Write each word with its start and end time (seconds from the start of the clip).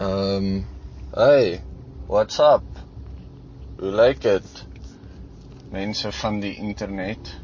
Um, 0.00 0.64
hey, 1.14 1.60
what's 2.06 2.38
up? 2.40 2.64
Hoe 3.76 3.90
lyk 3.92 4.22
dit? 4.24 4.64
Mense 5.68 6.12
van 6.12 6.38
die 6.40 6.54
internet. 6.56 7.34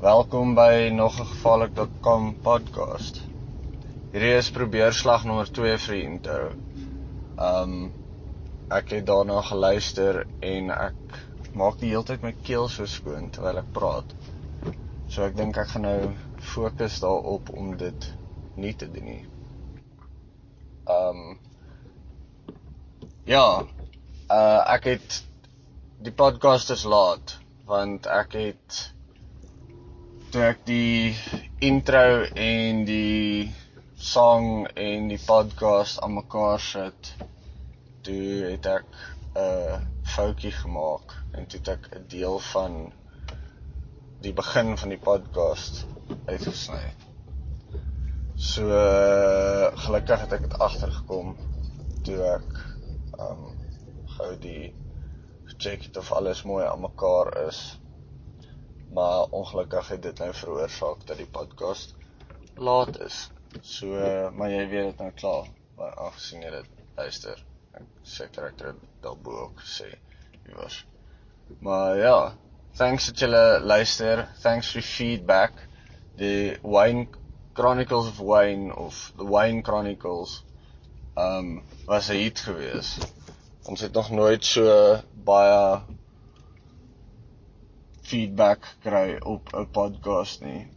Welkom 0.00 0.54
by 0.56 0.88
nog 0.96 1.20
'n 1.20 1.28
gevaarlik.com 1.34 2.32
podcast. 2.40 3.20
Hierdie 4.14 4.32
is 4.38 4.50
probeerslag 4.56 5.28
nommer 5.28 5.52
2 5.52 5.76
vir 5.84 5.98
die 5.98 6.02
intro. 6.08 6.50
Um, 7.36 7.92
ek 8.80 8.96
het 8.96 9.06
daarna 9.06 9.44
geluister 9.52 10.24
en 10.40 10.70
ek 10.80 11.22
maak 11.52 11.76
die 11.84 11.92
hele 11.92 12.08
tyd 12.08 12.24
my 12.24 12.32
keel 12.42 12.72
so 12.72 12.86
skoon 12.86 13.28
terwyl 13.30 13.60
ek 13.66 13.74
praat. 13.76 14.16
So 15.08 15.28
ek 15.28 15.36
dink 15.36 15.60
ek 15.60 15.76
gaan 15.76 15.90
nou 15.92 16.14
fokus 16.56 17.02
daarop 17.04 17.52
om 17.52 17.76
dit 17.76 18.14
nie 18.56 18.72
te 18.72 18.88
doen 18.88 19.04
nie. 19.04 19.26
Ehm 20.88 21.18
um, 21.18 21.40
Ja, 23.28 23.46
uh 24.32 24.60
ek 24.74 24.86
het 24.88 25.16
die 26.06 26.12
podcast 26.20 26.70
is 26.72 26.84
laat 26.88 27.34
want 27.68 28.06
ek 28.08 28.36
het 28.38 28.76
toe 30.32 30.46
ek 30.46 30.62
die 30.70 31.12
intro 31.68 32.22
en 32.44 32.80
die 32.88 33.50
song 34.12 34.64
en 34.86 35.10
die 35.12 35.20
podcast 35.26 36.00
aan 36.00 36.14
mekaar 36.16 36.64
sit, 36.68 37.12
toe 38.08 38.30
het 38.46 38.70
ek 38.72 38.88
'n 38.96 39.44
uh, 39.44 39.76
foutjie 40.14 40.54
gemaak 40.62 41.12
en 41.36 41.50
toe 41.50 41.60
het 41.60 41.68
ek 41.74 41.90
'n 42.00 42.08
deel 42.16 42.40
van 42.54 42.80
die 44.24 44.32
begin 44.40 44.72
van 44.84 44.96
die 44.96 45.02
podcast 45.10 45.84
uitgesny. 46.32 46.82
So 48.38 48.62
gelukkig 49.82 50.20
het 50.22 50.32
ek 50.36 50.44
dit 50.44 50.52
agtergekom 50.62 51.32
toe 52.06 52.18
ek 52.22 52.60
um 53.18 53.40
gou 54.14 54.28
die 54.38 54.68
check 55.58 55.88
het 55.88 55.98
of 55.98 56.12
alles 56.14 56.44
mooi 56.46 56.62
aan 56.68 56.84
mekaar 56.84 57.32
is. 57.48 57.58
Maar 58.94 59.34
ongelukkig 59.34 59.90
het 59.90 60.06
dit 60.06 60.22
nou 60.22 60.30
veroorsaak 60.30 61.02
dat 61.10 61.18
die 61.18 61.26
podcast 61.26 61.96
laat 62.54 63.00
is. 63.08 63.24
So 63.58 63.98
maar 64.30 64.54
jy 64.54 64.64
weet 64.70 64.92
dit 64.92 65.02
nou 65.02 65.10
klaar, 65.18 65.50
maar 65.74 65.98
aangesien 66.06 66.46
jy 66.46 66.54
dit 66.60 66.72
luister, 66.94 67.44
ek 67.74 67.92
seker 68.06 68.50
ek 68.52 68.66
het 68.68 68.88
daarbo 69.02 69.34
ook 69.48 69.66
gesê 69.66 69.90
wie 70.44 70.54
was. 70.62 70.84
Maar 71.58 71.96
ja, 71.98 72.18
thanks 72.78 73.10
dat 73.10 73.26
julle 73.26 73.46
luister. 73.66 74.28
Thanks 74.46 74.76
vir 74.78 74.92
feedback. 74.94 75.64
Die 76.22 76.54
Wayne 76.62 77.08
Chronicles 77.58 78.06
of 78.06 78.20
Wayne 78.20 78.70
of 78.70 79.12
The 79.18 79.24
Wayne 79.24 79.62
Chronicles 79.62 80.44
um 81.16 81.46
was 81.88 82.08
'n 82.10 82.18
hit 82.22 82.38
gewees. 82.46 82.88
Ons 83.66 83.80
het 83.80 83.92
nog 83.98 84.10
nooit 84.10 84.44
so 84.44 84.66
baie 85.28 85.80
feedback 88.10 88.68
kry 88.84 89.16
op 89.34 89.50
'n 89.54 89.66
podcast 89.78 90.40
nie. 90.40 90.68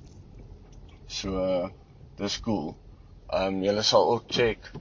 So 1.06 1.70
dis 2.18 2.40
cool. 2.40 2.74
Um 3.42 3.62
julle 3.62 3.84
sal 3.90 4.10
ook 4.14 4.26
check 4.28 4.72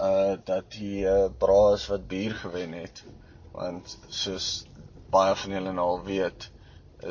uh 0.00 0.36
dat 0.44 0.70
die 0.78 1.04
uh, 1.04 1.26
braas 1.44 1.86
wat 1.92 2.06
bier 2.08 2.34
gewen 2.44 2.72
het 2.72 3.02
want 3.52 3.98
soos 4.08 4.48
baie 5.10 5.36
van 5.42 5.52
julle 5.58 5.72
nou 5.72 5.86
al 5.96 6.02
weet 6.08 6.48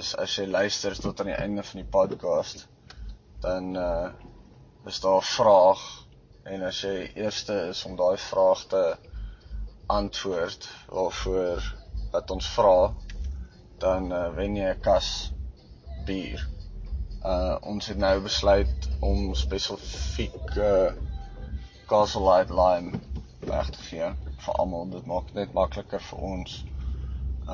is 0.01 0.15
as 0.25 0.39
jy 0.39 0.47
luister 0.47 0.97
tot 1.05 1.19
aan 1.19 1.31
die 1.31 1.39
einde 1.45 1.63
van 1.69 1.81
die 1.83 1.91
podcast 1.99 2.65
dan 3.39 3.75
uh 3.75 4.09
is 4.88 4.99
daar 4.99 5.21
'n 5.21 5.31
vraag 5.38 5.81
en 6.43 6.61
as 6.63 6.81
jy 6.81 7.11
eerste 7.13 7.55
is 7.69 7.85
om 7.85 7.95
daai 7.95 8.17
vraag 8.17 8.61
te 8.73 8.83
antwoord 9.88 10.69
waarvoor 10.88 11.75
wat 12.11 12.31
ons 12.31 12.47
vra 12.55 12.94
dan 13.78 14.12
uh, 14.12 14.29
wen 14.35 14.56
jy 14.56 14.69
'n 14.73 14.79
kas 14.81 15.09
bier. 16.06 16.47
Uh 17.23 17.57
ons 17.62 17.88
het 17.88 17.97
nou 17.97 18.16
besluit 18.22 18.89
om 19.00 19.35
spesifiek 19.35 20.56
uh 20.56 20.91
Castle 21.88 22.23
Light 22.29 22.50
Lime 22.50 23.00
weg 23.39 23.69
te 23.69 23.83
gee 23.89 24.09
vir 24.45 24.53
almal. 24.63 24.89
Dit 24.89 25.06
maak 25.06 25.33
net 25.33 25.53
makliker 25.53 26.01
vir 26.09 26.23
ons. 26.31 26.57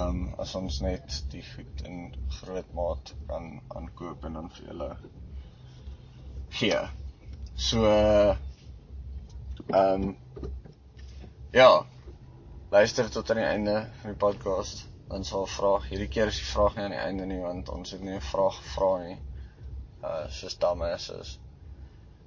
Um 0.04 0.34
as 0.38 0.56
ons 0.56 0.80
net 0.86 1.20
die 1.34 1.44
goed 1.50 1.84
in 1.90 2.16
groot 2.40 2.74
maat 2.74 3.14
kan 3.28 3.62
aankoop 3.68 4.26
en 4.26 4.40
dan 4.40 4.50
vir 4.56 4.72
julle 4.72 4.90
gee. 6.60 6.82
So 7.56 7.86
Ehm 9.74 10.04
um, 10.04 10.18
ja. 11.52 11.86
Luister 12.70 13.10
tot 13.10 13.30
aan 13.30 13.38
die 13.38 13.46
einde 13.46 13.90
van 14.02 14.10
die 14.10 14.18
podcast. 14.18 14.88
Dan 15.08 15.24
sal 15.26 15.46
vraag, 15.46 15.88
hierdie 15.90 16.08
keer 16.08 16.30
is 16.30 16.38
die 16.42 16.50
vraag 16.50 16.76
nie 16.76 16.84
aan 16.84 16.94
die 16.94 17.00
einde 17.00 17.26
nie 17.30 17.40
want 17.42 17.70
ons 17.70 17.94
het 17.94 18.02
nie 18.02 18.16
'n 18.16 18.22
vraag 18.22 18.58
gevra 18.60 18.92
nie. 19.06 19.18
Uh 20.04 20.28
soos 20.30 20.58
dames 20.58 21.10
is. 21.10 21.40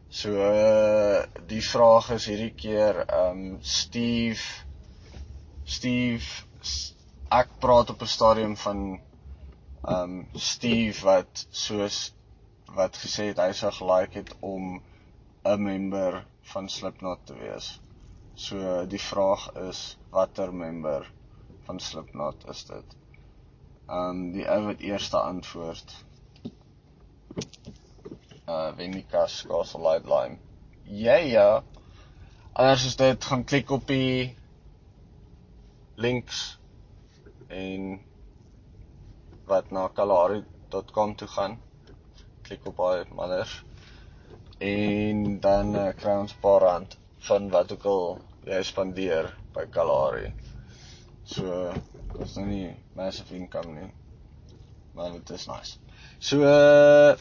So 0.09 0.33
uh, 0.33 1.23
die 1.47 1.63
vraag 1.63 2.11
is 2.19 2.27
hierdie 2.27 2.55
keer 2.55 3.05
ehm 3.07 3.31
um, 3.31 3.59
Steve 3.63 4.43
Steve 5.65 6.27
ek 7.31 7.59
praat 7.61 7.91
op 7.91 8.03
'n 8.03 8.15
stadium 8.17 8.57
van 8.57 8.83
ehm 9.85 10.03
um, 10.03 10.29
Steve 10.35 11.05
wat 11.05 11.47
soos 11.51 12.15
wat 12.75 12.97
gesê 12.99 13.31
het 13.31 13.41
hy 13.41 13.53
sou 13.53 13.71
gelike 13.73 14.19
het 14.19 14.33
om 14.41 14.81
'n 15.45 15.63
member 15.63 16.25
van 16.53 16.69
Slipknot 16.69 17.27
te 17.27 17.35
wees. 17.39 17.81
So 18.35 18.87
die 18.87 19.01
vraag 19.01 19.53
is 19.69 19.97
watter 20.11 20.53
member 20.53 21.13
van 21.67 21.81
Slipknot 21.81 22.49
is 22.49 22.65
dit? 22.65 22.97
Um 23.89 24.33
die 24.33 24.49
ou 24.51 24.65
wat 24.67 24.81
eerste 24.81 25.19
antwoord. 25.19 25.95
Uh 28.49 28.75
Venica 28.77 29.27
Castle 29.49 29.83
Light 29.83 30.05
Lime. 30.05 30.39
Ja 30.83 31.17
ja. 31.17 31.63
Anders 32.53 32.85
is 32.87 32.97
dit 32.97 33.25
gaan 33.25 33.45
klik 33.45 33.71
op 33.71 33.87
die 33.87 34.37
links 35.95 36.59
en 37.49 38.01
wat 39.47 39.71
na 39.71 39.89
kalahari.com 39.89 41.17
toe 41.17 41.29
gaan. 41.29 41.59
Klik 42.47 42.67
op 42.71 42.77
daai 42.83 43.05
manners 43.19 43.59
en 44.59 45.41
dan 45.41 45.75
uh, 45.77 45.89
kry 45.99 46.15
ons 46.23 46.33
'n 46.33 46.41
paar 46.41 46.61
rand 46.61 46.99
van 47.29 47.49
wat 47.51 47.73
ook 47.73 47.85
al 47.85 48.19
jy 48.47 48.63
spandeer 48.63 49.33
by 49.55 49.67
Kalahari. 49.71 50.33
So 51.25 51.73
dit 52.13 52.21
is 52.27 52.37
nou 52.37 52.47
nie 52.47 52.77
massive 52.95 53.35
income 53.35 53.75
nie. 53.75 53.91
Maar 54.95 55.13
dit 55.13 55.31
is 55.31 55.47
nice. 55.47 55.79
So 56.19 56.41
uh, 56.47 57.17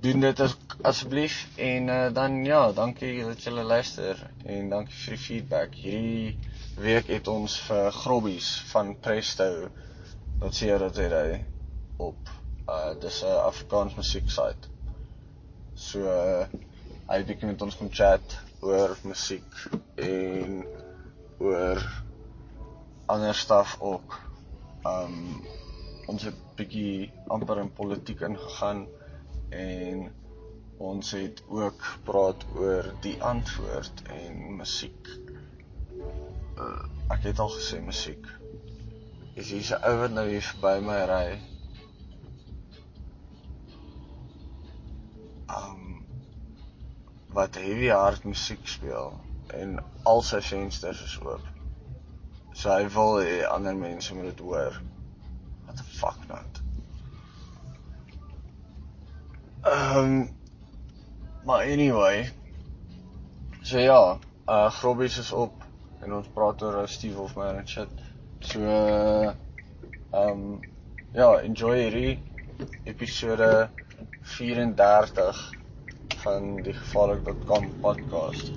doen 0.00 0.20
dit 0.20 0.40
as, 0.40 0.56
asseblief 0.82 1.36
en 1.56 1.88
uh, 1.88 2.08
dan 2.14 2.44
ja, 2.44 2.72
dankie 2.72 3.24
dat 3.24 3.42
julle 3.42 3.62
luister 3.62 4.18
en 4.44 4.68
dankie 4.72 4.96
vir 5.04 5.16
die 5.16 5.24
feedback. 5.24 5.74
Hierdie 5.74 6.38
week 6.82 7.12
het 7.12 7.28
ons 7.28 7.60
vir 7.68 7.92
Grobbies 7.92 8.54
van 8.72 8.96
Presto 8.98 9.68
wat 10.42 10.56
sê 10.58 10.72
dat 10.78 10.96
hy 10.96 11.42
op 12.02 12.32
uh 12.68 12.92
dis 13.00 13.22
'n 13.24 13.40
Afrikaans 13.46 13.94
musiek 13.94 14.30
site 14.30 14.72
So 15.82 16.04
uh, 16.04 16.44
hy 17.08 17.18
bietjie 17.24 17.48
met 17.48 17.62
ons 17.64 17.76
kom 17.78 17.88
chat 17.90 18.34
oor 18.62 18.92
musiek 19.08 19.56
en 19.96 20.60
oor 21.40 21.80
ander 23.12 23.36
stof 23.36 23.78
ook. 23.80 24.18
Um 24.88 25.40
ons 26.12 26.26
het 26.28 26.38
bietjie 26.58 27.08
amper 27.32 27.62
in 27.62 27.70
politiek 27.72 28.20
ingegaan 28.28 28.84
en 29.56 30.04
ons 30.82 31.12
het 31.16 31.40
ook 31.48 31.86
praat 32.04 32.44
oor 32.58 32.90
die 33.06 33.16
antwoord 33.22 34.02
en 34.12 34.42
musiek. 34.58 35.08
Uh, 36.58 36.82
ek 37.14 37.30
het 37.30 37.40
al 37.40 37.54
gesê 37.54 37.80
musiek. 37.80 38.26
Is 39.34 39.54
hier 39.54 39.78
'n 39.78 39.82
ou 39.88 39.96
wat 40.04 40.12
nou 40.18 40.28
hier 40.28 40.44
verby 40.52 40.76
my 40.84 41.00
ry? 41.08 41.51
Um 45.56 46.04
wat 47.32 47.56
heavy 47.56 47.88
hard 47.88 48.24
musiek 48.24 48.66
speel 48.68 49.14
en 49.56 49.78
al 50.08 50.22
sy 50.26 50.40
vensters 50.44 51.00
is 51.04 51.16
oop. 51.24 51.46
So 52.54 52.72
hy 52.72 52.86
wil 52.94 53.18
hê 53.24 53.38
ander 53.48 53.76
mense 53.76 54.14
moet 54.14 54.30
dit 54.30 54.44
hoor. 54.44 54.76
What 55.64 55.76
the 55.80 55.86
fuck 55.98 56.20
not? 56.28 56.60
Um 59.72 60.30
maar 61.44 61.64
anyway. 61.66 62.30
So 63.62 63.78
ja, 63.78 64.18
uh 64.48 64.70
Grobbies 64.70 65.18
is 65.18 65.32
op 65.32 65.64
en 66.02 66.12
ons 66.12 66.28
praat 66.34 66.62
oor 66.62 66.88
Steve 66.88 67.20
of 67.20 67.36
my 67.36 67.48
and 67.58 67.68
shit. 67.68 68.02
So 68.40 68.60
uh, 68.60 69.32
um 70.12 70.60
ja, 71.14 71.28
enjoy 71.40 71.76
hierdie 71.78 72.18
episode 72.84 73.70
34 74.22 75.54
van 76.22 76.56
die 76.62 76.72
gevaarlik.com 76.72 77.70
podcast. 77.80 78.50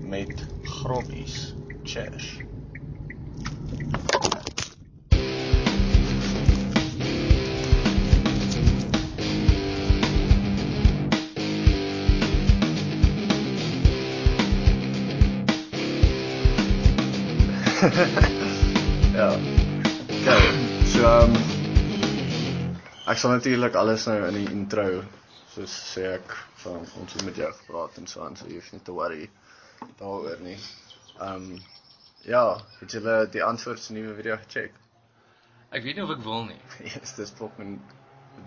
met 0.00 0.46
grobbies. 0.62 1.54
Cheers. 1.82 2.36
ja. 19.14 19.36
Okay. 20.20 20.52
So 20.86 21.20
um 21.20 21.43
ek 23.06 23.18
sal 23.20 23.30
natuurlik 23.36 23.74
alles 23.76 24.06
nou 24.08 24.18
in 24.28 24.34
die 24.38 24.50
intro 24.52 24.86
soos 25.54 25.74
sê 25.94 26.06
ek 26.16 26.32
van 26.64 26.80
ons 27.00 27.12
het 27.14 27.24
met 27.26 27.36
jou 27.36 27.50
gepraat 27.52 27.98
en 28.00 28.06
so 28.10 28.24
aan, 28.24 28.36
so 28.36 28.46
jy 28.48 28.58
hoef 28.58 28.70
nie 28.72 28.80
te 28.86 28.92
worry 28.96 29.26
daaroor 30.00 30.40
nie. 30.42 30.56
Um 31.20 31.50
ja, 32.24 32.44
het 32.80 32.94
jy 32.96 33.02
die 33.34 33.42
antwoord 33.44 33.82
se 33.84 33.92
nuwe 33.92 34.14
video 34.16 34.36
gecheck? 34.40 34.72
Ek 35.74 35.82
weet 35.84 35.98
nie 35.98 36.04
of 36.06 36.10
ek 36.14 36.22
wil 36.24 36.46
nie. 36.48 36.60
Yes, 36.94 37.12
dis 37.18 37.30
fucking 37.38 37.76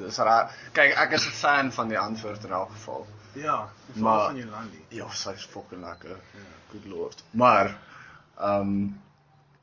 dis 0.02 0.18
raar. 0.20 0.52
Kyk, 0.74 0.96
ek 0.98 1.14
is 1.20 1.28
'n 1.30 1.36
fan 1.44 1.72
van 1.72 1.88
die 1.94 2.00
antwoord 2.00 2.44
in 2.44 2.52
elk 2.52 2.72
geval. 2.74 3.08
Ja, 3.36 3.58
Maar- 3.94 4.04
maar 4.04 4.26
van 4.32 4.38
Jolandi. 4.42 4.82
Ja, 4.90 5.10
sy's 5.14 5.46
fucking 5.46 5.84
lekker. 5.86 6.18
Good 6.72 6.86
lord. 6.86 7.24
Maar 7.32 7.78
um 8.42 8.74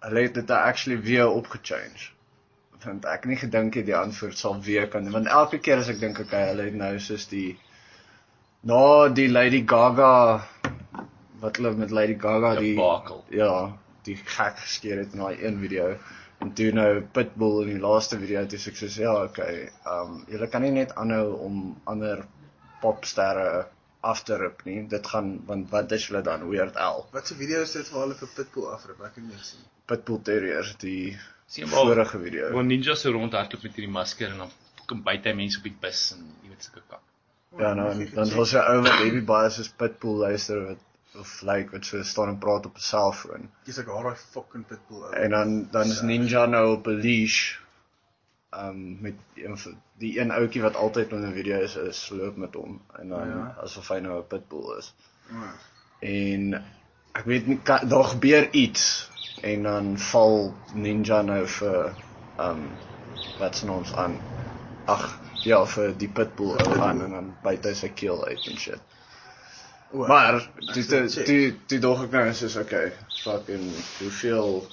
hulle 0.01 0.21
het 0.23 0.35
dit 0.35 0.51
actually 0.51 1.01
weer 1.03 1.29
opgechange. 1.29 2.13
Want 2.85 3.07
ek 3.11 3.25
het 3.25 3.31
nie 3.33 3.39
gedink 3.41 3.79
het 3.81 3.87
die 3.89 3.97
antwoord 3.97 4.39
sal 4.39 4.59
weer 4.65 4.89
kan 4.93 5.11
want 5.15 5.31
elke 5.41 5.61
keer 5.67 5.83
as 5.83 5.93
ek 5.93 6.01
dink 6.03 6.21
okay, 6.25 6.49
hulle 6.51 6.69
het 6.69 6.77
nou 6.81 6.93
soos 7.07 7.29
die 7.31 7.57
na 8.71 9.09
die 9.21 9.29
Lady 9.29 9.63
Gaga 9.75 10.13
wat 11.41 11.61
hulle 11.61 11.75
met 11.79 11.95
Lady 11.95 12.19
Gaga 12.21 12.55
die 12.61 12.75
Debacle. 12.75 13.23
ja, 13.31 13.55
die 14.09 14.17
gek 14.21 14.61
geskeer 14.63 15.03
het 15.05 15.17
in 15.17 15.25
daai 15.25 15.45
een 15.45 15.61
video 15.61 15.95
en 16.45 16.53
toe 16.59 16.71
nou 16.77 16.89
Pitbull 17.17 17.63
in 17.65 17.75
die 17.77 17.83
laaste 17.83 18.19
video 18.21 18.45
toe 18.49 18.61
sê 18.61 18.73
ek 18.73 18.81
soos 18.81 18.99
ja, 19.01 19.15
okay, 19.29 19.69
um 19.97 20.23
julle 20.33 20.49
kan 20.53 20.65
nie 20.65 20.75
net 20.77 20.97
aanhou 21.01 21.27
om 21.47 21.63
ander 21.91 22.25
popsterre 22.83 23.67
af 24.05 24.23
te 24.29 24.37
rip 24.37 24.65
nie. 24.69 24.83
Dit 24.89 25.07
gaan 25.13 25.31
want 25.49 25.71
wat 25.73 25.93
is 25.97 26.09
hulle 26.11 26.21
dan 26.27 26.45
Weird 26.51 26.77
Al? 26.77 27.07
Wat 27.13 27.29
se 27.29 27.37
video 27.39 27.63
is 27.65 27.73
dit 27.77 27.89
waar 27.93 28.05
hulle 28.07 28.19
vir 28.21 28.33
Pitbull 28.37 28.73
afrip? 28.75 29.01
Ek 29.01 29.17
het 29.17 29.25
nie 29.25 29.39
gesien. 29.39 29.65
Pitbull 29.89 30.21
Terrier 30.29 30.69
die 30.83 31.17
Sien 31.55 31.69
maar 31.71 31.87
vorige 31.87 32.19
video. 32.19 32.53
waar 32.53 32.65
ninja 32.67 32.95
so 32.99 33.13
rondhardloop 33.15 33.63
met 33.63 33.77
hierdie 33.79 33.93
masker 33.97 34.33
en 34.33 34.41
dan 34.45 34.55
kom 34.91 35.03
byt 35.07 35.29
hy 35.29 35.35
mense 35.39 35.61
op 35.61 35.69
die 35.69 35.77
bus 35.85 36.01
en 36.17 36.25
jy 36.43 36.51
weet 36.51 36.67
sulke 36.67 36.83
kak. 36.89 37.05
Ja, 37.59 37.75
nou 37.79 37.91
dan 38.17 38.33
was 38.35 38.55
hy 38.57 38.63
ou 38.73 38.81
wat 38.83 38.99
baby 38.99 39.21
baie 39.29 39.53
soos 39.55 39.71
Pitbull 39.83 40.19
luister 40.25 40.65
wat 40.71 41.21
of 41.23 41.35
like 41.47 41.71
wat 41.71 41.87
so 41.87 42.03
staan 42.03 42.33
en 42.33 42.41
praat 42.43 42.67
op 42.67 42.81
'n 42.81 42.87
selfoon. 42.89 43.47
Jy's 43.69 43.79
ek 43.85 43.93
haar 43.95 44.09
daai 44.11 44.25
fucking 44.33 44.67
Pitbull 44.73 45.05
ou. 45.07 45.13
En 45.15 45.31
dan 45.37 45.53
dan 45.77 45.95
is 45.95 46.03
Ninja 46.03 46.47
nou 46.47 46.65
op 46.77 46.91
'n 46.91 47.01
leash 47.07 47.39
um 48.63 48.99
met 49.01 49.15
een 49.35 49.59
die 49.99 50.19
een 50.21 50.35
ouetjie 50.35 50.63
wat 50.63 50.77
altyd 50.77 51.13
in 51.13 51.23
'n 51.29 51.35
video 51.39 51.61
is, 51.61 51.77
is 51.77 52.09
loop 52.11 52.37
met 52.37 52.55
hom 52.55 52.81
en 52.99 53.09
dan. 53.09 53.29
Ja. 53.29 53.57
asof 53.63 53.89
hy 53.89 53.99
nou 53.99 54.19
'n 54.19 54.27
pitbull 54.27 54.79
is. 54.79 54.95
Ja. 55.31 55.55
En 56.01 56.65
ek 57.15 57.25
weet 57.31 57.47
nie 57.47 57.59
kan, 57.63 57.89
daar 57.89 58.05
gebeur 58.15 58.49
iets 58.53 59.11
en 59.43 59.63
dan 59.69 59.93
val 60.11 60.39
Ninja 60.75 61.21
nou 61.23 61.43
vir 61.59 61.93
um 62.43 62.65
wat 63.39 63.57
se 63.57 63.67
naams 63.67 63.93
aan. 63.95 64.17
Ag, 64.91 65.05
ja, 65.45 65.61
vir 65.67 65.95
die 65.99 66.09
pitbull 66.09 66.57
ou 66.61 66.81
aan 66.83 67.03
en 67.05 67.15
dan 67.17 67.31
byt 67.45 67.67
hy 67.69 67.73
sy 67.79 67.91
keel 67.97 68.21
uit 68.27 68.49
en 68.51 68.59
shit. 68.61 68.83
O, 69.93 70.07
Maar 70.07 70.41
check. 70.75 71.27
toe 71.29 71.55
toe 71.71 71.79
dog 71.81 72.03
ek 72.07 72.17
nou 72.17 72.33
soos 72.35 72.57
okay, 72.61 72.91
fucking 73.23 73.65
hoeveel 74.01 74.65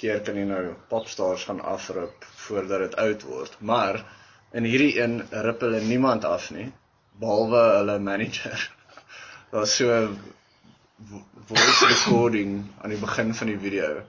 keer 0.00 0.22
kan 0.24 0.38
jy 0.40 0.46
nou 0.48 0.62
popstars 0.88 1.44
gaan 1.48 1.60
afrip 1.60 2.24
voordat 2.46 2.86
dit 2.86 2.96
oud 3.04 3.26
word? 3.28 3.56
Maar 3.60 4.00
in 4.56 4.64
hierdie 4.64 4.94
een 5.02 5.20
rip 5.30 5.60
hulle 5.66 5.82
niemand 5.84 6.24
af 6.24 6.48
nie 6.50 6.70
behalwe 7.20 7.60
hulle 7.76 7.98
manager. 8.00 8.56
Daar's 9.52 9.76
so 9.76 9.92
voice 11.46 11.82
recording 11.88 12.66
aan 12.82 12.92
die 12.92 12.98
begin 13.00 13.34
van 13.34 13.46
die 13.46 13.58
video. 13.58 14.02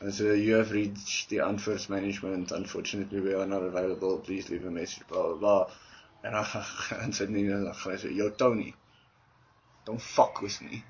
And 0.00 0.14
so 0.14 0.32
you 0.34 0.56
have 0.56 0.72
reached 0.72 1.28
the 1.28 1.38
Unforced 1.38 1.88
management. 1.88 2.50
Unfortunately, 2.50 3.20
we 3.20 3.34
are 3.34 3.46
not 3.46 3.62
available. 3.62 4.18
Please 4.18 4.50
leave 4.50 4.66
a 4.66 4.70
message. 4.70 5.06
Blah 5.08 5.22
blah 5.22 5.38
blah. 5.38 5.66
En 6.22 6.32
dan 6.32 6.44
gaan 6.44 7.12
sy 7.12 7.26
nie 7.30 7.48
dan 7.48 7.74
gaan 7.74 7.98
sê, 7.98 8.10
"Yo 8.14 8.30
Tony, 8.30 8.74
don't 9.84 10.02
fuck 10.02 10.40
with 10.40 10.60
me." 10.60 10.82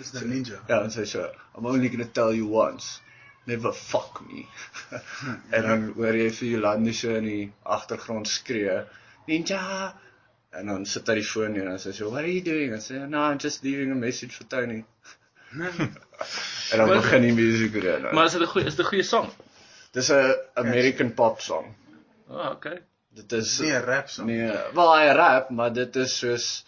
Is 0.00 0.12
nou 0.12 0.24
Ninja. 0.24 0.60
Ja, 0.68 0.82
en 0.82 0.90
sy 0.90 1.06
sê, 1.06 1.24
"I'm 1.56 1.66
only 1.66 1.88
going 1.88 2.04
to 2.04 2.12
tell 2.12 2.34
you 2.34 2.46
once. 2.46 3.00
Never 3.44 3.72
fuck 3.72 4.20
me." 4.28 4.46
en 5.56 5.62
dan 5.62 5.92
hoor 5.96 6.14
jy 6.14 6.30
vir 6.30 6.48
Jolande 6.48 6.94
so 6.94 7.14
in 7.14 7.24
die 7.24 7.52
agtergrond 7.62 8.28
skree, 8.28 8.84
"Ninja!" 9.26 9.94
En 10.52 10.66
dan 10.68 10.86
sit 10.86 11.06
hy 11.08 11.14
die 11.14 11.24
foon 11.24 11.52
neer 11.56 11.68
en 11.70 11.78
sy 11.80 11.90
sê, 11.96 12.04
"What 12.04 12.22
are 12.22 12.32
you 12.32 12.42
doing?" 12.44 12.72
En 12.76 12.80
sy 12.80 12.94
sê, 12.94 13.08
"No, 13.08 13.22
I'm 13.30 13.38
just 13.40 13.62
leaving 13.64 13.90
a 13.92 13.94
message 13.94 14.32
for 14.36 14.44
Tony." 14.52 14.84
en 15.52 16.78
dan 16.78 16.88
Maar- 16.88 17.00
begin 17.00 17.20
die 17.22 17.32
musiek 17.32 17.72
weer. 17.72 18.00
nou. 18.00 18.14
Maar 18.14 18.24
is 18.26 18.32
dit 18.32 18.40
'n 18.42 18.46
goeie 18.46 18.66
is 18.66 18.74
dit 18.76 18.84
'n 18.84 18.88
goeie 18.88 19.02
sang? 19.04 19.30
Dis 19.92 20.08
'n 20.10 20.34
American 20.54 21.14
pop 21.14 21.40
song. 21.40 21.74
Ah, 22.30 22.36
oh, 22.36 22.50
okay. 22.50 22.82
Dit 23.14 23.32
is 23.32 23.58
Nee, 23.58 23.72
'n 23.72 23.84
rap 23.84 24.08
song. 24.08 24.26
Nee, 24.26 24.52
wel 24.74 24.96
hy 24.98 25.06
rap, 25.12 25.50
maar 25.50 25.72
dit 25.72 25.96
is 25.96 26.18
soos 26.18 26.64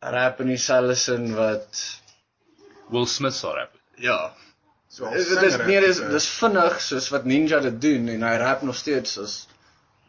rap 0.00 0.40
in 0.40 0.46
dieselfde 0.46 0.94
sin 0.94 1.34
wat 1.34 2.00
Will 2.90 3.06
Smith 3.06 3.34
sal 3.34 3.54
rap. 3.54 3.72
ja. 3.96 4.32
So 4.90 5.04
Dit 5.10 5.18
is 5.42 5.56
nee, 5.56 5.80
dis 5.80 5.96
tipe. 5.96 6.08
dis 6.10 6.28
vinnig 6.28 6.80
soos 6.80 7.08
wat 7.12 7.24
Ninja 7.24 7.60
dit 7.60 7.80
doen 7.80 8.08
en 8.08 8.22
hy 8.22 8.36
rap 8.40 8.62
nog 8.62 8.74
steeds 8.76 9.18
as 9.18 9.46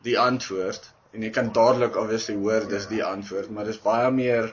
die 0.04 0.16
antwoord 0.20 0.90
en 1.14 1.26
jy 1.26 1.30
kan 1.34 1.54
dadelik 1.56 1.98
obviously 1.98 2.36
hoor 2.38 2.68
dis 2.70 2.88
die 2.92 3.04
antwoord, 3.06 3.50
maar 3.54 3.70
dis 3.70 3.82
baie 3.82 4.10
meer 4.14 4.52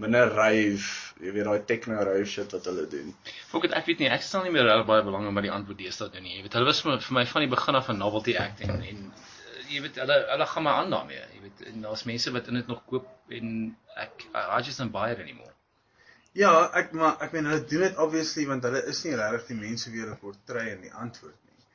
minder 0.00 0.30
rave, 0.34 0.88
jy 1.22 1.32
weet 1.36 1.46
daai 1.46 1.66
techno 1.68 2.00
rave 2.02 2.26
shit 2.26 2.54
wat 2.56 2.66
hulle 2.66 2.86
doen. 2.90 3.12
Fok 3.52 3.68
dit 3.68 3.76
ek 3.78 3.86
weet 3.86 4.02
nie, 4.02 4.10
ek 4.10 4.24
stel 4.26 4.42
nie 4.46 4.52
meer 4.54 4.66
regtig 4.66 4.88
baie 4.88 5.04
belang 5.06 5.28
in 5.30 5.38
wat 5.38 5.46
die 5.46 5.54
antwoord 5.54 5.78
deesdae 5.78 6.10
doen 6.10 6.26
nie. 6.26 6.34
Jy 6.38 6.46
weet, 6.46 6.56
hulle 6.58 6.70
was 6.70 6.82
vir 6.82 6.94
my, 6.94 6.98
vir 7.06 7.18
my 7.20 7.24
van 7.30 7.46
die 7.46 7.52
begin 7.52 7.78
af 7.78 7.90
van 7.90 8.00
novelty 8.02 8.34
acting 8.40 8.74
en 8.74 9.04
eh, 9.12 9.60
jy 9.70 9.84
weet 9.84 10.00
hulle 10.02 10.16
hulle 10.32 10.48
gaan 10.50 10.66
maar 10.66 10.80
aan 10.80 10.90
daarmee. 10.96 11.22
Jy 11.36 11.44
weet, 11.44 11.66
en 11.70 11.86
daar's 11.86 12.06
mense 12.10 12.34
wat 12.34 12.50
in 12.50 12.58
dit 12.58 12.72
nog 12.72 12.82
koop 12.90 13.36
en 13.38 13.52
ek 14.02 14.26
I 14.34 14.58
just 14.66 14.82
don't 14.82 14.94
buy 14.94 15.12
it 15.14 15.22
anymore. 15.22 15.54
Ja, 16.34 16.50
ek 16.74 16.90
maar 16.98 17.22
ek 17.22 17.36
meen 17.36 17.46
hulle 17.46 17.62
doen 17.70 17.86
dit 17.86 18.02
obviously 18.02 18.48
want 18.50 18.66
hulle 18.66 18.82
is 18.90 19.04
nie 19.06 19.14
regtig 19.20 19.52
die 19.52 19.60
mense 19.62 19.94
wie 19.94 20.02
hulle 20.02 20.18
portray 20.18 20.72
in 20.74 20.82
die 20.88 20.94
antwoord 21.06 21.38
nie. 21.38 21.66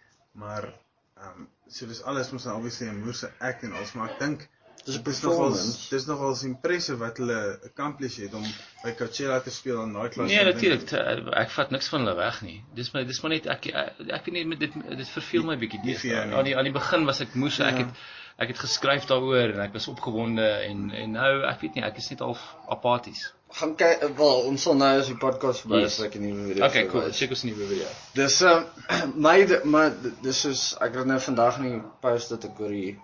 Maar 0.43 0.73
ehm 1.21 1.41
um, 1.41 1.47
so 1.67 1.85
dis 1.85 2.01
alles 2.03 2.31
mos 2.31 2.45
nou 2.45 2.55
obviously 2.57 2.87
'n 2.89 3.03
moerse 3.03 3.31
act 3.39 3.63
en 3.63 3.73
alles, 3.73 3.93
maar 3.93 4.09
ek 4.09 4.19
dink 4.19 4.47
Dis 4.85 4.95
'n 4.95 5.03
dis 5.03 5.19
performance. 5.19 5.89
dis 5.89 6.05
nogals 6.07 6.43
impressive 6.43 6.97
wat 6.97 7.17
hulle 7.17 7.59
accomplish 7.65 8.17
het 8.17 8.33
om 8.33 8.43
by 8.83 8.93
Coachella 8.95 9.39
te 9.41 9.49
speel 9.51 9.81
aan 9.81 9.93
daai 9.93 10.09
klas. 10.09 10.29
Nee, 10.31 10.43
natuurlik, 10.43 10.85
te- 10.87 11.31
ek 11.35 11.49
vat 11.49 11.71
niks 11.71 11.89
van 11.89 11.99
hulle 12.05 12.15
weg 12.15 12.41
nie. 12.41 12.63
Dis 12.73 12.93
my 12.93 13.03
dis 13.03 13.21
maar 13.21 13.31
net 13.31 13.45
ek 13.47 13.67
ek, 13.67 13.93
ek 14.09 14.25
weet 14.25 14.33
nie 14.33 14.45
met 14.45 14.59
dit 14.59 14.73
dit 14.97 15.09
verveel 15.09 15.43
my 15.43 15.57
bietjie 15.57 15.81
deesdae. 15.83 16.25
nie. 16.25 16.35
Aan 16.35 16.43
die 16.45 16.55
aan 16.57 16.63
die 16.63 16.73
begin 16.73 17.05
was 17.05 17.19
ek 17.21 17.35
moes 17.35 17.59
ek 17.59 17.77
Ja. 17.77 17.85
het 17.85 17.95
ek 18.39 18.53
het 18.53 18.59
geskryf 18.61 19.05
daaroor 19.09 19.51
en 19.53 19.59
ek 19.65 19.73
was 19.75 19.87
opgewonde 19.91 20.45
en 20.69 20.89
en 20.95 21.11
nou 21.17 21.33
ek 21.49 21.59
weet 21.65 21.75
nie, 21.77 21.83
ek 21.83 21.97
is 22.01 22.09
net 22.13 22.19
half 22.23 22.41
apaties. 22.71 23.25
Gaan 23.59 23.71
kyk 23.75 24.03
wel, 24.17 24.41
ons 24.51 24.61
sal 24.67 24.75
nou 24.77 24.89
as 24.99 25.07
die 25.09 25.17
podcast 25.17 25.63
verby 25.65 25.79
Yes. 25.81 25.97
is, 25.99 26.05
ek 26.05 26.15
'n 26.15 26.21
nuwe 26.27 26.43
video. 26.51 26.65
Okay, 26.67 26.85
cool. 26.87 27.03
wys. 27.07 27.17
Check 27.17 27.29
ons 27.35 27.43
nuwe 27.43 27.65
video. 27.71 27.87
Dis 28.13 28.41
um 28.41 28.65
my 29.27 29.37
maar 29.63 29.91
dis 30.21 30.45
is 30.45 30.61
ek 30.79 30.95
het 30.95 31.05
nou 31.09 31.19
vandag 31.19 31.57
in 31.59 31.63
die 31.71 31.81
post 32.01 32.29
dat 32.29 32.45
ek 32.45 32.59
oor 32.61 32.69
die 32.69 32.99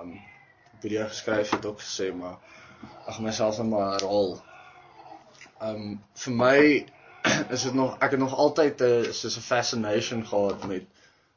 um 0.00 0.16
video 0.82 1.06
geskryf 1.08 1.50
het 1.50 1.66
ook 1.66 1.80
gesê 1.80 2.10
maar 2.14 2.36
ag 3.06 3.20
myself 3.20 3.58
net 3.58 3.68
maar 3.70 3.92
herhaal. 3.98 4.42
Um 5.62 6.00
vir 6.24 6.32
my 6.40 6.86
is 7.54 7.62
dit 7.62 7.74
nog 7.74 7.94
ek 8.00 8.10
het 8.16 8.20
nog 8.20 8.34
altyd 8.34 8.80
'n 8.82 9.12
soos 9.12 9.36
'n 9.36 9.40
fascination 9.52 10.26
gehad 10.26 10.64
met 10.66 10.84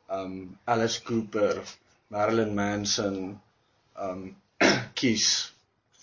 um 0.09 0.57
Alice 0.65 1.03
Cooper, 1.03 1.61
Marilyn 2.09 2.55
Manson, 2.55 3.39
um 3.99 4.35
Kiss 4.95 5.51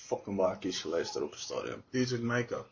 fucking 0.08 0.36
baie 0.36 0.58
Kiss 0.60 0.80
geluister 0.84 1.22
op 1.24 1.32
'n 1.34 1.38
stadium. 1.38 1.82
dudes 1.92 2.12
with 2.12 2.22
makeup. 2.22 2.68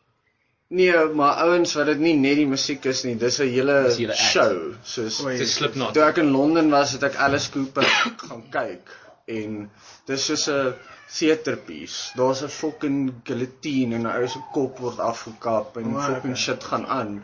Nee, 0.67 1.05
maar 1.13 1.35
ouens 1.45 1.73
wat 1.77 1.85
dit 1.85 1.99
nie 1.99 2.13
net 2.17 2.35
die 2.39 2.47
musiek 2.49 2.85
is 2.89 3.03
nie, 3.03 3.15
dis 3.15 3.39
'n 3.39 3.49
hele 3.49 3.75
hele 3.97 4.15
show, 4.15 4.73
soos. 4.83 5.17
Dis 5.41 5.53
Slipknot. 5.59 5.93
Toe 5.93 6.03
ek 6.03 6.17
in 6.23 6.31
Londen 6.31 6.69
was, 6.69 6.91
het 6.91 7.03
ek 7.03 7.15
Alice 7.15 7.51
Cooper 7.51 7.83
gaan 8.27 8.43
kyk 8.49 8.93
en 9.27 9.69
dis 10.09 10.25
soos 10.25 10.47
'n 10.49 10.73
theaterpiece. 11.17 12.11
Daar's 12.17 12.41
'n 12.43 12.49
fucking 12.49 13.13
guillotine 13.23 13.95
en 13.95 14.07
'n 14.07 14.15
ou 14.15 14.27
se 14.27 14.39
kop 14.53 14.79
word 14.79 14.99
afgekap 14.99 15.77
en 15.77 15.95
O, 15.95 15.99
fucking 15.99 16.33
okay. 16.37 16.43
shit 16.45 16.63
gaan 16.63 16.85
aan. 16.87 17.23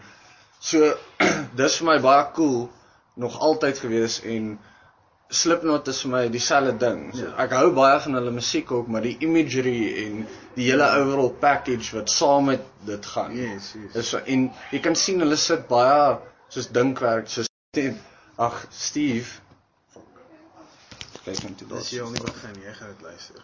So 0.60 0.94
dis 1.62 1.78
vir 1.78 1.86
my 1.88 2.00
baie 2.00 2.26
cool 2.34 2.70
nog 3.16 3.40
altyd 3.40 3.80
gewees 3.80 4.22
en 4.22 4.60
Slipknot 5.30 5.88
is 5.88 6.00
vir 6.02 6.10
my 6.12 6.22
dieselfde 6.34 6.78
ding. 6.82 7.02
So, 7.14 7.26
Ja. 7.26 7.36
ek 7.44 7.52
hou 7.54 7.68
baie 7.74 8.00
van 8.02 8.14
hulle 8.18 8.32
musiek 8.34 8.72
ook, 8.72 8.88
maar 8.88 9.02
die 9.06 9.18
imagery 9.22 10.06
en 10.06 10.24
die 10.56 10.72
hele 10.72 10.88
overall 10.98 11.30
package 11.30 11.96
wat 11.96 12.10
saam 12.10 12.46
met 12.50 12.62
dit 12.86 13.06
gaan. 13.06 13.36
Yes, 13.38 13.74
yes. 13.78 13.96
Is 13.96 14.14
en 14.26 14.48
jy 14.72 14.80
kan 14.80 14.96
sien 14.96 15.20
hulle 15.22 15.38
sit 15.38 15.68
baie 15.68 16.18
soos 16.50 16.68
dinkwerk, 16.74 17.28
soos 17.30 17.48
ag 18.38 18.66
Steve. 18.72 19.30
Kyk 21.26 21.44
net 21.44 21.58
toe 21.58 21.68
Dis 21.68 21.90
daar. 21.90 22.00
jy 22.00 22.02
al 22.06 22.12
nie 22.12 22.22
begin, 22.26 22.56
jy 22.66 22.74
gaan 22.74 22.88
dit 22.96 23.02
luister. 23.02 23.44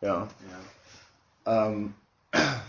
Ja. 0.00 0.16
Ja. 0.50 0.60
Ehm 1.52 1.94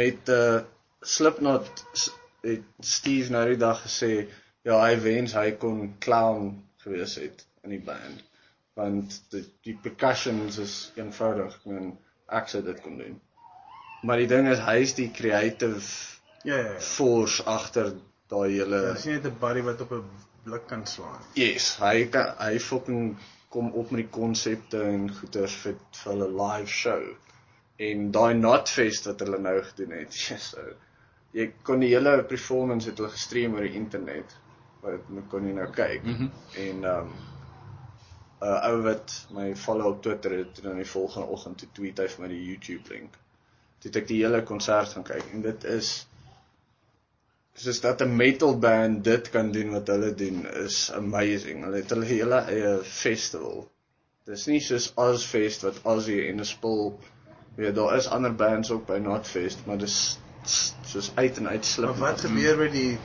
met 0.00 0.28
uh 0.28 0.60
Slipknot 1.02 1.84
het 2.42 2.62
Steve 2.80 3.30
nou 3.32 3.46
die 3.48 3.56
dag 3.56 3.80
gesê 3.82 4.28
ja, 4.68 4.76
hy 4.84 4.96
wens 5.04 5.32
hy 5.38 5.50
kon 5.62 5.94
clown 6.04 6.50
gewees 6.84 7.14
het 7.20 7.44
in 7.64 7.70
die 7.76 7.82
band. 7.84 8.22
Want 8.78 9.16
die, 9.32 9.44
die 9.66 9.76
percussions 9.82 10.58
is 10.62 10.76
eenvoudig. 10.96 11.56
Ek 11.60 11.66
meen 11.72 11.90
ek 12.40 12.48
sou 12.48 12.62
dit 12.64 12.80
kon 12.84 12.98
doen. 13.00 13.18
Maar 14.02 14.22
die 14.22 14.30
ding 14.30 14.48
is 14.48 14.62
hy 14.64 14.78
is 14.86 14.94
die 14.96 15.10
creative 15.12 15.82
Ja, 16.42 16.56
ja. 16.56 16.70
ja. 16.72 16.78
force 16.80 17.42
agter 17.44 17.90
daai 18.32 18.54
hele 18.54 18.78
Ja, 18.86 18.92
Dis 18.96 19.04
nie 19.04 19.16
net 19.18 19.26
'n 19.28 19.38
buddy 19.42 19.62
wat 19.66 19.80
op 19.84 19.90
'n 19.92 20.04
blik 20.44 20.66
kan 20.70 20.86
slaan. 20.86 21.20
Yes, 21.36 21.76
hy 21.82 22.06
kan 22.08 22.30
hy 22.38 22.58
fucking 22.58 23.16
kom 23.50 23.72
op 23.74 23.90
met 23.90 24.04
die 24.06 24.12
konsepte 24.20 24.80
en 24.82 25.10
goeters 25.18 25.54
vir 25.64 25.74
vir 26.02 26.12
hulle 26.12 26.28
live 26.42 26.70
show. 26.70 27.02
En 27.76 28.10
daai 28.12 28.34
Notfest 28.34 29.04
wat 29.10 29.20
hulle 29.20 29.38
nou 29.38 29.56
gedoen 29.62 29.90
het. 29.98 30.14
Yes, 30.30 30.50
so. 30.54 30.64
Jy 31.32 31.52
kon 31.62 31.80
die 31.80 31.92
hele 31.94 32.22
performance 32.24 32.88
het 32.88 32.98
hulle 32.98 33.10
gestream 33.10 33.54
oor 33.54 33.66
die 33.68 33.76
internet. 33.78 34.32
Wat 34.80 34.92
jy 35.14 35.22
kon 35.30 35.46
jy 35.46 35.54
nou 35.56 35.68
kyk. 35.76 36.02
Mhm. 36.04 36.30
En 36.66 36.84
ehm 36.84 37.10
um, 37.10 37.12
'n 38.40 38.60
ou 38.70 38.76
wat 38.82 39.26
my 39.36 39.50
follow 39.56 39.86
op 39.92 40.02
Twitter 40.02 40.32
het 40.38 40.58
en 40.58 40.68
dan 40.70 40.76
die 40.80 40.90
volgende 40.90 41.26
oggend 41.28 41.58
toe 41.58 41.68
tweet 41.72 41.98
hy 41.98 42.06
vir 42.08 42.22
my 42.22 42.28
die 42.28 42.44
YouTube 42.44 42.94
link. 42.94 43.18
Toe 43.80 43.90
het 43.90 43.96
ek 44.00 44.06
die 44.08 44.22
hele 44.22 44.40
konsert 44.42 44.94
gaan 44.96 45.04
kyk 45.04 45.34
en 45.34 45.42
dit 45.44 45.64
is 45.64 45.90
soos 47.60 47.80
dat 47.80 48.00
'n 48.00 48.16
metal 48.16 48.58
band 48.58 49.04
dit 49.04 49.30
kan 49.30 49.52
doen 49.52 49.70
wat 49.76 49.92
hulle 49.92 50.14
doen 50.14 50.46
is 50.64 50.90
amazing. 50.92 51.64
Hulle 51.64 51.76
het 51.82 51.90
hulle 51.90 52.04
hele 52.04 52.40
eie 52.54 52.72
festival. 52.84 53.68
Dis 54.24 54.46
nie 54.46 54.60
soos 54.60 54.92
Ozfest 54.96 55.62
wat 55.62 55.80
Ozzy 55.84 56.18
en 56.30 56.40
'n 56.40 56.44
spul 56.44 56.98
weet 57.56 57.74
daar 57.74 57.96
is 57.96 58.08
ander 58.08 58.34
bands 58.34 58.70
ook 58.70 58.86
by 58.86 58.98
Notfest, 58.98 59.66
maar 59.66 59.78
dis 59.78 60.18
soos 60.86 61.12
uit 61.14 61.36
en 61.36 61.48
uit 61.48 61.56
Maar 61.56 61.64
slip. 61.64 61.96
wat 61.96 62.20
gebeur 62.20 62.56
by 62.56 62.68
die 62.72 62.98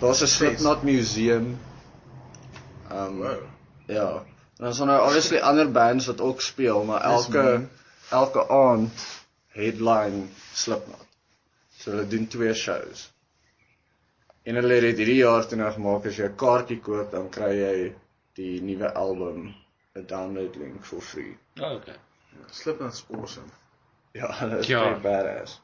Daar's 0.00 0.20
'n 0.22 0.26
Slipknot 0.26 0.82
museum. 0.82 1.58
Um 2.92 3.18
Wow. 3.18 3.42
ja. 3.86 4.10
En 4.16 4.66
dan 4.66 4.68
is 4.68 4.76
daar 4.76 4.86
nou 4.86 5.04
obviously 5.04 5.38
ander 5.38 5.70
bands 5.70 6.06
wat 6.06 6.20
ook 6.20 6.40
speel, 6.40 6.84
maar 6.84 7.00
elke 7.00 7.66
elke 8.10 8.48
aand 8.48 8.92
headline 9.48 10.26
Slipknot. 10.52 11.06
So 11.76 11.90
hulle 11.90 12.06
doen 12.06 12.26
twee 12.26 12.54
shows. 12.54 13.12
En 14.42 14.54
hulle 14.54 14.72
het 14.72 14.80
dit 14.82 14.96
hierdie 14.96 15.16
jaar 15.22 15.46
toe 15.46 15.58
nou 15.58 15.72
gemaak 15.72 16.06
as 16.06 16.16
jy 16.16 16.24
'n 16.28 16.36
kaartjie 16.36 16.80
koop, 16.80 17.10
dan 17.10 17.28
kry 17.28 17.52
jy 17.60 17.94
die 18.34 18.60
nuwe 18.62 18.92
album 18.94 19.54
'n 19.96 20.06
download 20.06 20.56
link 20.56 20.84
for 20.84 21.00
free. 21.00 21.36
Oh, 21.60 21.72
okay. 21.72 21.94
Slipknot's 22.50 23.04
awesome. 23.14 23.50
Ja, 24.12 24.32
hulle 24.38 24.58
is 24.58 24.66
Ja. 24.66 24.82
baie 24.82 25.00
badass. 25.00 25.60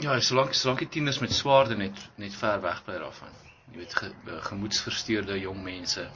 Ja, 0.00 0.16
solank 0.20 0.54
solank 0.56 0.78
die 0.78 0.88
tieners 0.88 1.18
met 1.20 1.32
swaarde 1.32 1.76
net 1.76 1.98
net 2.16 2.34
ver 2.34 2.60
weg 2.64 2.82
bly 2.84 2.98
daarvan. 3.02 3.34
Jy 3.70 3.78
weet 3.82 3.94
ge, 3.94 4.10
gemoedsversteurde 4.48 5.38
jong 5.38 5.62
mense 5.62 6.08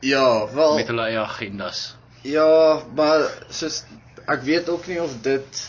Ja, 0.00 0.48
wel 0.54 0.74
met 0.80 0.88
hulle 0.88 1.06
eie 1.10 1.18
agendas. 1.20 1.96
Ja, 2.24 2.82
maar 2.96 3.26
soos 3.48 3.82
ek 4.26 4.42
weet 4.46 4.68
ook 4.72 4.86
nie 4.88 5.00
of 5.02 5.12
dit 5.24 5.60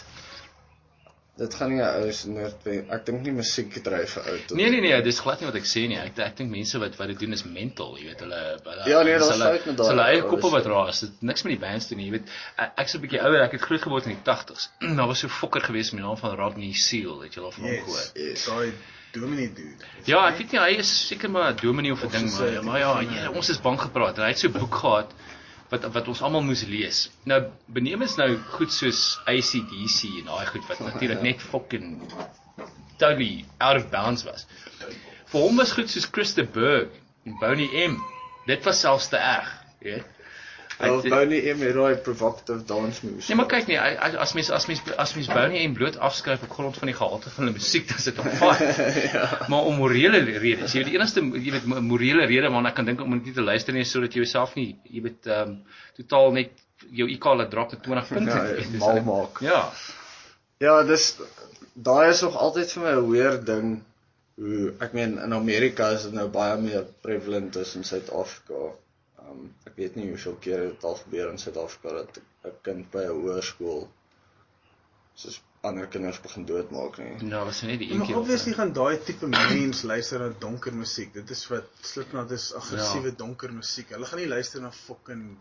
dit 1.41 1.55
gaan 1.57 1.71
nie 1.73 1.81
'n 1.81 2.03
ou 2.03 2.11
se 2.13 2.29
nerd 2.29 2.67
ek 2.67 3.05
dink 3.07 3.23
nie 3.25 3.33
musiek 3.33 3.77
dryf 3.83 4.17
'n 4.17 4.29
ou 4.29 4.37
tot. 4.47 4.57
Nee 4.57 4.69
nee 4.69 4.81
nee, 4.85 5.01
dis 5.01 5.19
glad 5.25 5.41
nie 5.41 5.49
wat 5.49 5.57
ek 5.61 5.67
sê 5.69 5.87
nie. 5.89 5.97
Ek 5.97 6.19
ek 6.27 6.37
dink 6.37 6.51
mense 6.53 6.79
wat 6.83 6.97
wat 6.99 7.07
dit 7.13 7.19
doen 7.23 7.33
is 7.37 7.43
mental, 7.43 7.97
jy 7.97 8.05
weet 8.11 8.21
hulle 8.25 8.41
hulle 8.67 8.89
Ja, 8.93 9.01
nee, 9.07 9.17
daar's 9.17 9.41
fout 9.41 9.65
met 9.65 9.77
dis 9.77 9.87
Hulle 9.87 10.03
daai, 10.03 10.15
eie 10.15 10.27
koppe 10.33 10.53
wat 10.57 10.69
raas. 10.73 11.01
Dit 11.07 11.21
niks 11.31 11.43
met 11.43 11.57
die 11.57 11.63
bands 11.65 11.87
te 11.87 11.95
doen 11.95 12.03
nie, 12.03 12.09
jy 12.11 12.17
weet. 12.19 12.31
Ek 12.57 12.71
ek's 12.85 12.95
'n 12.95 13.01
bietjie 13.01 13.21
ouer, 13.25 13.41
ek 13.47 13.57
het 13.57 13.67
groot 13.67 13.81
geword 13.81 14.05
in 14.05 14.15
die 14.15 14.23
80s. 14.23 14.69
Daar 14.97 15.07
was 15.07 15.19
so 15.19 15.27
fokker 15.27 15.61
gewees 15.61 15.91
met 15.91 16.01
die 16.01 16.07
naam 16.07 16.17
van 16.17 16.35
Rodney 16.35 16.73
Seal, 16.73 17.21
het 17.21 17.33
jy 17.33 17.41
al 17.41 17.51
van 17.51 17.63
hom 17.63 17.77
gehoor? 17.85 18.05
Yes. 18.13 18.25
yes. 18.29 18.45
Daai 18.45 18.73
Domini 19.11 19.49
dude. 19.53 19.83
Ja, 20.07 20.21
ek 20.29 20.37
weet 20.39 20.53
nie 20.55 20.59
hy 20.61 20.75
is 20.79 20.91
seker 21.09 21.29
maar 21.29 21.51
'n 21.51 21.59
dominee 21.59 21.91
of 21.91 22.03
'n 22.03 22.11
ding 22.13 22.31
maar, 22.31 22.47
ja, 22.47 22.59
tipe 22.59 22.65
maar 22.65 22.79
ja, 22.79 22.93
van, 22.93 23.13
ja, 23.13 23.23
eh, 23.23 23.35
ons 23.35 23.49
is 23.49 23.59
bang 23.59 23.79
gepraat 23.81 24.17
en 24.17 24.23
hy 24.23 24.29
het 24.29 24.39
so 24.39 24.47
'n 24.47 24.59
boek 24.59 24.75
gehad 24.75 25.11
wat 25.71 25.87
wat 25.95 26.07
ons 26.11 26.21
almal 26.21 26.43
moes 26.43 26.63
lees. 26.67 27.05
Nou 27.29 27.39
beneem 27.71 28.03
is 28.05 28.17
nou 28.19 28.29
goed 28.57 28.73
soos 28.75 29.01
ACDC 29.31 30.09
en 30.21 30.31
daai 30.31 30.47
goed 30.51 30.67
wat 30.69 30.83
natuurlik 30.83 31.21
net 31.23 31.43
fucking 31.51 31.93
totally 32.99 33.45
out 33.57 33.79
of 33.79 33.89
bounds 33.93 34.25
was. 34.27 34.47
Vir 35.31 35.45
hom 35.45 35.61
was 35.63 35.71
goed 35.77 35.89
soos 35.89 36.09
Christa 36.11 36.43
Berg 36.43 36.91
en 37.25 37.37
Boney 37.39 37.69
M. 37.87 37.99
Dit 38.49 38.65
was 38.67 38.81
selfs 38.83 39.07
te 39.13 39.19
erg, 39.21 39.49
jy 39.79 39.95
weet. 39.95 40.17
Hy 40.81 41.09
bou 41.09 41.25
nie 41.29 41.39
een 41.49 41.57
met 41.59 41.73
daai 41.75 41.95
provocative 42.05 42.63
dance 42.65 43.05
moves. 43.05 43.27
Nee, 43.29 43.37
maar 43.37 43.47
kyk 43.51 43.67
nie, 43.67 43.77
as 43.79 44.15
as 44.25 44.33
mens 44.37 44.49
as 44.49 44.65
mens 44.67 44.81
as 44.97 45.13
mens 45.15 45.27
Boney 45.27 45.63
en 45.65 45.73
bloot 45.77 45.97
afskryf 45.97 46.41
op 46.47 46.49
grond 46.57 46.77
van 46.77 46.87
die 46.91 46.95
gehalte 46.97 47.29
van 47.29 47.43
hulle 47.45 47.55
musiek, 47.57 47.87
dan 47.87 47.97
is 47.97 48.03
dit 48.09 48.19
op 48.19 48.25
fyn. 48.25 48.65
ja. 49.13 49.27
Maar 49.47 49.63
om 49.69 49.75
morele 49.81 50.19
redes, 50.39 50.73
jy 50.73 50.79
weet 50.83 50.89
die 50.91 50.97
enigste 50.99 51.21
jy 51.21 51.51
weet 51.57 51.65
mo- 51.65 51.81
morele 51.81 52.25
rede 52.25 52.49
waarna 52.49 52.69
ek 52.69 52.75
kan 52.81 52.85
dink 52.85 53.01
om 53.01 53.13
nie 53.17 53.33
te 53.33 53.41
luister 53.45 53.73
nie 53.73 53.83
sodat 53.85 54.13
jy 54.13 54.23
jouself 54.25 54.55
nie 54.55 54.75
jy 54.89 55.01
weet 55.07 55.25
ehm 55.27 55.49
um, 55.49 55.55
totaal 55.97 56.31
net 56.31 56.51
jou 56.89 57.07
IQ 57.07 57.25
laat 57.37 57.49
drop 57.51 57.71
met 57.71 57.83
20 57.83 58.07
punte. 58.07 58.31
Ja, 58.31 58.43
jy 58.47 58.55
weet, 58.55 58.71
dis- 58.71 58.79
mal 58.81 59.01
maak. 59.05 59.39
Ja. 59.45 59.69
Ja, 60.61 60.83
dis 60.83 61.15
daai 61.73 62.09
is 62.09 62.21
nog 62.21 62.35
altyd 62.37 62.71
vir 62.71 62.83
my 62.83 62.91
'n 62.99 63.09
weird 63.11 63.45
ding 63.45 63.81
hoe 64.41 64.73
ek 64.79 64.93
meen 64.93 65.17
in 65.19 65.33
Amerika 65.33 65.89
is 65.93 66.03
dit 66.03 66.13
nou 66.13 66.27
baie 66.27 66.57
meer 66.57 66.85
prevalent 67.01 67.55
as 67.57 67.75
in 67.75 67.83
Suid-Afrika. 67.83 68.71
Um 69.31 69.53
ek 69.69 69.75
weet 69.79 69.95
nie 69.95 70.07
hoeveel 70.09 70.35
keer 70.43 70.59
dit 70.69 70.83
al 70.83 70.95
gebeur 71.03 71.29
in 71.31 71.37
Suid-Afrika 71.37 71.93
dat 71.97 72.21
'n 72.45 72.51
kind 72.67 72.89
by 72.91 73.03
'n 73.07 73.15
hoërskool 73.21 73.87
soos 75.21 75.41
ander 75.69 75.87
kinders 75.93 76.19
begin 76.21 76.45
doodmaak 76.49 76.97
nie. 76.97 77.23
Nou 77.29 77.45
was 77.45 77.59
dit 77.61 77.69
net 77.69 77.79
die 77.79 77.91
een 77.91 77.97
Maar 77.97 78.07
keer. 78.07 78.15
of 78.15 78.21
obviously 78.21 78.53
gaan 78.53 78.73
daai 78.73 78.97
tipe 79.05 79.27
mens 79.27 79.81
luister 79.83 80.19
na 80.19 80.29
donker 80.39 80.73
musiek. 80.73 81.13
Dit 81.13 81.29
is 81.29 81.47
wat 81.47 81.67
Slipknot 81.81 82.31
is 82.31 82.53
aggressiewe 82.53 83.11
Ja. 83.11 83.15
donker 83.17 83.53
musiek. 83.53 83.89
Hulle 83.89 84.05
gaan 84.05 84.19
nie 84.19 84.27
luister 84.27 84.61
na 84.61 84.71
fucking 84.71 85.37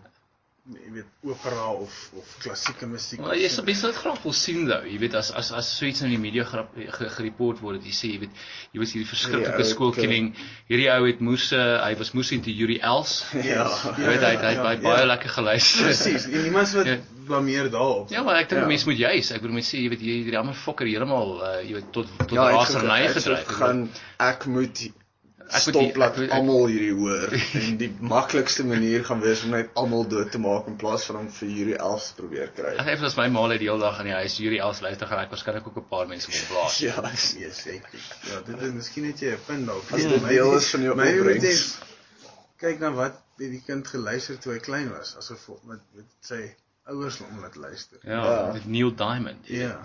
jy 0.70 0.90
weet 0.94 1.06
opera 1.26 1.66
of 1.72 1.94
of 2.16 2.26
klassieke 2.42 2.86
musiek. 2.86 3.20
Maar 3.20 3.34
jy 3.36 3.48
sal 3.50 3.64
mense 3.66 3.86
dit 3.86 3.96
graag 3.96 4.20
wil 4.22 4.32
sien 4.32 4.64
nou, 4.68 4.80
jy 4.86 4.98
weet 5.02 5.14
as 5.18 5.30
as 5.34 5.50
as 5.52 5.70
so 5.78 5.86
iets 5.88 6.02
in 6.06 6.10
die 6.12 6.18
media 6.22 6.44
ge- 6.44 6.86
gereport 7.16 7.60
word 7.64 7.82
jy 7.84 7.94
sê 7.96 8.10
jy 8.12 8.20
weet 8.24 8.42
jy 8.72 8.78
was 8.82 8.92
hierdie 8.94 9.08
verskriklike 9.10 9.64
skoolkinding, 9.72 10.28
hierdie 10.68 10.90
ou 10.94 11.06
het 11.08 11.20
moes 11.20 11.48
uh, 11.52 11.80
hy 11.84 11.94
was 11.98 12.12
moes 12.14 12.30
into 12.36 12.50
Yuri 12.54 12.78
Els. 12.80 13.24
Ja. 13.50 13.66
Jy 13.98 14.06
weet 14.12 14.22
hy 14.28 14.34
hy 14.36 14.52
hy 14.54 14.62
baie- 14.62 14.82
baie 14.84 15.06
lekker 15.10 15.34
geluister. 15.38 15.88
Presies. 15.90 16.28
En 16.30 16.42
niemand 16.46 16.70
wat 16.78 16.86
Ja. 16.86 16.96
blameer 17.26 17.70
daarop. 17.70 18.10
Ja, 18.10 18.22
maar 18.26 18.36
ek 18.42 18.48
dink 18.50 18.62
Ja. 18.62 18.66
mense 18.68 18.86
moet 18.88 18.98
juis, 18.98 19.30
ek 19.32 19.40
bedoel 19.42 19.58
mense 19.60 19.76
sê 19.76 19.82
jy 19.82 19.90
weet 19.92 20.00
hierdie 20.06 20.38
ander 20.38 20.54
fokker 20.54 20.86
heeltemal 20.86 21.36
uh, 21.42 21.60
jy 21.66 21.74
weet 21.80 21.92
tot 21.92 22.06
tot 22.18 22.32
Ja, 22.38 22.48
ja, 22.50 22.56
raserny 22.62 23.08
gedryf. 23.14 23.46
gaan 23.58 23.88
ek 24.18 24.46
moet 24.46 24.86
Ek 25.50 25.64
moet 25.66 25.74
stop 25.74 25.96
laat 25.96 26.16
moet- 26.16 26.30
almal 26.30 26.66
hierdie 26.70 26.92
hoor 26.94 27.32
en 27.60 27.76
die 27.80 27.88
maklikste 28.00 28.64
manier 28.64 29.04
gaan 29.04 29.20
wees 29.20 29.42
om 29.44 29.50
net 29.50 29.70
almal 29.74 30.04
dood 30.08 30.30
te 30.30 30.38
maak 30.38 30.66
in 30.70 30.76
plaas 30.76 31.04
van 31.08 31.16
om 31.16 31.28
vir 31.38 31.48
hierdie 31.48 31.76
elf 31.76 32.06
te 32.08 32.14
probeer 32.22 32.52
kry. 32.54 32.74
Ek 32.78 32.86
het 32.86 33.02
as 33.02 33.16
my 33.16 33.26
ma 33.28 33.46
net 33.50 33.58
die 33.58 33.68
hele 33.68 33.80
dag 33.82 33.98
in 34.00 34.06
die 34.12 34.14
huis 34.14 34.36
Yuri 34.38 34.58
Els 34.62 34.80
luister 34.80 35.06
gaan 35.10 35.24
ek 35.24 35.30
waarskynlik 35.34 35.66
ook 35.66 35.76
'n 35.82 35.88
paar 35.90 36.06
mense 36.06 36.30
kom 36.30 36.40
blaas. 36.54 36.78
Ja, 36.86 37.50
seker. 37.50 37.98
Ja, 38.30 38.40
dit 38.46 38.62
is 38.62 38.72
miskien 38.72 39.04
net 39.10 39.18
jy 39.20 39.32
'n 39.34 39.38
punt 39.46 39.66
dalk. 39.66 39.84
As 39.92 40.02
Ja, 40.02 40.08
dit 40.08 40.22
my- 40.22 40.28
deel 40.28 40.56
is 40.56 40.70
van 40.70 40.82
jou 40.82 40.94
moet 40.96 41.06
opbrengs. 41.20 41.78
kyk 42.60 42.78
na 42.80 42.90
wat 42.92 43.14
het 43.40 43.50
die 43.50 43.62
kind 43.66 43.86
geluister 43.88 44.38
toe 44.38 44.52
hy 44.52 44.58
klein 44.58 44.90
was, 44.90 45.16
asof 45.16 45.48
met 45.64 45.80
met 45.96 46.04
sy 46.20 46.54
ouers 46.90 47.18
hom 47.18 47.40
laat 47.40 47.56
luister. 47.56 47.98
Ja, 48.04 48.22
Ja. 48.24 48.52
met 48.52 48.66
Neil 48.66 48.94
Diamond. 48.94 49.46
Ja. 49.46 49.80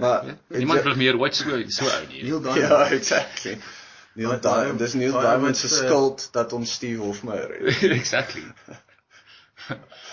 maar 0.00 0.24
Niemand 0.48 0.82
wil 0.82 0.96
meer 0.96 1.18
ooit 1.18 1.34
so 1.36 1.44
so 1.68 1.84
ou 1.84 2.06
nie. 2.08 2.22
Neil 2.22 2.40
Ja, 2.44 2.52
Diamond. 2.54 2.92
exactly. 2.92 3.58
Neil 4.14 4.40
Diamond, 4.40 4.78
dis 4.78 4.94
Neil 4.94 5.20
Diamond 5.20 5.56
se 5.56 5.66
eh, 5.66 5.72
skuld 5.72 6.28
dat 6.32 6.52
ons 6.52 6.72
Steve 6.72 7.00
Hofmeyer 7.02 7.56
het. 7.58 7.82
exactly. 8.00 8.44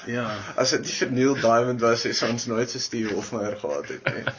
Ja. 0.06 0.30
As 0.56 0.70
dit 0.70 0.86
nie 0.86 0.94
vir 0.94 1.10
Neil 1.12 1.34
Diamond 1.42 1.82
was, 1.82 2.06
sou 2.18 2.30
ons 2.32 2.46
nooit 2.48 2.70
se 2.70 2.80
Steve 2.80 3.14
Hofmeyer 3.18 3.58
gehad 3.60 3.88
het 3.88 4.14
nie. 4.14 4.24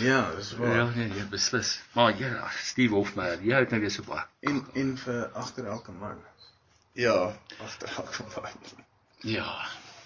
Ja, 0.00 0.30
dis 0.36 0.52
waar. 0.56 0.76
Ja, 0.76 0.84
nee, 0.94 1.08
jy 1.10 1.24
beslis. 1.28 1.72
Maar 1.96 2.12
ja, 2.18 2.44
Steve 2.62 2.94
Hofmeyer, 2.94 3.40
jy 3.42 3.56
het 3.64 3.72
nou 3.74 3.80
weer 3.82 3.90
so 3.90 4.06
baie. 4.06 4.22
En 4.46 4.60
en 4.78 4.92
vir 5.00 5.24
agter 5.34 5.66
elke 5.66 5.92
man. 5.92 6.20
Ja, 6.94 7.32
agter 7.64 7.90
elke 7.96 8.28
man. 8.36 8.62
Ja. 9.26 9.48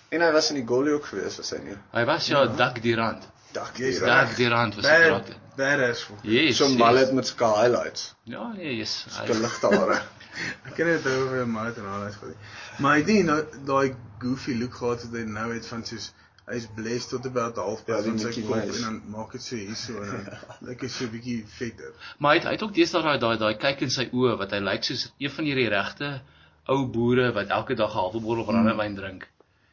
En 0.09 0.25
hy 0.25 0.31
was 0.33 0.49
in 0.51 0.63
die 0.63 0.65
goalie 0.67 0.97
ook 0.97 1.11
geweest, 1.13 1.43
was 1.43 1.53
hy 1.53 1.61
nie? 1.67 1.77
Hy 1.93 2.05
was 2.09 2.31
ja, 2.33 2.47
Dak 2.57 2.81
die 2.83 2.97
rand. 2.97 3.29
Dak 3.53 3.77
Jy's 3.77 3.99
hier. 4.01 4.09
reg. 4.09 4.29
Dak 4.31 4.37
die 4.41 4.49
rand 4.49 4.81
was 4.81 4.85
'n 4.85 4.89
Bad, 4.89 5.05
karakter. 5.05 5.44
Badass 5.57 6.03
for. 6.09 6.19
Yes. 6.23 6.57
So 6.57 6.69
yes. 6.69 6.79
mallet 6.79 7.13
met 7.13 7.27
sulke 7.27 7.51
highlights. 7.61 8.15
Ja, 8.25 8.53
nee, 8.53 8.77
yes. 8.77 9.05
Sulke 9.09 9.39
ligte 9.41 9.71
hare. 9.77 10.03
Ek 10.67 10.75
ken 10.75 10.91
dit 10.91 11.07
oor 11.07 11.41
'n 11.45 11.51
mallet 11.51 11.77
en 11.79 11.87
alles 11.87 12.19
gehad. 12.19 12.37
Maar 12.83 12.97
hy 12.97 13.03
het 13.03 13.11
nie 13.13 13.23
nou 13.23 13.41
daai 13.71 13.95
goofy 14.19 14.57
look 14.59 14.75
gehad 14.81 15.05
wat 15.07 15.19
hy 15.21 15.25
nou 15.31 15.49
het 15.53 15.67
van 15.71 15.85
soos 15.87 16.11
hy's 16.51 16.67
blessed 16.77 17.11
tot 17.15 17.27
about 17.27 17.57
half 17.57 17.85
Ja, 17.89 18.01
van 18.05 18.19
sy 18.21 18.33
kop 18.43 18.57
en 18.59 18.81
dan 18.83 18.97
maak 19.13 19.33
dit 19.33 19.43
so 19.43 19.57
hier 19.57 19.77
so 19.81 20.03
en 20.03 20.11
dan 20.13 20.43
lyk 20.69 20.83
hy 20.85 20.91
so 20.93 21.07
'n 21.07 21.13
bietjie 21.15 21.39
vetter. 21.59 21.93
Maar 22.19 22.35
hy 22.35 22.41
het, 22.41 22.49
hy 22.51 22.57
het 22.59 22.65
ook 22.67 22.75
deesdae 22.77 23.03
daai 23.05 23.19
daai 23.23 23.37
daai 23.45 23.55
kyk 23.67 23.87
in 23.87 23.95
sy 23.95 24.09
oë 24.13 24.35
wat 24.43 24.53
hy 24.57 24.61
lyk 24.65 24.85
soos 24.85 25.07
een 25.19 25.33
van 25.37 25.49
hierdie 25.49 25.71
regte 25.73 26.11
ou 26.75 26.81
boere 26.97 27.31
wat 27.37 27.55
elke 27.59 27.77
dag 27.79 27.95
'n 27.95 27.99
halwe 28.01 28.21
bottel 28.21 28.45
brandewyn 28.45 28.97
drink. 28.97 29.29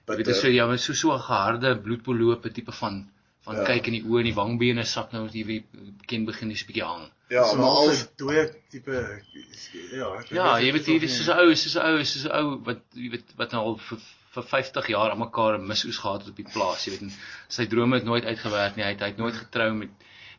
Weet 0.05 0.17
Bitter. 0.17 0.35
so 0.35 0.47
ja, 0.47 0.65
met 0.67 0.81
so 0.81 0.93
so 0.93 1.13
'n 1.13 1.19
geharde 1.19 1.75
bloedpolope 1.79 2.51
tipe 2.51 2.71
van 2.71 3.09
van 3.45 3.55
Ja. 3.55 3.63
kyk 3.65 3.87
in 3.87 3.93
die 3.93 4.03
oë 4.03 4.19
en 4.19 4.23
die 4.25 4.35
wangbene 4.35 4.83
sak 4.85 5.11
nou 5.13 5.27
die 5.29 5.45
wie 5.45 5.65
ken 6.07 6.25
begin 6.25 6.49
dis 6.49 6.61
'n 6.63 6.67
bietjie 6.67 6.83
hang. 6.85 7.09
Ja, 7.29 7.43
so 7.45 7.55
maar 7.57 7.65
al 7.65 7.89
'n 7.91 8.07
dooie 8.17 8.49
tipe 8.69 8.91
ja, 8.91 10.07
ek 10.19 10.29
Ja, 10.29 10.53
weet 10.53 10.61
jy 10.61 10.63
nie 10.65 10.71
weet 10.73 10.85
hier 10.85 10.99
nie- 11.01 11.07
soos 11.07 11.27
'n 11.27 11.39
ou, 11.39 11.55
soos 11.55 11.75
'n 11.75 11.85
ou, 11.85 12.03
soos 12.03 12.25
'n 12.25 12.31
ou 12.31 12.59
wat 12.65 12.79
jy 12.93 13.09
weet 13.09 13.33
wat 13.37 13.51
nou 13.51 13.61
al 13.65 13.77
vir 13.77 13.97
vir 14.33 14.43
50 14.43 14.87
jaar 14.87 15.11
aan 15.11 15.19
mekaar 15.19 15.57
'n 15.59 15.67
misoes 15.67 15.97
gehad 15.97 16.21
het 16.21 16.29
op 16.29 16.35
die 16.35 16.45
plaas, 16.53 16.85
jy 16.85 16.91
weet. 16.91 17.01
En 17.01 17.11
sy 17.49 17.65
drome 17.67 17.95
het 17.95 18.05
nooit 18.05 18.23
uitgewerk 18.25 18.75
nie. 18.77 18.83
Hy 18.85 18.91
het, 18.91 18.99
hy 18.99 19.07
het 19.07 19.17
nooit 19.17 19.35
getrou 19.35 19.73
met 19.73 19.89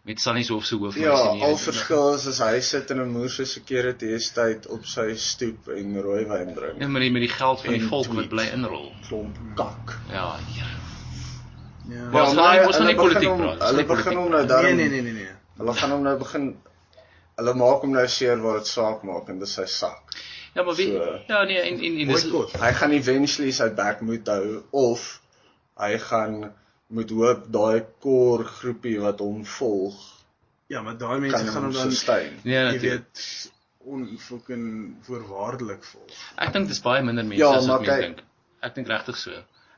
met 0.04 0.21
Sunny 0.21 0.42
se 0.42 0.52
hof 0.52 0.64
se 0.66 0.75
hoofmeisie 0.75 1.02
Ja, 1.26 1.32
nie. 1.32 1.42
al 1.42 1.56
verskil 1.56 2.14
is 2.14 2.26
as 2.26 2.38
hy 2.38 2.61
sit 2.61 2.90
in 2.90 2.99
'n 3.00 3.12
moer 3.12 3.28
se 3.30 3.44
security 3.44 4.06
estate 4.06 4.68
op 4.68 4.85
sy 4.85 5.14
stoep 5.14 5.68
en 5.68 6.00
rooiwyn 6.02 6.54
drink. 6.54 6.80
Ja, 6.80 6.88
met 6.88 7.02
die 7.02 7.11
met 7.11 7.23
die 7.23 7.28
geld 7.28 7.61
van 7.61 7.73
die 7.75 7.82
En 7.82 7.88
volk 7.88 8.06
wat 8.06 8.28
bly 8.28 8.49
inrol. 8.52 8.92
Klomp 9.09 9.37
kak. 9.54 9.99
Ja, 10.11 10.38
hier. 10.49 10.66
Ja. 11.88 12.08
Maar 12.10 12.22
ons 12.22 12.34
gaan 12.34 12.52
nie- 12.56 12.66
ons 12.66 12.76
gaan 12.76 12.86
nie 12.86 12.94
hulle 12.94 13.08
begin 13.14 13.28
politiek 13.28 13.58
praat, 13.58 13.68
Hulle 13.70 13.84
begin 13.84 14.16
hom 14.16 14.30
nou 14.30 14.40
Nee 14.40 14.46
daarom. 14.48 14.76
nee 14.76 14.88
nee 14.88 15.02
nee 15.02 15.12
nee. 15.12 15.28
Hulle 15.58 15.74
gaan 15.74 15.90
hom 15.90 16.02
nou 16.02 16.18
begin 16.18 16.44
hulle 17.36 17.54
maak 17.54 17.80
hom 17.80 17.90
nou 17.92 18.06
seer 18.08 18.36
waar 18.40 18.58
dit 18.58 18.66
saak 18.66 19.02
maak 19.02 19.28
en 19.28 19.38
dis 19.38 19.52
sy 19.54 19.64
sak. 19.66 20.02
Ja, 20.54 20.62
maar 20.62 20.74
wie 20.74 20.92
So- 20.92 21.18
ja 21.28 21.44
nee 21.44 21.58
en 21.60 21.78
en 21.80 22.00
en 22.00 22.06
dis 22.08 22.22
Boycott. 22.30 22.52
Hy 22.60 22.72
gaan 22.72 22.92
eventually 22.92 23.52
sy 23.52 23.68
back 23.74 24.00
moet 24.00 24.26
hou 24.26 24.62
of 24.70 25.20
hy 25.78 25.98
gaan 25.98 26.52
moet 26.88 27.10
hoop 27.10 27.46
daai 27.52 27.84
core 28.00 28.44
groepie 28.44 28.98
wat 29.00 29.18
hom 29.18 29.44
volg 29.44 29.94
Ja, 30.68 30.82
maar 30.82 30.96
daai 30.98 31.18
mense 31.20 31.36
gaan 31.46 31.62
hom 31.64 31.72
dan 31.72 31.90
sustain. 31.90 32.38
nee 32.44 32.54
jy 32.54 32.64
natuurlik. 32.64 32.90
weet 32.90 33.50
onfucking 33.84 34.94
voorwaardelik 35.06 35.84
vol. 35.84 36.06
Ek 36.38 36.52
dink 36.52 36.68
dis 36.68 36.80
baie 36.84 37.02
minder 37.02 37.24
mense 37.24 37.42
Ja, 37.42 37.50
as 37.56 37.66
maar 37.66 37.78
wat 37.78 37.86
mense 37.86 38.00
kyk- 38.00 38.06
dink. 38.16 38.22
Ek 38.62 38.74
dink 38.74 38.88
regtig 38.88 39.16
so. 39.16 39.30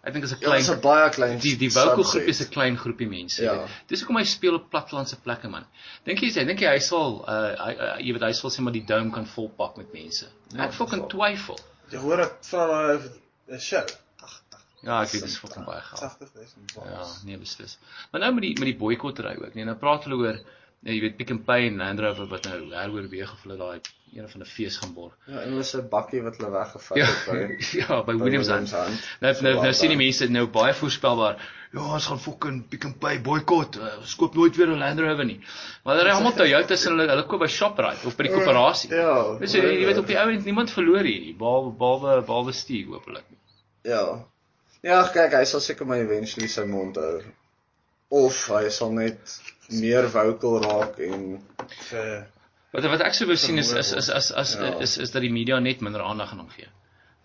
Ek 0.04 0.12
dink 0.12 0.24
'n 0.24 0.28
Ja, 0.40 0.52
dis 0.56 0.68
'n 0.68 0.80
klein 0.80 0.80
baie 0.84 1.10
klein 1.10 1.38
die 1.40 1.56
die 1.56 1.70
vocal 1.70 2.04
groep 2.04 2.28
is 2.28 2.40
'n 2.42 2.50
klein 2.52 2.76
groepie 2.76 3.08
mense. 3.08 3.42
Ja. 3.42 3.66
Dis 3.88 4.00
hoekom 4.02 4.16
hy 4.20 4.24
speel 4.24 4.54
op 4.54 4.70
plattelandse 4.70 5.16
plekke 5.16 5.48
man. 5.48 5.64
Dink 6.04 6.20
jy 6.20 6.28
sê 6.30 6.44
dink 6.46 6.60
jy 6.60 6.68
hy 6.68 6.78
sal 6.78 7.24
uh 7.26 7.54
hy 7.64 7.72
uh, 7.74 7.96
jy 8.00 8.12
weet 8.12 8.22
hy 8.22 8.32
sal 8.32 8.50
sê 8.50 8.60
maar 8.62 8.72
die 8.72 8.84
dome 8.84 9.10
kan 9.10 9.26
volpak 9.26 9.76
met 9.76 9.92
mense. 9.92 10.26
Ja, 10.52 10.64
Ek 10.64 10.72
fucking 10.72 11.08
twyfel. 11.08 11.58
Jy 11.90 11.98
hoor 11.98 12.20
ek 12.20 12.36
vra 12.42 12.66
daai 12.66 13.10
'n 13.48 13.58
show. 13.58 13.84
Ja, 14.84 15.00
ek 15.02 15.08
weet 15.12 15.22
dis 15.24 15.38
fucking 15.38 15.64
baie 15.64 15.80
geld. 15.80 16.02
80000 16.02 16.72
Ja, 16.76 16.80
bars. 16.98 17.22
nee 17.24 17.38
beslis. 17.38 17.78
Maar 18.12 18.20
nou 18.20 18.32
met 18.34 18.42
die 18.42 18.54
met 18.58 18.66
die 18.68 18.76
boikottery 18.76 19.36
ook. 19.40 19.54
Nee, 19.54 19.64
nou 19.64 19.76
praat 19.76 20.04
hulle 20.04 20.16
oor 20.20 20.38
jy 20.84 21.00
weet 21.00 21.16
Pick 21.16 21.32
n 21.32 21.42
Pay 21.44 21.68
en 21.70 21.80
Land 21.80 22.00
Rover 22.04 22.28
wat 22.28 22.48
nou 22.50 22.58
heroorweeg 22.74 23.32
of 23.32 23.44
hulle 23.46 23.56
daai 23.60 23.80
een 24.14 24.28
van 24.28 24.40
'n 24.40 24.46
fees 24.46 24.76
gaan 24.76 24.92
borg. 24.94 25.14
Ja, 25.26 25.40
en 25.40 25.56
was 25.56 25.74
'n 25.76 25.88
bakkie 25.88 26.22
wat 26.22 26.36
hulle 26.36 26.50
weggevat 26.50 26.96
Ja, 26.96 27.06
het 27.06 27.24
by 27.26 27.56
ja, 27.80 28.02
by 28.04 28.14
Williams 28.16 28.48
aan. 28.48 28.64
Williamsand. 28.64 29.06
Nou 29.20 29.34
nou 29.42 29.54
nou 29.54 29.72
sien 29.72 29.88
die 29.88 29.96
mense 29.96 30.28
nou 30.30 30.46
baie 30.46 30.74
voorspelbaar. 30.74 31.36
Ja, 31.72 31.80
ons 31.94 32.06
gaan 32.06 32.20
fucking 32.20 32.68
Pick 32.68 32.84
n 32.86 32.98
Pay 32.98 33.20
boikot. 33.20 33.76
Uh, 33.76 33.96
ons 33.98 34.14
koop 34.14 34.34
nooit 34.34 34.56
weer 34.56 34.68
'n 34.68 34.78
Land 34.78 35.00
Rover 35.00 35.24
nie. 35.24 35.40
Maar 35.84 35.96
hulle 35.96 36.08
ry 36.08 36.14
almal 36.14 36.32
Toyotas 36.32 36.84
en 36.86 36.92
hulle 36.92 37.08
hulle 37.10 37.26
koop 37.26 37.40
by 37.40 37.48
Shoprite 37.48 38.06
of 38.06 38.16
by 38.16 38.28
die 38.28 38.34
koöperasie. 38.34 38.90
Ja. 38.90 39.38
Dis 39.38 39.50
so, 39.50 39.58
jy 39.58 39.86
weet 39.86 39.98
op 39.98 40.06
die 40.06 40.18
ou 40.18 40.28
end 40.30 40.44
niemand 40.44 40.70
verloor 40.70 41.02
hierdie 41.02 41.34
behalwe 41.34 41.72
behalwe 41.72 42.22
behalwe 42.22 42.52
Steve 42.52 42.92
hopelik. 42.92 43.24
Ja. 43.82 44.24
Ja, 44.82 45.00
kyk, 45.08 45.32
hy 45.32 45.44
sal 45.44 45.60
seker 45.60 45.86
maar 45.86 45.98
eventually 45.98 46.48
sy 46.48 46.64
mond 46.68 46.96
hou. 46.96 47.22
Of 48.08 48.48
hy 48.52 48.68
sal 48.68 48.92
net 48.92 49.40
meer 49.70 50.08
vocal 50.10 50.62
raak 50.62 50.98
en 50.98 51.40
vir 51.90 52.26
Wat 52.74 52.84
wat 52.90 53.00
ek 53.06 53.14
sou 53.14 53.26
wou 53.28 53.36
sien 53.36 53.58
is 53.58 53.70
is 53.72 53.92
is 53.92 54.10
as 54.10 54.32
as 54.32 54.54
Ja. 54.58 54.78
is 54.80 54.98
is 54.98 55.10
dat 55.10 55.22
die 55.22 55.30
media 55.32 55.60
net 55.60 55.80
minder 55.80 56.02
aandag 56.02 56.32
aan 56.32 56.38
hom 56.38 56.48
gee. 56.50 56.66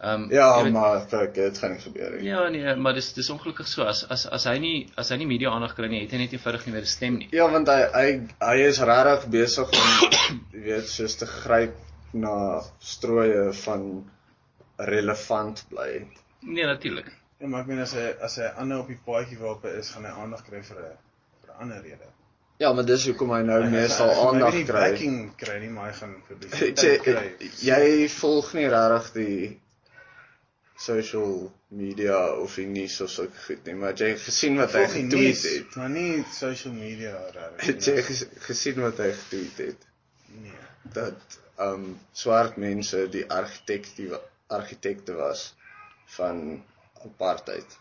Ehm 0.01 0.23
um, 0.23 0.31
ja, 0.31 0.63
weet- 0.63 0.71
maar 0.73 1.05
kyk, 1.09 1.33
dit 1.33 1.57
gaan 1.57 1.71
nie 1.71 1.79
gebeur 1.79 2.11
nie. 2.11 2.23
Ja 2.29 2.47
nee, 2.49 2.75
maar 2.75 2.93
dis 2.93 3.13
dis 3.13 3.29
ongelukkig 3.29 3.67
so 3.67 3.83
as 3.83 4.03
as 4.09 4.25
as 4.27 4.43
hy 4.45 4.57
nie 4.59 4.89
as 4.95 5.09
hy 5.09 5.17
nie 5.17 5.25
media 5.27 5.49
aandag 5.49 5.73
kry 5.75 5.87
nie, 5.87 6.01
het 6.01 6.11
hy 6.11 6.17
net 6.17 6.31
eenvoudig 6.33 6.65
nie 6.65 6.73
meer 6.73 6.81
'n 6.81 6.85
stem 6.85 7.17
nie. 7.17 7.27
Ja, 7.31 7.49
want 7.51 7.67
hy 7.67 7.81
hy 7.93 8.21
hy 8.39 8.55
is 8.67 8.79
regtig 8.79 9.27
besig 9.29 9.67
om 9.67 10.39
jy 10.53 10.61
weet 10.63 10.87
soos 10.87 11.15
te 11.15 11.25
gryp 11.25 11.73
na 12.13 12.61
strooie 12.79 13.53
van 13.53 14.05
relevant 14.77 15.65
bly. 15.69 16.07
Nee, 16.41 16.65
natuurlik. 16.65 17.11
Ja, 17.39 17.47
maar 17.47 17.61
ek 17.61 17.67
meen 17.67 17.79
as 17.79 17.93
hy 17.93 18.05
as 18.21 18.35
hy 18.37 18.47
ander 18.59 18.79
op 18.79 18.87
die 18.87 18.99
paadjie 19.05 19.37
waarop 19.39 19.63
hy 19.63 19.69
is, 19.79 19.89
gaan 19.89 20.05
hy 20.05 20.11
aandag 20.11 20.43
kry 20.47 20.61
vir 20.63 20.77
'n 20.77 20.97
vir 21.43 21.53
'n 21.55 21.61
ander 21.61 21.81
rede. 21.83 22.07
Ja, 22.59 22.73
maar 22.75 22.85
dis 22.85 23.05
hoekom 23.07 23.29
hy 23.31 23.41
nou 23.47 23.61
Hy- 23.63 23.69
meestal 23.71 24.09
hy 24.11 24.15
aandag 24.27 24.49
maybe 24.51 24.57
nie 24.57 24.65
kry. 24.67 24.79
Backing 24.91 25.19
kry 25.39 25.57
nie, 25.63 25.69
maar 25.71 25.91
hy 25.91 25.95
gaan 26.01 26.15
publisiteit 26.27 26.81
jy 26.87 26.97
kry. 27.05 27.25
jy 27.63 28.07
volg 28.19 28.49
nie 28.57 28.65
regtig 28.73 29.11
die 29.15 29.59
social 30.79 31.51
media 31.75 32.17
of 32.39 32.55
die 32.59 32.65
nuus 32.67 32.97
of 33.03 33.09
so 33.11 33.27
goed 33.45 33.65
nie, 33.67 33.75
maar 33.79 33.93
het 33.93 34.03
jy 34.03 34.11
gesien 34.25 34.59
wat 34.59 34.75
hy 34.75 34.83
getweet 34.91 35.43
het? 35.47 35.75
Maar 35.79 35.89
nie 35.95 36.23
social 36.35 36.73
media 36.75 37.15
regtig. 37.35 37.65
Het 37.69 37.89
jy 37.91 38.03
ges- 38.09 38.25
gesien 38.47 38.79
wat 38.83 38.99
hy 39.03 39.09
getweet 39.21 39.61
het? 39.65 39.87
Nee. 40.43 40.59
Dat 40.95 41.39
um 41.59 41.89
swart 42.15 42.55
mense 42.59 43.05
die 43.11 43.25
argitekte 43.31 44.19
argitekte 44.49 45.13
was 45.19 45.49
van 46.15 46.63
apartheid. 47.05 47.75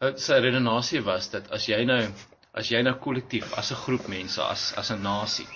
Uh, 0.00 0.12
Sy 0.20 0.36
redenasie 0.44 1.00
was 1.06 1.28
dat 1.32 1.48
as 1.54 1.64
jy 1.68 1.80
nou 1.88 2.02
as 2.54 2.70
jy 2.70 2.82
nou 2.82 2.94
kollektief 3.06 3.52
as 3.58 3.72
'n 3.72 3.82
groep 3.84 4.08
mense 4.08 4.42
as 4.42 4.72
as 4.76 4.90
'n 4.90 5.02
nasie 5.02 5.48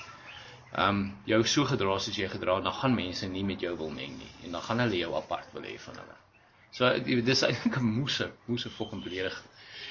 ehm 0.72 0.88
um, 0.88 1.12
jou 1.24 1.42
so 1.44 1.64
gedra 1.64 1.98
soos 1.98 2.16
jy 2.16 2.28
gedra, 2.28 2.60
dan 2.60 2.72
gaan 2.72 2.94
mense 2.94 3.26
nie 3.28 3.44
met 3.44 3.60
jou 3.60 3.76
wil 3.76 3.90
meng 3.90 4.18
nie 4.18 4.32
en 4.44 4.52
dan 4.52 4.62
gaan 4.62 4.80
hulle 4.84 4.98
jou 4.98 5.14
apart 5.16 5.52
wil 5.54 5.62
hê 5.62 5.78
van 5.80 5.94
hulle. 6.02 6.16
So 6.70 6.90
dis 7.30 7.42
eintlik 7.42 7.78
'n 7.78 7.84
moese, 7.84 8.30
moese 8.46 8.70
fucking 8.70 9.02
belediging. 9.02 9.48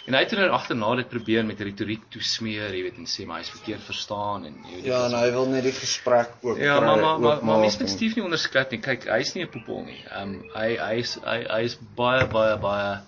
En 0.08 0.14
hy 0.14 0.20
het 0.24 0.32
er 0.32 0.50
agterna 0.50 0.96
dit 0.96 1.10
probeer 1.10 1.46
met 1.46 1.60
retoriek 1.60 2.04
toesmeer, 2.10 2.76
jy 2.76 2.84
weet, 2.84 2.98
en 2.98 3.06
sê 3.06 3.26
maar 3.26 3.42
hy's 3.42 3.50
verkeerd 3.50 3.82
verstaan 3.84 4.46
en 4.46 4.54
jy 4.64 4.76
weet 4.76 4.86
Ja, 4.86 5.06
en 5.06 5.16
hy 5.18 5.32
wil 5.32 5.50
net 5.50 5.64
die 5.64 5.74
gesprek 5.74 6.30
ook 6.42 6.58
Ja, 6.58 6.80
maar 6.80 6.86
maar 6.86 7.02
maar, 7.02 7.20
maar 7.20 7.36
oopmaak 7.38 7.60
mens 7.60 7.78
moet 7.78 7.90
Steve 7.90 8.16
nie 8.16 8.24
onderskat 8.24 8.72
nie. 8.72 8.80
Kyk, 8.80 9.10
hy's 9.10 9.34
nie 9.34 9.44
'n 9.44 9.50
poepel 9.50 9.84
nie. 9.84 10.00
Ehm 10.12 10.22
um, 10.22 10.50
hy 10.54 10.78
hy's 10.78 11.18
hy 11.26 11.42
hy's 11.50 11.80
baie 11.96 12.28
baie 12.28 12.56
baie 12.58 13.02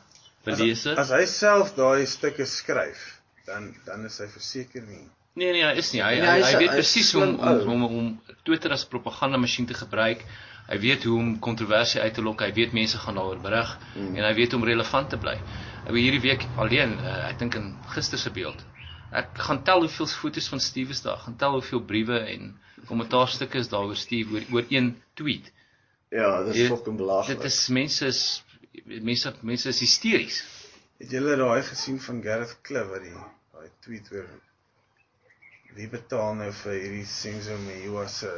belese. 0.44 0.98
As 0.98 1.14
hy 1.14 1.26
self 1.26 1.76
daai 1.76 2.06
stukke 2.06 2.46
skryf, 2.46 3.19
dan 3.50 3.72
dan 3.86 4.06
is 4.06 4.18
hy 4.22 4.28
verseker 4.32 4.86
nie. 4.88 5.08
Nee 5.40 5.52
nee, 5.56 5.64
hy 5.66 5.76
is 5.82 5.92
nie. 5.94 6.02
Hy 6.04 6.16
Nee, 6.20 6.28
hy, 6.28 6.38
hy 6.38 6.40
is 6.46 6.52
hy 6.54 6.60
weet 6.62 6.70
is 6.74 6.80
presies 6.84 7.12
hoe 7.16 7.24
om 7.26 7.36
om, 7.40 7.74
om 7.74 7.98
om 8.00 8.08
Twitter 8.48 8.72
as 8.76 8.86
propagandamasjien 8.90 9.68
te 9.70 9.74
gebruik. 9.78 10.24
Hy 10.70 10.78
weet 10.84 11.04
hoe 11.10 11.18
om 11.18 11.30
kontroversie 11.42 12.02
uit 12.02 12.14
te 12.14 12.22
lok. 12.22 12.42
Hy 12.46 12.52
weet 12.54 12.74
mense 12.78 12.98
gaan 13.02 13.16
daaroor 13.18 13.40
berig 13.42 13.72
Mm. 13.96 14.16
en 14.16 14.24
hy 14.28 14.34
weet 14.38 14.52
hoe 14.54 14.60
om 14.62 14.68
relevant 14.68 15.10
te 15.10 15.18
bly. 15.18 15.38
Ek 15.86 15.92
weet 15.96 16.04
hierdie 16.06 16.22
week 16.22 16.44
alleen, 16.62 16.92
uh, 17.00 17.30
ek 17.30 17.40
dink 17.40 17.56
in 17.58 17.72
gister 17.96 18.18
se 18.22 18.30
beeld. 18.30 18.60
Ek 19.12 19.32
gaan 19.48 19.64
tel 19.66 19.80
hoeveel 19.86 20.06
foto's 20.08 20.48
van 20.52 20.60
Steve 20.62 20.92
is 20.94 21.02
daar, 21.02 21.18
gaan 21.18 21.36
tel 21.42 21.56
hoeveel 21.58 21.82
briewe 21.82 22.20
en 22.36 22.52
kommentaarstukke 22.86 23.58
is 23.58 23.70
daar 23.72 23.88
oor 23.90 23.96
Steve 23.98 24.34
oor 24.36 24.46
oor 24.54 24.66
een 24.70 24.92
tweet. 25.18 25.50
Ja, 26.12 26.44
dis 26.44 26.56
Jy- 26.58 26.68
fucking 26.70 26.98
belaglik. 26.98 27.38
Dit 27.42 27.46
is 27.50 27.68
mense 27.70 28.06
is 28.06 28.22
mense 28.86 29.34
mense 29.42 29.70
is 29.70 29.80
hysteries. 29.80 30.44
Het 31.00 31.12
julle 31.18 31.36
daai 31.40 31.62
gesien 31.64 32.00
van 32.02 32.22
Gareth 32.24 32.56
Cliff 32.62 32.88
wat 32.92 33.02
die 33.02 33.14
daai 33.60 33.72
tweet 33.84 34.08
oor 34.16 34.28
wie 35.76 35.88
betaal 35.92 36.36
nou 36.40 36.50
vir 36.64 36.76
hierdie 36.80 37.06
Senzo 37.12 37.58
Meyiwa 37.66 38.06
se 38.10 38.30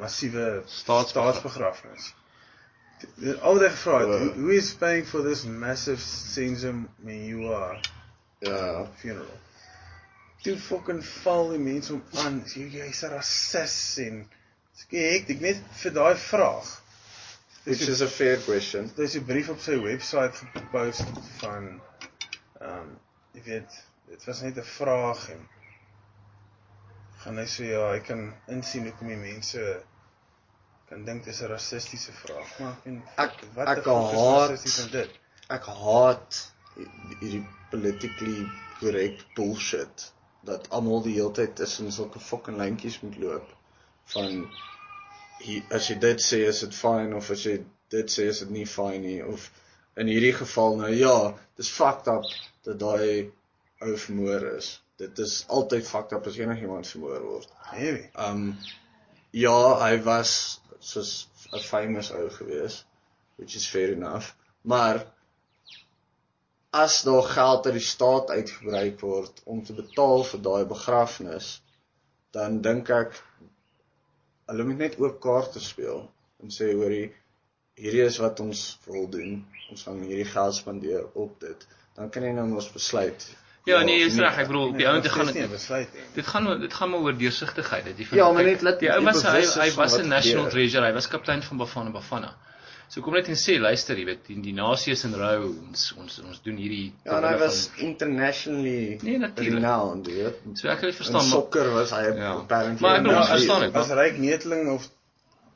massiewe 0.00 0.44
Staatsbegraf- 0.72 1.40
staatsbegrafnis? 1.42 2.06
Al 3.44 3.60
hy 3.60 3.68
gevra 3.68 3.98
het, 4.00 4.08
Ja. 4.08 4.18
who- 4.22 4.34
who 4.40 4.48
is 4.56 4.70
paying 4.74 5.04
for 5.06 5.22
this 5.22 5.44
massive 5.44 6.00
Senzo 6.00 6.72
Meyiwa 7.04 7.82
Ja. 8.40 8.86
funeral? 9.02 9.38
Toe 10.42 10.56
fucking 10.56 11.02
val 11.04 11.50
die 11.50 11.58
mense 11.58 11.92
om 11.92 12.02
aan, 12.24 12.42
jy's 12.46 13.02
'n 13.04 13.10
rasis 13.10 13.98
en 13.98 14.24
skielik 14.76 15.30
ek 15.30 15.40
net 15.40 15.62
vir 15.82 15.90
daai 15.92 16.16
vraag. 16.16 16.66
Which 17.64 17.88
is 17.88 18.02
a 18.02 18.08
fair 18.08 18.36
question. 18.38 18.90
Het 18.96 19.14
'n 19.14 19.24
brief 19.24 19.48
op 19.48 19.60
sy 19.60 19.76
webwerf 19.80 20.42
gepost 20.54 21.04
van 21.38 21.80
ehm 22.60 22.80
um, 22.80 22.98
jy 23.34 23.42
weet, 23.42 23.76
dit 24.08 24.24
was 24.28 24.40
net 24.42 24.56
'n 24.58 24.62
vraag 24.62 25.28
en 25.34 25.48
gaan 27.24 27.38
hy 27.40 27.46
sê 27.48 27.68
ja, 27.72 27.84
hy 27.92 28.00
kan 28.04 28.24
insien 28.52 28.84
hoekom 28.88 29.08
die 29.08 29.16
mense 29.20 29.62
kan 30.88 31.04
dink 31.04 31.24
dis 31.24 31.40
'n 31.42 31.48
rassistiese 31.48 32.12
vraag, 32.12 32.58
maar 32.60 32.76
en 32.84 33.02
Ek- 33.16 33.44
wat 33.54 33.68
ek 33.78 33.84
haat- 33.84 34.50
rassisties 34.50 34.80
aan 34.84 34.90
dit? 34.90 35.10
Ek 35.50 35.64
haat 35.64 36.40
hierdie 36.76 37.46
politically 37.70 38.46
korrek 38.80 39.24
bullshit 39.36 40.10
dat 40.44 40.68
almal 40.70 41.02
die 41.02 41.14
hele 41.14 41.32
tyd 41.32 41.54
tussen 41.56 41.92
sulke 41.92 42.20
fucking 42.20 42.56
lyntjies 42.58 43.00
moet 43.02 43.16
loop 43.18 43.48
van 44.14 44.50
hier, 45.38 45.62
as 45.70 45.88
jy 45.88 45.94
dit 45.98 46.20
sê 46.20 46.42
is 46.48 46.60
dit 46.60 46.74
fine 46.74 47.16
of 47.16 47.30
as 47.30 47.42
jy 47.46 47.64
dit 47.88 48.10
sê 48.10 48.26
is 48.28 48.38
dit 48.40 48.50
nie 48.50 48.66
fine 48.66 48.98
nie 48.98 49.22
of 49.24 49.50
in 49.96 50.06
hierdie 50.06 50.32
geval 50.34 50.76
nou 50.76 50.90
ja, 50.92 51.34
dis 51.56 51.70
fucked 51.70 52.08
up 52.08 52.24
dat 52.64 52.78
daai 52.80 53.30
ou 53.84 53.96
vermoor 54.06 54.46
is. 54.54 54.70
Dit 55.00 55.18
is 55.18 55.44
altyd 55.48 55.88
fucked 55.88 56.12
up 56.16 56.26
as 56.30 56.38
enigiemand 56.38 56.88
vermoor 56.88 57.22
word. 57.22 57.50
Heavy. 57.72 58.06
Um 58.26 58.56
ja, 59.34 59.56
hy 59.82 59.98
was 60.06 60.60
soos 60.78 61.12
'n 61.52 61.60
famous 61.60 62.12
ou 62.12 62.28
gewees, 62.30 62.84
which 63.36 63.56
is 63.56 63.68
fair 63.68 63.92
enough. 63.92 64.32
Maar 64.62 65.04
as 66.70 67.02
daar 67.02 67.22
geld 67.22 67.66
uit 67.66 67.74
die 67.74 67.88
staat 67.88 68.30
uitgebruik 68.30 69.00
word 69.00 69.42
om 69.44 69.64
te 69.64 69.74
betaal 69.74 70.24
vir 70.30 70.40
daai 70.48 70.64
begrafnis, 70.70 71.50
dan 72.34 72.60
dink 72.62 72.90
ek 72.90 73.20
hulle 74.50 74.66
moet 74.68 74.80
net 74.82 74.98
oop 75.02 75.20
kaarte 75.26 75.60
speel 75.62 76.00
en 76.42 76.50
sê 76.56 76.72
hoorie 76.72 77.12
hierdie 77.78 78.02
is 78.06 78.18
wat 78.22 78.40
ons 78.42 78.64
wil 78.86 79.06
doen. 79.10 79.38
Ons 79.70 79.86
gaan 79.86 80.02
hierdie 80.02 80.28
geld 80.30 80.54
spandeer 80.58 81.06
op 81.14 81.38
dit. 81.42 81.66
Dan 81.94 82.10
kan 82.10 82.22
jy 82.22 82.32
nou 82.32 82.46
mos 82.46 82.70
besluit. 82.72 83.26
Ja, 83.64 83.78
nee, 83.82 83.98
jy's 84.02 84.16
reg. 84.20 84.36
Ek 84.38 84.46
bedoel 84.46 84.66
op 84.68 84.72
die 84.76 84.84
Nee, 84.84 84.88
ount 84.92 85.02
dit 85.02 85.12
gaan 85.12 85.26
dit 85.32 85.50
besluit 85.50 85.92
nie. 85.94 86.02
dit 86.14 86.26
gaan 86.26 86.60
dit 86.60 86.74
gaan 86.74 86.90
maar 86.90 87.00
oor 87.00 87.16
deursigtigheid. 87.16 87.84
Dit 87.96 88.08
Ja, 88.12 88.32
maar 88.32 88.44
net 88.44 88.62
laat 88.62 88.78
die 88.80 88.90
ou 88.92 89.02
was 89.04 89.22
hy, 89.22 89.40
hy 89.40 89.70
van 89.70 89.76
was 89.84 89.98
'n 89.98 90.08
national 90.08 90.44
gebeur. 90.44 90.50
treasure. 90.50 90.84
Hy 90.86 90.92
was 90.92 91.08
kaptein 91.08 91.42
van 91.42 91.56
Bafana 91.56 91.90
Bafana. 91.90 92.34
So 92.88 93.00
kom 93.00 93.14
net 93.14 93.28
en 93.28 93.34
sê, 93.34 93.58
luister, 93.58 93.96
jy 93.96 94.04
weet, 94.04 94.26
die, 94.26 94.40
die 94.42 94.52
nasie 94.52 94.92
is 94.92 95.04
in 95.04 95.14
rou. 95.14 95.54
Ons 95.68 95.94
ons 95.96 96.18
ons 96.20 96.40
doen 96.42 96.56
hierdie 96.56 96.92
Ja, 97.04 97.16
en 97.16 97.24
hy 97.24 97.38
was 97.38 97.70
internationally 97.76 98.98
Nee, 99.02 99.18
natuurlik. 99.18 99.54
renowned, 99.54 100.06
jy 100.06 100.14
weet. 100.14 100.58
So 100.58 100.68
ek 100.68 100.78
kan 100.80 100.88
In 100.88 100.94
verstaan 100.94 101.22
maar 101.28 101.30
sokker 101.40 101.70
was 101.72 101.90
hy 101.90 102.02
Ja. 102.16 102.32
apparently. 102.34 102.80
Maar 102.86 103.00
ek 103.00 103.06
ek 103.06 103.28
verstaan 103.28 103.60
dit. 103.60 103.74
As 103.74 103.88
Ryk 103.90 104.18
Neteling 104.18 104.68
of 104.68 104.88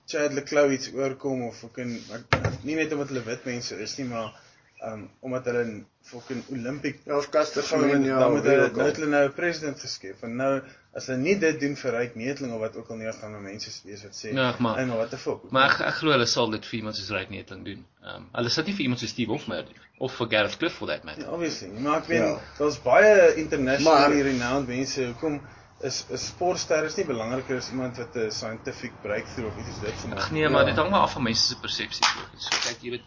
Chad 0.06 0.32
Leclerc 0.32 0.70
iets 0.70 0.90
oorkom 0.94 1.42
of 1.48 1.56
fucking 1.58 2.00
ek, 2.12 2.64
nie 2.64 2.74
net 2.76 2.92
omdat 2.92 3.08
hulle 3.08 3.22
wit 3.24 3.44
mense 3.44 3.76
is 3.80 3.96
nie, 3.98 4.06
maar 4.08 4.32
um 4.82 5.08
omdat 5.20 5.44
hulle 5.44 5.62
in 5.62 5.86
fucking 6.02 6.42
Olympic 6.50 6.98
Ja, 7.04 7.20
Caster 7.30 7.62
dan 7.68 7.80
moet 7.80 7.90
Semenya. 7.90 8.18
dan 8.18 8.32
moet 8.32 8.42
hulle 8.44 8.64
ook 8.64 8.76
nou 8.76 8.86
het 8.86 8.96
hulle 8.96 9.08
nou 9.10 9.24
'n 9.28 9.32
president 9.34 9.80
geskep. 9.80 10.22
En 10.22 10.36
nou 10.36 10.60
as 10.94 11.06
hulle 11.06 11.18
nie 11.18 11.38
dit 11.38 11.60
doen 11.60 11.76
vir 11.76 11.92
Ryk 11.92 12.14
Neteling 12.14 12.52
of 12.54 12.60
wat 12.60 12.76
ook 12.76 12.88
al 12.90 12.96
nie, 12.96 13.12
gaan 13.12 13.32
daar 13.32 13.40
mense 13.40 13.70
wees 13.84 14.02
wat 14.02 14.12
sê, 14.24 14.32
Ja, 14.34 14.54
maar- 14.58 14.74
"Hey, 14.76 14.86
maar 14.86 14.96
what 14.96 15.10
the 15.10 15.18
fuck?" 15.18 15.50
maar 15.50 15.70
ek, 15.70 15.80
ek 15.80 15.94
glo 15.94 16.10
hulle 16.10 16.26
sal 16.26 16.50
dit 16.50 16.66
vir 16.66 16.78
iemand 16.78 16.96
soos 16.96 17.10
Ryk 17.10 17.30
Netling 17.30 17.64
doen. 17.64 17.86
Ehm 18.02 18.16
um, 18.16 18.28
hulle 18.32 18.48
sit 18.48 18.66
nie 18.66 18.74
vir 18.74 18.82
iemand 18.82 19.00
soos 19.00 19.10
Steve 19.10 19.30
Hofmeyer 19.30 19.64
doen 19.64 19.74
of 19.98 20.12
vir 20.14 20.26
Gareth 20.28 20.56
Cliff 20.56 20.72
for 20.74 20.86
that 20.88 21.04
matter. 21.04 21.22
Ja, 21.24 21.30
obviously. 21.30 21.68
Maar 21.68 21.96
ek 21.98 22.06
weet 22.06 22.18
Ja. 22.22 22.38
daar's 22.58 22.78
baie 22.82 23.34
internationally 23.34 24.22
renowned 24.22 24.66
mense. 24.68 25.04
Hoekom 25.06 25.40
is 25.80 26.04
'n 26.10 26.16
sportster 26.18 26.84
is 26.84 26.96
nie 26.96 27.04
belangriker 27.06 27.56
as 27.56 27.70
iemand 27.70 27.96
wat 27.96 28.14
'n 28.16 28.30
scientific 28.30 28.92
breakthrough 29.02 29.46
of 29.58 29.68
iets 29.68 29.80
dit 29.80 29.92
gemaak 30.00 30.18
Ag 30.18 30.30
nee, 30.30 30.48
maar 30.48 30.64
dit 30.64 30.76
hang 30.76 30.90
maar 30.90 31.00
af 31.00 31.12
van 31.12 31.22
mense 31.22 31.42
se 31.42 31.56
persepsie. 31.60 32.04
So 32.38 32.48
kyk 32.68 32.82
jy 32.82 32.90
weet 32.90 33.02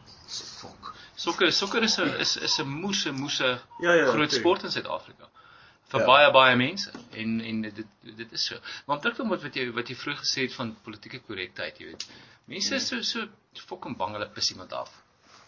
fok. 0.61 0.93
Sokker 1.21 1.51
sokker 1.53 1.83
is 1.83 1.97
'n 1.99 2.15
is 2.23 2.35
is 2.37 2.59
'n 2.59 2.67
moese 2.67 3.11
moese 3.11 3.59
Ja, 3.79 3.93
ja, 3.93 4.03
groot 4.05 4.29
tuurlijk. 4.29 4.31
sport 4.31 4.63
in 4.63 4.71
Suid-Afrika. 4.71 5.27
Vir 5.91 5.99
Ja. 5.99 6.05
baie 6.05 6.31
baie 6.31 6.55
mense 6.55 6.91
en 7.11 7.41
en 7.41 7.61
dit 7.61 7.85
dit, 8.17 8.31
is 8.31 8.45
so. 8.45 8.55
Maar 8.85 8.95
om 8.95 9.01
terug 9.01 9.15
te 9.15 9.21
kom 9.21 9.29
wat 9.29 9.55
jy 9.55 9.71
wat 9.73 9.87
jy 9.89 9.95
vroeër 9.95 10.17
gesê 10.23 10.41
het 10.47 10.53
van 10.53 10.75
politieke 10.83 11.19
korrektheid, 11.19 11.77
jy 11.79 11.85
weet. 11.85 12.05
Mense 12.47 12.75
is 12.75 12.87
so 12.87 13.01
so 13.01 13.27
fucking 13.67 13.97
bang 13.97 14.13
hulle 14.13 14.29
pis 14.29 14.51
iemand 14.51 14.73
af. 14.73 14.89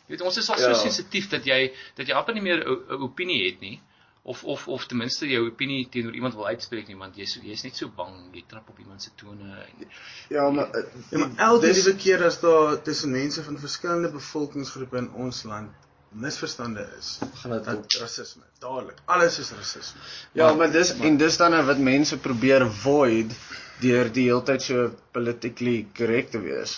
Jy 0.07 0.15
weet 0.17 0.21
ons 0.21 0.37
is 0.37 0.49
al 0.49 0.57
so 0.57 0.69
Ja. 0.69 0.73
sensitief 0.75 1.29
dat 1.29 1.45
jy 1.45 1.71
dat 1.95 2.07
jy 2.07 2.13
amper 2.13 2.33
nie 2.33 2.41
meer 2.43 2.59
'n 2.67 3.01
opinie 3.01 3.51
het 3.51 3.59
nie. 3.61 3.81
Of 4.25 4.43
of 4.43 4.67
of 4.67 4.85
ten 4.87 4.97
minste 4.97 5.27
jou 5.27 5.41
opinie 5.49 5.87
teenoor 5.91 6.13
iemand 6.15 6.35
wil 6.39 6.47
uitspreek 6.47 6.87
nie 6.87 6.95
want 6.97 7.17
jy's 7.19 7.33
jy's 7.43 7.63
net 7.63 7.75
so 7.75 7.91
bang 7.97 8.13
jy 8.31 8.43
trap 8.47 8.69
op 8.71 8.77
iemand 8.79 9.03
se 9.03 9.11
tone 9.19 9.49
en 9.65 9.87
Ja, 10.29 10.49
maar 10.49 10.71
eh, 10.71 10.83
Ja, 11.09 11.17
maar 11.17 11.33
elke 11.49 11.73
liewe 11.73 11.95
keer 11.95 12.23
as 12.23 12.39
daar 12.39 12.81
tussen 12.81 13.11
mense 13.11 13.43
van 13.43 13.59
verskillende 13.59 14.11
bevolkingsgroepe 14.11 14.97
in 14.97 15.11
ons 15.25 15.43
land 15.43 15.83
misverstande 16.13 16.85
is, 16.99 17.17
gaan 17.41 17.55
dit 17.55 17.65
dat 17.65 17.95
rasisme, 18.01 18.43
dadelik, 18.61 18.99
alles 19.05 19.39
is 19.39 19.51
rasisme. 19.51 20.01
Ja, 20.37 20.53
maar 20.53 20.71
dis 20.71 20.93
en 20.93 21.17
dis 21.17 21.37
dan 21.37 21.57
wat 21.65 21.81
mense 21.81 22.17
probeer 22.21 22.65
void 22.83 23.33
deur 23.81 24.11
die 24.13 24.27
hele 24.29 24.43
tyd 24.45 24.61
so 24.63 24.91
politically 25.11 25.87
correct 25.97 26.31
te 26.35 26.41
wees. 26.43 26.77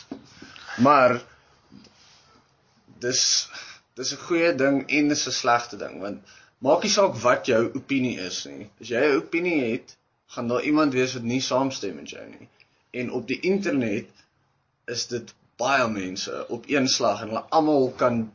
Maar 0.81 1.19
dis 3.03 3.21
dis 3.95 4.11
'n 4.11 4.23
goeie 4.27 4.55
ding 4.55 4.83
en 4.89 5.07
dis 5.07 5.27
'n 5.27 5.31
slegte 5.31 5.77
ding 5.77 6.01
want 6.01 6.35
maak 6.59 6.83
nie 6.83 6.91
saak 6.91 7.15
wat 7.23 7.45
jou 7.45 7.71
opinie 7.75 8.19
is 8.19 8.45
nie. 8.45 8.69
As 8.81 8.87
jy 8.89 9.01
'n 9.05 9.15
opinie 9.21 9.71
het, 9.71 9.97
gaan 10.27 10.47
daar 10.47 10.63
iemand 10.63 10.93
wees 10.93 11.13
wat 11.13 11.23
nie 11.23 11.41
saamstem 11.41 11.95
met 11.95 12.09
jou 12.09 12.25
nie. 12.29 12.47
En 12.91 13.11
op 13.11 13.27
die 13.27 13.39
internet 13.39 14.07
is 14.87 15.07
dit 15.07 15.33
baie 15.57 15.87
mense 15.87 16.45
op 16.49 16.65
een 16.67 16.87
slag 16.87 17.21
en 17.21 17.27
hulle 17.27 17.43
almal 17.49 17.91
kan 17.97 18.31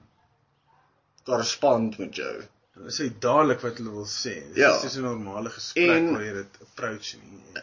korrespond 1.25 1.99
met 1.99 2.15
jou. 2.17 2.43
Hulle 2.75 2.91
sê 2.95 3.11
dadelik 3.19 3.61
wat 3.61 3.77
hulle 3.79 3.91
wil 3.91 4.07
sê. 4.07 4.35
Dis 4.55 4.57
Ja. 4.57 4.75
is 4.77 4.83
dis 4.83 4.97
'n 4.97 5.03
normale 5.03 5.51
gesprek 5.51 5.91
En- 5.97 6.13
waar 6.13 6.25
jy 6.25 6.33
dit 6.33 6.59
approach 6.63 7.15
nie. 7.15 7.63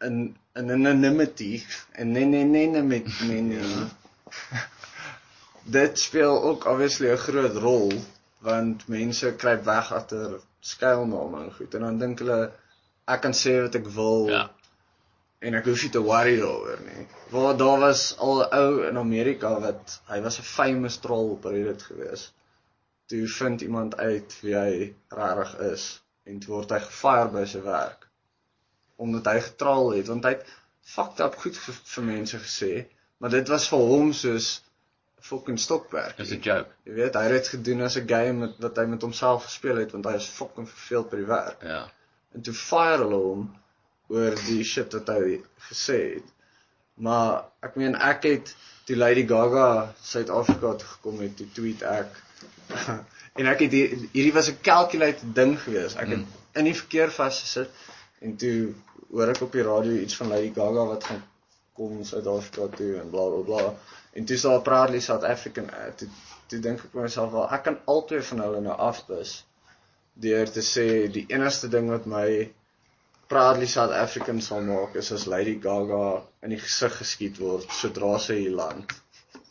in 0.00 0.36
in 0.56 0.70
anonymity 0.70 1.62
en 1.92 2.12
nee 2.12 2.24
nee 2.24 2.44
nee 2.44 2.66
nee 2.66 2.82
met 2.82 3.06
nee 3.22 3.40
nee. 3.42 3.86
Dit 5.64 5.98
speel 5.98 6.42
ook 6.42 6.64
obviously 6.66 7.10
'n 7.12 7.16
groot 7.16 7.56
rol 7.56 7.92
want 8.46 8.88
mense 8.88 9.34
kruip 9.36 9.64
weg 9.64 9.92
agter 9.92 10.38
skuilname 10.60 11.44
en 11.44 11.52
goed 11.58 11.74
en 11.74 11.86
dan 11.86 11.98
dink 11.98 12.22
hulle 12.24 12.40
ek 13.14 13.22
kan 13.26 13.36
sê 13.36 13.56
wat 13.62 13.74
ek 13.80 13.86
wil 13.96 14.28
Ja. 14.30 14.42
en 15.40 15.54
ek 15.54 15.64
hoef 15.70 15.82
nie 15.82 15.90
te 15.90 16.02
worry 16.04 16.36
daaroor 16.40 16.80
nie. 16.84 17.06
Waar 17.32 17.56
daar 17.56 17.80
was 17.80 18.02
al 18.18 18.42
'n 18.44 18.52
ou 18.58 18.82
in 18.88 18.98
Amerika 18.98 19.54
wat 19.60 20.00
hy 20.08 20.20
was 20.20 20.38
'n 20.38 20.42
famous 20.50 20.96
troll 20.98 21.30
op 21.36 21.44
Reddit 21.44 21.82
gewees. 21.82 22.32
Toe 23.08 23.26
vind 23.28 23.60
iemand 23.60 23.96
uit 23.96 24.36
wie 24.42 24.54
hy 24.54 24.94
regtig 25.08 25.58
is 25.72 26.02
en 26.24 26.38
toe 26.40 26.54
word 26.54 26.70
hy 26.70 26.78
gefire 26.80 27.28
by 27.32 27.44
sy 27.46 27.60
werk 27.64 28.06
omdat 28.96 29.24
hy 29.32 29.40
getraal 29.40 29.90
het 29.96 30.06
want 30.12 30.24
hy 30.24 30.30
het 30.36 30.46
fucked 30.94 31.20
up 31.20 31.36
goed 31.40 31.56
vir, 31.56 31.74
vir 31.84 32.04
mense 32.04 32.38
gesê, 32.38 32.86
maar 33.18 33.30
dit 33.30 33.48
was 33.48 33.68
vir 33.68 33.78
hom 33.78 34.12
soos 34.12 34.48
fucking 35.20 35.58
stokwerk. 35.60 36.16
Dis 36.16 36.30
'n 36.32 36.40
joke. 36.40 36.68
Jy 36.84 36.92
weet, 36.94 37.14
hy 37.14 37.22
het 37.22 37.32
dit 37.32 37.48
gedoen 37.48 37.80
as 37.82 37.96
'n 37.98 38.08
game 38.08 38.32
met 38.32 38.58
wat 38.58 38.76
hy 38.76 38.84
met 38.84 39.02
homself 39.02 39.44
gespeel 39.44 39.76
het 39.76 39.92
want 39.92 40.04
hy 40.04 40.14
is 40.14 40.26
fucking 40.26 40.68
verveeld 40.68 41.10
by 41.10 41.16
die 41.16 41.26
werk. 41.26 41.62
Ja. 41.62 41.90
En 42.34 42.42
toe 42.42 42.54
fire 42.54 43.02
hulle 43.02 43.16
hom 43.22 43.56
oor 44.08 44.34
die 44.46 44.64
shit 44.64 44.92
wat 44.92 45.08
hy 45.08 45.40
gesê 45.70 45.98
het. 46.14 46.28
Maar 46.94 47.44
ek 47.62 47.76
meen 47.76 47.94
ek 47.94 48.22
het 48.22 48.54
toe 48.86 48.96
Lady 48.96 49.26
Gaga 49.26 49.94
Suid-Afrika 50.02 50.74
toe 50.74 50.88
gekom 50.88 51.20
het, 51.20 51.36
toe 51.36 51.46
tweet 51.54 51.82
ek 51.82 52.06
en 53.38 53.46
ek 53.46 53.60
het 53.60 53.72
hier, 53.72 53.88
hierdie 54.12 54.32
was 54.32 54.48
'n 54.50 54.58
calculated 54.62 55.34
ding 55.34 55.58
gewees. 55.60 55.94
Ek 55.96 56.08
het 56.08 56.18
Mm. 56.18 56.26
in 56.54 56.64
die 56.64 56.74
verkeer 56.74 57.10
vasgesit 57.10 57.70
en 58.20 58.36
toe 58.36 58.74
hoor 59.10 59.28
ek 59.28 59.40
op 59.42 59.52
die 59.52 59.62
radio 59.62 59.92
iets 59.92 60.16
van 60.16 60.28
Lady 60.28 60.52
Gaga 60.54 60.84
wat 60.86 61.04
gaan 61.04 61.22
kom 61.78 62.04
Suid-Afrika 62.04 62.68
toe 62.76 62.92
en 63.00 63.10
bla 63.10 63.26
bla 63.34 63.42
bla. 63.48 63.74
En 64.12 64.24
toe 64.24 64.36
staan 64.36 64.62
Proudly 64.62 65.00
South 65.00 65.24
African 65.24 65.70
ad. 65.70 65.98
Toe, 65.98 66.08
toe 66.50 66.60
dink 66.60 66.82
ek 66.84 66.96
myself 66.98 67.32
wel 67.32 67.46
ek 67.54 67.66
kan 67.68 67.78
albei 67.94 68.22
van 68.30 68.42
hulle 68.44 68.62
nou 68.64 68.76
afbus 68.90 69.36
deur 70.20 70.50
te 70.52 70.62
sê 70.66 70.86
die 71.12 71.26
enigste 71.32 71.70
ding 71.72 71.90
wat 71.92 72.08
my 72.10 72.26
Proudly 73.30 73.68
South 73.70 73.94
African 73.94 74.40
sal 74.42 74.64
maak 74.66 74.96
is 74.98 75.12
as 75.14 75.28
Lady 75.30 75.54
Gaga 75.62 76.22
in 76.42 76.50
die 76.50 76.58
gesig 76.58 76.96
geskiet 76.98 77.38
word 77.38 77.70
sodra 77.78 78.16
sy 78.18 78.40
hier 78.40 78.56
land. 78.58 78.90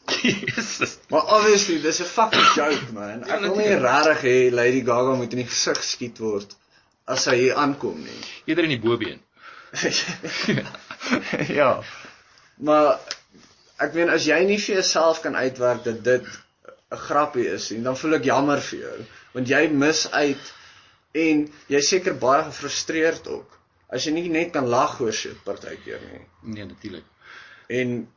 Jesus. 0.25 0.97
Maar 1.13 1.31
obviously 1.37 1.79
dis 1.85 2.01
'n 2.03 2.09
fucking 2.11 2.49
joke 2.57 2.91
man. 2.97 3.23
Ek 3.23 3.45
wil 3.45 3.55
nie 3.61 3.77
regtig 3.85 4.25
hê 4.27 4.35
Lady 4.51 4.83
Gaga 4.91 5.15
moet 5.15 5.37
in 5.37 5.45
die 5.45 5.47
gesig 5.53 5.79
geskiet 5.79 6.19
word 6.19 6.57
as 7.07 7.23
sy 7.29 7.37
hier 7.45 7.55
aankom 7.63 8.03
nie. 8.03 8.19
Eerder 8.51 8.67
in 8.67 8.75
die 8.75 8.83
bobeen. 8.83 9.23
ja. 11.59 11.71
Maar 12.59 12.99
ek 13.79 13.93
meen 13.95 14.11
as 14.11 14.25
jy 14.27 14.39
nie 14.47 14.59
vir 14.59 14.79
jouself 14.79 15.21
kan 15.23 15.35
uitwerk 15.39 15.83
dat 15.85 16.03
dit 16.03 16.25
'n 16.91 17.03
grappie 17.07 17.47
is 17.47 17.69
nie, 17.71 17.83
dan 17.83 17.97
voel 17.97 18.17
ek 18.17 18.25
jammer 18.27 18.61
vir 18.61 18.79
jou, 18.79 18.97
want 19.33 19.47
jy 19.47 19.67
mis 19.71 20.01
uit 20.11 20.51
en 21.23 21.45
jy's 21.67 21.89
seker 21.93 22.17
baie 22.17 22.43
gefrustreerd 22.49 23.27
ook. 23.27 23.57
As 23.89 24.05
jy 24.05 24.11
nie 24.13 24.29
net 24.29 24.51
kan 24.53 24.67
lag 24.69 24.99
oor 25.01 25.13
shit 25.13 25.43
partykeer 25.45 26.01
nie. 26.11 26.21
Nee, 26.41 26.65
natuurlik. 26.65 27.05
En 27.69 28.09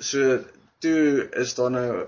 so 0.00 0.38
toe 0.80 1.28
is 1.42 1.54
daar 1.54 1.70
nou 1.70 2.06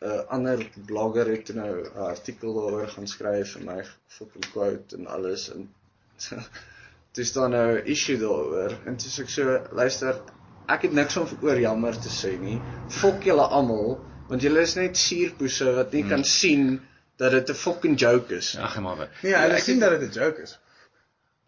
'n 0.00 0.26
ander 0.28 0.64
blogger 0.86 1.30
het 1.30 1.54
nou 1.54 1.72
'n 1.84 2.08
artikel 2.14 2.54
daaroor 2.54 2.88
gaan 2.88 3.08
skryf 3.08 3.56
en 3.56 3.64
my 3.64 3.84
fucking 4.06 4.50
quote 4.52 4.96
en 4.96 5.06
alles 5.06 5.50
en 5.54 5.70
toe 7.12 7.24
staan 7.24 7.50
nou 7.50 7.78
'n 7.78 7.86
issue 7.94 8.18
daaroor 8.18 8.76
en 8.84 8.96
toe 8.96 9.10
sê 9.10 9.22
ek 9.22 9.30
so 9.36 9.62
luister 9.72 10.20
ek 10.68 10.82
het 10.82 10.92
niks 10.92 11.16
om 11.16 11.26
oor 11.42 11.58
jammer 11.60 11.96
te 12.00 12.08
sê 12.08 12.38
nie. 12.40 12.60
Fok 12.88 13.24
julle 13.24 13.46
almal 13.48 13.98
want 14.28 14.42
julle 14.42 14.60
is 14.60 14.74
net 14.76 14.96
suurpoese 14.96 15.72
wat 15.74 15.92
nie 15.92 16.02
Hmm. 16.02 16.10
kan 16.10 16.24
sien 16.24 16.80
dat 17.18 17.30
dit 17.32 17.48
'n 17.50 17.54
fucking 17.54 17.98
joke 18.00 18.34
is. 18.36 18.56
Ag, 18.56 18.80
maar 18.80 18.96
wat. 18.96 19.08
Nee, 19.22 19.34
hulle 19.34 19.54
ek 19.54 19.62
sien 19.62 19.78
dat 19.80 20.00
dit 20.00 20.10
'n 20.10 20.18
joke 20.20 20.42
is. 20.42 20.58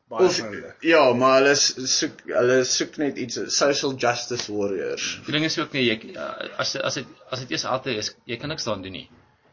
Baie 0.09 0.27
Of 0.27 0.37
hulle. 0.43 0.75
ja, 0.81 1.13
maar 1.15 1.37
hulle 1.43 1.55
soek 1.55 2.21
hulle 2.27 2.65
soek 2.65 2.97
net 2.99 3.17
iets 3.19 3.39
social 3.57 3.95
justice 3.95 4.53
warriors. 4.53 5.21
Die 5.27 5.33
ding 5.33 5.45
is 5.45 5.59
ook 5.59 5.73
nie 5.73 5.85
jy 5.85 6.17
as 6.59 6.75
as 6.77 6.95
dit 6.95 7.07
as 7.31 7.39
dit 7.41 7.51
eers 7.51 7.65
altyd 7.65 7.97
is, 7.97 8.15
jy 8.27 8.37
kan 8.37 8.49
niks 8.49 8.65
daaraan 8.65 8.83
doen 8.83 8.93
nie. 8.93 9.09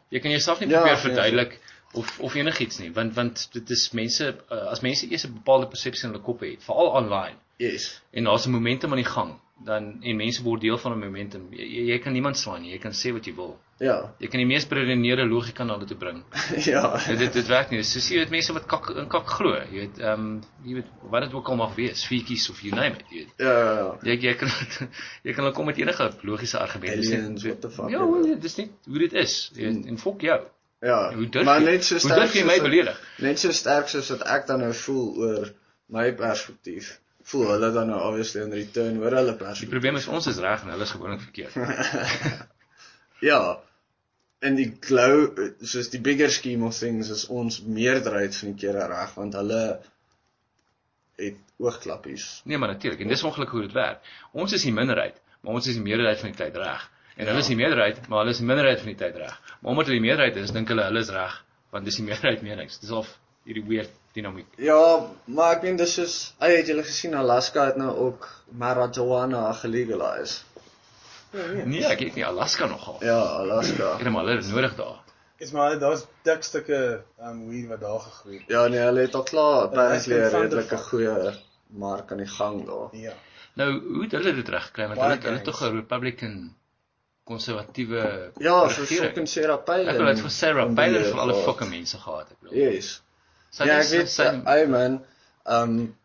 Jy 0.10 0.20
kan 0.20 0.32
jouself 0.32 0.60
nie 0.60 0.70
Ja, 0.70 0.80
probeer 0.80 0.96
ja. 0.96 1.02
verduidelik 1.02 1.60
of 1.94 2.20
of 2.20 2.34
enigiets 2.36 2.80
nie, 2.80 2.92
want 2.94 3.14
want 3.16 3.48
dit 3.54 3.70
is 3.70 3.92
mense 3.94 4.36
uh, 4.52 4.58
as 4.72 4.82
mense 4.82 5.06
eers 5.12 5.26
'n 5.26 5.34
bepaalde 5.34 5.68
persepsie 5.68 6.06
in 6.08 6.12
hulle 6.14 6.24
koppe 6.24 6.46
het, 6.46 6.64
veral 6.64 6.88
online 7.04 7.36
Yes. 7.58 8.02
en 8.12 8.24
daar's 8.24 8.46
'n 8.48 8.52
momentum 8.52 8.90
aan 8.92 9.04
die 9.04 9.06
gang, 9.14 9.40
dan 9.66 9.98
en 10.02 10.16
mense 10.18 10.44
word 10.44 10.62
deel 10.62 10.78
van 10.78 10.92
'n 10.94 11.00
momentum. 11.00 11.48
Jy, 11.52 11.66
jy, 11.66 11.86
jy 11.92 11.98
kan 12.00 12.14
niemand 12.14 12.38
slaan 12.38 12.62
nie, 12.62 12.72
jy 12.72 12.78
kan 12.78 12.92
sê 12.92 13.12
wat 13.14 13.26
jy 13.26 13.34
wil. 13.36 13.58
Ja. 13.80 14.14
Jy 14.20 14.28
kan 14.28 14.40
die 14.42 14.46
mees 14.50 14.66
beredeneerde 14.68 15.26
logika 15.26 15.64
na 15.64 15.74
hulle 15.74 15.86
toe 15.86 15.98
bring. 15.98 16.24
ja. 16.66 16.82
Ja, 17.08 17.16
dit 17.16 17.34
dit 17.34 17.48
werk 17.48 17.70
nie. 17.70 17.78
Dis 17.78 17.92
soos 17.92 18.10
jy 18.10 18.18
weet 18.18 18.30
mense 18.34 18.54
wat 18.54 18.66
kak 18.66 18.90
in 18.90 19.08
kak 19.08 19.28
glo. 19.30 19.54
Jy 19.72 19.80
weet 19.80 20.00
ehm 20.00 20.26
um, 20.26 20.44
jy 20.66 20.74
weet 20.80 20.92
wat 21.12 21.24
dit 21.28 21.34
ook 21.34 21.50
al 21.50 21.56
mag 21.56 21.76
wees, 21.76 22.06
feetjies 22.06 22.50
of 22.50 22.62
you 22.62 22.74
name 22.76 22.96
it, 22.98 23.04
jy 23.10 23.18
weet. 23.24 23.34
Ja, 23.38 23.54
ja, 23.60 23.74
ja. 23.78 23.88
Jy 24.04 24.18
jy 24.28 24.34
kan 24.34 24.50
jy 25.26 25.34
kan 25.34 25.44
hulle 25.44 25.54
kom 25.54 25.66
met 25.66 25.78
enige 25.78 26.12
logiese 26.22 26.60
argumente. 26.60 27.02
Dis 27.02 27.12
Aliens, 27.14 27.44
what 27.44 27.62
the 27.62 27.70
fuck, 27.70 27.90
Ja, 27.90 28.00
ja. 28.00 28.12
wel, 28.12 28.40
dis 28.40 28.56
net 28.56 28.70
hoe 28.86 29.00
dit 29.00 29.14
is. 29.14 29.52
Jy 29.56 29.64
weet, 29.66 29.86
en 29.86 29.98
fok 29.98 30.22
jou. 30.22 30.40
Ja. 30.82 31.14
Hoe 31.14 31.30
durf 31.30 31.46
maar 31.46 31.60
jy? 31.62 31.66
net 31.72 31.84
so 31.84 31.96
Hoe 31.98 32.00
sterk 32.06 32.20
durf 32.22 32.34
jy 32.34 32.44
soos 32.44 32.52
my 32.52 32.62
beledig? 32.62 33.02
Net 33.26 33.40
so 33.40 33.52
sterk 33.52 33.88
soos 33.90 34.10
wat 34.14 34.22
ek 34.38 34.48
dan 34.48 34.60
nou 34.60 34.74
voel 34.74 35.08
oor 35.18 35.54
my 35.90 36.12
perspektief. 36.14 37.00
Voel 37.28 37.50
hulle 37.52 37.72
dan 37.76 37.90
nou 37.92 38.00
obviously 38.08 38.42
in 38.46 38.54
return 38.56 39.00
oor 39.02 39.12
hulle 39.18 39.34
Die 39.34 39.40
perspektief. 39.40 39.72
probleem 39.74 39.98
is 40.00 40.08
ons 40.08 40.28
is 40.32 40.38
reg 40.44 40.62
en 40.64 40.70
hulle 40.76 40.86
is 40.88 40.94
gewoonlik 40.96 41.26
verkeerd. 41.28 41.58
Ja. 43.20 43.58
En 44.46 44.54
die 44.54 44.68
glow 44.86 45.32
soos 45.66 45.88
die 45.90 46.00
bigger 46.06 46.30
scheme 46.30 46.68
of 46.68 46.76
things 46.78 47.10
is 47.10 47.24
ons 47.34 47.56
meerderheid 47.66 48.36
van 48.38 48.52
die 48.52 48.60
kere 48.62 48.84
reg 48.92 49.16
want 49.18 49.34
hulle 49.34 49.62
het 51.18 51.40
oogklappies. 51.58 52.28
Nee, 52.46 52.58
maar 52.62 52.70
natuurlik. 52.76 53.02
En 53.02 53.10
dis 53.10 53.24
ongelukkig 53.26 53.58
hoe 53.58 53.66
dit 53.66 53.74
werk. 53.74 54.06
Ons 54.38 54.54
is 54.54 54.62
die 54.68 54.74
minderheid, 54.74 55.18
maar 55.42 55.58
ons 55.58 55.68
is 55.68 55.80
die 55.80 55.84
meerderheid 55.88 56.22
van 56.22 56.30
die 56.36 56.38
tyd 56.44 56.60
reg. 56.62 56.86
En 57.18 57.26
hulle 57.32 57.42
is 57.42 57.50
die 57.50 57.58
meerderheid, 57.58 58.04
maar 58.08 58.22
hulle 58.22 58.36
is 58.36 58.44
die 58.44 58.46
minderheid 58.46 58.84
van 58.84 58.92
die 58.94 59.00
tyd 59.00 59.18
reg. 59.24 59.40
Maar 59.62 59.72
omdat 59.74 59.90
hulle 59.90 59.98
die 59.98 60.06
meerderheid 60.06 60.38
is, 60.44 60.54
dink 60.54 60.70
hulle 60.70 60.86
hulle 60.86 61.02
is 61.02 61.10
reg, 61.18 61.40
want 61.74 61.90
dis 61.90 61.98
die 61.98 62.06
meerderheid 62.12 62.46
meer 62.46 62.62
niks. 62.62 62.78
Dis 62.84 62.94
of 62.94 63.10
hierdie 63.50 63.66
weird 63.66 63.90
dinamiek. 64.18 64.48
Ja, 64.58 64.82
maar 65.26 65.56
ek 65.58 65.62
meen 65.68 65.78
dis 65.80 65.98
is 66.04 66.16
ay 66.44 66.56
het 66.58 66.68
julle 66.72 66.84
gesien 66.88 67.14
Alaska 67.16 67.66
het 67.70 67.78
nou 67.80 67.94
ook 68.08 68.28
marijuana 68.64 69.52
gelegaliseer. 69.62 70.46
Nee, 71.68 71.84
ek 71.86 72.00
weet 72.00 72.16
nie 72.18 72.26
Alaska 72.26 72.66
nogal. 72.72 72.98
Ja, 73.06 73.18
Alaska. 73.44 73.94
Ek 73.98 74.04
het 74.06 74.12
maar 74.14 74.26
hulle 74.26 74.38
het 74.42 74.50
nodig 74.54 74.76
daar. 74.80 75.04
Is 75.44 75.52
maar 75.54 75.76
daar's 75.80 76.06
dik 76.26 76.44
stukke 76.44 76.78
um 77.22 77.44
weed 77.50 77.68
wat 77.70 77.82
daar 77.84 78.00
gegroei 78.00 78.38
het. 78.40 78.48
Ja 78.50 78.68
nee, 78.68 78.80
hulle 78.82 79.04
het 79.06 79.16
al 79.16 79.24
klaar 79.24 79.68
apparently 79.68 80.16
'n 80.18 80.30
redelike 80.34 80.78
goeie 80.90 81.34
mark 81.70 82.12
aan 82.12 82.18
die 82.24 82.28
gang 82.38 82.66
daar. 82.66 82.88
Ja. 82.96 83.14
Nou, 83.54 83.70
hoe 83.94 84.04
het 84.04 84.12
hulle 84.12 84.34
dit 84.34 84.50
reg 84.50 84.66
gekry? 84.66 84.88
Want 84.88 85.00
hulle 85.00 85.12
het- 85.14 85.24
hulle 85.24 85.36
het 85.36 85.44
tog 85.44 85.62
'n 85.62 85.76
Republican 85.76 86.56
konservatiewe 87.24 88.32
Ja, 88.40 88.64
regering. 88.68 88.88
fucking 89.04 89.28
Sarah 89.28 89.64
Palin. 89.64 89.88
Ek 89.88 89.98
wil 89.98 90.06
dit 90.06 90.20
vir 90.22 90.30
Sarah 90.32 90.74
Palin 90.76 91.04
vir 91.04 91.20
alle 91.20 91.34
gehad. 91.34 91.46
fucking 91.46 91.70
mense 91.70 91.98
gehad 91.98 92.28
het. 92.30 92.52
Yes. 92.52 93.02
Sy 93.52 93.66
ja, 93.66 93.78
ek 93.80 93.84
is- 93.86 93.92
weet 93.92 94.10
sy 94.10 94.28
ay 94.46 94.66
man, 94.68 95.00
um 95.46 95.96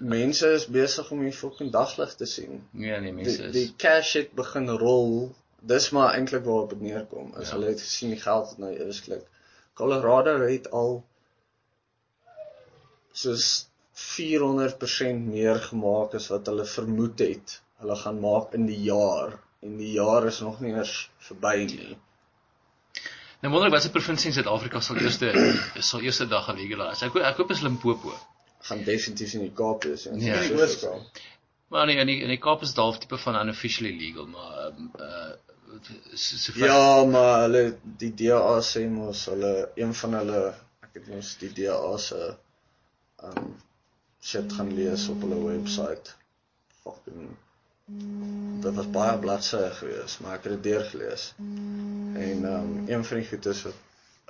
mense 0.00 0.46
is 0.54 0.66
besig 0.68 1.10
om 1.10 1.22
die 1.24 1.32
fucking 1.32 1.70
daglig 1.72 2.14
te 2.16 2.26
sien. 2.26 2.64
nee, 2.72 3.00
nee, 3.00 3.12
mense 3.12 3.36
Die, 3.38 3.46
is 3.48 3.52
die 3.52 3.74
cash 3.78 4.14
het 4.14 4.34
begin 4.36 4.68
rol. 4.68 5.34
Dis 5.62 5.90
maar 5.92 6.14
eintlik 6.14 6.44
waarop 6.44 6.70
dit 6.70 6.80
neerkom. 6.80 7.32
As 7.36 7.48
Ja. 7.48 7.54
hulle 7.56 7.66
het 7.72 7.80
gesien 7.80 8.10
die 8.10 8.20
geld 8.20 8.58
nou 8.58 8.70
eers 8.72 9.00
klik. 9.00 9.24
Colorado 9.74 10.38
het 10.46 10.70
al 10.70 11.02
soos 13.12 13.66
400% 13.94 15.26
meer 15.26 15.58
gemaak 15.70 16.14
as 16.14 16.28
wat 16.32 16.46
hulle 16.46 16.64
vermoed 16.64 17.18
het. 17.24 17.60
Hulle 17.80 17.96
gaan 17.96 18.20
maak 18.20 18.54
in 18.54 18.66
die 18.66 18.82
jaar 18.86 19.38
en 19.62 19.76
die 19.80 19.92
jaar 19.96 20.26
is 20.26 20.40
nog 20.40 20.60
nie 20.60 20.72
eers 20.72 21.10
verby 21.18 21.56
nie. 21.66 21.96
Nou 23.40 23.52
wonder 23.52 23.70
ek 23.70 23.74
watter 23.76 23.92
provinsie 23.94 24.28
in 24.30 24.34
Suid-Afrika 24.36 24.80
sal 24.84 24.98
eerste 25.00 25.30
sal 25.90 26.02
eerste 26.04 26.26
dag 26.28 26.44
gelegaliseer. 26.50 27.08
Ek 27.08 27.20
ek 27.32 27.38
hoop 27.40 27.52
is 27.54 27.62
Limpopo. 27.64 28.12
Gaan 28.68 28.82
definitief 28.84 29.32
in 29.38 29.46
die 29.46 29.54
Kaap 29.56 29.84
wees. 29.88 30.06
en 30.10 30.20
Ja. 30.20 30.40
In 30.42 30.50
die 30.52 30.58
Oos-Kaap. 30.60 31.20
Maar 31.72 31.86
nee, 31.86 31.96
in 32.02 32.10
die, 32.10 32.18
in 32.26 32.28
die 32.34 32.40
Kaap 32.42 32.62
is 32.66 32.74
dalk 32.76 32.98
tipe 33.00 33.16
van 33.22 33.38
unofficially 33.40 33.94
legal, 33.96 34.26
maar 34.26 34.66
ehm 34.66 34.90
uh 35.00 35.30
so, 36.18 36.36
so 36.36 36.52
ver- 36.52 36.66
Ja, 36.66 37.04
maar 37.06 37.44
hulle 37.46 37.60
die 38.02 38.10
DA 38.18 38.56
sê 38.66 38.82
mos 38.90 39.20
hulle 39.30 39.52
een 39.78 39.92
van 39.94 40.16
hulle 40.18 40.40
ek 40.82 40.96
het 40.98 41.06
mos 41.12 41.28
die 41.40 41.52
DA 41.60 41.76
se 42.02 42.18
um 43.28 43.52
shit 44.20 44.52
gaan 44.58 44.74
lees 44.76 45.06
op 45.14 45.22
hulle 45.24 45.38
webwerf. 45.46 46.10
Fucking 46.82 47.30
dit 48.60 48.74
was 48.74 48.90
baie 48.90 49.18
bladsye 49.18 49.70
gewees, 49.78 50.18
maar 50.18 50.36
ek 50.38 50.48
het 50.48 50.52
dit 50.58 50.72
deurgelees. 50.72 51.30
En 51.38 52.44
um 52.52 52.70
een 52.88 53.04
van 53.04 53.22
die 53.22 53.28
goedes 53.28 53.62
wat 53.66 53.78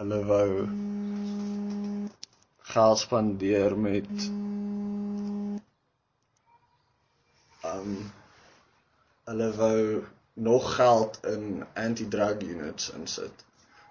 hulle 0.03 0.21
wou 0.25 0.49
geld 2.73 2.99
spandeer 2.99 3.77
met 3.79 4.31
um 7.73 7.93
hulle 9.31 9.51
wou 9.59 10.05
nog 10.33 10.75
geld 10.75 11.19
in 11.27 11.65
anti-drug 11.75 12.43
units 12.43 12.91
insit. 12.91 13.45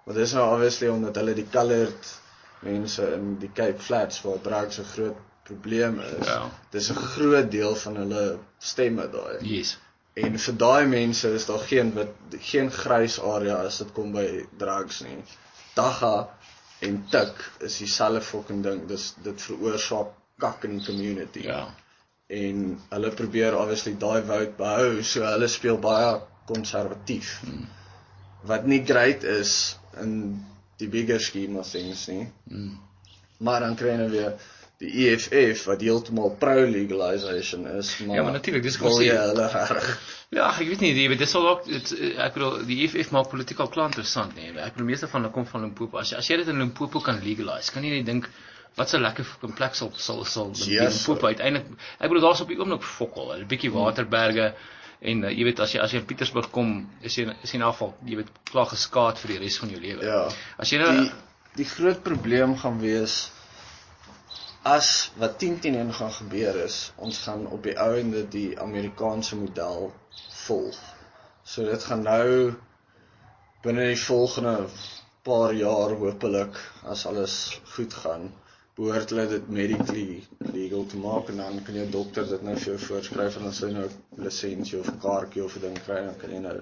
Maar 0.04 0.14
dis 0.14 0.32
nou 0.32 0.46
obviously 0.52 0.88
omdat 0.88 1.20
hulle 1.20 1.34
die 1.34 1.48
colored 1.52 2.14
mense 2.60 3.12
in 3.14 3.36
die 3.40 3.52
Cape 3.52 3.78
Flats 3.78 4.22
waar 4.24 4.40
drugs 4.40 4.80
'n 4.80 4.88
groot 4.94 5.20
probleem 5.50 6.00
is. 6.00 6.26
Ja. 6.30 6.40
Dis 6.74 6.90
'n 6.90 6.98
groot 7.14 7.50
deel 7.52 7.74
van 7.84 7.96
hulle 8.04 8.24
stemme 8.58 9.08
daai. 9.12 9.38
Yes. 9.54 9.76
En 10.14 10.38
vir 10.38 10.54
daai 10.58 10.86
mense 10.86 11.28
is 11.34 11.46
daar 11.46 11.58
geen 11.70 11.92
wit 11.94 12.38
geen 12.52 12.70
grys 12.70 13.20
area 13.20 13.56
as 13.66 13.78
dit 13.78 13.92
kom 13.92 14.12
by 14.12 14.26
drugs 14.58 15.00
nie. 15.06 15.18
Dagga 15.74 16.28
en 16.80 17.04
tik 17.10 17.44
is 17.60 17.78
dieselfde 17.78 18.20
fucking 18.20 18.62
ding. 18.62 18.86
Dis 18.88 19.14
dit 19.22 19.40
veroorsaak 19.42 20.16
kak 20.40 20.64
in 20.64 20.78
die 20.78 20.86
community 20.86 21.42
Ja. 21.46 21.66
en 22.30 22.80
hulle 22.90 23.10
probeer 23.10 23.56
obviously 23.58 23.92
daai 23.98 24.22
vote 24.26 24.52
behou 24.56 25.02
so 25.02 25.22
hulle 25.26 25.48
speel 25.48 25.76
baie 25.78 26.20
konservatief 26.46 27.40
Hmm. 27.44 27.66
wat 28.46 28.66
nie 28.66 28.84
great 28.86 29.24
is 29.24 29.76
in 30.00 30.44
die 30.78 30.88
bigger 30.88 31.20
scheme 31.20 31.58
of 31.58 31.68
things 31.70 32.06
nie 32.08 32.28
Mm. 32.50 32.78
maar 33.40 33.60
dan 33.60 33.76
kry 33.76 33.96
nou 33.96 34.08
weer 34.10 34.32
die 34.80 34.90
EFF 35.06 35.66
wat 35.68 35.82
heeltemal 35.84 36.32
pro 36.40 36.64
legalization 36.64 37.66
is 37.76 37.92
maar 38.06 38.16
Ja, 38.16 38.22
maar 38.24 38.32
natuurlik, 38.38 38.62
dis 38.64 38.78
wil 38.80 39.02
jy 39.04 39.16
hulle 39.16 39.48
reg 39.52 39.90
Ja, 40.30 40.46
ek 40.54 40.68
weet 40.70 40.84
nie, 40.84 41.08
weet 41.10 41.18
dis 41.20 41.32
sal 41.34 41.44
dalk 41.44 41.64
dit 41.66 41.92
eh, 41.98 42.12
ek 42.24 42.36
bedoel 42.36 42.60
die 42.68 42.78
EFF 42.86 43.10
maak 43.16 43.28
politiek 43.32 43.60
al 43.60 43.68
klaar 43.72 43.90
interessant 43.90 44.36
nee. 44.38 44.52
Ek 44.54 44.76
bedoel 44.76 44.88
meeste 44.92 45.08
van 45.10 45.24
hulle 45.24 45.34
kom 45.34 45.46
van 45.50 45.66
Limpopo. 45.66 45.98
As 45.98 46.12
jy 46.12 46.20
as 46.20 46.30
jy 46.30 46.38
dit 46.40 46.52
in 46.52 46.62
Limpopo 46.62 47.02
kan 47.04 47.18
legalise, 47.24 47.72
kan 47.74 47.84
jy 47.84 47.96
net 47.98 48.06
dink 48.06 48.28
wat 48.78 48.94
'n 48.94 49.02
lekker 49.02 49.26
fucking 49.26 49.56
plek 49.58 49.74
sal 49.74 49.90
sal 49.96 50.24
sal 50.24 50.52
Yes, 50.54 51.00
Limpopo 51.02 51.26
uiteindelik. 51.26 51.66
Ek 51.98 52.08
bedoel 52.12 52.28
daar's 52.28 52.44
op 52.44 52.48
die 52.48 52.60
oomblik 52.60 52.86
fokol, 52.86 53.34
'n 53.34 53.48
bietjie 53.50 53.72
waterberge 53.74 54.52
en 55.00 55.24
uh, 55.24 55.32
jy 55.32 55.44
weet 55.48 55.60
as 55.60 55.74
jy 55.74 55.80
as 55.80 55.92
jy 55.92 55.98
in 55.98 56.06
Pietersburg 56.06 56.50
kom, 56.54 56.70
is 57.02 57.16
jy 57.16 57.26
is 57.42 57.50
jy 57.50 57.58
in 57.58 57.66
geval, 57.66 57.92
jy 58.06 58.16
weet 58.20 58.30
klaar 58.52 58.70
geskaad 58.70 59.18
vir 59.18 59.34
die 59.34 59.38
res 59.44 59.58
van 59.58 59.70
jou 59.74 59.80
lewe. 59.80 60.04
ja 60.04 60.28
As 60.56 60.70
jy 60.72 60.78
nou 60.78 60.92
die 61.00 61.10
die 61.56 61.66
groot 61.66 62.02
probleem 62.06 62.54
gaan 62.56 62.78
wees 62.80 63.32
as 64.62 65.10
wat 65.16 65.38
10 65.38 65.58
teen 65.60 65.74
1 65.74 65.92
gaan 65.94 66.12
gebeur 66.12 66.56
is 66.64 66.92
ons 66.96 67.18
gaan 67.24 67.46
op 67.46 67.62
die 67.62 67.76
ou 67.80 67.92
ende 67.98 68.26
die 68.28 68.58
Amerikaanse 68.60 69.36
model 69.36 69.92
volg. 70.46 70.80
So 71.44 71.64
dit 71.64 71.84
gaan 71.84 72.02
nou 72.02 72.52
binne 73.64 73.86
die 73.92 74.02
volgende 74.02 74.68
paar 75.24 75.52
jaar 75.52 75.96
hopelik 76.02 76.60
as 76.82 77.06
alles 77.06 77.60
goed 77.74 77.94
gaan 77.94 78.30
behoort 78.76 79.10
hulle 79.12 79.26
dit 79.28 79.48
medically 79.48 80.22
legal 80.52 80.86
te 80.88 80.96
maak 80.96 81.28
en 81.28 81.42
dan 81.42 81.58
kan 81.64 81.74
jou 81.76 81.88
dokter 81.96 82.28
dit 82.28 82.44
nou 82.46 82.54
vir 82.56 82.70
jou 82.72 82.78
voorskryf 82.84 83.36
en 83.40 83.48
as 83.50 83.60
jy 83.64 83.72
nou 83.74 83.88
'n 83.88 84.24
lisensie 84.24 84.78
of 84.80 84.88
'n 84.92 85.00
kaartjie 85.02 85.44
of 85.44 85.56
'n 85.56 85.60
ding 85.66 85.78
kry 85.88 86.00
dan 86.06 86.16
kan 86.22 86.30
jy 86.36 86.40
nou 86.46 86.56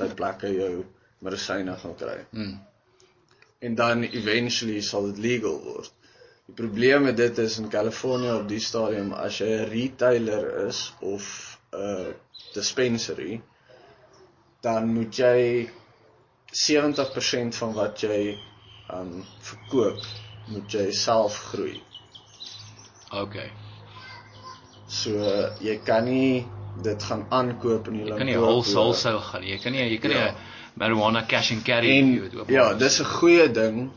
by 0.00 0.08
plekke 0.20 0.52
jou 0.56 0.84
medisyne 1.28 1.76
gaan 1.84 1.96
kry 2.02 2.18
hmm, 2.32 2.58
en 3.68 3.74
dan 3.74 4.04
eventually 4.04 4.80
sal 4.80 5.06
dit 5.12 5.18
legal 5.18 5.58
word. 5.64 5.92
Die 6.52 6.58
probleem 6.66 7.02
met 7.08 7.16
dit 7.16 7.38
is 7.38 7.54
in 7.58 7.68
Kalifornië 7.72 8.32
op 8.42 8.48
die 8.48 8.60
stadium 8.60 9.12
as 9.16 9.38
jy 9.40 9.46
'n 9.48 9.68
retailer 9.70 10.66
is 10.68 10.92
of 11.00 11.58
'n 11.72 12.12
dispensary 12.54 13.40
dan 14.62 14.92
moet 14.94 15.16
jy 15.16 15.70
70% 16.52 17.56
van 17.56 17.72
wat 17.74 18.00
jy 18.04 18.36
um 18.92 19.24
verkoop 19.40 19.98
moet 20.52 20.72
jy 20.72 20.90
self 20.92 21.38
groei. 21.52 21.80
okay. 23.12 23.50
So 24.88 25.10
jy 25.60 25.78
kan 25.84 26.04
nie 26.04 26.44
dit 26.82 27.02
gaan 27.02 27.26
aankoop 27.30 27.88
in 27.88 27.92
die 28.02 28.04
Jy 28.10 28.16
kan 28.18 28.26
nie 28.26 28.36
wholesale 28.36 28.74
wholesale 28.82 29.20
gaan 29.20 29.40
nie. 29.40 29.50
Jy 29.54 29.58
kan 29.62 29.72
nie 29.72 29.88
jy 29.88 29.98
kan 30.00 30.10
nie 30.10 30.18
Ja. 30.18 30.34
marijuana 30.76 31.26
cash 31.28 31.52
and 31.52 31.64
carry 31.64 31.86
jy 31.88 31.98
En 31.98 32.20
weet, 32.20 32.34
oop 32.34 32.50
ja, 32.50 32.74
dis 32.74 33.00
'n 33.00 33.04
goeie 33.04 33.48
ding 33.52 33.90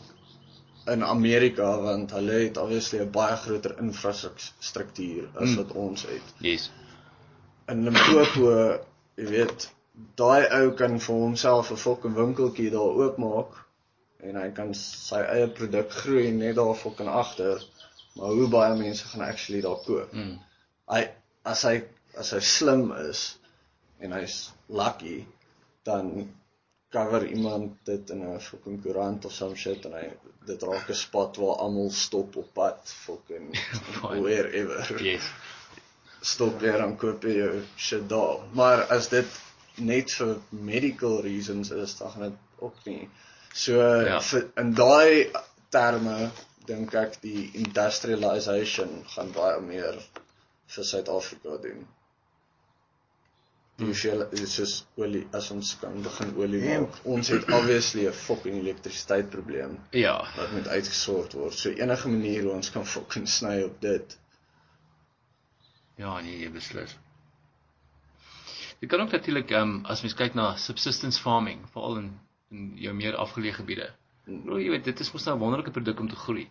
in 0.94 1.04
Amerika 1.04 1.82
want 1.82 2.12
hulle 2.12 2.32
het 2.44 2.58
obviously 2.58 3.00
'n 3.02 3.12
baie 3.12 3.36
groter 3.36 3.76
infrastruktuur 3.82 5.30
as 5.36 5.50
Mm. 5.50 5.56
wat 5.56 5.72
ons 5.72 6.02
het. 6.02 6.34
Yes. 6.40 6.72
In 7.68 7.84
Limpopo, 7.84 8.80
jy 9.16 9.26
weet, 9.26 9.70
daai 10.16 10.46
ou 10.62 10.72
kan 10.72 11.00
vir 11.00 11.16
homself 11.16 11.72
'n 11.72 11.78
fucking 11.78 12.16
winkeltjie 12.16 12.70
daar 12.70 12.96
oopmaak 13.02 13.66
en 14.20 14.36
hy 14.36 14.50
kan 14.52 14.74
sy 14.74 15.22
eie 15.22 15.48
produk 15.48 15.92
groei 15.92 16.32
net 16.32 16.56
daar 16.56 16.76
fucking 16.76 17.10
agter. 17.10 17.64
Maar 18.16 18.28
hoe 18.30 18.48
baie 18.48 18.76
mense 18.78 19.06
gaan 19.06 19.22
actually 19.22 19.62
daar 19.62 19.82
koop? 19.86 20.14
Mm. 20.14 20.40
Hy 20.88 21.10
as 21.44 21.62
hy 21.64 21.84
as 22.18 22.32
hy 22.32 22.40
slim 22.40 22.92
is 23.10 23.38
en 24.00 24.12
hy's 24.12 24.52
lucky, 24.68 25.26
dan 25.84 26.30
cover 26.96 27.26
iemand 27.28 27.74
dit 27.90 28.10
in 28.16 28.22
'n 28.34 28.40
fucking 28.50 28.82
koerant 28.84 29.26
of 29.26 29.34
some 29.40 29.56
shit 29.64 29.86
en 29.90 29.94
hy 30.00 30.06
dit 30.52 30.64
raak 30.70 30.90
'n 30.90 31.00
spot 31.06 31.38
waar 31.42 31.56
almal 31.66 31.90
stop 31.92 32.36
op 32.44 32.54
pad 32.54 32.94
fucking 33.06 33.52
wherever 34.26 35.04
Yes. 35.04 35.24
stop 36.22 36.60
weer 36.62 36.80
en 36.84 36.96
koop 36.98 37.24
jy 37.24 37.36
jou 37.38 37.62
shit 37.78 38.08
daar. 38.10 38.40
Maar 38.62 38.84
as 38.98 39.10
dit 39.10 39.26
net 39.78 40.12
vir 40.18 40.36
medical 40.50 41.22
reasons 41.22 41.70
is, 41.72 41.98
dan 42.00 42.12
gaan 42.12 42.22
dit 42.30 42.64
ook 42.68 42.76
nie. 42.86 43.10
So 43.54 43.74
Ja. 44.06 44.20
vir, 44.22 44.48
in 44.58 44.74
daai 44.74 45.32
terme 45.70 46.32
dink 46.66 46.94
ek 46.94 47.20
die 47.22 47.52
industrialization 47.54 49.04
gaan 49.16 49.32
baie 49.36 49.60
meer 49.62 50.00
vir 50.76 50.84
Suid-Afrika 50.84 51.58
doen. 51.62 51.86
Hoeveel 53.78 54.22
is 54.32 54.54
soos 54.56 54.86
olie 54.96 55.28
as 55.36 55.50
ons 55.52 55.74
kan 55.82 56.02
begin 56.02 56.36
olie 56.38 56.62
Ja. 56.64 56.80
maak. 56.80 57.00
Ons 57.04 57.28
het 57.28 57.44
obviously 57.52 58.06
'n 58.08 58.14
fucking 58.14 58.56
elektrisiteit 58.62 59.30
probleem 59.30 59.80
Ja. 59.92 60.28
wat 60.38 60.52
moet 60.52 60.68
uitgesort 60.68 61.34
word. 61.34 61.54
So 61.54 61.70
enige 61.70 62.08
manier 62.10 62.44
hoe 62.44 62.52
ons 62.54 62.72
kan 62.72 62.86
fucking 62.86 63.28
sny 63.28 63.62
op 63.64 63.82
dit. 63.82 64.18
Ja, 65.98 66.22
nee, 66.22 66.40
jy 66.40 66.52
beslis. 66.52 66.96
Jy 68.82 68.88
kan 68.88 69.02
ook 69.02 69.12
natuurlik 69.12 69.52
ehm 69.52 69.62
um, 69.62 69.86
as 69.86 70.02
mens 70.04 70.14
kyk 70.16 70.34
na 70.36 70.56
subsistence 70.56 71.20
farming, 71.22 71.62
veral 71.74 71.98
in 71.98 72.20
in 72.52 72.74
jou 72.78 72.94
meer 72.94 73.16
afgeleë 73.16 73.54
gebiede. 73.54 73.90
Nou, 74.26 74.60
jy 74.62 74.70
weet, 74.70 74.84
dit 74.84 75.00
is 75.00 75.12
mos 75.14 75.26
nou 75.26 75.36
'n 75.36 75.40
wonderlike 75.40 75.72
produk 75.72 76.00
om 76.00 76.10
te 76.10 76.16
groei. 76.16 76.50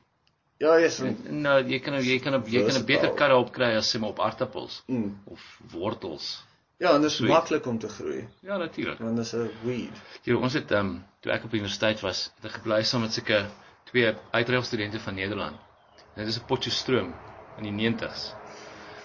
Ja, 0.58 0.76
yes. 0.78 1.00
En 1.00 1.16
nou 1.42 1.62
jy 1.64 1.78
kan 1.80 1.94
jy 1.94 2.18
kan 2.18 2.32
jy 2.46 2.62
kan 2.64 2.74
'n 2.74 2.84
beter 2.84 3.00
Versatile. 3.00 3.14
karre 3.14 3.36
opkry 3.36 3.74
as 3.76 3.94
sê 3.94 3.98
maar 4.00 4.10
op 4.10 4.20
aartappels 4.20 4.82
Mm. 4.88 5.18
of 5.26 5.60
wortels. 5.72 6.42
Ja, 6.78 6.94
en 6.94 7.00
dit 7.02 7.10
is 7.10 7.20
maklik 7.20 7.66
om 7.66 7.78
te 7.78 7.88
groei, 7.88 8.26
Ja, 8.42 8.56
natuurlik. 8.56 8.98
want 8.98 9.16
dit 9.16 9.24
is 9.24 9.32
'n 9.34 9.50
weed. 9.62 9.90
Jy 10.24 10.34
ons 10.34 10.52
het 10.52 10.70
ehm 10.72 10.86
um, 10.86 11.04
toe 11.20 11.32
ek 11.32 11.44
op 11.44 11.52
universiteit 11.54 12.00
was, 12.00 12.30
het 12.36 12.44
ek 12.44 12.52
gebly 12.60 12.82
saam 12.82 13.00
met 13.00 13.12
sulke 13.12 13.46
twee 13.84 14.14
uitreilstudente 14.32 15.00
van 15.00 15.14
Nederland. 15.14 15.56
En 16.14 16.24
dit 16.24 16.26
is 16.26 16.38
'n 16.40 16.44
Potchefstroom 16.46 17.14
in 17.58 17.62
die 17.62 17.72
90s. 17.72 18.32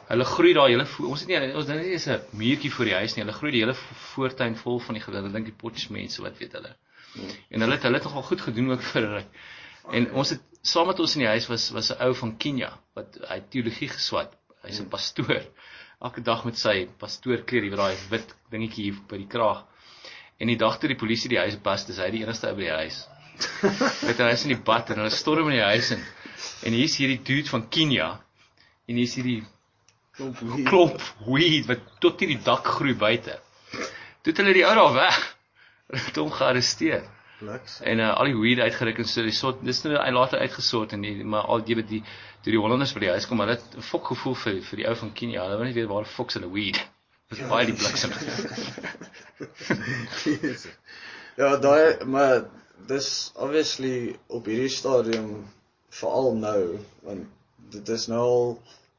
Hulle 0.08 0.24
groei 0.26 0.54
daar 0.54 0.68
hele 0.70 0.88
ons 1.00 1.20
het 1.20 1.30
nie 1.30 1.56
ons 1.56 1.66
dit 1.66 1.84
is 1.86 2.08
'n 2.08 2.20
muurtjie 2.32 2.72
voor 2.72 2.86
die 2.86 2.94
huis 2.94 3.16
nie. 3.16 3.24
Hulle 3.26 3.38
groei 3.38 3.52
die 3.52 3.60
hele 3.62 3.74
vo- 3.76 3.96
voortuin 4.16 4.56
vol 4.56 4.80
van 4.80 4.94
die 4.96 5.04
gewilde 5.04 5.32
dink 5.32 5.46
die 5.46 5.54
Potch 5.56 5.90
mense 5.90 6.22
wat 6.22 6.38
weet 6.38 6.52
hulle. 6.52 6.76
En 7.50 7.62
hulle 7.62 7.74
het 7.74 7.84
hulle 7.84 7.96
het 7.96 8.04
nogal 8.04 8.22
goed 8.24 8.42
gedoen 8.42 8.72
ook 8.72 8.82
vir 8.82 9.02
hulle. 9.04 9.24
En 9.92 10.12
ons 10.14 10.30
het 10.30 10.42
saam 10.62 10.88
met 10.88 11.00
ons 11.00 11.14
in 11.16 11.20
die 11.20 11.28
huis 11.28 11.48
was 11.48 11.70
was 11.70 11.90
'n 11.92 12.02
ou 12.02 12.14
van 12.16 12.38
Kenia 12.38 12.80
wat 12.96 13.18
hy 13.30 13.40
teologie 13.50 13.88
geswat. 13.90 14.34
Hy's 14.64 14.80
'n 14.80 14.88
pastoor. 14.90 15.44
Elke 16.00 16.22
dag 16.24 16.46
met 16.48 16.56
sy 16.56 16.86
pastoorkleed, 17.02 17.66
jy 17.66 17.72
weet 17.74 17.82
daai 17.82 18.04
wit 18.12 18.30
dingetjie 18.54 18.86
hier 18.88 19.00
by 19.10 19.18
die 19.20 19.28
kraag. 19.28 19.66
En 20.40 20.48
die 20.48 20.56
dag 20.60 20.78
toe 20.80 20.88
die 20.88 21.00
polisie 21.00 21.32
die 21.34 21.42
huis 21.42 21.58
pas, 21.64 21.84
dis 21.88 22.00
hy 22.00 22.08
die 22.14 22.22
enigste 22.24 22.48
ou 22.48 22.56
by 22.56 22.64
die 22.64 22.78
huis. 22.78 23.02
Jy, 24.08 24.14
hy 24.16 24.30
is 24.32 24.46
in 24.48 24.54
die 24.54 24.62
bad 24.70 24.94
en 24.94 25.02
hulle 25.02 25.12
storm 25.12 25.52
in 25.52 25.58
die 25.58 25.66
huis 25.66 25.92
in. 25.96 26.06
En 26.68 26.76
hier's 26.76 26.96
hierdie 27.00 27.20
dude 27.28 27.52
van 27.52 27.68
Kenia 27.68 28.14
en 28.88 29.00
hier's 29.00 29.18
hierdie 29.20 29.42
klomp 30.68 31.04
weed 31.28 31.68
wat 31.68 31.84
tot 32.04 32.24
hierdie 32.24 32.40
dak 32.48 32.68
groei 32.80 32.96
buite. 33.00 33.36
Toe 34.24 34.32
het 34.32 34.42
hulle 34.44 34.56
die 34.56 34.66
ou 34.68 34.76
daar 34.80 34.96
weg. 35.02 35.20
Hulle 35.90 36.06
het 36.08 36.20
hom 36.24 36.32
gearresteer 36.32 37.04
Niks. 37.40 37.80
en 37.82 38.00
uh, 38.04 38.10
al 38.20 38.26
die 38.32 38.38
weed 38.38 38.60
uitgeruk 38.60 38.98
en 39.00 39.08
so 39.08 39.24
die 39.24 39.36
sort 39.36 39.64
dis 39.64 39.84
nou 39.86 39.96
later 40.16 40.40
uitgesort 40.40 40.94
en 40.94 41.02
die 41.06 41.24
maar 41.24 41.48
al 41.48 41.64
jy 41.66 41.76
weet 41.80 41.92
die 41.94 42.04
toe 42.44 42.52
die 42.52 42.60
Hollanders 42.60 42.94
by 42.94 43.00
die 43.06 43.14
huis 43.16 43.28
kom 43.30 43.40
hulle 43.44 43.56
het 43.58 43.78
'n 43.78 43.86
fok 43.92 44.06
gevoel 44.14 44.36
vir 44.44 44.62
vir 44.70 44.78
die 44.84 44.88
ou 44.92 44.96
van 45.02 45.14
Kenia 45.14 45.44
hulle 45.46 45.58
wou 45.62 45.68
nie 45.68 45.78
weet 45.78 45.92
waar 45.92 46.04
die 46.08 46.16
fok 46.18 46.32
se 46.32 46.40
hulle 46.40 46.54
weed 46.54 46.78
dis 47.30 47.46
baie 47.54 47.66
die 47.66 47.78
bliksem 47.80 48.12
Ja, 51.40 51.56
daai 51.56 52.04
maar 52.04 52.50
dis 52.88 53.32
obviously 53.36 54.20
op 54.28 54.48
hierdie 54.52 54.72
stadium 54.74 55.30
veral 56.00 56.34
nou 56.36 56.80
want 57.06 57.28
dit 57.76 57.90
is 57.96 58.08
nou 58.12 58.24
al 58.24 58.50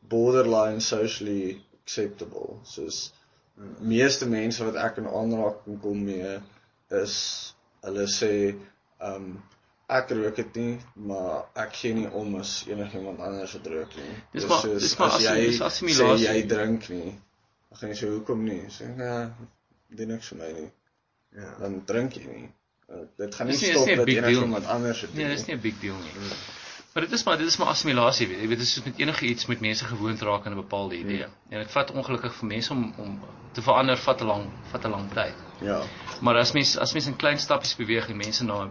borderline 0.09 0.81
socially 0.81 1.61
acceptable. 1.83 2.57
Soos 2.64 3.11
meeste 3.79 4.29
mense 4.29 4.64
wat 4.64 4.79
ek 4.81 5.03
in 5.03 5.11
aanraking 5.11 5.81
kom 5.83 6.05
mee 6.07 6.38
is 7.03 7.16
hulle 7.82 8.06
sê 8.06 8.32
ehm 9.00 9.14
um, 9.14 9.42
ek 9.90 10.10
rook 10.14 10.36
dit 10.36 10.54
nie, 10.56 10.78
maar 10.94 11.44
ek 11.58 11.72
gee 11.74 11.94
nie 11.94 12.06
om 12.14 12.34
as 12.38 12.64
enigiemand 12.68 13.18
anders 13.20 13.52
dit 13.52 13.66
rook 13.66 13.96
nie. 13.96 14.12
Dis 14.32 14.46
maar- 14.46 14.60
soos 14.60 14.82
dis 14.82 14.96
maar 14.98 15.08
as 15.08 15.14
assi- 15.16 15.26
jy 15.40 15.46
dis 15.46 15.58
sê 15.60 15.64
assimilasie. 15.64 16.26
jy 16.28 16.46
drink 16.46 16.88
nie. 16.88 17.10
Dan 17.70 17.78
gaan 17.78 17.88
jy 17.90 17.96
sê 17.96 18.08
hoekom 18.12 18.44
nie? 18.44 18.60
Sê 18.70 18.86
nee, 18.96 19.26
dit 19.88 20.08
niks 20.08 20.28
vir 20.28 20.38
my 20.38 20.52
nie. 20.60 20.70
Ja. 21.40 21.54
Dan 21.58 21.82
drink 21.86 22.12
jy 22.16 22.26
nie. 22.26 22.48
Uh, 22.90 23.02
dit 23.18 23.34
gaan 23.34 23.46
nie 23.46 23.56
Dis 23.58 23.70
stop 23.70 23.86
nie 23.86 23.96
dat 23.96 24.06
enigiemand 24.08 24.66
anders 24.66 25.00
dit 25.00 25.10
doen. 25.14 25.22
nee 25.24 25.34
dis 25.36 25.46
nie 25.46 25.54
'n 25.56 25.60
big 25.60 25.80
deal 25.80 25.94
nie 25.96 26.12
maar 26.94 27.02
dit 27.04 27.12
is 27.12 27.22
maar 27.24 27.36
dit 27.38 27.46
is 27.46 27.56
maar 27.58 27.68
assimilasie 27.68 28.26
weet 28.26 28.40
jy 28.42 28.46
dit 28.48 28.60
is 28.60 28.72
soos 28.72 28.84
met 28.84 28.98
enige 28.98 29.24
iets 29.26 29.46
met 29.46 29.60
mense 29.60 29.84
gewoond 29.84 30.20
raak 30.22 30.46
aan 30.46 30.52
'n 30.52 30.56
bepaalde 30.62 30.96
idee 30.98 31.22
en 31.50 31.58
dit 31.62 31.70
vat 31.70 31.90
ongelukkig 31.90 32.34
vir 32.34 32.46
mense 32.48 32.72
om 32.72 32.92
om 32.98 33.20
te 33.52 33.62
verander 33.62 33.96
vat 33.96 34.20
'n 34.20 34.26
lang 34.26 34.50
vat 34.72 34.84
'n 34.84 34.90
lang 34.90 35.06
tyd 35.14 35.34
Ja. 35.60 35.80
Maar 36.20 36.36
as 36.42 36.52
mens 36.56 36.76
as 36.78 36.92
mens 36.96 37.06
in 37.06 37.16
klein 37.16 37.38
stappies 37.38 37.74
beweeg 37.76 38.08
en 38.10 38.16
mense 38.16 38.44
na 38.44 38.54
ja, 38.64 38.68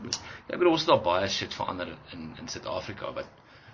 ek 0.50 0.58
bedoel 0.58 0.72
ons 0.74 0.82
het 0.86 0.90
al 0.96 1.02
baie 1.06 1.28
shit 1.30 1.54
verander 1.54 1.88
in 2.14 2.36
in 2.40 2.48
Suid-Afrika 2.48 3.12
wat 3.14 3.28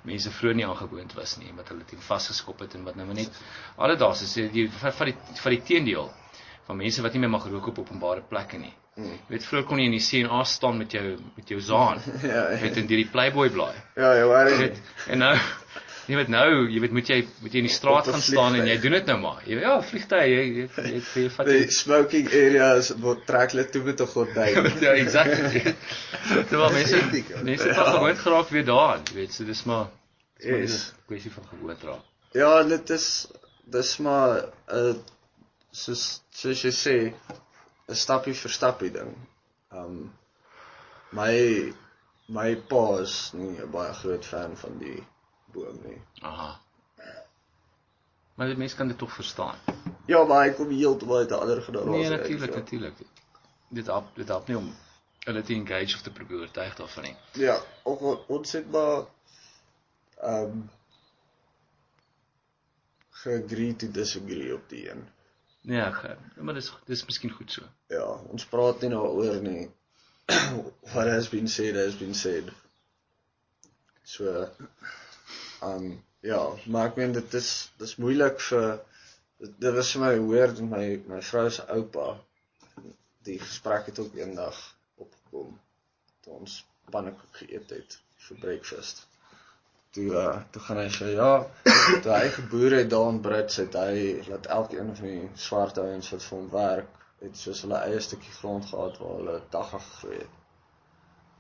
mense 0.06 0.30
vroeër 0.32 0.56
nie 0.56 0.66
aangewoond 0.68 1.14
was 1.18 1.38
nie, 1.42 1.52
wat 1.58 1.70
hulle 1.74 1.84
teen 1.90 2.00
vasgeskop 2.02 2.60
het 2.62 2.76
en 2.76 2.84
wat 2.86 2.96
nou 2.96 3.06
maar 3.08 3.16
net 3.16 3.40
alledaags 3.78 4.22
is 4.22 4.36
jy 4.38 4.50
jy- 4.54 4.70
van 4.92 5.06
die 5.10 5.16
van 5.42 5.52
die 5.56 5.62
teendeel 5.62 6.12
van 6.68 6.78
mense 6.78 7.02
wat 7.02 7.14
nie 7.14 7.20
meer 7.22 7.30
mag 7.30 7.46
rook 7.48 7.68
op 7.68 7.80
openbare 7.80 8.22
plekke 8.30 8.58
nie. 8.58 8.74
Mm. 8.98 9.06
Jy 9.12 9.34
weet 9.36 9.44
vroeër 9.46 9.66
kon 9.68 9.78
jy 9.80 9.86
in 9.86 9.92
die 9.98 10.02
CNA 10.02 10.44
staan 10.50 10.78
met 10.78 10.92
jou 10.92 11.18
met 11.36 11.50
jou 11.50 11.60
zaan. 11.62 12.00
Ja, 12.24 12.46
Jy 12.54 12.60
weet 12.62 12.78
in 12.78 12.88
die 12.88 13.06
Playboy 13.12 13.50
blaai. 13.50 13.76
Ja, 13.96 14.14
jy 14.16 14.22
hoor 14.24 14.50
Jy 14.50 14.58
dit. 14.58 14.80
en 15.10 15.18
nou 15.20 15.34
jy 16.08 16.16
weet 16.20 16.28
nou, 16.30 16.68
jy 16.70 16.80
weet 16.84 16.92
moet 16.92 17.08
jy 17.10 17.18
moet 17.42 17.54
jy 17.54 17.62
in 17.64 17.68
die 17.70 17.74
straat 17.74 18.08
Op 18.08 18.14
'n 18.14 18.18
gaan 18.18 18.22
staan 18.22 18.56
en 18.56 18.68
jy 18.68 18.78
doen 18.82 18.92
dit 18.92 19.06
nou 19.06 19.18
maar. 19.20 19.42
Jy 19.46 19.60
ja, 19.60 19.82
vliegtye, 19.82 20.20
jy 20.30 20.42
jy 20.46 20.68
jy, 20.78 21.02
jy, 21.16 21.30
vat 21.30 21.46
Die 21.50 21.72
smoking 21.72 22.28
areas 22.28 22.90
word 23.02 23.26
trek 23.26 23.52
hulle 23.52 23.66
toe 23.70 23.84
met 23.84 24.02
'n 24.02 24.08
gordyn. 24.08 24.70
ja, 24.86 24.92
exactly. 24.94 25.76
Terwyl 26.50 26.72
mense 26.72 27.02
mense 27.44 27.68
Ja. 27.68 27.74
het 27.74 27.76
ja. 27.76 27.92
gewoond 27.92 28.18
geraak 28.18 28.50
weer 28.50 28.66
daaraan, 28.66 29.02
jy 29.10 29.16
weet, 29.16 29.34
so 29.34 29.44
dis 29.46 29.64
maar 29.66 29.88
dis 30.38 30.50
maar 30.50 30.60
Yes. 30.60 30.94
'n 30.94 31.06
kwessie 31.08 31.32
van 31.32 31.44
gewoond 31.50 31.84
raak. 31.84 32.04
Ja, 32.34 32.64
dit 32.64 32.90
is 32.90 33.28
dis 33.66 33.98
maar 33.98 34.46
'n 34.68 35.02
soos 35.72 36.22
soos 36.32 36.62
jy 36.64 36.72
sê 36.72 36.98
'n 37.90 37.96
stappie 37.96 38.34
vir 38.34 38.52
stappie 38.52 38.92
ding. 38.92 39.16
Um 39.72 40.12
my 41.12 41.74
my 42.28 42.56
pa 42.56 43.00
is 43.02 43.32
nie 43.34 43.58
'n 43.62 43.72
baie 43.72 43.94
groot 43.94 44.26
fan 44.26 44.56
van 44.58 44.78
die 44.80 45.04
boom 45.56 45.82
nie. 45.88 45.98
Aha. 46.22 46.52
Maar 48.36 48.52
die 48.52 48.58
mense 48.60 48.76
kan 48.76 48.88
dit 48.92 48.98
tog 49.00 49.14
verstaan. 49.16 49.56
Ja, 50.12 50.24
maar 50.28 50.44
hy 50.46 50.54
kom 50.54 50.70
heeltemal 50.70 51.24
uit 51.24 51.30
'n 51.30 51.40
ander 51.40 51.62
generasie. 51.62 51.92
Nee, 51.92 52.10
natuurlik, 52.10 52.50
ja. 52.50 52.56
natuurlik. 52.56 52.98
Dit 53.70 53.86
help 53.86 54.16
dit 54.16 54.28
help 54.28 54.48
nie 54.48 54.58
om 54.58 54.74
hulle 55.26 55.42
te 55.42 55.54
engage 55.54 55.96
of 55.96 56.02
te 56.02 56.12
probeer 56.12 56.40
oortuig 56.40 56.76
daarvan 56.76 57.04
nie. 57.04 57.16
Ja, 57.32 57.60
ook 57.84 58.30
ons 58.30 58.52
het 58.52 58.72
maar 58.72 59.06
ehm 60.22 60.44
um, 60.44 60.70
geagree 63.10 63.76
to 63.76 63.92
disagree 63.92 64.54
op 64.54 64.70
die 64.70 64.90
een. 64.90 65.08
Nee, 65.62 65.82
ek, 65.82 66.18
maar 66.38 66.54
dis 66.54 66.70
dis 66.86 67.06
miskien 67.06 67.32
goed 67.32 67.52
so. 67.52 67.64
Ja, 67.88 68.06
ons 68.06 68.46
praat 68.46 68.82
nie 68.82 68.90
daaroor 68.90 69.42
nie. 69.42 69.72
What 70.94 71.08
has 71.08 71.30
been 71.30 71.48
said 71.48 71.76
has 71.76 71.98
been 71.98 72.14
said. 72.14 72.52
So 74.04 74.50
um 75.72 76.04
ja, 76.26 76.42
maar 76.66 76.90
ek 76.90 77.00
meen 77.00 77.14
dit 77.16 77.34
is 77.40 77.50
dis 77.82 77.96
moeilik 78.02 78.40
vir 78.50 78.70
dit, 79.38 79.74
was 79.78 79.92
vir 79.96 80.04
my 80.04 80.14
weird 80.30 80.62
met 80.62 80.72
my 80.72 80.86
my 81.16 81.22
vrou 81.32 81.50
se 81.50 81.66
oupa. 81.78 82.08
Die 83.28 83.40
gesprek 83.42 83.90
het 83.90 84.00
ook 84.02 84.16
eendag 84.18 84.58
opgekom 85.02 85.54
toe 86.26 86.40
ons 86.40 86.62
pannekoek 86.94 87.42
geëet 87.42 87.76
het 87.78 87.98
vir 88.28 88.42
breakfast. 88.46 89.04
Toe 89.96 90.08
uh, 90.22 90.38
toe 90.52 90.62
gaan 90.68 90.82
hy 90.82 90.88
sê 90.94 91.12
ja, 91.14 91.32
toe 92.04 92.14
hy 92.14 92.30
geboer 92.38 92.80
het 92.80 92.90
daar 92.94 93.12
in 93.14 93.22
Brits 93.28 93.62
het 93.62 93.78
hy 93.80 94.00
laat 94.30 94.50
elkeen 94.58 94.94
van 94.98 95.12
die 95.12 95.28
swart 95.48 95.80
ouens 95.82 96.10
wat 96.14 96.26
vir 96.26 96.38
hom 96.38 96.50
werk, 96.54 97.04
het 97.24 97.38
soos 97.40 97.62
hulle 97.66 97.84
eie 97.88 98.02
stukkie 98.04 98.34
grond 98.40 98.66
gehad 98.72 98.98
waar 99.02 99.16
hulle 99.20 99.38
dagga 99.54 99.80
gegroei 99.86 100.18
het. 100.24 100.42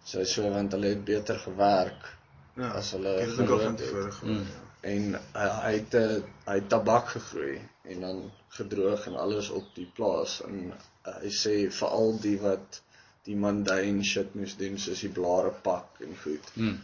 So 0.05 0.23
so 0.30 0.53
want 0.53 0.78
hulle 0.78 0.93
het 0.93 1.03
beter 1.09 1.41
gewerk 1.41 2.13
Ja, 2.56 2.72
as 2.80 2.93
hulle 2.95 3.18
het 3.20 3.30
dit 3.30 3.39
ook 3.43 3.53
al 3.58 3.64
van 3.66 3.76
tevore 3.76 4.12
gehoor. 4.12 4.36
Mm. 4.36 4.47
ja. 4.53 4.64
en 4.91 5.06
hy 5.36 5.45
hy 5.62 5.72
het 5.76 5.95
eh, 5.99 6.18
hy 6.45 6.56
het 6.60 6.68
tabak 6.72 7.08
gegroei 7.16 7.56
en 7.91 8.01
dan 8.08 8.20
gedroog 8.58 9.08
en 9.10 9.16
alles 9.20 9.49
op 9.60 9.72
die 9.76 9.88
plaas 9.97 10.38
en 10.45 10.60
uh, 10.72 11.16
hy 11.24 11.32
sê 11.39 11.56
veral 11.80 12.20
die 12.24 12.36
wat 12.41 12.82
die 13.26 13.36
mundane 13.45 14.03
shit 14.06 14.36
moes 14.39 14.56
doen 14.60 14.78
soos 14.82 15.01
die 15.01 15.12
blare 15.20 15.51
pak 15.68 16.01
en 16.06 16.14
goed. 16.24 16.51
Mm. 16.56 16.78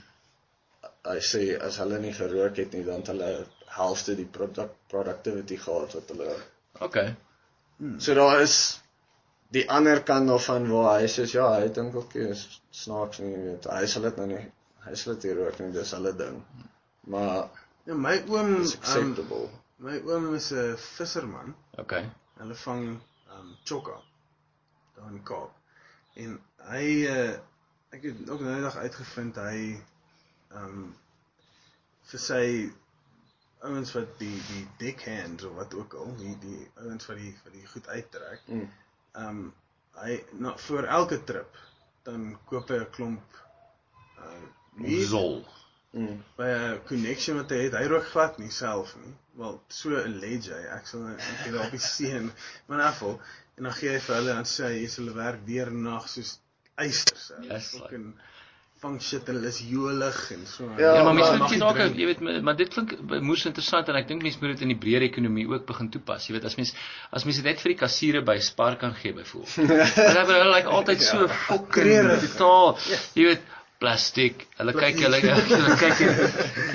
Hy 1.07 1.19
sê 1.31 1.43
as 1.69 1.77
hulle 1.81 1.99
nie 2.01 2.13
gerook 2.17 2.57
het 2.61 2.73
nie 2.75 2.83
dan 2.87 3.05
het 3.05 3.13
hulle 3.13 3.31
helfte 3.77 4.17
die 4.17 4.27
product 4.37 4.75
productivity 4.91 5.59
gehad 5.61 5.99
wat 5.99 6.15
hulle 6.15 6.39
Okay. 6.81 7.15
So 7.97 8.13
daar 8.13 8.41
is 8.41 8.81
die 9.53 9.69
ander 9.69 10.01
kant 10.07 10.29
daarvan 10.31 10.67
waar 10.71 10.99
hy 10.99 11.07
sê 11.11 11.27
ja, 11.29 11.47
hy 11.59 11.69
dink 11.75 11.95
ook 11.95 12.09
okay, 12.09 12.31
is 12.33 12.61
snaaks 12.83 13.21
nie, 13.21 13.31
jy 13.35 13.41
weet. 13.45 13.67
Hy 13.69 13.87
sal 13.93 14.07
dit 14.07 14.19
nou 14.21 14.27
nie 14.31 14.43
hy 14.85 14.95
sal 14.95 15.13
dit 15.15 15.23
nie 15.29 15.33
rook 15.43 15.59
nie, 15.59 15.71
dis 15.71 15.91
hulle 15.97 16.13
ding. 16.17 16.43
Maar 17.07 17.49
Ja, 17.85 17.95
my 17.97 18.15
oom, 18.29 18.61
it's 18.61 18.75
um, 18.75 18.79
acceptable. 18.81 19.49
my 19.77 19.95
oom 20.05 20.35
is 20.35 20.51
'n 20.53 20.75
visserman. 20.77 21.55
Okay. 21.77 22.03
Hulle 22.37 22.55
vang 22.55 22.83
um 23.37 23.47
chokka 23.65 23.97
daar 24.95 25.09
in 25.11 25.23
Kaap. 25.23 25.51
En 26.15 26.39
hy 26.69 26.85
uh 27.09 27.39
ek 27.91 28.03
het 28.03 28.29
ook 28.29 28.39
nou 28.39 28.53
die 28.55 28.61
dag 28.63 28.75
uitgevind 28.77 29.35
hy 29.35 29.81
um 30.61 30.95
vir 32.11 32.19
sy 32.19 32.45
ouens 33.67 33.91
wat 33.93 34.13
die 34.19 34.37
die 34.51 34.67
deckhands 34.77 35.43
of 35.43 35.55
wat 35.55 35.73
ook 35.73 35.93
al, 35.93 36.15
die 36.17 36.37
die 36.45 36.61
ouens 36.85 37.05
wat 37.09 37.17
die 37.17 37.33
wat 37.43 37.53
die 37.53 37.67
goed 37.73 37.87
uittrek. 37.87 38.41
Mm. 38.47 38.69
Um 39.25 39.53
hy 39.97 40.23
na 40.39 40.55
vir 40.57 40.85
elke 40.87 41.23
trip 41.23 41.57
dan 42.03 42.37
koop 42.45 42.69
hy 42.69 42.77
'n 42.85 42.89
klomp 42.95 43.41
uh 44.21 44.47
Zol. 45.07 45.43
Mm. 45.93 46.21
by 46.37 46.45
'n 46.47 46.79
connection 46.87 47.35
wat 47.35 47.49
hy 47.51 47.57
het. 47.65 47.73
Hy 47.75 47.83
rook 47.91 48.05
glad 48.13 48.37
nie 48.39 48.49
self 48.49 48.95
nie. 49.03 49.11
Wel, 49.35 49.57
so 49.67 49.89
'n 49.89 50.19
ledge 50.23 50.53
hy. 50.53 50.63
Ek 50.77 50.87
sal 50.87 51.01
nou 51.01 51.13
ek 51.17 51.21
het 51.45 51.55
op 51.59 51.71
die 51.71 51.79
seën, 51.97 52.31
maar 52.67 52.79
in 52.79 52.85
'n 52.85 52.91
geval 52.93 53.19
en 53.57 53.63
dan 53.63 53.73
gee 53.73 53.89
hy 53.89 53.99
vir 53.99 54.15
hulle 54.15 54.31
en 54.31 54.43
sê 54.47 54.63
hy 54.71 54.83
is 54.87 54.95
hulle 54.95 55.13
werk 55.13 55.45
deur 55.45 55.71
nag 55.71 56.07
soos 56.09 56.39
eisters. 56.77 57.31
Yes, 57.43 57.73
like- 57.73 57.83
fucking 57.83 58.13
vang 58.81 59.01
shit 59.01 59.27
hulle 59.27 59.45
is 59.47 59.59
jolig 59.69 60.31
en 60.31 60.45
so. 60.47 60.63
Ja, 60.79 60.95
Ja, 60.95 61.03
maar 61.03 61.13
mense 61.13 61.31
maar 61.31 61.39
moet 61.39 61.49
dit 61.49 61.59
drink 61.75 61.95
jy 61.99 62.05
weet 62.05 62.19
maar- 62.21 62.41
maar 62.43 62.55
dit 62.55 62.69
klink 62.73 63.21
moes 63.21 63.45
interessant 63.45 63.89
en 63.89 63.95
ek 63.95 64.07
dink 64.07 64.21
mense 64.23 64.37
moet 64.41 64.51
dit 64.55 64.61
in 64.61 64.67
die 64.69 64.77
breër 64.79 65.01
ekonomie 65.11 65.47
ook 65.47 65.65
begin 65.67 65.89
toepas. 65.89 66.27
Jy 66.27 66.33
weet 66.39 66.45
as 66.45 66.55
mens 66.55 66.73
as 67.11 67.25
mense 67.25 67.41
net 67.43 67.59
vir 67.61 67.69
die 67.75 67.77
kassiere 67.83 68.21
by 68.23 68.39
Spar 68.39 68.77
kan 68.77 68.93
gee 68.95 69.11
byvoorbeeld. 69.13 69.55
Hulle 70.07 70.25
hulle 70.25 70.55
lyk 70.55 70.65
altyd 70.65 71.01
so 71.01 71.27
fucking 71.27 71.67
Kreurig. 71.67 72.21
totaal. 72.31 72.77
Jy 73.13 73.23
weet 73.23 73.41
plastiek. 73.81 74.45
Hulle 74.59 74.73
kyk 74.77 74.99
hulle 75.01 75.19
hulle 75.25 75.77
kyk 75.81 76.01
en, 76.05 76.21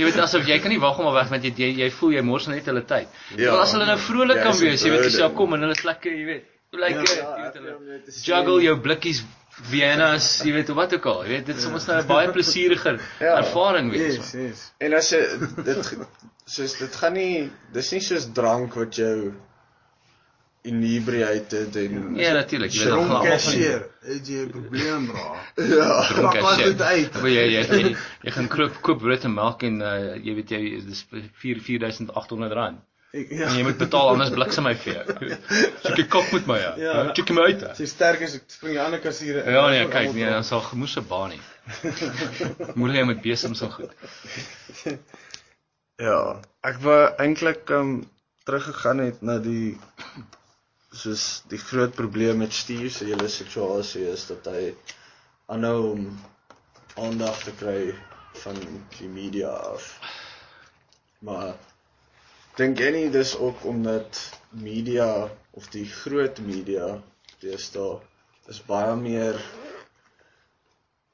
jy 0.00 0.04
weet 0.08 0.18
asof 0.24 0.46
jy 0.50 0.58
kan 0.62 0.72
nie 0.74 0.80
wag 0.82 0.98
om 0.98 1.06
al 1.12 1.14
weg 1.20 1.30
want 1.30 1.44
jy 1.46 1.52
jy, 1.62 1.70
jy 1.84 1.88
voel 2.00 2.16
jy 2.18 2.22
mors 2.26 2.48
net 2.50 2.66
hulle 2.66 2.82
tyd. 2.82 3.08
Ja. 3.36 3.46
Ja, 3.46 3.56
as 3.62 3.72
hulle 3.76 3.86
nou 3.86 3.96
vrolik 4.08 4.40
Ja, 4.42 4.48
kan 4.50 4.58
wees, 4.60 4.82
jy 4.84 4.90
weet 4.92 5.06
jy 5.06 5.14
sê 5.14 5.22
burden. 5.22 5.36
kom 5.38 5.54
en 5.56 5.66
hulle 5.66 5.76
is 5.78 5.84
lekker, 5.86 6.12
jy 6.18 6.26
weet. 6.32 6.52
Lekker, 6.76 7.08
Ja, 7.16 7.16
jy 7.16 7.46
ek 7.46 7.54
weet 7.54 7.60
hulle 7.62 7.98
sê- 8.12 8.24
juggle 8.28 8.62
jou 8.66 8.76
blikkies 8.84 9.22
Vienna's, 9.70 10.26
jy 10.44 10.52
weet 10.52 10.68
of 10.70 10.76
wat 10.76 10.92
ook 10.98 11.06
al. 11.08 11.22
Jy 11.24 11.30
weet 11.30 11.46
dit 11.48 11.56
is 11.56 11.62
soms 11.64 11.86
nou 11.88 11.96
'n 12.02 12.06
baie 12.10 12.28
plesieriger 12.32 12.98
Ja. 13.20 13.38
ervaring 13.38 13.90
wees. 13.90 14.16
Yes, 14.18 14.32
yes. 14.34 14.64
En 14.80 14.92
as 14.94 15.08
jy 15.12 15.22
dit 15.64 15.94
soos 16.46 16.74
dit 16.78 16.94
gaan 17.00 17.14
nie 17.14 17.50
dis 17.72 17.92
nie 17.92 18.00
soos 18.00 18.26
drank 18.34 18.74
wat 18.76 18.94
jou 19.00 19.32
inebriated 20.70 21.76
en 21.82 22.16
Ja, 22.18 22.32
natuurlik. 22.36 22.72
Jy 22.74 22.88
weet 22.90 23.12
die 23.12 23.30
cashier, 23.30 23.86
het 24.06 24.28
jy 24.28 24.42
'n 24.46 24.50
probleem 24.50 25.06
bra. 25.12 25.28
ja. 25.76 25.88
dronk 26.08 26.36
as 26.42 26.62
goed 26.62 26.80
uit. 26.82 27.20
jy. 27.22 27.30
Jy 27.36 27.46
jy 27.54 27.62
jy, 27.62 27.94
jy 28.26 28.34
gaan 28.38 28.48
koop 28.48 28.80
koop 28.82 29.00
brood 29.04 29.24
en 29.24 29.34
melk 29.34 29.62
en 29.62 29.80
uh, 29.80 29.94
jy 30.16 30.34
weet 30.40 30.50
jy 30.56 30.60
dis 30.86 31.06
4 31.42 31.60
4800 31.70 32.52
rand. 32.60 32.84
Ek 33.16 33.30
En 33.30 33.36
ja. 33.38 33.48
jy 33.56 33.62
moet 33.64 33.78
betaal 33.80 34.10
anders 34.12 34.30
bliksem 34.34 34.66
my 34.66 34.74
vir 34.76 34.92
jou. 34.92 35.28
Kyk 35.96 36.08
kop 36.12 36.32
met 36.34 36.48
my 36.50 36.56
ja. 36.60 36.72
Ja. 36.76 36.96
ja. 37.06 37.12
Kyk 37.16 37.30
my 37.36 37.46
uit. 37.48 37.62
jy 37.80 37.86
sterk 37.88 38.24
is, 38.26 38.34
ek 38.36 38.50
spring 38.52 38.74
die 38.76 38.82
ander 38.82 39.00
kassiere. 39.00 39.44
in. 39.46 39.52
Ja 39.56 39.62
nee, 39.72 39.86
kyk 39.86 40.10
almal 40.10 40.18
nee, 40.18 40.32
dan 40.34 40.44
sal 40.44 40.60
gemoese 40.66 41.00
baan 41.06 41.32
nie. 41.32 41.40
Moeilik 42.78 43.06
met 43.08 43.22
besems 43.24 43.62
en 43.64 43.72
goed. 43.72 43.94
Ja, 45.96 46.18
ek 46.66 46.82
wou 46.84 46.98
eintlik 47.22 47.70
um 47.72 47.94
teruggegaan 48.46 49.00
het 49.02 49.22
na 49.24 49.38
die 49.42 49.78
soos 50.96 51.42
die 51.50 51.58
groot 51.60 51.94
probleem 51.94 52.38
met 52.42 52.52
Steve 52.56 52.90
se 52.90 53.04
hele 53.08 53.28
situasie 53.28 54.06
is 54.12 54.26
dat 54.30 54.46
hy 54.52 54.74
aanhou 55.52 55.90
om 55.92 56.06
aandag 56.96 57.42
te 57.44 57.52
kry 57.60 57.94
van 58.42 58.56
die 58.98 59.08
media 59.08 59.48
af. 59.74 59.90
Maar 61.24 61.54
dink 62.56 62.78
jy 62.80 62.90
nie 62.94 63.10
dis 63.12 63.34
ook 63.36 63.64
omdat 63.68 64.20
media 64.50 65.10
of 65.56 65.68
die 65.72 65.84
groot 65.88 66.38
media 66.44 66.88
deesdae 67.42 68.00
is 68.48 68.60
baie 68.68 68.94
meer 68.96 69.40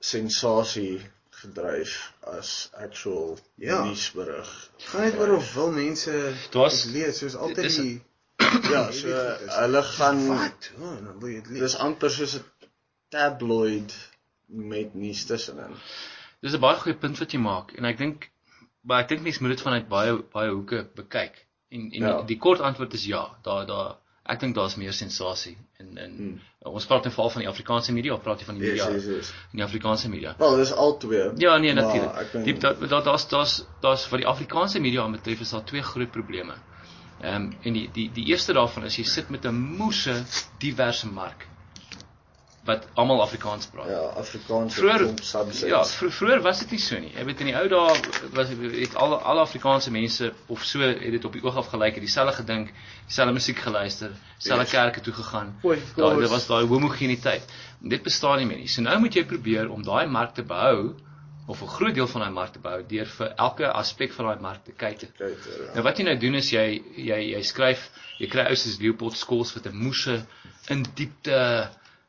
sensasie 0.03 1.01
gedryf 1.43 2.13
as 2.27 2.69
actual 2.79 3.39
Ja. 3.57 3.85
nuusberig. 3.85 4.71
gaan 4.79 5.01
net 5.01 5.19
oor 5.19 5.37
of 5.37 5.55
wil 5.55 5.71
mense 5.71 6.11
Dit 6.43 6.55
was- 6.55 6.85
lees 6.85 7.19
soos 7.19 7.35
altyd 7.35 7.71
die 7.77 8.03
Ja, 8.73 8.91
so 8.93 9.09
hulle 9.61 9.83
gaan 9.83 10.21
lees. 11.21 11.43
dis 11.49 11.77
amper 11.77 12.11
soos 12.11 12.35
'n 12.39 12.45
tabloid 13.11 13.93
met 14.47 14.95
nuus 14.95 15.25
tussenin. 15.27 15.75
Dis 16.43 16.55
'n 16.55 16.61
baie 16.61 16.77
goeie 16.81 16.97
punt 16.99 17.19
wat 17.19 17.33
jy 17.33 17.39
maak 17.41 17.73
en 17.79 17.85
ek 17.85 17.99
dink 17.99 18.31
maar 18.85 19.03
ek 19.05 19.09
dink 19.09 19.23
mense 19.23 19.43
moet 19.43 19.53
dit 19.57 19.61
vanuit 19.63 19.89
baie 19.89 20.15
baie 20.33 20.51
hoeke 20.51 20.87
bekyk. 20.97 21.47
En 21.71 21.91
en 21.93 22.01
Ja. 22.03 22.17
die, 22.17 22.27
die 22.27 22.39
kort 22.39 22.61
antwoord 22.61 22.95
is 22.95 23.05
ja. 23.07 23.29
Daar 23.43 23.67
daar 23.67 23.97
ek 24.25 24.41
dink 24.41 24.55
daar's 24.55 24.77
meer 24.77 24.93
sensasie 24.93 25.57
in 25.79 25.97
in 25.99 26.17
Hmm. 26.17 26.41
ons 26.75 26.87
praat 26.87 27.05
nou 27.05 27.15
veral 27.15 27.31
van 27.31 27.41
die 27.43 27.49
Afrikaanse 27.51 27.93
media 27.93 28.15
of 28.15 28.23
praat 28.23 28.39
jy 28.41 28.45
van 28.47 28.59
die 28.59 28.65
Yes, 28.67 28.85
media? 28.87 28.95
yes, 28.95 29.05
yes. 29.07 29.29
In 29.53 29.57
die 29.59 29.65
Afrikaanse 29.65 30.09
media. 30.09 30.35
Wel, 30.39 30.57
dis 30.57 30.73
al 30.73 30.97
twee. 30.99 31.31
Ja, 31.37 31.57
nee 31.59 31.73
natuurlik. 31.75 32.45
Diep 32.45 32.61
daar 32.61 32.89
daar 32.89 33.03
daar's 33.05 33.29
daar's 33.29 33.65
daar's 33.81 34.09
wat 34.09 34.21
die 34.21 34.29
Afrikaanse 34.29 34.81
media 34.81 35.09
betref 35.11 35.41
is 35.41 35.51
daar 35.51 35.65
twee 35.65 35.83
groot 35.83 36.11
probleme. 36.11 36.55
Ehm 37.23 37.35
um, 37.35 37.53
en 37.63 37.73
die 37.73 37.89
die 37.95 38.11
die 38.13 38.25
eerste 38.33 38.53
daarvan 38.53 38.85
is 38.85 38.97
jy 38.99 39.05
sit 39.05 39.29
met 39.31 39.45
'n 39.47 39.55
moese 39.55 40.25
diverse 40.59 41.07
mark 41.09 41.47
wat 42.65 42.85
almal 42.95 43.23
Afrikaans 43.23 43.67
praat. 43.67 43.89
Ja, 43.91 44.03
Afrikaans 44.21 44.75
Vroeger. 44.75 45.67
Ja, 45.67 45.81
vro 45.85 46.11
vroeër 46.11 46.43
was 46.45 46.59
dit 46.63 46.71
nie 46.71 46.79
so 46.81 46.99
nie. 46.99 47.11
Jy 47.17 47.25
weet 47.27 47.41
in 47.43 47.47
die 47.51 47.57
ou 47.59 47.65
dae 47.69 47.97
was 48.37 48.49
het 48.55 48.95
al 48.95 49.17
al 49.19 49.41
Afrikaanse 49.43 49.91
mense 49.91 50.33
of 50.47 50.63
so 50.65 50.79
het 50.79 51.01
dit 51.17 51.25
op 51.25 51.33
die 51.33 51.43
oog 51.43 51.57
af 51.57 51.73
gelyk, 51.73 51.95
het 51.99 52.05
dieselfde 52.07 52.37
gedink, 52.37 52.71
dieselfde 53.07 53.33
musiek 53.35 53.59
geluister, 53.59 54.11
dieselfde 54.39 54.65
Yes. 54.65 54.71
kerke 54.71 55.01
toe 55.01 55.13
gegaan. 55.13 55.57
Course. 55.63 55.83
daar 55.97 56.29
was 56.29 56.47
daai 56.47 56.67
homogeniteit. 56.67 57.43
En 57.83 57.89
dit 57.89 58.03
bestaan 58.03 58.39
nie 58.39 58.47
meer 58.47 58.59
nie. 58.59 58.69
So 58.69 58.83
nou 58.83 58.99
moet 59.01 59.15
jy 59.15 59.25
probeer 59.25 59.71
om 59.71 59.83
daai 59.83 60.07
mark 60.07 60.35
te 60.35 60.43
behou 60.43 60.95
of 61.53 61.61
'n 61.63 61.69
groot 61.77 61.95
deel 61.95 62.09
van 62.09 62.21
daai 62.25 62.33
mark 62.33 62.53
te 62.53 62.59
behou 62.65 62.81
deur 62.89 63.07
vir 63.19 63.33
elke 63.47 63.69
aspek 63.83 64.13
van 64.17 64.27
daai 64.31 64.41
mark 64.41 64.65
te 64.65 64.73
kyk. 64.73 65.01
Ja. 65.19 65.29
Nou 65.75 65.83
wat 65.85 65.99
jy 65.99 66.05
nou 66.09 66.17
doen 66.19 66.35
is 66.41 66.51
jy 66.53 66.67
jy 66.97 67.21
jy 67.35 67.43
skryf, 67.43 67.89
jy 68.19 68.29
kry 68.33 68.47
ou 68.51 68.57
soos 68.57 68.79
Leopold 68.81 69.17
Skols 69.17 69.55
wat 69.57 69.67
'n 69.67 69.77
moese 69.77 70.25
in 70.71 70.85
diepte 70.95 71.39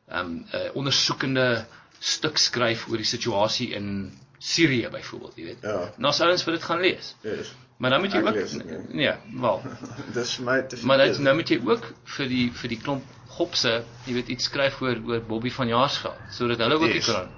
ehm 0.10 0.20
um, 0.20 0.46
uh, 0.54 0.70
ondersoekende 0.76 1.66
stuk 2.00 2.38
skryf 2.38 2.88
oor 2.90 2.98
die 2.98 3.08
situasie 3.08 3.74
in 3.74 4.12
Sirië 4.44 4.90
byvoorbeeld, 4.92 5.36
jy 5.40 5.44
weet. 5.46 5.62
Ja. 5.64 5.92
Nou 5.98 6.10
as 6.12 6.22
ouens 6.22 6.44
vir 6.44 6.54
dit 6.58 6.64
gaan 6.64 6.82
lees. 6.82 7.16
Yes. 7.24 7.54
Maar 7.78 7.90
dan 7.90 8.02
moet 8.02 8.12
jy 8.14 8.20
ook 8.22 8.36
lees 8.36 8.52
dit 8.52 8.66
nie. 8.66 8.80
nee, 9.08 9.14
wel. 9.42 9.62
Dis 10.18 10.38
my 10.40 10.62
te 10.68 10.78
Maar 10.86 10.98
dan 10.98 11.22
nou 11.24 11.36
moet 11.36 11.50
jy 11.50 11.60
ook 11.66 11.88
vir 12.18 12.28
die 12.28 12.52
vir 12.62 12.70
die 12.70 12.78
klomp 12.80 13.04
gopse, 13.38 13.84
jy 14.06 14.14
weet 14.14 14.28
iets 14.30 14.44
skryf 14.46 14.82
oor 14.82 15.00
oor 15.08 15.22
Bobby 15.28 15.50
van 15.52 15.68
Jaarsveld 15.68 16.20
sodat 16.32 16.58
hulle 16.60 16.76
ook 16.76 16.88
Yes. 16.88 16.96
iets 16.96 17.12
kan. 17.12 17.32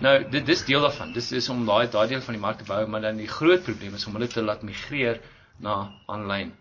Nou 0.00 0.14
dit 0.30 0.46
dis 0.46 0.64
deel 0.64 0.80
daarvan. 0.86 1.12
Dis 1.12 1.32
is 1.32 1.48
om 1.48 1.66
daai 1.66 1.90
daai 1.90 2.08
deel 2.08 2.22
van 2.26 2.34
die 2.34 2.42
mark 2.42 2.58
te 2.58 2.68
bou, 2.68 2.80
maar 2.86 3.00
dan 3.00 3.16
die 3.16 3.28
groot 3.28 3.62
probleem 3.62 3.94
is 3.94 4.06
om 4.06 4.18
hulle 4.18 4.28
te 4.28 4.42
laat 4.42 4.62
migreer 4.62 5.20
na 5.58 5.92
aanlyn. 6.06 6.52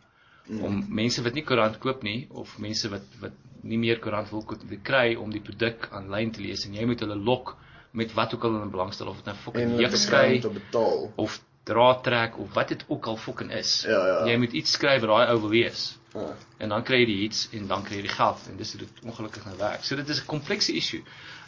Mm. 0.48 0.64
Om 0.66 0.86
mense 1.02 1.24
wat 1.24 1.34
nie 1.38 1.46
koerant 1.46 1.78
koop 1.84 2.04
nie 2.04 2.28
of 2.30 2.58
mense 2.58 2.90
wat 2.90 3.06
wat 3.22 3.36
nie 3.62 3.78
meer 3.78 4.00
koerant 4.00 4.30
wil 4.32 4.44
koop 4.48 4.64
te 4.64 4.80
kry 4.84 5.16
om 5.20 5.32
die 5.32 5.44
produk 5.44 5.90
aanlyn 5.92 6.32
te 6.32 6.42
lees 6.42 6.66
en 6.66 6.78
jy 6.78 6.86
moet 6.88 7.04
hulle 7.04 7.18
lok 7.20 7.58
met 7.92 8.14
wat 8.14 8.34
ook 8.34 8.44
al 8.44 8.58
hulle 8.58 8.72
belangstel 8.72 9.08
of 9.12 9.22
dit 9.22 9.26
nou 9.26 9.36
fucking 9.44 10.42
te 10.42 10.50
betaal. 10.54 11.12
of 11.16 11.40
draad 11.70 12.04
trek 12.04 12.38
of 12.40 12.54
wat 12.54 12.68
dit 12.68 12.84
ook 12.88 13.06
al 13.06 13.18
fucking 13.18 13.52
is. 13.54 13.82
Ja, 13.88 14.06
ja. 14.08 14.20
Jy 14.26 14.38
moet 14.38 14.54
iets 14.58 14.72
skryf 14.78 15.02
wat 15.04 15.10
daai 15.10 15.34
ou 15.34 15.40
wil 15.46 15.50
lees. 15.50 16.00
Ja. 16.14 16.36
En 16.58 16.74
dan 16.74 16.84
kry 16.84 17.04
jy 17.04 17.10
die 17.10 17.20
iets 17.28 17.48
en 17.54 17.68
dan 17.70 17.84
kry 17.86 18.00
jy 18.00 18.08
die 18.08 18.16
geld 18.16 18.48
en 18.50 18.58
dis 18.58 18.72
hoe 18.74 18.82
dit 18.86 19.02
ongelukkig 19.06 19.46
nou 19.46 19.58
werk. 19.58 19.84
So 19.86 19.96
dit 20.00 20.10
is 20.10 20.22
'n 20.22 20.30
komplekse 20.30 20.74
issue. 20.74 21.04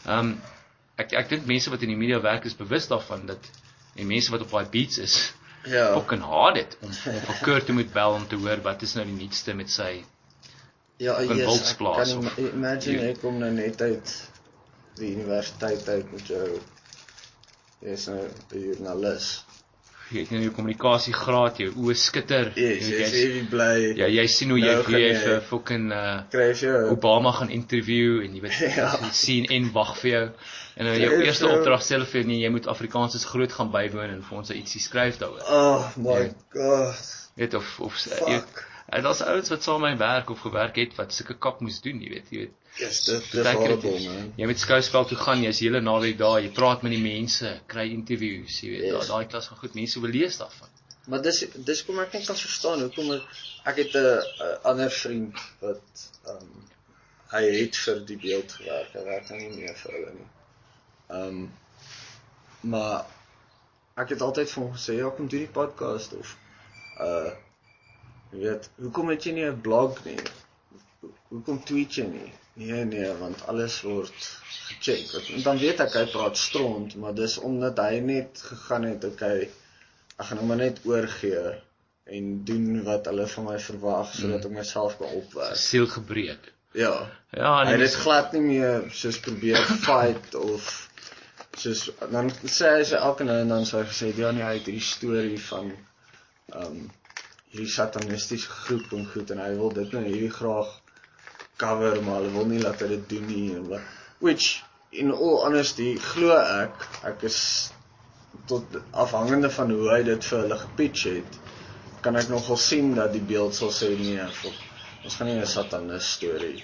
Ehm 0.06 0.20
um, 0.20 0.42
ek 1.02 1.14
ek 1.24 1.30
dink 1.36 1.46
mense 1.50 1.70
wat 1.74 1.82
in 1.86 1.92
die 1.94 1.98
media 2.00 2.20
werk 2.22 2.46
is 2.50 2.56
bewus 2.58 2.88
daarvan 2.92 3.26
dat 3.30 3.52
en 3.96 4.08
mense 4.08 4.32
wat 4.32 4.42
op 4.48 4.52
daai 4.58 4.66
beats 4.74 4.98
is 5.08 5.20
Ja. 5.66 5.94
fucking 5.94 6.24
haat 6.26 6.56
dit 6.58 6.78
om 6.82 6.90
om 6.90 7.20
vir 7.28 7.36
Kurt 7.46 7.66
te 7.68 7.74
moet 7.78 7.92
bel 7.94 8.16
om 8.18 8.24
te 8.28 8.36
hoor 8.36 8.62
wat 8.66 8.82
is 8.82 8.96
nou 8.98 9.06
die 9.06 9.14
nuutste 9.20 9.54
met 9.54 9.70
sy 9.70 9.92
Ja, 11.02 11.16
yes, 11.22 11.72
ek 11.72 11.78
kan 11.78 12.10
im- 12.10 12.48
imagine 12.54 12.98
jy- 13.02 13.10
ek 13.12 13.22
kom 13.22 13.38
nou 13.42 13.50
net 13.52 13.82
uit 13.82 14.12
die 15.00 15.12
universiteit 15.16 15.88
uit 15.90 16.12
met 16.14 16.28
jou 16.28 16.48
jy's 17.82 18.08
nou 18.08 18.20
'n 18.26 18.60
joernalis 18.66 19.30
jy 20.14 20.26
nou 20.32 20.42
jou 20.44 20.52
kommunikasiegraad, 20.56 21.58
jou 21.64 21.72
oë 21.86 21.96
skitter. 21.96 22.52
Yes, 22.56 22.88
jy, 22.88 22.98
jy's 23.00 23.14
heavy 23.16 23.44
bly. 23.52 23.94
ja, 24.00 24.08
jy 24.08 24.26
sien 24.28 24.50
hoe 24.54 24.60
jy 24.60 24.74
Nou 24.76 24.84
weer 24.88 25.14
jy- 25.14 25.22
vir 25.24 25.42
fucking 25.50 25.92
uh 25.92 26.22
Kry 26.32 26.50
jy 26.54 26.74
Obama 26.92 27.32
gaan 27.32 27.50
interview 27.50 28.22
en 28.26 28.36
jy 28.36 28.42
weet 28.42 28.60
Ja. 28.78 28.92
jy 29.02 29.12
sien 29.12 29.46
en 29.50 29.72
wag 29.74 29.96
vir 30.02 30.12
jou. 30.12 30.26
En 30.78 30.86
nou 30.88 30.96
jou 30.98 31.12
Jy 31.12 31.22
is 31.22 31.28
eerste 31.28 31.48
opdrag 31.52 31.84
stel 31.84 32.06
vir 32.06 32.24
nee, 32.26 32.40
jy 32.44 32.50
moet 32.50 32.68
Afrikaans 32.68 33.16
is 33.16 33.26
groot 33.26 33.52
gaan 33.52 33.72
bywoon 33.72 34.10
en 34.18 34.22
vir 34.24 34.38
ons 34.38 34.52
ietsie 34.56 34.82
skryf 34.82 35.18
daaroor. 35.22 35.44
Oh 35.50 35.88
my 35.98 36.20
Ja. 36.22 36.34
god. 36.56 37.08
Weet 37.36 37.54
of 37.54 37.80
of 37.80 37.96
jy 38.06 38.40
Fuck. 38.40 38.68
En 38.92 39.04
daar's 39.06 39.22
ouens 39.24 39.50
wat 39.54 39.64
saam 39.64 39.82
met 39.82 39.94
my 39.94 39.98
werk 40.02 40.30
of 40.34 40.40
gewerk 40.46 40.76
het 40.82 40.96
wat 41.00 41.14
sulke 41.16 41.38
kak 41.46 41.62
moes 41.64 41.80
doen, 41.86 42.02
jy 42.04 42.10
weet, 42.16 42.32
jy 42.34 42.38
weet. 42.46 42.58
Yes, 42.80 43.02
dit 43.08 43.32
het 43.36 43.48
horrible 43.60 44.00
man. 44.06 44.34
Jy 44.40 44.48
met 44.48 44.60
skouspel 44.60 45.06
toe 45.10 45.18
gaan, 45.20 45.44
jy's 45.44 45.60
hele 45.64 45.82
naweek 45.84 46.18
daar, 46.20 46.40
jy 46.44 46.52
praat 46.56 46.84
met 46.86 46.94
die 46.96 47.02
mense, 47.04 47.52
kry 47.72 47.88
interviews, 47.92 48.60
jy 48.64 48.70
weet, 48.76 48.86
Yes. 48.88 48.98
yes. 49.00 49.12
daai 49.12 49.28
klas 49.34 49.48
van 49.52 49.58
goed, 49.64 49.76
mense 49.80 50.00
wil 50.04 50.14
lees 50.16 50.38
daarvan. 50.40 50.70
Maar 51.12 51.22
dis 51.26 51.40
dis 51.68 51.84
kom 51.86 52.00
ek 52.00 52.14
net 52.14 52.28
kan 52.30 52.38
verstaan 52.38 52.84
hoekom 52.86 53.12
ek 53.16 53.24
ek 53.72 53.78
het 53.84 53.96
'n 53.96 54.04
'n 54.48 54.58
ander 54.72 54.92
vriend 54.92 55.40
wat 55.60 56.04
ehm 56.28 56.38
um, 56.38 56.68
hy 57.32 57.42
het 57.48 57.76
vir 57.86 58.00
die 58.06 58.18
beeld 58.18 58.52
gewerk. 58.52 58.94
Hy 58.94 59.04
werk 59.08 59.30
nou 59.30 59.40
nie 59.40 59.56
meer 59.56 59.76
vir 59.84 59.92
hulle 59.98 60.12
nie. 60.20 60.28
Ehm 61.10 61.28
um, 61.28 61.52
maar 62.62 63.06
ek 63.96 64.10
het 64.10 64.22
altyd 64.22 64.50
vir 64.52 64.64
hom 64.64 64.74
gesê 64.74 64.94
ja, 65.00 65.10
kom 65.10 65.28
doen 65.28 65.40
die 65.46 65.56
podcast 65.62 66.14
of 66.14 66.36
uh 67.00 67.32
jy 68.32 68.40
weet, 68.46 68.70
hoekom 68.80 69.10
het 69.10 69.24
jy 69.28 69.32
nie 69.38 69.46
'n 69.50 69.62
blog 69.62 70.04
nie? 70.06 70.18
Ho- 71.02 71.14
Hoekom 71.30 71.64
tweet 71.64 71.96
jy 71.96 72.06
nie? 72.08 72.32
Nee 72.54 72.86
nee, 72.86 73.14
want 73.20 73.46
alles 73.48 73.82
word 73.82 74.12
gecheck. 74.68 75.12
Want 75.14 75.44
Dan 75.44 75.58
weet 75.58 75.80
ek 75.80 75.94
hy 75.94 76.06
praat 76.12 76.38
stront, 76.38 76.96
maar 76.96 77.14
dis 77.16 77.38
omdat 77.38 77.78
hy 77.80 78.00
net 78.00 78.42
gegaan 78.44 78.84
het, 78.84 79.04
okay, 79.06 79.50
ek 80.20 80.26
gaan 80.26 80.38
hom 80.38 80.48
maar 80.48 80.58
net 80.58 80.80
oorgee 80.86 81.56
en 82.06 82.44
doen 82.44 82.84
wat 82.84 83.06
hulle 83.06 83.28
van 83.28 83.44
my 83.46 83.60
verwag 83.60 84.14
sodat 84.14 84.46
ek 84.46 84.52
myself 84.52 84.98
kan 84.98 85.08
opwerk. 85.08 85.56
Siel 85.56 85.88
gebreek. 85.88 86.52
Ja. 86.74 87.10
Ja, 87.32 87.56
Hy 87.64 87.66
en 87.66 87.72
het 87.72 87.80
dit 87.80 87.96
glad 87.96 88.32
nie 88.34 88.42
meer 88.42 88.84
soos 88.92 89.20
probeer 89.20 89.58
fight 89.88 90.36
of 90.36 90.90
soos 91.58 91.90
dan 92.12 92.30
sê 92.46 92.76
hy 92.78 92.84
sy 92.84 92.96
elke 92.96 93.24
nou 93.24 93.40
en 93.42 93.48
dan 93.48 93.66
sê 93.66 93.78
hy 93.82 93.86
gesê 93.88 94.12
ja 94.18 94.32
nee 94.32 94.44
hy 94.44 94.54
het 94.58 94.66
hierdie 94.66 94.82
storie 94.84 95.40
van 95.40 95.72
ehm 96.54 96.66
um, 96.66 96.92
hierdie 97.52 97.72
satanistiese 97.76 98.50
groep 98.64 98.94
en 98.98 99.06
goed 99.14 99.32
en 99.36 99.44
hy 99.44 99.52
wil 99.60 99.74
dit 99.78 99.94
nou 99.96 100.04
hierdie 100.08 100.34
graag 100.40 100.72
cover 101.64 102.00
maar 102.06 102.22
hulle 102.22 102.34
wil 102.38 102.50
nie 102.52 102.62
laat 102.64 102.82
hy 102.84 102.90
dit 102.96 103.08
doen 103.14 103.28
nie 103.32 103.46
en 103.58 103.68
wat 103.74 103.88
which 104.28 104.50
in 105.04 105.12
all 105.16 105.38
honesty 105.46 105.90
glo 106.12 106.38
ek 106.42 106.88
ek 107.12 107.24
is 107.32 107.40
tot 108.52 108.78
afhangende 109.06 109.52
van 109.60 109.72
hoe 109.76 109.90
hy 109.92 110.02
dit 110.12 110.28
vir 110.32 110.44
hulle 110.46 110.60
gepitch 110.66 111.08
het 111.12 111.40
kan 112.06 112.18
ek 112.24 112.30
nogal 112.34 112.58
sien 112.58 112.94
dat 112.98 113.12
die 113.14 113.26
beeld 113.34 113.56
sal 113.58 113.74
sê 113.82 113.92
nee 114.00 114.28
ons 115.06 115.16
gaan 115.18 115.28
nie 115.28 115.40
'n 115.42 115.48
satanis 115.56 116.08
storie 116.18 116.64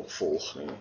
opvolg 0.00 0.46
nie. 0.60 0.74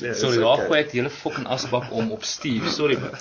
Nee, 0.00 0.10
is 0.14 0.20
Sorry, 0.20 0.38
daar 0.38 0.52
okay. 0.54 0.66
gooi 0.68 0.78
ek 0.80 0.90
die 0.92 1.00
hele 1.00 1.10
fucking 1.12 1.46
asbak 1.50 1.88
om 1.92 2.12
op 2.14 2.22
Steve. 2.24 2.70
Sorry 2.72 2.96
man. 3.02 3.16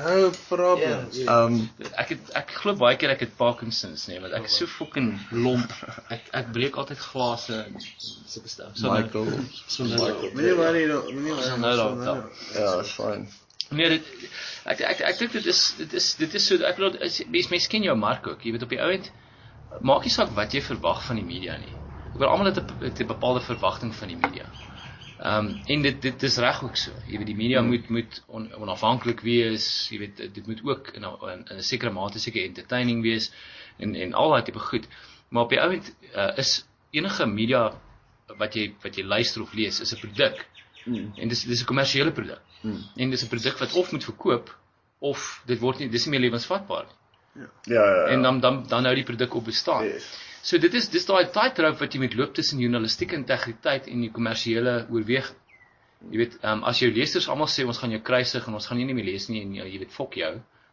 No 0.00 0.30
problem. 0.48 1.06
Ehm 1.22 1.60
Ek 2.02 2.10
het 2.14 2.32
ek 2.40 2.50
glo 2.58 2.74
baie 2.80 2.96
keer 3.00 3.12
ek 3.14 3.22
het 3.24 3.36
Parkinsons 3.38 4.08
nê, 4.10 4.18
want 4.20 4.34
ek 4.36 4.48
is 4.50 4.56
so 4.60 4.66
fucking 4.68 5.12
lomp. 5.44 5.72
Ek 6.12 6.26
ek 6.42 6.50
breek 6.56 6.76
altyd 6.82 7.00
glase 7.06 7.60
en 7.62 7.78
sulke 8.02 8.50
stuff. 8.52 8.74
So 8.76 8.88
nou- 8.90 8.98
Michael 8.98 9.30
so 9.66 9.86
nou- 9.86 10.00
Michael. 10.02 10.34
Moenie 10.34 10.56
worry, 10.58 10.84
no- 10.90 11.04
moenie 11.12 11.36
worry. 11.38 11.56
Nou 11.62 11.76
daar, 11.76 11.94
so, 11.94 12.04
daar. 12.04 12.22
Ja, 12.58 12.74
is 12.82 12.92
fyn. 12.98 13.28
Nee, 13.72 13.88
dit 13.88 14.04
ek 14.74 14.80
ek 14.90 15.00
ek 15.12 15.18
dink 15.22 15.32
dit 15.38 15.46
is 15.54 15.62
dit 15.78 15.94
is 16.02 16.10
dit 16.20 16.34
is 16.40 16.46
so 16.50 16.58
ek 16.60 16.76
bedoel 16.76 16.98
is- 17.08 17.22
mens 17.28 17.48
mens 17.54 17.66
ken 17.72 17.82
jou 17.86 17.96
mark 17.96 18.26
ook. 18.26 18.42
Jy 18.44 18.52
weet 18.58 18.66
op 18.68 18.74
die 18.74 18.82
ouend 18.82 19.10
maak 19.80 20.02
nie 20.04 20.10
saak 20.12 20.34
wat 20.36 20.52
jy 20.52 20.60
verwag 20.60 21.06
van 21.06 21.16
die 21.16 21.24
media 21.24 21.56
nie. 21.56 21.72
Ek 22.12 22.18
bedoel 22.18 22.28
almal 22.28 22.52
het 22.52 23.00
'n 23.00 23.06
bepaalde 23.06 23.40
verwagting 23.40 23.94
van 23.94 24.08
die 24.08 24.16
media. 24.16 24.46
Ehm 25.22 25.46
um, 25.46 25.60
en 25.66 25.82
dit 25.82 26.02
dit 26.02 26.22
is 26.22 26.36
reg 26.36 26.62
ook 26.64 26.76
so. 26.76 26.90
Jy 27.06 27.18
weet 27.18 27.26
die 27.26 27.36
media 27.36 27.60
hmm. 27.60 27.68
moet 27.68 27.88
moet 27.88 28.22
on, 28.26 28.48
onafhanklik 28.54 29.20
wees. 29.20 29.88
Jy 29.90 29.98
weet 29.98 30.16
dit 30.34 30.46
moet 30.46 30.60
ook 30.64 30.88
in 30.98 31.06
'n 31.06 31.30
in 31.30 31.56
'n 31.56 31.62
sekere 31.62 31.90
mate 31.90 32.18
seker 32.18 32.42
entertaining 32.44 33.02
wees 33.02 33.32
en 33.78 33.94
en 33.94 34.12
al 34.12 34.30
daai 34.30 34.42
tipe 34.42 34.58
goed. 34.58 34.88
Maar 35.28 35.42
op 35.42 35.48
die 35.48 35.60
ouend 35.60 35.94
uh, 36.14 36.36
is 36.36 36.66
enige 36.90 37.26
media 37.26 37.72
wat 38.38 38.54
jy 38.54 38.74
wat 38.82 38.96
jy 38.96 39.04
luister 39.04 39.42
of 39.42 39.52
lees 39.52 39.80
is 39.80 39.94
'n 39.94 40.00
produk. 40.00 40.46
Mm. 40.84 41.12
En 41.16 41.28
dis 41.28 41.44
dis 41.44 41.62
'n 41.62 41.70
kommersiële 41.70 42.12
produk. 42.12 42.42
Mm. 42.60 42.82
En 42.96 43.10
dis 43.10 43.22
'n 43.24 43.28
produk 43.28 43.58
wat 43.58 43.72
of 43.72 43.92
moet 43.92 44.04
verkoop 44.04 44.58
of 44.98 45.42
dit 45.46 45.58
word 45.58 45.78
nie 45.78 45.88
dis 45.88 46.04
nie 46.06 46.18
meer 46.18 46.26
lewensvatbaar 46.26 46.84
nie. 46.84 46.98
Ja, 47.42 47.50
ja. 47.62 47.84
ja. 47.84 48.04
En 48.06 48.22
dan 48.22 48.40
dan 48.40 48.66
dan 48.68 48.84
hou 48.84 48.94
die 48.94 49.04
produk 49.04 49.34
op 49.34 49.44
bestaan. 49.44 49.84
Yes. 49.84 50.31
So 50.42 50.58
dit 50.58 50.74
is 50.74 50.88
dis 50.90 51.04
daai 51.06 51.28
tightrope 51.34 51.78
wat 51.84 51.94
jy 51.94 52.00
moet 52.02 52.14
loop 52.18 52.32
tussen 52.34 52.58
journalistieke 52.62 53.14
integriteit 53.18 53.86
en 53.92 54.00
die 54.02 54.10
kommersiële 54.10 54.72
oorweging. 54.90 55.38
Jy 56.10 56.18
weet, 56.18 56.32
ehm 56.42 56.58
um, 56.58 56.64
as 56.66 56.80
jou 56.82 56.88
lesers 56.90 57.28
almal 57.30 57.46
sê 57.46 57.62
ons 57.66 57.78
gaan 57.78 57.92
jou 57.94 58.00
kruisig 58.02 58.48
en 58.50 58.58
ons 58.58 58.66
gaan 58.66 58.80
nie 58.80 58.88
nie 58.88 58.96
meer 58.98 59.06
lees 59.12 59.28
nie 59.30 59.42
en 59.44 59.52
jy, 59.54 59.68
jy 59.76 59.78
weet 59.84 59.94
fok 59.94 60.16
jou, 60.18 60.32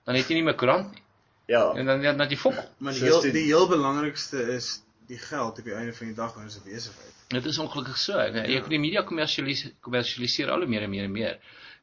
dan 0.10 0.18
het 0.18 0.30
jy 0.32 0.40
nie 0.40 0.46
meer 0.48 0.58
koerant 0.58 0.90
nie. 0.96 1.04
Ja. 1.54 1.68
En 1.78 1.86
dan 1.86 2.02
dan 2.02 2.18
dan 2.18 2.30
jy 2.34 2.38
fok. 2.38 2.58
Maar 2.80 2.94
die 2.98 3.04
heel 3.06 3.22
die- 3.22 3.32
die 3.36 3.46
heel 3.46 3.68
belangrikste 3.70 4.42
is 4.56 4.82
die 5.08 5.18
geld 5.22 5.60
op 5.60 5.66
die 5.66 5.74
einde 5.74 5.94
van 5.94 6.08
die 6.08 6.16
dag 6.18 6.34
wanneer 6.34 6.54
dit 6.54 6.64
besigheid. 6.74 7.14
Dit 7.30 7.46
is 7.46 7.58
ongelukkig 7.62 7.98
so. 7.98 8.18
Jy 8.18 8.46
ja. 8.58 8.68
die 8.68 8.80
media 8.80 9.02
kommersialiseer 9.04 9.72
kommersialiseer 9.86 10.50
al 10.50 10.66
hoe 10.66 10.68
meer 10.70 10.84
en 10.84 10.90
meer 10.90 11.04
en 11.04 11.12
meer. 11.12 11.40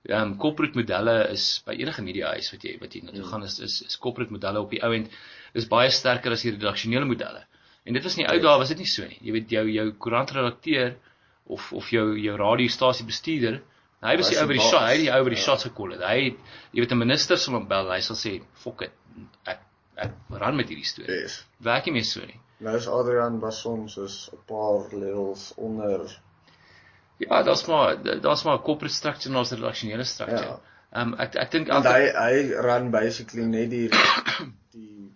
Ehm 0.06 0.22
um, 0.22 0.36
corporate 0.38 0.74
modelle 0.78 1.28
is 1.30 1.62
by 1.66 1.74
enige 1.78 2.02
media 2.02 2.34
huis 2.34 2.50
wat 2.50 2.62
jy 2.66 2.78
wat 2.80 2.94
jy 2.94 3.02
na 3.06 3.12
toe 3.14 3.24
gaan 3.30 3.42
is 3.46 3.58
is, 3.60 3.82
is 3.86 3.96
corporate 3.98 4.32
modelle 4.32 4.60
op 4.60 4.70
die 4.70 4.82
ou 4.82 4.92
end 4.94 5.10
is 5.54 5.66
baie 5.70 5.90
sterker 5.90 6.32
as 6.32 6.42
die 6.42 6.50
redaksionele 6.50 7.04
modelle. 7.06 7.46
En 7.86 7.94
dit 7.94 8.02
was 8.02 8.16
nie 8.18 8.26
ou 8.26 8.38
dae 8.42 8.58
was 8.58 8.68
dit 8.72 8.78
nie 8.82 8.88
so 8.90 9.06
nie. 9.06 9.18
Jy 9.22 9.32
weet 9.36 9.50
jou 9.54 9.64
jou 9.70 9.86
koerantredakteur 10.04 10.94
of 11.46 11.72
of 11.72 11.90
jou 11.94 12.06
jou 12.18 12.36
radiostasie 12.36 13.06
bestuurder, 13.06 13.60
hy 14.02 14.16
was 14.18 14.30
die 14.32 14.38
ou 14.40 14.46
by 14.46 14.56
die 14.56 14.60
die 14.62 14.70
shot, 14.70 14.82
hy 14.88 14.96
die 15.04 15.10
ou 15.14 15.20
by 15.24 15.30
die 15.30 15.38
Ja. 15.38 15.44
shots 15.44 15.64
gekol 15.68 15.92
het. 15.94 16.02
Hy 16.02 16.16
het 16.24 16.36
jy 16.72 16.80
weet 16.82 16.92
'n 16.92 16.98
minister 16.98 17.38
sal 17.38 17.54
hom 17.54 17.68
bel, 17.68 17.90
hy 17.92 18.00
sal 18.00 18.16
sê, 18.16 18.40
"Fok 18.54 18.78
dit. 18.80 18.92
Ek 19.46 19.60
ek 19.96 20.12
ran 20.30 20.56
met 20.56 20.68
hierdie 20.68 20.84
storie." 20.84 21.20
Yes. 21.22 21.44
Werk 21.60 21.86
nie 21.86 21.92
meer 21.92 22.04
so 22.04 22.20
nie. 22.20 22.40
Nou 22.60 22.76
is 22.76 22.86
Adrian 22.88 23.38
Basson 23.40 23.88
soos 23.88 24.30
'n 24.32 24.38
paar 24.46 24.88
levels 24.92 25.52
onder 25.56 26.08
Ja, 27.18 27.42
daar's 27.42 27.66
maar 27.66 27.96
daar's 28.20 28.44
maar 28.44 28.58
'n 28.58 28.62
corporate 28.62 28.94
structure 28.94 29.30
en 29.30 29.38
ons 29.38 29.52
redaksionele 29.52 30.04
structure. 30.04 30.42
Ja. 30.42 30.60
Ehm 30.92 31.12
um, 31.12 31.20
ek 31.20 31.34
ek 31.36 31.50
dink 31.50 31.68
hy 31.68 32.12
hy 32.12 32.52
run 32.66 32.90
basically 32.90 33.44
net 33.44 33.70
die 33.70 33.88
die 34.72 35.12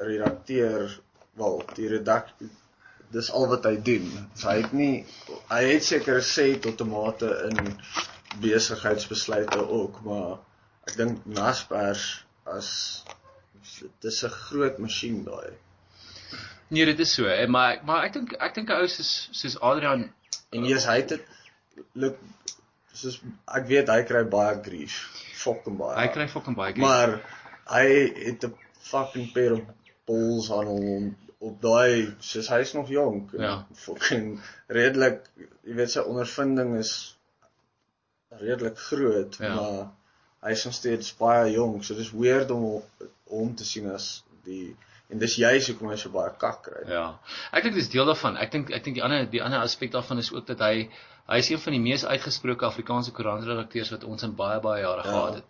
redakteur 0.00 1.00
wel 1.42 1.62
die 1.76 1.88
redak 1.92 2.34
dis 3.14 3.30
al 3.34 3.48
wat 3.50 3.66
hy 3.66 3.74
doen. 3.82 4.06
So 4.38 4.50
hy 4.50 4.60
het 4.62 4.74
nie 4.76 5.04
hy 5.50 5.62
het 5.72 5.86
seker 5.86 6.20
sê 6.26 6.52
tot 6.66 6.80
'n 6.84 6.90
mate 6.90 7.30
in 7.48 7.74
besigheidsbesluite 8.40 9.58
ook, 9.66 10.02
maar 10.06 10.38
ek 10.86 10.96
dink 10.96 11.26
Naspers 11.26 12.24
as 12.46 12.70
dis 14.00 14.22
'n 14.24 14.30
groot 14.30 14.78
masjien 14.78 15.24
daai. 15.24 15.58
Nee, 16.68 16.84
dit 16.86 17.00
is 17.00 17.14
so, 17.14 17.26
eh, 17.26 17.48
maar 17.48 17.80
maar 17.84 18.04
ek 18.04 18.12
dink 18.12 18.32
ek 18.38 18.54
dink 18.54 18.70
'n 18.70 18.82
ou 18.82 18.86
soos 18.88 19.28
soos 19.32 19.60
Adrian 19.60 20.10
En 20.50 20.64
eers 20.66 20.86
hy 20.90 20.96
het 21.02 21.08
dit 21.08 21.26
look 21.94 22.18
soos 22.92 23.20
ek 23.58 23.66
weet 23.66 23.90
hy 23.92 24.02
kry 24.06 24.22
baie 24.24 24.56
grief. 24.62 24.96
Fucking 25.42 25.78
baie. 25.78 25.96
hy 25.98 26.06
kry 26.14 26.26
fucking 26.28 26.56
baie 26.58 26.72
grief. 26.72 26.84
Maar 26.84 27.20
hy 27.74 27.86
het 28.26 28.44
'n 28.44 28.54
fucking 28.90 29.32
pair 29.32 29.52
of 29.58 29.60
balls 30.06 30.50
aan 30.50 30.66
hom 30.66 31.16
op 31.40 31.60
daai 31.62 32.10
soos 32.20 32.48
hy's 32.52 32.72
nog 32.76 32.88
jonk. 32.92 33.32
en 33.34 33.40
Ja. 33.42 33.54
Fucking 33.74 34.40
redelik, 34.68 35.22
jy 35.64 35.74
weet 35.78 35.90
sy 35.90 36.00
ondervinding 36.04 36.74
is 36.78 37.16
redelik 38.40 38.78
groot, 38.78 39.36
Ja. 39.40 39.54
maar 39.54 39.88
hy's 40.50 40.64
nog 40.64 40.74
steeds 40.74 41.16
baie 41.16 41.52
jonk, 41.52 41.84
so 41.84 41.94
dis 41.94 42.10
weird 42.12 42.50
om 42.50 42.82
hom 43.28 43.54
te 43.54 43.64
sien 43.64 43.90
as 43.90 44.22
die 44.44 44.76
en 45.10 45.18
dis 45.18 45.34
juist 45.36 45.66
hoekom 45.68 45.88
hy 45.90 45.96
so 45.98 46.10
baie 46.14 46.30
kak 46.38 46.62
kry. 46.62 46.84
Ja. 46.88 47.18
Ek 47.52 47.64
dink 47.66 47.74
dis 47.74 47.88
deel 47.90 48.06
daarvan. 48.06 48.36
Ek 48.38 48.52
dink 48.52 48.70
ek 48.70 48.84
dink 48.84 48.94
die 49.00 49.02
ander 49.02 49.24
die 49.30 49.42
ander 49.42 49.58
aspek 49.64 49.90
daarvan 49.92 50.18
is 50.22 50.30
ook 50.32 50.46
dat 50.46 50.60
hy 50.62 50.88
hy 51.30 51.38
is 51.38 51.50
een 51.50 51.58
van 51.58 51.72
die 51.72 51.80
mees 51.82 52.04
uitgesproke 52.04 52.64
Afrikaanse 52.66 53.10
koerantredakteurs 53.12 53.90
wat 53.90 54.04
ons 54.04 54.22
in 54.22 54.34
baie 54.38 54.60
baie 54.60 54.82
jare 54.82 55.02
Ja. 55.04 55.10
gehad 55.10 55.34
het. 55.34 55.44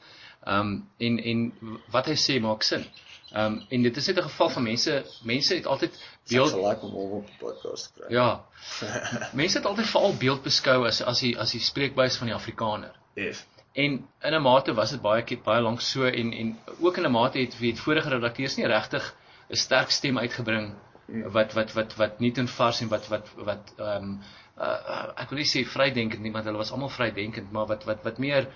Ehm 0.47 0.61
um, 0.61 0.89
en 0.99 1.19
en 1.19 1.53
wat 1.93 2.07
hy 2.07 2.15
sê 2.17 2.41
maak 2.41 2.63
sin. 2.63 2.85
Ehm 3.31 3.53
um, 3.53 3.65
en 3.69 3.83
dit 3.83 3.97
is 3.97 4.07
net 4.07 4.19
'n 4.19 4.23
geval 4.23 4.51
van 4.51 4.63
mense 4.63 5.05
mense 5.23 5.55
het 5.55 5.67
altyd 5.67 5.99
beeld 6.29 6.55
like 6.55 6.81
om 6.87 6.91
hom 6.91 7.13
op 7.13 7.27
die 7.27 7.37
podcast 7.39 7.95
te 7.95 8.01
kry. 8.01 8.15
ja. 8.15 8.45
mense 9.43 9.59
het 9.59 9.67
altyd 9.67 9.87
veral 9.87 10.17
beeld 10.17 10.43
beskou 10.43 10.87
as 10.87 11.03
as 11.03 11.21
die 11.21 11.39
as 11.39 11.51
die 11.51 11.61
spreekbuis 11.61 12.17
van 12.17 12.27
die 12.27 12.35
Afrikaner. 12.35 12.95
Yes. 13.15 13.47
En 13.73 14.09
in 14.21 14.35
'n 14.35 14.43
mate 14.43 14.75
was 14.75 14.91
dit 14.91 15.01
baie 15.03 15.39
baie 15.45 15.63
lank 15.63 15.81
so 15.81 16.05
en 16.05 16.33
en 16.33 16.59
ook 16.81 16.97
in 16.97 17.07
'n 17.07 17.11
mate 17.11 17.39
het 17.39 17.55
het 17.59 17.81
vorige 17.81 18.09
redakteurs 18.09 18.57
nie 18.57 18.67
regtig 18.67 19.15
'n 19.49 19.57
sterk 19.57 19.91
stem 19.91 20.19
uitgebring 20.19 20.75
wat 21.07 21.53
wat 21.53 21.73
wat 21.73 21.95
wat 21.97 22.19
nie 22.19 22.33
ten 22.33 22.49
vars 22.49 22.81
en 22.81 22.89
wat 22.89 23.09
wat 23.09 23.29
wat 23.37 23.73
ehm 23.77 24.03
um, 24.03 24.21
uh, 24.59 25.13
ek 25.17 25.31
wil 25.31 25.39
nie 25.39 25.49
sê 25.49 25.65
vrydenkend 25.67 26.23
nie 26.23 26.33
want 26.33 26.45
hulle 26.45 26.59
was 26.59 26.73
almal 26.73 26.89
vrydenkend 26.89 27.53
maar 27.53 27.67
wat 27.67 27.85
wat 27.85 28.03
wat 28.03 28.19
meer 28.19 28.49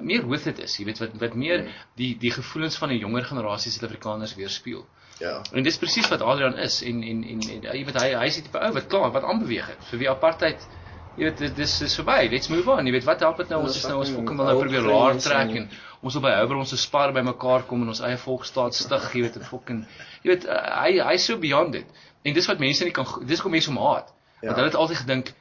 meer 0.00 0.26
with 0.28 0.46
it 0.46 0.58
is, 0.58 0.76
jy 0.78 0.84
weet 0.84 0.98
wat 1.02 1.16
wat 1.20 1.34
meer 1.34 1.64
die 1.98 2.16
die 2.18 2.30
gevoelens 2.30 2.76
van 2.78 2.90
'n 2.90 2.98
jonger 2.98 3.24
generasie 3.24 3.72
Suid-Afrikaners 3.72 4.34
weerspieël. 4.34 4.86
Ja. 5.18 5.42
En 5.52 5.62
dis 5.62 5.78
presies 5.78 6.08
wat 6.08 6.20
Adrian 6.22 6.56
is 6.58 6.82
en 6.82 7.02
en 7.02 7.24
en, 7.24 7.40
en 7.50 7.62
jy 7.62 7.84
weet 7.84 8.00
hy 8.00 8.12
hy's 8.14 8.34
die 8.38 8.42
tipe 8.42 8.58
ou 8.58 8.72
wat 8.72 8.86
klaar 8.86 9.10
wat 9.10 9.24
aanbeweeg 9.24 9.66
het. 9.66 9.84
Vir 9.90 9.98
wie 9.98 10.10
apartheid 10.10 10.68
jy 11.16 11.24
weet 11.32 11.56
dis 11.56 11.80
is 11.82 11.94
verby. 11.98 12.28
Let's 12.30 12.48
move 12.48 12.70
on. 12.70 12.86
Jy 12.86 12.92
weet 12.92 13.04
wat 13.04 13.20
help 13.20 13.36
dit 13.36 13.48
nou 13.48 13.60
Ja, 13.60 13.66
ons 13.66 13.76
is 13.76 13.86
nou 13.88 13.98
ons 13.98 14.10
fucking 14.10 14.36
wil 14.36 14.46
nou 14.46 14.60
probeer 14.60 14.82
laer 14.82 15.10
en- 15.10 15.18
trek 15.18 15.50
en 15.56 15.70
ons 16.02 16.14
wil 16.14 16.22
by 16.22 16.30
Houber 16.30 16.56
ons 16.56 16.80
spar 16.82 17.12
by 17.12 17.20
mekaar 17.20 17.62
kom 17.66 17.82
en 17.82 17.88
ons 17.88 18.00
eie 18.00 18.16
volksstaat 18.16 18.74
stig, 18.74 19.12
jy 19.14 19.20
weet 19.22 19.34
dit 19.34 19.46
fucking 19.46 19.86
jy 20.22 20.30
weet 20.30 20.46
hy 20.46 21.00
hy's 21.10 21.24
so 21.24 21.36
beyond 21.38 21.72
dit. 21.72 21.86
En 22.22 22.34
dis 22.34 22.46
wat 22.46 22.58
mense 22.58 22.84
nie 22.84 22.92
kan 22.92 23.06
dis 23.26 23.40
kom 23.40 23.50
mense 23.50 23.70
om 23.70 23.76
haat. 23.78 24.14
Ja. 24.40 24.46
Want 24.46 24.56
hulle 24.56 24.68
het 24.70 24.76
altyd 24.76 24.96
gedink 24.98 25.32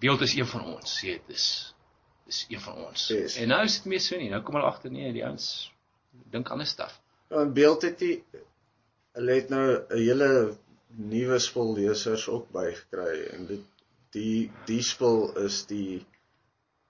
beeld 0.00 0.20
is 0.20 0.34
een 0.36 0.46
van 0.46 0.64
ons, 0.64 1.00
jy 1.00 1.08
weet 1.10 1.28
dis 1.28 1.73
dis 2.24 2.44
een 2.48 2.60
van 2.60 2.80
ons. 2.86 3.06
Yes. 3.08 3.36
En 3.36 3.48
nou 3.52 3.62
is 3.64 3.76
dit 3.78 3.84
meer 3.92 4.00
so 4.00 4.16
nie. 4.20 4.30
Nou 4.32 4.42
kom 4.42 4.58
hulle 4.58 4.70
agter 4.70 4.92
nee, 4.94 5.12
die 5.12 5.24
ouens 5.24 5.48
dink 6.32 6.50
ander 6.50 6.66
stuff. 6.66 7.00
Want 7.32 7.54
beeld 7.54 7.82
het 7.82 7.98
die 7.98 8.16
hulle 9.14 9.38
het 9.38 9.48
nou 9.52 9.66
'n 9.74 9.98
hele 9.98 10.30
nuwe 10.96 11.38
spul 11.38 11.74
lesers 11.74 12.28
ook 12.28 12.50
bygekry 12.54 13.26
en 13.34 13.46
dit 13.46 13.62
die 14.14 14.50
die 14.66 14.82
spul 14.82 15.32
is 15.44 15.64
die 15.66 16.04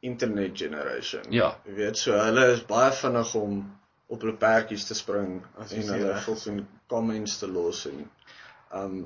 internet 0.05 0.57
generation. 0.59 1.25
Ja. 1.33 1.55
Jy 1.65 1.75
weet 1.75 1.99
so 1.99 2.13
hulle 2.13 2.51
is 2.53 2.65
baie 2.69 2.93
vinnig 2.93 3.35
om 3.41 3.61
op 4.07 4.21
hulle 4.21 4.37
perdjies 4.37 4.85
te 4.87 4.95
spring 4.95 5.43
As 5.57 5.73
en 5.73 5.89
hulle 5.89 6.13
is. 6.17 6.25
fucking 6.25 6.65
comments 6.93 7.39
te 7.41 7.49
los 7.49 7.87
en 7.87 8.11
um 8.73 8.99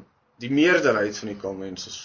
die 0.42 0.50
meerderheid 0.50 1.18
van 1.18 1.28
die 1.28 1.40
comments 1.40 1.86
is 1.86 1.98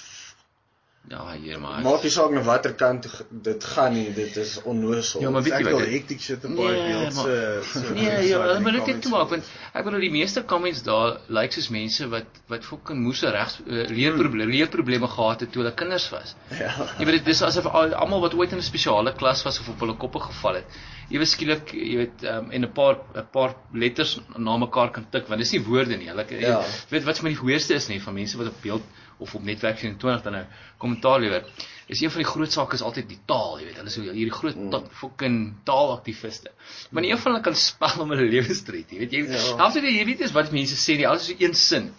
Ja, 1.09 1.33
hier 1.35 1.59
maar. 1.59 1.81
maak 1.83 2.01
nie 2.03 2.09
saak 2.09 2.31
na 2.31 2.41
watter 2.41 2.73
kant 2.79 3.05
dit 3.43 3.63
gaan 3.73 3.91
nie, 3.93 4.13
dit 4.15 4.37
is 4.37 4.53
onnoosel. 4.63 5.21
Ja, 5.21 5.29
maar 5.29 5.43
weet 5.43 5.53
Ek 5.53 5.59
jy 5.59 5.65
wil 5.67 5.79
wat? 5.81 5.89
hectic 5.91 6.21
shit 6.21 6.45
op 6.45 6.49
Nee, 6.53 6.63
baie 6.65 6.83
beeld 6.87 7.13
maar- 7.13 7.63
se 7.63 7.93
Nee, 7.93 8.27
ja, 8.29 8.39
en 8.55 8.61
moet 8.61 8.71
dit 8.71 8.81
comments 8.81 9.01
toemaak 9.07 9.27
voor. 9.27 9.29
want 9.29 9.49
ek 9.73 9.83
bedoel 9.83 9.99
die 9.99 10.11
meeste 10.11 10.45
comments 10.45 10.81
daar 10.83 11.17
lyk 11.27 11.51
soos 11.51 11.67
mense 11.69 12.07
wat 12.09 12.25
wat 12.47 12.63
fucking 12.65 12.99
moese 13.03 13.29
regs 13.35 13.59
uh, 13.67 13.83
leerprobleme 13.89 14.51
leerprobleme 14.51 15.07
gehad 15.07 15.39
het 15.43 15.51
toe 15.51 15.61
hulle 15.63 15.73
kinders 15.75 16.09
was. 16.09 16.35
Ja. 16.49 16.71
Jy 16.99 17.05
weet 17.05 17.19
dit 17.25 17.27
is 17.35 17.41
asof 17.41 17.65
al- 17.67 17.93
almal 17.93 18.21
wat 18.21 18.33
ooit 18.33 18.51
in 18.51 18.57
'n 18.57 18.61
spesiale 18.63 19.13
klas 19.13 19.43
was 19.43 19.59
of 19.59 19.69
op 19.69 19.79
hulle 19.79 19.97
koppe 19.97 20.19
geval 20.19 20.53
het. 20.55 20.65
Ewe 21.09 21.25
skielik, 21.25 21.73
jy 21.73 21.97
weet, 21.97 22.23
um, 22.23 22.49
en 22.51 22.61
'n 22.63 22.71
paar 22.71 22.97
'n 23.15 23.27
paar 23.31 23.55
letters 23.73 24.19
na 24.37 24.57
mekaar 24.57 24.89
kan 24.91 25.05
tik 25.11 25.27
want 25.27 25.39
dis 25.41 25.51
nie 25.51 25.61
woorde 25.65 25.97
nie. 25.97 26.07
Hulle 26.07 26.25
Ja. 26.39 26.63
weet 26.89 27.03
wat 27.03 27.17
vir 27.19 27.23
my 27.29 27.35
die 27.35 27.39
hoogste 27.43 27.73
is 27.73 27.87
nie 27.89 27.99
van 28.01 28.13
mense 28.13 28.37
wat 28.37 28.47
op 28.47 28.61
beeld 28.61 28.81
of 29.23 29.35
op 29.39 29.43
netwerk 29.47 29.77
24 29.81 30.23
dan 30.25 30.33
nou 30.37 30.45
kommentaar 30.83 31.19
lewer. 31.23 31.45
Is 31.91 31.99
een 32.01 32.11
van 32.11 32.21
die 32.23 32.27
groot 32.29 32.51
sake 32.51 32.75
is 32.77 32.81
altyd 32.81 33.09
die 33.11 33.19
taal, 33.27 33.57
jy 33.59 33.65
weet. 33.67 33.75
Hulle 33.79 33.91
is 33.91 33.95
hierdie 33.99 34.31
groot 34.31 34.55
Mm. 34.55 34.69
ta- 34.71 34.83
fucking 34.99 35.37
taalaktiviste. 35.67 36.51
Maar 36.91 37.03
nie 37.03 37.11
een 37.11 37.17
van 37.19 37.31
hulle 37.33 37.43
kan 37.43 37.55
spel 37.59 38.01
om 38.03 38.09
hulle 38.13 38.27
lewens 38.31 38.61
te 38.63 38.71
red, 38.71 38.91
jy 38.91 38.99
weet. 39.03 39.11
Jy 39.11 39.23
Ja. 39.31 39.55
altyd 39.65 39.83
jy 39.83 40.05
weet 40.05 40.21
is 40.27 40.31
wat 40.35 40.51
mense 40.55 40.75
sê 40.79 40.95
nie, 40.97 41.07
alles 41.07 41.27
is 41.29 41.35
so 41.37 41.43
een 41.45 41.53
sin. 41.55 41.89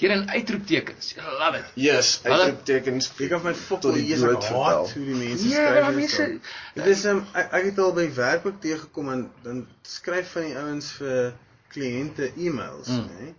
Hier 0.00 0.10
in 0.14 0.28
uitroeptekens. 0.30 1.12
I 1.16 1.20
love 1.38 1.58
it. 1.58 1.64
Yes, 1.76 2.20
uitroeptekens. 2.24 3.10
Jy 3.18 3.28
kan 3.28 3.42
my 3.44 3.54
fok 3.54 3.80
Tot 3.84 3.94
die 3.94 4.16
vertel. 4.16 4.62
haat 4.64 4.92
hoe 4.94 5.04
die 5.04 5.14
mense 5.14 5.44
Nee, 5.44 5.54
skryf. 5.54 5.80
maar 5.80 5.90
en 5.90 5.96
mense-. 5.96 6.40
Dit 6.74 6.86
is 6.86 7.04
um, 7.04 7.24
ek, 7.34 7.52
ek 7.52 7.64
het 7.64 7.78
al 7.78 7.92
by 7.92 8.06
werk 8.16 8.46
ook 8.46 8.60
teëgekom 8.60 9.10
en 9.12 9.30
dan 9.44 9.66
skryf 9.82 10.32
van 10.32 10.42
die 10.48 10.56
ouens 10.56 10.92
vir 11.00 11.32
kliënte 11.72 12.32
e-mails, 12.36 12.88
Mm. 12.88 13.08
nê. 13.08 13.34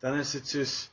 Dan 0.00 0.18
is 0.18 0.30
dit 0.32 0.48
soos 0.48 0.90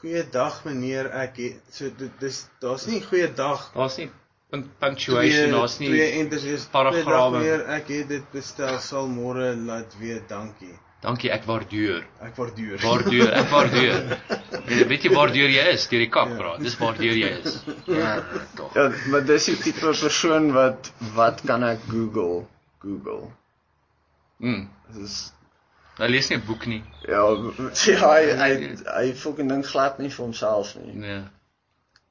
goeiedag 0.00 0.64
meneer, 0.64 1.10
ek 1.24 1.36
het, 1.36 1.60
so 1.70 1.90
dit 1.98 2.12
dis 2.20 2.42
daar's 2.60 2.86
nie 2.88 3.00
goeiedag 3.04 3.70
Daar's 3.74 3.96
nie 4.00 4.10
punc- 4.52 4.70
punctuation, 4.80 5.50
daar's 5.54 5.78
nie 5.80 5.88
twee 5.92 6.10
enters 6.20 6.44
is 6.44 6.64
paragrawe. 6.72 7.38
"Goeiedag, 7.38 7.66
meneer, 7.66 7.66
ek 7.80 7.88
het 7.88 8.08
dit 8.08 8.30
bestel, 8.32 8.78
sal 8.78 9.08
môre 9.08 9.54
laat 9.56 9.94
weet, 10.00 10.28
dankie. 10.28 10.74
Dankie, 11.00 11.30
ek 11.32 11.44
waardeer. 11.48 12.02
Ek 12.20 12.34
waardeer. 12.36 12.76
Waardeer, 12.82 13.30
ek 13.32 13.48
waardeer. 13.48 14.18
Weet- 14.68 14.86
Weet 14.88 15.02
jy 15.06 15.10
waardeur 15.14 15.48
jy 15.48 15.62
is? 15.72 15.86
Deur 15.88 15.98
die 16.02 16.08
kak 16.12 16.34
praat. 16.36 16.60
Dis 16.60 16.76
waardeur 16.78 17.16
jy 17.16 17.30
is. 17.40 17.54
Ja, 17.86 18.22
tog. 18.54 18.74
Ja, 18.76 18.90
maar 19.08 19.24
dis 19.24 19.44
die 19.48 19.56
tipe 19.56 19.80
persoon 20.00 20.52
wat 20.52 20.90
wat 21.14 21.40
kan 21.46 21.64
ek 21.64 21.80
Google? 21.88 22.44
Google. 22.84 23.30
Mm. 24.40 24.68
Dis 24.94 25.32
Hy 25.98 26.06
lees 26.08 26.28
nie 26.30 26.36
'n 26.38 26.46
boek 26.46 26.66
nie. 26.66 26.82
ja, 27.08 27.24
ja 27.86 28.14
hy 28.14 28.24
hy 28.42 28.76
hy 28.86 29.12
fucking 29.14 29.48
dink 29.48 29.66
glad 29.66 29.98
nie 29.98 30.08
vir 30.08 30.24
homself 30.24 30.76
nie. 30.76 30.94
Nee. 30.94 31.22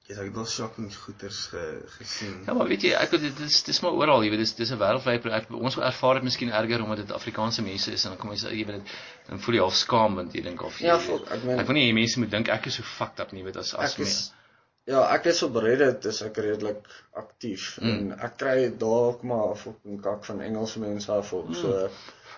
Yes, 0.09 0.17
ek 0.17 0.25
het 0.31 0.37
al 0.41 0.45
shocking 0.49 0.89
goeters 0.95 1.47
ge, 1.51 1.63
gesien. 1.99 2.39
Ja, 2.47 2.53
maar 2.53 2.67
weet 2.67 2.81
jy, 2.81 2.91
ek 2.97 3.11
dit 3.11 3.39
is 3.45 3.61
dis 3.63 3.79
maar 3.81 3.91
oral, 3.93 4.23
jy 4.23 4.29
weet, 4.31 4.39
dis 4.39 4.53
dis 4.57 4.71
'n 4.71 4.77
wêreldwye 4.81 5.19
projek. 5.21 5.51
Ons 5.53 5.77
ervaar 5.77 6.15
dit 6.15 6.23
miskien 6.23 6.49
erger 6.49 6.81
omdat 6.83 6.97
dit 6.97 7.11
Afrikaanse 7.11 7.61
mense 7.61 7.91
is 7.93 8.05
en 8.05 8.11
dan 8.11 8.19
kom 8.19 8.31
jy 8.33 8.49
jy 8.49 8.65
weet 8.65 8.79
dit 8.81 8.95
dan 9.29 9.39
voel 9.39 9.55
jy 9.55 9.61
half 9.61 9.75
skaam 9.75 10.15
want 10.15 10.33
jy 10.33 10.41
dink 10.41 10.61
of 10.63 10.79
jy 10.79 10.87
Ja, 10.87 10.97
fuck, 10.97 11.29
ek 11.31 11.43
meen- 11.43 11.59
ek 11.59 11.67
wil 11.67 11.73
nie 11.75 11.91
hê 11.91 11.93
mense 11.93 12.19
moet 12.19 12.31
dink 12.31 12.49
ek 12.49 12.65
is 12.67 12.75
so 12.75 12.83
fucked 12.83 13.19
up 13.19 13.31
nie, 13.33 13.43
weet 13.43 13.57
as 13.57 13.73
as 13.75 13.93
Ek 13.93 13.99
is 13.99 14.31
ja, 14.87 15.03
ek 15.13 15.25
is 15.27 15.43
op 15.43 15.55
Reddit 15.55 16.05
is 16.05 16.21
ek 16.23 16.37
redelik 16.37 16.87
aktief 17.15 17.77
Mm. 17.81 17.89
en 17.89 18.19
ek 18.19 18.37
kry 18.37 18.73
ook 18.81 19.23
maar 19.23 19.55
fucking 19.55 20.01
kak 20.01 20.25
van 20.25 20.41
Engelse 20.41 20.79
mense 20.79 21.11
af 21.11 21.33
op. 21.33 21.53
So 21.53 21.89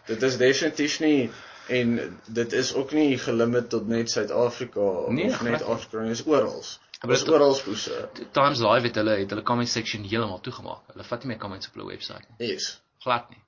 dit 0.08 0.22
is 0.24 0.38
definitief 0.38 1.00
nie 1.00 1.30
en 1.70 2.18
dit 2.28 2.54
is 2.54 2.74
ook 2.76 2.92
nie 2.92 3.18
gelimiteer 3.18 3.68
tot 3.70 3.88
net 3.88 4.10
Suid-Afrika 4.12 4.88
Nee, 5.10 5.30
of 5.30 5.42
net. 5.42 5.62
Afrika, 5.64 6.02
dit 6.04 6.12
is 6.12 6.26
oral. 6.26 6.64
Maar 7.02 7.10
Dit 7.10 7.18
is 7.18 7.24
dit- 7.24 7.34
oral 7.34 7.56
poese. 7.64 8.10
Times 8.32 8.60
Live 8.60 8.88
het 8.88 8.96
hulle 8.96 9.16
het 9.18 9.30
hulle 9.30 9.42
comment 9.44 9.70
section 9.70 10.04
heeltemal 10.04 10.40
toegemaak. 10.42 10.82
Hulle 10.94 11.04
vat 11.04 11.24
nie 11.24 11.28
meer 11.32 11.38
comments 11.40 11.68
op 11.68 11.74
hulle 11.74 11.88
webwerf 11.88 12.28
nie. 12.38 12.48
Yes. 12.52 12.82
glad 13.02 13.30
nie. 13.30 13.40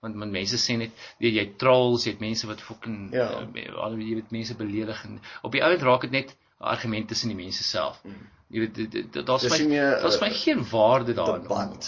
Want 0.00 0.16
want 0.18 0.30
mense 0.32 0.56
sê 0.58 0.76
net 0.78 0.90
jy 1.18 1.30
jy 1.36 1.44
trolls, 1.58 2.04
jy 2.04 2.10
het 2.12 2.20
mense 2.20 2.46
wat 2.46 2.60
fucking 2.60 3.12
Ja. 3.14 3.26
uh, 3.40 3.74
al 3.82 3.96
jy 3.98 4.14
weet 4.14 4.30
mense 4.30 4.54
beledig 4.54 5.04
en 5.04 5.20
op 5.42 5.52
die 5.52 5.62
ouend 5.62 5.82
raak 5.82 6.00
dit 6.00 6.10
net 6.10 6.36
argument 6.62 7.08
tussen 7.08 7.28
die 7.32 7.36
mense 7.36 7.62
self. 7.64 8.00
Jy 8.52 8.60
weet 8.60 9.14
daar's 9.26 9.46
my 9.48 9.58
daar's 10.02 10.18
my 10.20 10.28
uh, 10.28 10.34
geen 10.42 10.60
waarde 10.70 11.14
daarin. 11.16 11.46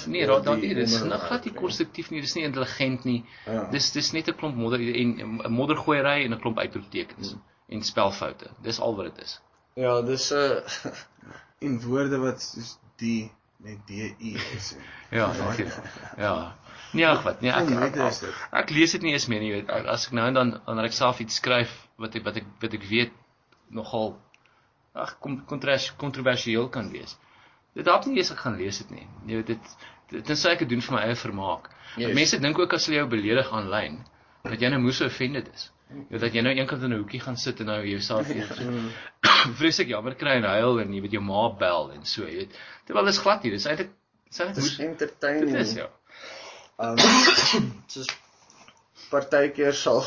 Nee, 0.08 0.26
daar 0.26 0.42
daar 0.42 0.56
nie, 0.56 0.74
dis 0.74 0.94
nou 1.02 1.18
glad 1.20 1.44
nie 1.44 1.52
nie. 1.52 1.60
konstruktief 1.60 2.10
nie, 2.10 2.20
dis 2.24 2.34
nie 2.34 2.44
intelligent 2.44 3.04
nie. 3.04 3.24
Ja. 3.46 3.66
Dis 3.70 3.90
dis 3.92 4.12
net 4.12 4.28
'n 4.28 4.34
klomp 4.36 4.56
modder 4.56 4.80
en 4.80 5.40
'n 5.44 5.52
moddergooiery 5.52 6.24
en 6.24 6.32
'n 6.32 6.40
klomp 6.40 6.58
uitroeptekens 6.58 7.34
en 7.68 7.82
spelfoute. 7.82 8.50
Dis 8.62 8.80
al 8.80 8.96
wat 8.96 9.14
dit 9.14 9.24
is. 9.24 9.40
Ja, 9.74 10.00
dis 10.02 10.30
'n 10.32 10.36
uh, 10.36 10.92
en 11.60 11.80
woorde 11.82 12.18
wat 12.18 12.42
soos 12.42 12.78
die 12.96 13.30
met 13.58 13.78
DI 13.86 14.14
is. 14.54 14.74
Ja, 15.10 15.26
natuurlik. 15.32 15.74
Ja. 16.18 16.56
Nee, 16.92 17.06
ag 17.06 17.22
wat. 17.22 17.40
Nee, 17.40 17.50
ek, 17.50 17.68
Hoe 17.68 17.80
ek, 17.80 17.96
ek, 17.96 18.20
dit? 18.20 18.34
ek 18.52 18.70
lees 18.70 18.92
dit 18.92 19.02
nie 19.02 19.12
eens 19.12 19.26
meer 19.26 19.40
nie, 19.40 19.48
jy 19.50 19.54
weet. 19.60 19.70
Ek- 19.70 19.86
As 19.86 20.06
ek 20.06 20.12
nou 20.12 20.26
en 20.26 20.34
dan 20.34 20.60
wanneer 20.66 20.84
ek 20.84 20.92
self 20.92 21.20
iets 21.20 21.34
skryf 21.40 21.72
wat 21.98 22.14
ek 22.14 22.24
wat 22.24 22.36
ek 22.36 22.44
wat 22.60 22.72
ek 22.74 22.82
weet 22.88 23.12
nogal 23.70 24.16
ag 24.94 25.16
kontras 25.20 25.90
kontroversieel 25.98 26.68
kan 26.68 26.90
wees. 26.94 27.16
Dit 27.74 27.88
help 27.90 28.06
nie 28.06 28.20
eens 28.20 28.30
ek 28.30 28.42
gaan 28.44 28.58
lees 28.58 28.78
dit 28.82 28.90
nie. 28.94 29.06
Jy 29.26 29.40
weet 29.40 29.52
dit 29.54 29.76
dit 30.14 30.26
tensy 30.26 30.52
ek 30.52 30.62
dit 30.62 30.70
doen 30.70 30.82
vir 30.84 30.94
my 30.94 31.04
eie 31.08 31.16
vermaak. 31.18 31.70
Yes. 31.98 32.14
Mense 32.14 32.38
dink 32.42 32.58
ook 32.58 32.74
as 32.76 32.86
hulle 32.86 33.00
jou 33.00 33.08
beledig 33.10 33.50
aanlyn 33.50 34.02
dat 34.44 34.60
jy 34.60 34.70
nou 34.70 34.82
moes 34.84 35.00
offended 35.02 35.48
is. 35.54 35.70
Jy 35.94 36.04
weet 36.12 36.24
dat 36.26 36.36
jy 36.36 36.44
nou 36.44 36.52
eenkant 36.54 36.84
in 36.86 36.92
'n 36.92 37.00
hoekie 37.00 37.20
gaan 37.24 37.36
sit 37.40 37.60
en 37.60 37.70
nou 37.72 37.80
jouself 37.86 38.30
vreeslik 39.60 39.88
jammer 39.88 40.14
kry 40.20 40.36
en 40.40 40.46
huil 40.50 40.80
en 40.82 40.94
jy 40.94 41.00
weet 41.04 41.16
jou 41.18 41.22
ma 41.24 41.48
bel 41.64 41.90
en 41.96 42.04
so, 42.04 42.28
jy 42.28 42.44
weet. 42.44 42.58
Terwyl 42.86 43.10
dit 43.10 43.14
is 43.14 43.22
glad 43.24 43.42
nie, 43.42 43.52
dis 43.56 43.66
eintlik 43.66 43.90
dis 44.28 44.40
eintlik 44.44 44.64
moes 44.64 44.78
entertaining. 44.86 45.50
dit 45.50 45.60
is 45.60 45.74
ja. 45.80 45.88
Um 46.78 46.98
soos 47.94 48.10
partykeer 49.10 49.74
sal 49.74 50.00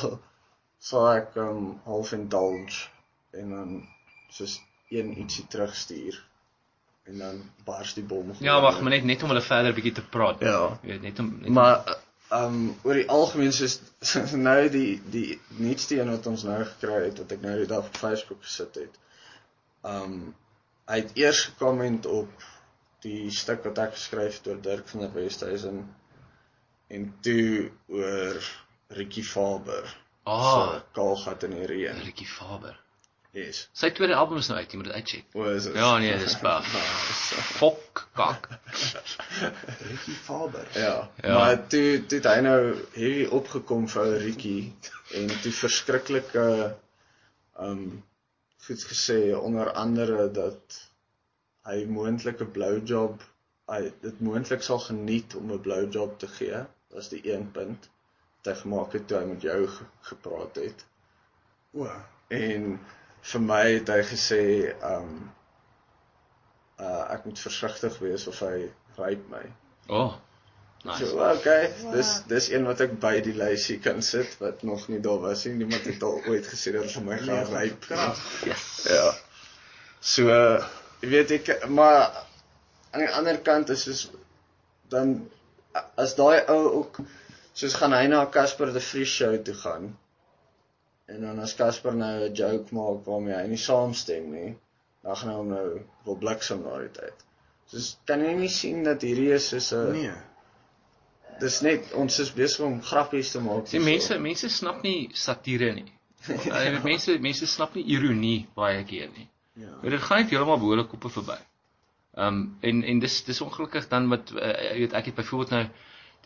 sal 0.79 1.11
ek 1.11 1.35
um 1.43 1.75
half 1.85 2.13
indulge 2.15 2.87
en 3.33 3.53
dan 3.57 3.77
soos 4.31 4.59
een 4.89 5.13
ietsie 5.19 5.45
terugstuur 5.47 6.17
en 7.07 7.17
dan 7.17 7.39
bars 7.63 7.93
die 7.93 8.03
bom. 8.03 8.33
Ja, 8.43 8.61
wag, 8.61 8.81
maar 8.81 8.91
net 8.91 9.03
net 9.03 9.23
om 9.23 9.31
hulle 9.31 9.43
verder 9.43 9.73
bietjie 9.75 9.95
te 9.99 10.03
praat. 10.03 10.43
Ja. 10.43 10.79
Jy 10.81 10.97
weet 10.97 11.07
net 11.07 11.19
om 11.23 11.31
net 11.39 11.55
Maar 11.55 11.95
um 12.37 12.57
oor 12.83 12.99
die 12.99 13.07
algemeen 13.07 13.53
soos 13.55 13.77
nou 14.49 14.59
die 14.71 14.99
die 15.11 15.39
nuutste 15.63 15.99
een 15.99 16.11
wat 16.11 16.27
ons 16.27 16.43
nou 16.47 16.59
gekry 16.63 17.05
het 17.05 17.21
wat 17.23 17.31
ek 17.37 17.45
nou 17.45 17.55
die 17.61 17.69
dag 17.69 17.87
op 17.87 18.01
Facebook 18.01 18.43
gesit 18.43 18.81
het. 18.81 18.99
Um 19.95 20.17
hy 20.87 21.01
het 21.03 21.15
eers 21.19 21.45
gekomment 21.49 22.05
op 22.07 22.47
die 23.03 23.29
stuk 23.31 23.63
wat 23.67 23.79
ek 23.83 23.95
geskryf 23.95 24.39
het 24.39 24.51
oor 24.51 24.59
Dirk 24.63 24.91
van 24.91 25.03
der 25.05 25.13
Westhuizen 25.15 25.81
en 26.87 27.07
toe 27.21 27.69
oor 27.87 28.39
Ricky 28.99 29.23
Faber. 29.23 29.87
Ah. 30.23 30.43
So 30.51 30.83
kaalgat 30.95 31.43
in 31.47 31.55
die 31.55 31.67
reën. 31.71 32.03
Ricky 32.03 32.27
Faber. 32.27 32.75
Yes. 33.37 33.57
Sy 33.77 33.89
tweede 33.93 34.15
album 34.17 34.39
is 34.41 34.47
nou 34.49 34.57
uit, 34.57 34.71
jy 34.71 34.77
moet 34.79 34.87
dit 34.89 34.95
uitcheck. 34.97 35.25
O, 35.37 35.43
is 35.53 35.67
dit? 35.67 35.75
Ja, 35.77 35.91
nee, 36.01 36.15
dis 36.17 36.35
paf. 36.45 36.65
Fok 37.59 38.07
kak. 38.17 38.47
Ricky 39.89 40.15
Faber. 40.25 40.65
Ja. 40.73 41.09
Ja. 41.21 41.33
Maar 41.37 41.67
toe 41.69 42.05
toe 42.09 42.19
hy 42.25 42.39
nou 42.45 42.59
hierdie 42.95 43.27
opgekom 43.37 43.85
vir 43.93 44.01
ou 44.03 44.17
Ricky 44.23 44.55
en 45.19 45.29
toe 45.43 45.53
verskriklike 45.59 46.47
um 47.67 47.83
goed 48.67 48.83
gesê 48.89 49.19
onder 49.37 49.69
andere 49.79 50.25
dat 50.33 50.79
hy 51.69 51.83
moontlike 51.91 52.45
blowjob 52.57 53.21
hy 53.71 53.79
dit 54.01 54.19
moontlik 54.23 54.63
sal 54.65 54.79
geniet 54.89 55.35
om 55.39 55.51
'n 55.53 55.61
blowjob 55.61 56.17
te 56.19 56.27
gee 56.39 56.65
was 56.95 57.09
die 57.13 57.21
een 57.31 57.51
punt 57.51 57.89
wat 58.41 58.53
hy 58.53 58.59
gemaak 58.61 58.93
het 58.97 59.07
toe 59.07 59.19
hy 59.21 59.25
met 59.35 59.41
jou 59.41 59.67
ge- 59.67 59.85
gepraat 60.11 60.55
het. 60.55 60.85
O, 61.73 61.87
En 62.29 62.79
vir 63.31 63.43
my 63.43 63.63
het 63.65 63.89
hy 63.91 63.99
gesê 64.11 64.43
um 64.91 65.11
uh 66.77 67.03
ek 67.15 67.25
moet 67.25 67.41
versigtig 67.41 67.99
wees 68.03 68.27
of 68.31 68.39
hy 68.45 68.67
rape 68.97 69.31
my. 69.31 69.43
O. 69.89 70.01
Oh, 70.01 70.13
nice. 70.85 71.09
So 71.09 71.23
okay, 71.31 71.71
dis 71.93 72.11
dis 72.29 72.49
een 72.53 72.67
wat 72.69 72.83
ek 72.85 72.97
by 73.01 73.15
die 73.25 73.35
lysie 73.37 73.79
kan 73.83 74.03
sit 74.05 74.37
wat 74.43 74.63
nog 74.67 74.87
nie 74.91 75.01
daar 75.03 75.19
was 75.23 75.45
nie. 75.47 75.55
Niemand 75.63 75.89
het 75.89 76.03
al 76.05 76.21
ooit 76.29 76.47
gesê 76.53 76.75
dat 76.77 76.91
vir 76.93 77.07
my 77.09 77.19
gaan 77.25 77.51
rape. 77.53 77.93
nie. 77.93 78.51
Yes. 78.51 78.67
Ja. 78.91 79.11
So 80.13 80.29
jy 81.01 81.11
weet 81.15 81.35
ek 81.39 81.53
maar 81.69 82.23
aan 82.93 83.03
die 83.03 83.13
ander 83.19 83.41
kant 83.45 83.73
is 83.73 83.83
soos 83.87 84.07
dan 84.93 85.17
as 85.99 86.15
daai 86.17 86.45
ou 86.53 86.61
ook 86.81 87.01
soos 87.57 87.75
gaan 87.77 87.93
hy 87.97 88.05
na 88.09 88.25
Casper 88.31 88.71
de 88.73 88.81
Vries 88.81 89.11
show 89.19 89.33
toe 89.43 89.55
gaan 89.57 89.91
en 91.07 91.21
dan 91.21 91.39
as 91.39 91.55
Casper 91.55 91.95
nou 91.95 92.13
'n 92.27 92.33
joke 92.33 92.75
maak 92.75 93.05
waarmee 93.05 93.35
hy 93.35 93.47
nie 93.47 93.61
saamstem 93.63 94.31
nie, 94.31 94.49
dan 95.03 95.15
gaan 95.15 95.29
hy 95.29 95.35
hom 95.35 95.49
nou 95.53 95.67
wil 96.05 96.17
bliksem 96.23 96.63
na 96.63 96.79
die 96.83 96.91
tyd. 96.99 97.25
Soos 97.71 97.97
kan 98.05 98.23
jy 98.23 98.33
nie 98.35 98.51
sien 98.51 98.83
dat 98.83 99.01
hierdie 99.01 99.31
is 99.35 99.47
soos 99.53 99.71
'n 99.73 99.91
nee. 99.93 100.15
dis 101.39 101.61
net 101.61 101.93
ons 101.93 102.19
is 102.19 102.31
besig 102.33 102.65
om 102.65 102.81
grappies 102.81 103.31
te 103.31 103.39
maak. 103.39 103.67
Sien 103.67 103.83
mense 103.83 104.19
mense 104.19 104.49
snap 104.49 104.83
nie 104.83 105.09
satire 105.13 105.73
nie. 105.73 105.91
Weet 106.27 106.83
mense 106.83 107.19
mense 107.19 107.47
snap 107.47 107.75
nie 107.75 107.85
ironie 107.95 108.47
baie 108.55 108.83
keer 108.83 109.09
nie. 109.15 109.29
Ja. 109.53 109.73
Maar 109.81 109.89
dit 109.89 110.01
gaan 110.01 110.21
net 110.21 110.29
heeltemal 110.29 110.59
behoorlik 110.59 110.89
koppe 110.89 111.09
verby. 111.09 111.37
Ehm 112.17 112.27
um, 112.27 112.57
en 112.61 112.83
en 112.83 112.99
dis 112.99 113.23
dis 113.23 113.41
ongelukkig 113.41 113.87
dan 113.87 114.09
wat 114.09 114.31
uh, 114.33 114.53
jy 114.71 114.79
weet 114.83 114.93
ek 114.93 115.05
het 115.05 115.15
byvoorbeeld 115.15 115.49
nou 115.55 115.65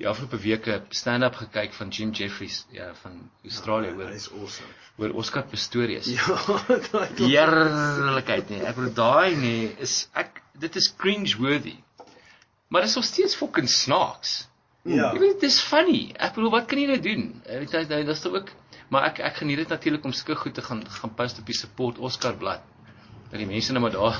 die 0.01 0.07
afgelope 0.09 0.37
weke 0.41 0.79
stand-up 0.97 1.35
gekyk 1.43 1.73
van 1.77 1.89
Jim 1.93 2.11
Jeffries 2.17 2.63
ja 2.73 2.89
van 3.03 3.19
Australië 3.45 3.91
oor 3.97 4.09
Hy's 4.09 4.29
awesome. 4.33 4.69
oor 4.97 5.13
Oscar 5.21 5.43
Pistorius. 5.49 6.07
Ja, 6.17 6.37
daai 6.91 7.07
Heerlikheid 7.21 8.49
nee. 8.49 8.61
Ek 8.65 8.75
bedoel 8.79 8.93
daai 8.97 9.35
nee 9.37 9.67
is 9.85 10.07
ek 10.17 10.41
dit 10.61 10.75
is 10.81 10.89
cringe 10.97 11.35
worthy. 11.39 11.75
Maar 12.71 12.81
dit 12.85 12.89
is 12.89 12.95
nog 12.95 13.05
steeds 13.05 13.35
fucking 13.35 13.69
snaaks. 13.69 14.47
Ja. 14.87 15.11
Jy 15.13 15.19
weet 15.21 15.41
dis 15.45 15.59
funny. 15.61 16.11
Ek 16.17 16.33
bedoel 16.37 16.51
wat 16.57 16.65
kan 16.71 16.79
jy 16.81 16.87
nou 16.89 16.99
doen? 17.03 17.27
Weet 17.45 17.73
jy 17.77 18.03
dis 18.07 18.21
toch 18.25 18.39
ook 18.41 18.51
maar 18.91 19.05
ek 19.11 19.21
ek 19.23 19.37
geniet 19.39 19.61
dit 19.61 19.69
natuurlik 19.71 20.03
om 20.05 20.11
sulke 20.11 20.35
goed 20.35 20.53
te 20.57 20.61
gaan 20.65 20.81
gaan 20.99 21.13
post 21.15 21.39
op 21.39 21.45
die 21.47 21.55
support 21.55 21.99
Oscar 22.03 22.33
blad. 22.41 22.63
Dat 23.31 23.39
die 23.39 23.47
mense 23.47 23.71
nou 23.71 23.83
maar 23.85 23.93
daar 23.95 24.17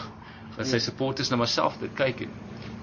wat 0.58 0.68
sy 0.68 0.80
supporters 0.84 1.30
nou 1.32 1.40
maar 1.42 1.52
self 1.52 1.76
dit 1.82 1.92
kyk 1.98 2.22
en 2.28 2.38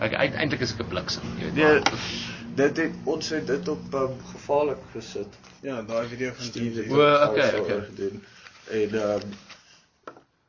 ek 0.05 0.15
uiteindelik 0.15 0.61
is 0.67 0.73
ek 0.75 0.83
'n 0.85 0.89
bliksem, 0.89 1.25
jy 1.39 1.45
weet. 1.45 1.55
Nee, 1.55 1.81
maar- 1.81 2.38
dit 2.59 2.77
het 2.77 2.95
ons 3.05 3.29
het 3.29 3.47
dit 3.47 3.69
op 3.69 3.95
um, 3.95 4.17
gevaarlik 4.33 4.83
gesit. 4.93 5.39
Ja, 5.63 5.83
daai 5.83 6.09
video 6.09 6.33
van 6.33 6.45
Steve 6.45 6.83
het. 6.83 6.93
O, 6.93 6.97
dit 6.97 7.29
okay, 7.29 7.59
okay. 7.59 7.81
gedoen. 7.91 8.25
En 8.71 9.01
ehm 9.03 9.37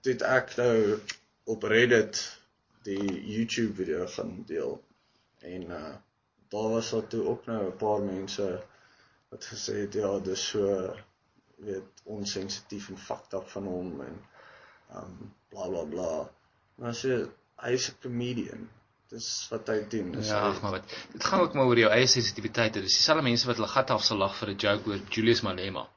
dit 0.08 0.22
ek 0.24 0.54
nou 0.56 0.76
op 1.52 1.64
Reddit 1.64 2.20
die 2.88 3.26
YouTube 3.28 3.76
video 3.82 4.08
gaan 4.08 4.44
deel. 4.48 4.80
En 5.40 5.62
uh 5.80 5.96
daar 6.50 6.70
was 6.70 6.90
daar 6.90 7.08
toe 7.08 7.28
ook 7.28 7.46
nou 7.46 7.66
'n 7.66 7.76
paar 7.78 8.02
mense 8.02 8.64
wat 9.30 9.46
gesê 9.46 9.76
het 9.86 9.94
ja, 9.94 10.20
dis 10.20 10.48
so 10.48 10.96
weet 11.56 12.02
onsensitief 12.04 12.90
en 12.90 12.98
fucked 12.98 13.34
up 13.34 13.50
van 13.50 13.66
hom 13.66 14.02
en 14.02 14.16
um 14.96 15.34
bla 15.50 15.68
bla 15.68 15.84
bla. 15.84 16.32
Maar 16.76 16.96
so 16.96 17.30
hy's 17.56 17.90
'n 17.90 18.02
comedian. 18.02 18.70
Dis 19.10 19.48
wat 19.50 19.68
hy 19.68 19.80
doen. 19.90 20.12
Dis 20.12 20.28
Ja, 20.30 20.42
hy- 20.52 20.60
maar 20.62 20.72
wat 20.72 20.96
dit 21.14 21.24
gaan 21.24 21.40
ook 21.42 21.54
maar 21.58 21.66
oor 21.66 21.78
jou 21.82 21.92
eie 21.92 22.08
sensitiwiteite. 22.08 22.82
Dis 22.82 22.98
dieselfde 22.98 23.24
mense 23.26 23.48
wat 23.48 23.56
hulle 23.58 23.68
gat 23.68 23.90
af 23.92 24.04
sal 24.04 24.18
lag 24.18 24.36
vir 24.38 24.50
'n 24.50 24.58
joke 24.58 24.90
oor 24.90 25.00
Julius 25.10 25.42
Malema 25.42 25.88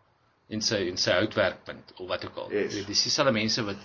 en 0.50 0.60
sy 0.60 0.88
en 0.88 0.96
sy 0.96 1.12
houtwerkpunt 1.12 1.92
of 1.98 2.08
wat 2.08 2.24
ook 2.24 2.36
al. 2.36 2.50
Yes. 2.52 2.74
Weet, 2.74 2.86
dis 2.86 3.02
dieselfde 3.02 3.32
mense 3.32 3.62
wat 3.64 3.76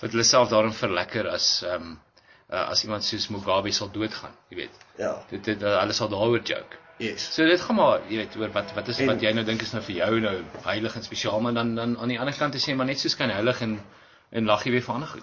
wat 0.00 0.10
hulle 0.10 0.24
self 0.24 0.48
daarin 0.48 0.72
verlekker 0.72 1.28
as 1.28 1.62
ehm 1.62 1.82
um, 1.82 1.98
uh, 2.52 2.68
as 2.70 2.82
iemand 2.84 3.04
soos 3.04 3.28
Mugabe 3.28 3.70
sal 3.72 3.90
doodgaan, 3.92 4.32
jy 4.50 4.56
weet. 4.56 4.76
ja. 4.98 5.24
Dit 5.30 5.44
dit 5.44 5.62
uh, 5.62 5.78
hulle 5.80 5.92
sal 5.92 6.08
daaroor 6.08 6.40
joke. 6.42 6.76
Yes. 6.98 7.34
So 7.34 7.44
dit 7.44 7.60
gaan 7.60 7.76
maar, 7.76 8.00
jy 8.08 8.16
weet, 8.16 8.36
oor 8.36 8.50
wat 8.52 8.74
wat 8.74 8.88
is 8.88 8.98
En- 9.00 9.06
wat 9.06 9.20
jy 9.22 9.32
nou 9.32 9.44
dink 9.44 9.62
is 9.62 9.72
nou 9.72 9.82
vir 9.82 9.94
jou 9.96 10.20
nou 10.20 10.42
heilig 10.64 10.96
en 10.96 11.02
spesiaal, 11.02 11.40
maar 11.40 11.54
dan 11.54 11.74
dan 11.74 11.98
aan 11.98 12.08
die 12.08 12.18
ander 12.18 12.34
kant 12.34 12.54
is 12.54 12.64
jy 12.66 12.74
maar 12.74 12.86
net 12.86 12.98
so 12.98 13.08
skyn 13.08 13.30
heilig 13.30 13.60
en 13.62 13.80
en 14.32 14.44
lag 14.46 14.64
jy 14.64 14.70
weer 14.70 14.82
vir 14.82 14.94
ander 14.94 15.08
goed. 15.08 15.22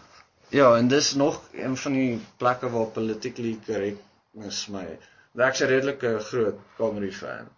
Ja, 0.50 0.78
en 0.78 0.88
dis 0.88 1.14
nog 1.14 1.42
een 1.54 1.78
van 1.78 1.92
die 1.94 2.20
plekke 2.38 2.70
waar 2.70 2.86
politically 2.96 3.60
correct 3.66 4.00
is 4.48 4.68
my. 4.68 4.86
Want 5.32 5.50
Ek's 5.50 5.62
'n 5.62 5.68
redelike 5.68 6.20
groot 6.20 6.60
comedy 6.78 7.12
fan. 7.12 7.50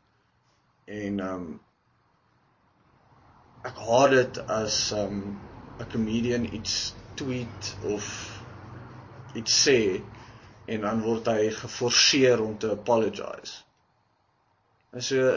En 0.86 1.20
ehm 1.20 1.34
um, 1.36 1.60
ek 3.64 3.78
haat 3.78 4.10
dit 4.10 4.40
as 4.48 4.92
ehm 4.92 5.06
um, 5.22 5.40
'n 5.80 5.90
comedian 5.92 6.48
iets 6.54 6.96
tweet 7.14 7.76
of 7.84 8.06
iets 9.34 9.68
sê 9.68 10.02
en 10.66 10.82
dan 10.82 11.02
word 11.02 11.26
hy 11.28 11.50
geforseer 11.52 12.42
om 12.42 12.58
te 12.58 12.72
apologize. 12.72 13.54
En 14.92 15.04
so 15.04 15.30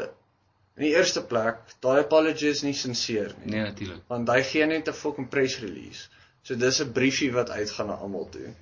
in 0.77 0.83
die 0.87 0.95
eerste 0.97 1.25
plek, 1.25 1.57
daai 1.81 2.01
apology 2.01 2.47
is 2.47 2.63
nie 2.63 2.73
sinseer 2.75 3.35
nie 3.39 3.51
Nee, 3.51 3.63
natuurlik. 3.63 4.03
want 4.09 4.29
hy 4.29 4.43
gee 4.43 4.67
net 4.67 4.89
'n 4.89 4.93
fucking 4.93 5.29
press 5.29 5.59
release. 5.61 6.09
So 6.43 6.55
dis 6.59 6.81
'n 6.83 6.93
briefie 6.93 7.33
wat 7.33 7.51
uitgaan 7.51 7.87
na 7.87 7.95
almal 7.95 8.29
toe. 8.29 8.55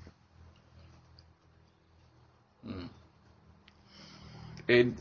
En 4.66 4.98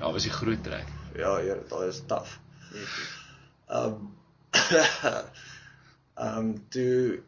Ja, 0.00 0.12
was 0.12 0.22
die 0.22 0.32
groot 0.32 0.62
trek. 0.64 0.86
ja, 1.14 1.38
ja, 1.38 1.56
daai 1.68 1.88
is 1.88 2.02
taaf. 2.06 2.38
Ehm 3.68 3.96
ehm 6.26 6.52
toe 6.68 7.22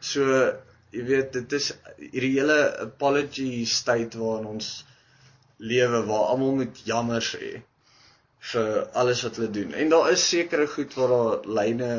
so 0.00 0.24
jy 0.94 1.04
weet 1.08 1.32
dit 1.32 1.52
is 1.58 1.70
hierdie 1.98 2.34
hele 2.38 2.58
apology 2.84 3.64
state 3.64 4.18
waarin 4.18 4.46
ons 4.56 4.68
lewe 5.56 6.02
waar 6.06 6.28
almal 6.34 6.54
moet 6.60 6.82
jammer 6.84 7.22
sê 7.24 7.62
vir 8.52 8.68
alles 8.92 9.22
wat 9.24 9.36
hulle 9.40 9.50
doen. 9.50 9.72
En 9.72 9.88
daar 9.88 10.10
is 10.12 10.28
sekere 10.28 10.66
goed 10.66 10.94
waar 10.94 11.08
daar 11.14 11.48
lyne 11.60 11.90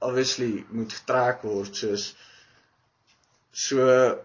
obviously 0.00 0.64
moet 0.70 0.92
getrek 0.92 1.42
word 1.42 1.74
soos 1.76 2.14
so 3.52 4.18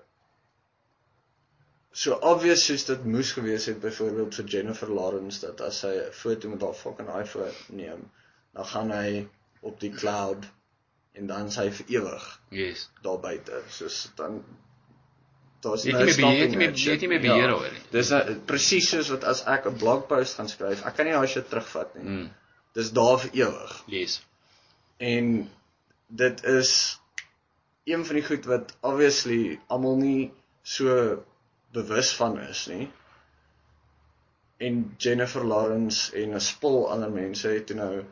so 1.92 2.16
obvious 2.22 2.64
soos 2.66 2.86
dit 2.88 3.06
moes 3.06 3.32
gewees 3.36 3.66
het 3.70 3.80
byvoorbeeld 3.84 4.36
vir 4.40 4.46
Jennifer 4.54 4.90
Lawrence 4.96 5.42
dat 5.46 5.62
as 5.62 5.80
sy 5.84 5.92
'n 5.98 6.12
foto 6.12 6.50
met 6.50 6.62
haar 6.62 6.74
fucking 6.74 7.10
iPhone 7.22 7.52
neem, 7.70 8.10
dan 8.54 8.66
gaan 8.66 8.92
hy 8.92 9.28
op 9.62 9.80
die 9.80 9.92
cloud 9.92 10.46
en 11.14 11.28
dan 11.28 11.52
sy 11.52 11.70
vir 11.72 11.86
ewig 12.00 12.40
Yes. 12.50 12.90
daar 13.04 13.20
buite. 13.20 13.62
Soos 13.70 14.10
dan 14.16 14.44
daar's 15.62 15.84
Jy 15.84 15.92
het 15.92 16.00
no 16.00 16.06
nie 16.06 16.06
meer 16.06 16.16
beheer, 16.16 16.18
jy 16.18 16.18
stopping 16.18 16.42
het 16.42 16.50
nie 16.50 16.58
meer 16.58 16.74
jy 16.76 16.92
het 16.92 17.02
nie 17.02 17.08
meer 17.10 17.20
beheer 17.22 17.50
Ja. 17.50 17.54
oor 17.56 17.72
nie. 17.72 17.82
Dis 17.92 18.10
nou 18.10 18.36
presies 18.46 18.90
soos 18.90 19.10
wat 19.10 19.24
as 19.24 19.44
ek 19.46 19.66
'n 19.68 19.78
blogpost 19.78 20.36
gaan 20.36 20.48
skryf, 20.50 20.86
ek 20.86 20.96
kan 20.96 21.06
nie 21.06 21.14
daai 21.14 21.28
shit 21.28 21.50
terugvat 21.50 21.96
nie. 21.96 22.04
Mm. 22.04 22.30
Dis 22.74 22.92
daar 22.92 23.20
vir 23.20 23.32
ewig. 23.34 23.84
Yes. 23.88 24.22
En 25.00 25.50
dit 26.12 26.44
is 26.44 27.00
een 27.84 28.06
van 28.06 28.16
die 28.16 28.26
goed 28.26 28.46
wat 28.46 28.74
obviously 28.82 29.60
almal 29.68 29.96
nie 29.98 30.32
so 30.62 31.24
bewus 31.72 32.16
van 32.16 32.40
is 32.40 32.66
nie. 32.68 32.90
En 34.58 34.94
Jennifer 34.98 35.46
Lawrence 35.46 36.16
en 36.16 36.36
'n 36.36 36.40
spul 36.40 36.92
ander 36.92 37.12
mense 37.12 37.48
het 37.48 37.68
toe 37.68 37.76
nou 37.76 38.04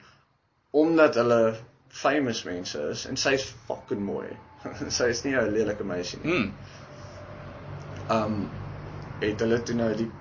omdat 0.71 1.15
hulle 1.15 1.55
famous 1.87 2.43
mense 2.43 2.79
is 2.89 3.05
en 3.05 3.17
sy's 3.17 3.53
fucking 3.67 4.01
mooi. 4.01 4.37
sy 4.97 5.09
is 5.13 5.23
nie 5.23 5.35
'n 5.35 5.51
lelike 5.51 5.83
meisie 5.83 6.19
nie. 6.23 6.33
Mm. 6.33 6.53
Um 8.09 8.49
het 9.19 9.39
hulle 9.39 9.63
toe 9.63 9.75
nou 9.75 9.93
die 9.95 10.11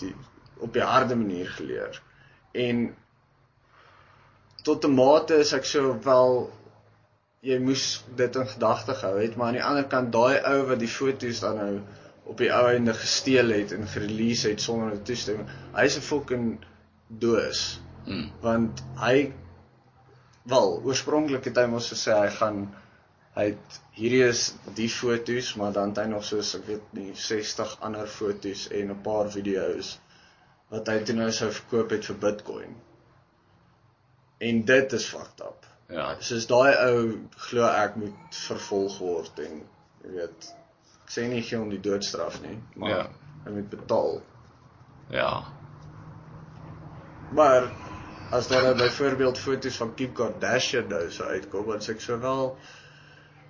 die 0.00 0.14
op 0.56 0.72
die 0.72 0.82
harde 0.82 1.16
manier 1.16 1.48
geleer. 1.48 2.02
En 2.52 2.96
tot 4.62 4.84
'n 4.84 4.94
mate 4.94 5.34
is 5.34 5.52
ek 5.52 5.64
so 5.64 5.98
wel 6.02 6.59
jy 7.40 7.58
moes 7.58 8.04
dit 8.16 8.36
in 8.36 8.48
gedagte 8.48 8.94
gehou 8.94 9.20
het, 9.20 9.36
maar 9.36 9.46
aan 9.46 9.58
die 9.58 9.64
ander 9.64 9.86
kant 9.88 10.12
daai 10.12 10.40
ou 10.52 10.66
wat 10.68 10.78
die 10.78 10.88
foto's 10.88 11.40
dan 11.40 11.56
nou 11.56 11.80
op 12.24 12.38
die 12.38 12.52
ou 12.52 12.66
einde 12.68 12.94
gesteel 12.94 13.50
het 13.50 13.72
en 13.72 13.88
gerelease 13.88 14.48
het 14.48 14.60
sonder 14.60 14.92
'n 14.94 15.02
toestemming. 15.02 15.48
Hy's 15.74 15.96
'n 15.96 16.08
fucking 16.08 16.58
doos 17.08 17.80
Mm. 18.06 18.30
want 18.40 18.80
hy 18.96 19.32
wel 20.48 20.70
oorspronklik 20.88 21.44
het 21.50 21.58
hy 21.60 21.66
mos 21.68 21.90
gesê 21.92 22.16
hy 22.16 22.30
gaan 22.36 22.60
hy 23.36 23.44
het 23.50 23.80
hierdie 23.96 24.22
is 24.26 24.44
die 24.78 24.88
foto's 24.88 25.52
maar 25.60 25.74
dan 25.76 25.92
het 25.92 26.00
hy 26.02 26.06
nog 26.12 26.24
soos 26.24 26.54
ek 26.58 26.64
weet 26.70 26.94
nie 26.96 27.10
60 27.24 27.76
ander 27.88 28.08
foto's 28.18 28.66
en 28.80 28.94
'n 28.94 29.02
paar 29.04 29.28
video's 29.36 29.98
wat 30.72 30.88
hy 30.88 30.96
toe 31.04 31.16
nou 31.18 31.30
sou 31.34 31.50
verkoop 31.52 31.90
het 31.96 32.06
vir 32.06 32.18
Bitcoin. 32.24 32.74
En 34.48 34.64
dit 34.64 34.92
is 34.98 35.06
fucked 35.12 35.40
up. 35.46 35.69
Ja. 35.90 36.14
Soos 36.20 36.46
daai 36.46 36.72
ou 36.86 37.06
glo 37.48 37.66
ek 37.66 37.96
moet 37.96 38.36
vervolg 38.46 38.98
word 39.02 39.38
en 39.42 39.62
jy 40.04 40.10
weet 40.16 40.50
ek 41.04 41.10
sê 41.16 41.24
nie 41.28 41.42
gee 41.42 41.58
hom 41.58 41.70
die 41.72 41.80
doodstraf 41.82 42.40
nie, 42.42 42.58
maar 42.76 42.90
Ja. 42.90 43.06
hy 43.44 43.50
moet 43.56 43.70
betaal. 43.70 44.20
Ja. 45.10 45.30
maar 47.32 47.70
as 48.30 48.48
daar 48.48 48.62
nou 48.62 48.74
byvoorbeeld 48.78 49.38
foto's 49.38 49.76
van 49.76 49.94
Kim 49.94 50.12
Kardashian 50.12 50.86
nou 50.88 51.10
so 51.10 51.24
uitkom, 51.24 51.66
dan 51.70 51.80
sê 51.82 51.90
ek 51.94 52.00
so 52.00 52.18
wel 52.18 52.56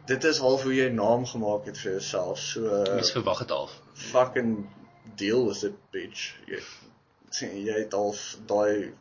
dit 0.07 0.25
is 0.25 0.39
half 0.39 0.63
hoe 0.63 0.75
jy 0.75 0.89
naam 0.93 1.27
gemaak 1.27 1.65
het 1.69 1.79
vir 1.79 1.93
jouself. 1.93 2.39
So 2.39 2.61
Mens 2.95 3.13
verwag 3.13 3.39
dit 3.45 3.51
al. 3.51 3.69
fucking 3.95 4.69
deal 5.17 5.45
with 5.47 5.63
it 5.65 5.77
bitch. 5.93 6.33
Jy 6.49 6.61
sien 7.31 7.53
jy 7.65 7.77
het 7.85 7.95
al 7.95 8.15
daai 8.47 8.93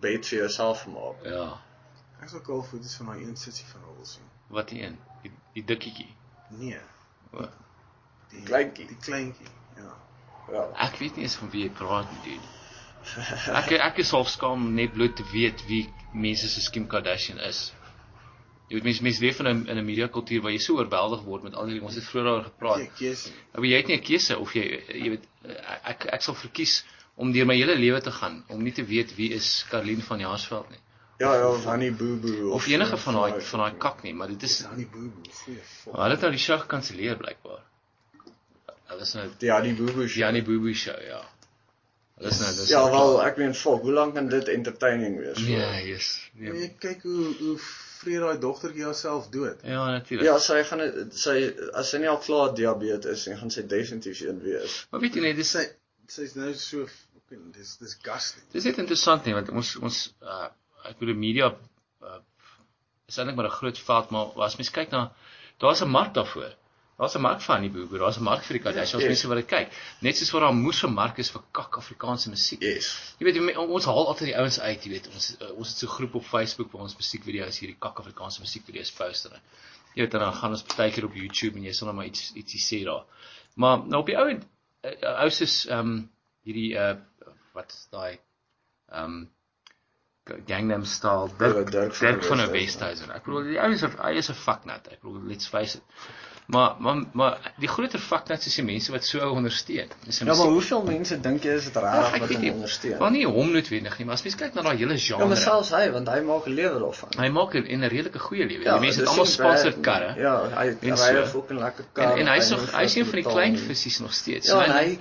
bait 0.00 0.26
vir 0.26 0.38
jouself 0.44 0.82
gemaak. 0.86 1.24
Ja. 1.24 1.48
Ek 2.22 2.28
sal 2.32 2.40
al 2.40 2.62
foto's 2.62 2.96
van 2.96 3.06
daai 3.06 3.24
een 3.24 3.36
sitsie 3.36 3.66
van 3.72 3.80
haar 3.84 3.94
wil 3.96 4.08
sien. 4.08 4.28
Wat 4.48 4.68
die 4.68 4.82
een? 4.82 4.98
Die, 5.22 5.32
die 5.54 5.64
dikkietjie. 5.64 6.08
Nee, 6.48 6.80
O, 7.32 7.46
die 8.30 8.42
Kleintjie. 8.42 8.86
Die 8.86 8.98
kleintjie. 9.02 9.48
Ja. 9.76 9.94
Ja. 10.52 10.66
Ek 10.86 11.00
weet 11.02 11.16
nie 11.16 11.26
eens 11.26 11.34
van 11.40 11.50
wie 11.50 11.64
jy 11.66 11.72
praat 11.74 12.12
nie, 12.12 12.20
dude. 12.26 12.52
Ek 13.54 13.72
ek 13.78 13.98
is 14.02 14.12
half 14.14 14.30
skaam 14.30 14.68
net 14.74 14.94
bloot 14.94 15.16
te 15.18 15.26
weet 15.32 15.64
wie 15.70 15.84
mense 16.12 16.48
soos 16.50 16.70
Kim 16.74 16.86
Kardashian 16.90 17.38
is. 17.48 17.60
Jy 18.70 18.78
weet 18.78 18.88
mense 18.88 19.04
mense 19.06 19.22
leef 19.22 19.40
in 19.42 19.50
'n 19.50 19.66
in 19.70 19.78
'n 19.78 19.86
media 19.86 20.08
kultuur 20.08 20.42
waar 20.42 20.54
jy 20.54 20.62
so 20.62 20.78
oorweldig 20.78 21.22
word 21.26 21.42
met 21.46 21.54
al 21.54 21.70
die 21.70 21.82
ons 21.82 21.98
het 21.98 22.06
vroeër 22.06 22.26
daaroor 22.28 22.48
gepraat. 22.50 22.82
Jy 22.82 22.90
keuse. 22.98 23.34
Maar 23.54 23.68
jy 23.70 23.76
het 23.82 23.92
nie 23.92 23.98
'n 23.98 24.06
keuse 24.10 24.38
of 24.38 24.54
jy 24.54 24.64
jy 25.04 25.10
weet 25.14 25.28
ek 25.94 26.06
ek 26.18 26.22
sal 26.22 26.34
verkies 26.34 26.84
om 27.16 27.32
deur 27.32 27.46
my 27.46 27.56
hele 27.56 27.76
lewe 27.76 28.00
te 28.00 28.10
gaan 28.10 28.44
om 28.48 28.62
nie 28.62 28.72
te 28.72 28.84
weet 28.84 29.14
wie 29.16 29.30
is 29.34 29.64
Karlien 29.70 30.02
van 30.02 30.20
Jaarsveld 30.20 30.70
nie 30.70 30.82
Ja, 31.18 31.30
ja, 31.40 31.52
van 31.64 31.80
die 31.80 31.92
boo 31.96 32.16
boo 32.20 32.50
of 32.56 32.66
enige 32.68 32.96
van 33.00 33.14
daai 33.14 33.40
van 33.50 33.60
daai 33.64 33.76
kak 33.80 34.02
nie, 34.04 34.12
maar 34.14 34.28
dit 34.28 34.42
is 34.42 34.56
Dis 34.58 34.66
aan 34.66 34.76
die 34.76 34.86
boeboe. 34.92 35.30
Goeie 35.44 35.62
fok. 35.64 35.94
hulle 35.96 36.10
het 36.16 36.20
nou 36.26 36.30
die 36.34 36.42
show 36.42 36.58
gekanselleer 36.60 37.16
blykbaar. 37.16 37.62
Hulle 38.90 39.00
is 39.06 39.14
nou 39.16 39.24
Ja, 39.40 39.60
die 39.64 39.72
boo 39.74 39.86
boo 39.92 40.04
show. 40.06 40.14
die 40.20 40.24
Annie 40.26 40.42
Boo 40.42 40.60
Boo 40.60 40.74
show, 40.74 40.98
ja. 41.08 41.22
Hulle 42.18 42.28
is 42.32 42.38
nou 42.40 42.50
dis 42.58 42.68
Ja, 42.72 42.82
wel, 42.90 43.16
ek 43.24 43.36
meen 43.40 43.54
fok, 43.54 43.82
hoe 43.82 43.92
lank 43.92 44.14
kan 44.14 44.28
dit 44.28 44.48
entertaining 44.48 45.16
wees? 45.20 45.38
Nee, 45.44 45.82
yes. 45.88 46.10
Nee. 46.34 46.52
Nee. 46.52 46.68
kyk 46.84 47.02
hoe 47.02 47.32
hoe 47.40 47.56
vreet 47.96 48.20
daai 48.20 48.38
dogtertjie 48.40 48.84
haarself 48.84 49.26
dood. 49.32 49.64
Ja, 49.64 49.86
natuurlik. 49.96 50.26
Ja, 50.28 50.36
sy 50.38 50.60
gaan 50.68 50.84
sy 51.16 51.34
as 51.72 51.90
sy 51.90 51.98
nie 52.04 52.08
al 52.12 52.20
klaar 52.20 52.52
diabetes 52.56 53.18
is, 53.18 53.24
dan 53.30 53.38
gaan 53.40 53.50
sy 53.50 53.64
definitief 53.66 54.20
een 54.20 54.40
wees. 54.44 54.78
Maar 54.90 55.00
weet 55.00 55.14
jy 55.16 55.24
net 55.30 55.36
dis 55.40 55.50
Sy 55.56 55.64
sy's 56.12 56.36
nou 56.38 56.52
so 56.54 56.84
fucking 56.86 57.52
dis 57.56 57.76
disgusting. 57.82 58.44
dis 58.52 58.64
net 58.68 58.78
interessant 58.84 59.24
nie 59.26 59.34
want 59.34 59.48
ons 59.50 59.74
ons 59.82 60.00
uh 60.22 60.46
ek 60.90 60.98
bedoel 60.98 61.18
media 61.20 61.50
uh, 62.02 62.20
is 63.06 63.18
eintlik 63.18 63.36
maar 63.36 63.50
'n 63.50 63.58
groot 63.60 63.78
veld 63.78 64.10
maar 64.10 64.46
as 64.48 64.56
mens 64.56 64.70
kyk 64.70 64.90
na 64.90 65.10
daar's 65.58 65.82
'n 65.82 65.88
mark 65.88 66.14
daarvoor. 66.14 66.52
Daar's 66.98 67.14
'n 67.14 67.20
mark 67.20 67.40
vir 67.40 67.54
Annie 67.54 67.70
Boo 67.70 67.86
Boo, 67.86 67.98
daar's 67.98 68.16
'n 68.16 68.22
mark 68.22 68.42
vir 68.42 68.56
die 68.56 68.62
Kardashians, 68.62 69.02
Ja, 69.02 69.08
mense 69.08 69.28
wat 69.28 69.36
dit 69.36 69.46
kyk. 69.46 69.72
Net 70.00 70.16
soos 70.16 70.30
wat 70.30 70.40
daar 70.42 70.54
moes 70.54 70.82
'n 70.82 70.92
mark 70.92 71.18
is 71.18 71.30
vir 71.30 71.42
kak 71.52 71.76
Afrikaanse 71.76 72.30
musiek. 72.30 72.60
Yes. 72.62 73.14
Jy 73.18 73.24
weet 73.24 73.56
ons 73.56 73.84
haal 73.84 74.06
altyd 74.06 74.28
die 74.28 74.36
ouens 74.36 74.60
uit, 74.60 74.84
jy 74.84 74.90
weet 74.90 75.08
ons 75.12 75.36
uh, 75.40 75.50
ons 75.58 75.68
het 75.68 75.78
so 75.78 75.86
'n 75.86 75.90
groep 75.90 76.14
op 76.14 76.24
Facebook 76.24 76.72
waar 76.72 76.82
ons 76.82 76.96
musiekvideo's 76.96 77.58
hierdie 77.58 77.76
kak 77.78 77.98
Afrikaanse 77.98 78.40
musiekvideo's 78.40 78.92
post 78.92 79.24
en 79.26 79.40
jy 79.94 80.02
weet 80.02 80.10
dan 80.10 80.32
gaan 80.32 80.50
ons 80.50 80.62
partykeer 80.62 81.04
op 81.04 81.14
YouTube 81.14 81.56
en 81.56 81.64
jy 81.64 81.72
sal 81.72 81.88
net 81.88 81.96
maar 81.96 82.06
iets 82.06 82.32
ietsie 82.34 82.60
sê 82.60 82.84
daar. 82.84 83.04
Maar 83.54 83.78
nou 83.86 84.00
op 84.00 84.06
die 84.06 84.16
ou 84.16 84.28
uh, 84.30 85.20
ou 85.22 85.30
soos 85.30 85.66
ehm 85.66 85.78
um, 85.78 86.10
hierdie 86.44 86.74
uh 86.74 86.96
wat 87.52 87.88
daai 87.90 88.18
ehm 88.88 89.04
um, 89.04 89.30
Gangnam 90.46 90.84
Style 90.84 91.28
Dirk 91.38 91.70
Dirk 91.70 91.94
van 91.94 92.06
Dirk 92.08 92.24
van 92.24 92.36
der 92.36 92.50
Westhuizen. 92.52 93.08
Westhuizen. 93.08 93.10
Ek 93.14 93.24
bedoel 93.24 93.42
die 93.52 93.58
ou 93.62 93.72
is 93.72 93.82
'n 93.84 93.92
hy 94.02 94.14
is 94.18 94.30
'n 94.30 94.34
fucknut. 94.34 94.88
Ek 94.90 95.00
bedoel 95.02 95.22
let's 95.30 95.46
face 95.46 95.76
it. 95.78 95.82
Maar 96.46 96.74
maar 96.78 97.02
maar 97.12 97.52
die 97.58 97.68
groter 97.68 97.98
fucknuts 97.98 98.46
is 98.46 98.54
die 98.54 98.64
mense 98.64 98.92
wat 98.92 99.04
so 99.04 99.18
ou 99.18 99.32
ondersteun. 99.34 99.88
Dis 100.04 100.18
Ja, 100.18 100.24
maar 100.34 100.46
hoeveel 100.46 100.82
mense 100.82 101.20
dink 101.20 101.42
jy 101.42 101.50
is 101.58 101.64
dit 101.64 101.74
Ja, 101.74 101.80
reg 101.80 102.14
ek 102.14 102.20
wat 102.20 102.34
hom 102.34 102.50
ondersteun? 102.50 102.98
Maar 102.98 103.10
nie 103.10 103.26
hom 103.26 103.50
noodwendig 103.52 103.98
nie, 103.98 104.06
maar 104.06 104.14
as 104.14 104.22
mens 104.22 104.36
kyk 104.36 104.54
na 104.54 104.62
daai 104.62 104.76
hele 104.76 104.98
genre. 104.98 105.22
Ja, 105.22 105.26
maar 105.28 105.36
selfs 105.36 105.70
hy, 105.70 105.90
want 105.90 106.08
hy 106.08 106.20
maak 106.20 106.46
'n 106.46 106.54
lewe 106.54 106.78
daarvan. 106.78 107.08
Hy 107.18 107.28
maak 107.28 107.54
'n 107.54 107.66
en 107.66 107.80
'n 107.84 107.88
redelike 107.88 108.18
goeie 108.18 108.46
lewe. 108.46 108.64
Ja, 108.64 108.72
die 108.72 108.80
mense 108.80 109.00
het 109.00 109.08
almal 109.08 109.26
sponsored 109.26 109.80
karre. 109.80 110.14
Ja, 110.20 110.48
hy 110.48 110.66
En 110.80 110.90
ry 110.90 110.96
so. 110.96 111.20
'n 111.22 111.26
fucking 111.26 111.60
lekker 111.60 111.84
kar. 111.92 112.12
En 112.12 112.18
en 112.18 112.26
hy's 112.34 112.50
hy 112.50 112.56
nog 112.56 112.70
hy's 112.72 112.94
een 112.96 113.04
van 113.06 113.14
die 113.14 113.24
klein 113.30 113.58
visies 113.58 113.98
nog 113.98 114.12
steeds. 114.12 114.46
Ja, 114.48 114.62
en 114.64 114.70
So, 114.70 114.76
hy 114.78 114.98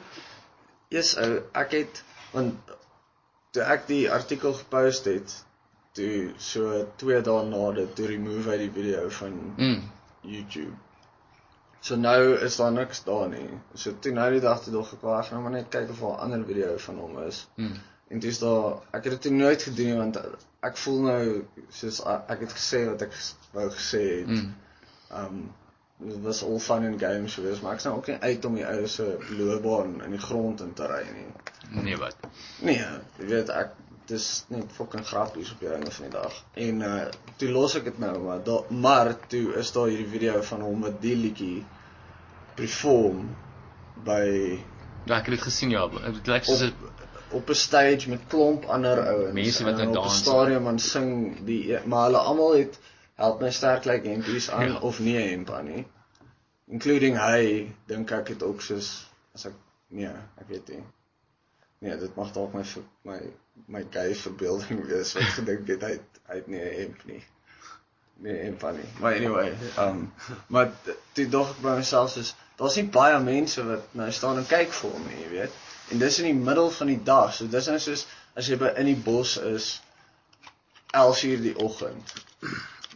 Yes, 0.90 1.16
ou, 1.18 1.42
ek 1.54 1.72
het 1.72 2.04
want 2.32 2.54
toe 3.56 3.64
ek 3.76 3.86
die 3.88 4.06
artikel 4.12 4.54
gepost 4.58 5.08
het, 5.10 5.34
toe 5.96 6.34
so 6.44 6.82
2 7.02 7.22
dae 7.24 7.44
na 7.48 7.70
dit 7.78 7.94
toe 7.96 8.10
remove 8.12 8.52
hy 8.52 8.58
die 8.66 8.72
video 8.78 9.06
van 9.20 9.38
mm, 9.56 9.78
YouTube. 10.28 10.74
So 11.86 11.96
nou 12.02 12.34
is 12.48 12.58
daar 12.60 12.74
niks 12.76 13.04
daar 13.06 13.30
nie. 13.32 13.48
So 13.80 13.94
toe 14.02 14.12
nou 14.16 14.28
die 14.34 14.42
dag 14.44 14.64
toe 14.64 14.74
dog 14.74 14.92
ek 14.98 15.04
wag 15.06 15.32
nou 15.32 15.42
maar 15.46 15.54
net 15.56 15.70
kyk 15.74 15.92
of 15.94 16.02
daar 16.04 16.18
'n 16.18 16.24
ander 16.26 16.46
video 16.48 16.78
van 16.88 17.00
hom 17.04 17.20
is. 17.28 17.46
mm, 17.56 17.78
En 18.10 18.20
dis 18.20 18.40
daar 18.40 18.82
ek 18.92 19.04
het 19.04 19.14
dit 19.14 19.22
toe 19.22 19.32
nooit 19.32 19.62
gedoen 19.64 19.98
want 19.98 20.18
ek 20.62 20.78
voel 20.78 21.00
nou 21.02 21.22
soos 21.70 22.02
ek 22.06 22.40
het 22.46 22.52
gesê 22.58 22.86
wat 22.90 23.02
ek 23.02 23.14
wou 23.54 23.70
gesê 23.70 24.04
het. 24.20 24.28
mm. 24.28 24.54
Um 25.22 25.40
dit 25.98 26.22
was 26.22 26.44
al 26.44 26.60
fun 26.60 26.86
and 26.86 27.00
games 27.00 27.34
geweest, 27.34 27.62
maar 27.62 27.74
ek's 27.78 27.84
nou 27.88 27.96
ook 27.98 28.08
nie 28.12 28.18
uit 28.20 28.46
om 28.46 28.56
die 28.60 28.66
ou 28.68 28.88
se 28.88 29.06
loopbaan 29.38 30.02
in 30.04 30.12
die 30.12 30.20
grond 30.20 30.62
in 30.62 30.74
te 30.74 30.88
ry 30.92 31.04
nie. 31.14 31.28
Nee 31.84 31.98
wat. 31.98 32.16
Nee, 32.60 32.82
jy 33.20 33.30
weet 33.32 33.50
ek 33.50 33.72
dis 34.10 34.26
net 34.54 34.72
fucking 34.76 35.06
grappies 35.08 35.52
op 35.56 35.64
die 35.64 35.72
einde 35.72 35.92
van 35.92 36.06
die 36.06 36.14
dag. 36.14 36.36
En 36.54 36.84
uh 36.86 37.06
toe 37.40 37.50
los 37.52 37.76
ek 37.80 37.88
dit 37.90 37.98
nou 38.00 38.14
maar 38.28 38.44
da, 38.44 38.60
maar 38.70 39.14
toe 39.32 39.56
is 39.62 39.72
daar 39.76 39.88
hierdie 39.92 40.12
video 40.12 40.42
van 40.42 40.62
hom 40.62 40.84
met 40.86 41.00
die 41.02 41.16
liedjie 41.16 41.64
perform 42.56 43.26
by 44.06 44.26
Ja, 45.06 45.20
ek 45.20 45.28
het 45.30 45.36
dit 45.36 45.42
gesien 45.46 45.70
ja. 45.74 45.88
Dit 45.88 46.28
lyk 46.28 46.46
soos 46.48 46.62
'n 46.66 46.74
op 47.36 47.50
'n 47.50 47.54
stage 47.56 48.10
met 48.10 48.28
klomp 48.28 48.66
ander 48.66 49.02
ouens. 49.08 49.34
Mense 49.34 49.64
wat 49.64 49.78
nou 49.78 49.88
op 49.88 49.96
'n 49.96 50.02
dans. 50.02 50.18
stadion 50.18 50.68
en 50.68 50.80
sing 50.80 51.10
die 51.46 51.74
e- 51.74 51.82
maar 51.86 52.06
hulle 52.06 52.18
almal 52.18 52.56
het 52.56 52.80
help 53.16 53.42
my 53.42 53.52
sterk 53.52 53.86
lyk 53.86 54.06
hempies 54.06 54.50
aan 54.52 54.72
Ja. 54.74 54.80
of 54.80 55.00
nie 55.00 55.18
hemp 55.18 55.50
aan 55.52 55.66
nie. 55.72 55.86
Including 56.68 57.18
hy 57.18 57.72
dink 57.88 58.12
ek 58.12 58.28
het 58.34 58.44
ook 58.44 58.62
soos 58.62 59.08
as 59.36 59.46
ek 59.46 59.54
nee, 59.88 60.12
ek 60.42 60.48
weet 60.50 60.68
nie. 60.74 60.84
Nee, 61.80 61.98
dit 62.02 62.16
mag 62.16 62.32
dalk 62.34 62.54
my 62.54 62.64
my 63.04 63.20
my 63.72 63.84
gay 63.92 64.16
verbeelding 64.16 64.82
wees 64.90 65.14
wat 65.14 65.24
gedink 65.38 65.68
het 65.68 65.82
hy 65.86 65.92
het, 65.96 66.20
hy 66.28 66.36
het 66.42 66.48
nie 66.48 66.60
'n 66.64 66.74
hemp 66.80 67.06
nie. 67.06 67.24
Nee, 68.18 68.36
hemp 68.44 68.64
aan 68.64 68.76
nie. 68.80 68.90
Maar 69.00 69.16
anyway, 69.16 69.54
um 69.78 70.14
maar 70.48 70.72
toe 71.14 71.28
dog 71.30 71.50
ek 71.56 71.62
by 71.62 71.76
myself 71.78 72.12
soos 72.12 72.34
daar's 72.58 72.76
nie 72.76 72.88
baie 72.88 73.20
mense 73.20 73.64
wat 73.68 73.94
nou 73.94 74.12
staan 74.12 74.38
en 74.38 74.48
kyk 74.48 74.72
vir 74.74 74.92
hom 74.92 75.08
nie, 75.08 75.22
jy 75.24 75.30
weet. 75.30 75.52
En 75.92 76.00
dis 76.00 76.20
in 76.20 76.26
die 76.32 76.44
middel 76.46 76.70
van 76.72 76.88
die 76.88 77.04
dag. 77.04 77.34
So 77.34 77.48
dis 77.48 77.68
nou 77.68 77.80
soos 77.80 78.06
as 78.36 78.48
jy 78.48 78.58
by 78.58 78.72
in 78.82 78.86
die 78.86 79.02
bos 79.10 79.38
is 79.38 79.82
11:00 80.94 81.42
die 81.42 81.56
oggend. 81.58 82.14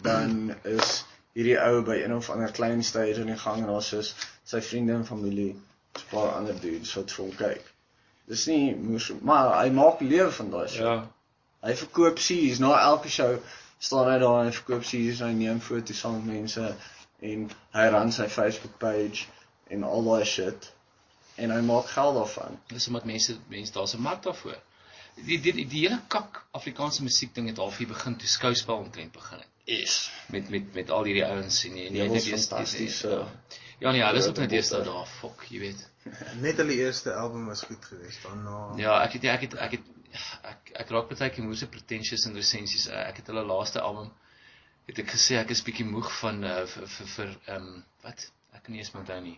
Dan 0.02 0.56
is 0.64 1.04
hierdie 1.38 1.58
ou 1.62 1.82
by 1.88 2.00
een 2.02 2.16
of 2.16 2.30
ander 2.34 2.52
klein 2.52 2.84
stage 2.84 3.22
in 3.22 3.32
die 3.32 3.40
gang 3.40 3.62
en 3.64 3.72
daar's 3.72 3.92
soos 3.94 4.14
sy 4.44 4.62
vriende 4.66 4.94
en 4.94 5.06
familie, 5.06 5.52
'n 5.98 6.08
paar 6.12 6.34
ander 6.38 6.60
dudes 6.62 6.94
wat 6.98 7.12
vir 7.12 7.26
hom 7.26 7.36
kyk. 7.36 7.74
Dis 8.30 8.46
nie 8.48 8.76
moes 8.76 9.12
maar 9.22 9.56
hy 9.58 9.70
maak 9.74 10.02
lewe 10.02 10.32
van 10.32 10.52
daai 10.52 10.68
shit. 10.68 10.86
ja. 10.86 11.08
Hy 11.62 11.74
verkoop 11.76 12.20
sees 12.24 12.60
na 12.64 12.72
elke 12.80 13.10
show 13.10 13.34
staan 13.80 14.12
hy 14.12 14.18
daar 14.20 14.46
en 14.46 14.54
verkoop 14.54 14.86
sees 14.88 15.20
en 15.20 15.28
hy 15.28 15.34
neem 15.40 15.60
foto's 15.60 16.00
saam 16.00 16.16
met 16.20 16.34
mense 16.34 16.66
en 17.32 17.50
hy 17.76 17.88
ran 17.96 18.12
sy 18.16 18.28
Facebook 18.28 18.78
page 18.80 19.28
en 19.76 19.84
al 19.84 20.04
daai 20.08 20.26
shit 20.26 20.70
en 21.36 21.52
hy 21.56 21.60
maak 21.72 21.92
geld 21.96 22.16
daarvan. 22.20 22.60
Dis 22.72 22.88
omdat 22.88 23.08
mense 23.12 23.38
mense 23.48 23.74
daar's 23.74 23.96
'n 23.96 24.02
mark 24.08 24.24
daarvoor. 24.24 24.60
Die 25.16 25.40
die 25.40 25.54
die, 25.54 25.68
die 25.68 25.84
hele 25.88 26.00
kak 26.08 26.44
Afrikaanse 26.52 27.04
musiek 27.04 27.36
ding 27.36 27.48
het 27.48 27.58
half 27.58 27.78
hier 27.78 27.88
begin 27.88 28.18
toe 28.18 28.28
skouspel 28.28 28.78
omtrent 28.86 29.12
begin 29.12 29.40
het. 29.40 29.59
Is. 29.70 29.96
Met 30.34 30.50
met 30.50 30.74
met 30.74 30.90
al 30.90 31.04
hierdie 31.06 31.26
ouens 31.26 31.60
en 31.68 31.76
en 31.78 31.96
Ja, 31.96 32.04
jy 32.04 32.10
net 32.10 32.26
eers- 32.26 32.48
fantasties, 32.48 33.02
ja. 33.06 33.20
Ja 33.80 33.92
nee, 33.92 34.04
alles 34.04 34.28
op 34.28 34.38
net 34.42 34.52
eers 34.52 34.70
botte. 34.74 34.90
daar, 34.90 35.06
fok, 35.08 35.44
jy 35.50 35.60
weet. 35.60 35.84
Net 36.46 36.58
hulle 36.58 36.74
eerste 36.76 37.14
album 37.16 37.46
was 37.48 37.62
goed 37.68 37.86
geweest. 37.86 38.24
Daarna 38.24 38.74
Ja, 38.82 38.96
ek 39.06 39.14
het 39.20 39.24
ek 39.36 39.42
het 39.46 39.54
ek 39.68 39.72
het 39.78 39.86
ek 40.44 40.72
ek 40.84 40.90
raak 40.96 41.12
baie 41.14 41.30
keer 41.30 41.44
moeg 41.46 41.58
se 41.62 41.68
pretentious 41.68 42.26
in 42.26 42.36
resensies. 42.36 42.88
Ek 42.90 43.22
het 43.22 43.28
hulle 43.32 43.44
laaste 43.46 43.80
album 43.82 44.10
het 44.90 45.00
ek 45.00 45.12
gesê 45.14 45.38
ek 45.38 45.50
is 45.54 45.62
bietjie 45.64 45.86
moeg 45.86 46.10
van 46.20 46.44
uh, 46.44 46.66
vir 46.66 46.88
vir 46.88 47.08
vir 47.16 47.30
ehm 47.46 47.68
um, 47.70 47.84
wat 48.04 48.26
ek 48.58 48.64
kan 48.64 48.74
nie 48.74 48.82
eens 48.82 48.92
onthou 48.96 49.22
nie. 49.22 49.38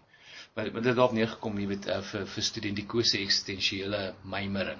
Maar 0.55 0.71
maar 0.71 0.81
dit 0.81 0.89
het 0.91 0.95
daarop 0.95 1.13
neergekom, 1.17 1.59
jy 1.59 1.67
weet, 1.67 1.85
uh, 1.87 1.99
vir 2.01 2.25
vir 2.25 2.43
studentikose 2.43 3.19
eksistensiële 3.19 4.15
mymering. 4.23 4.79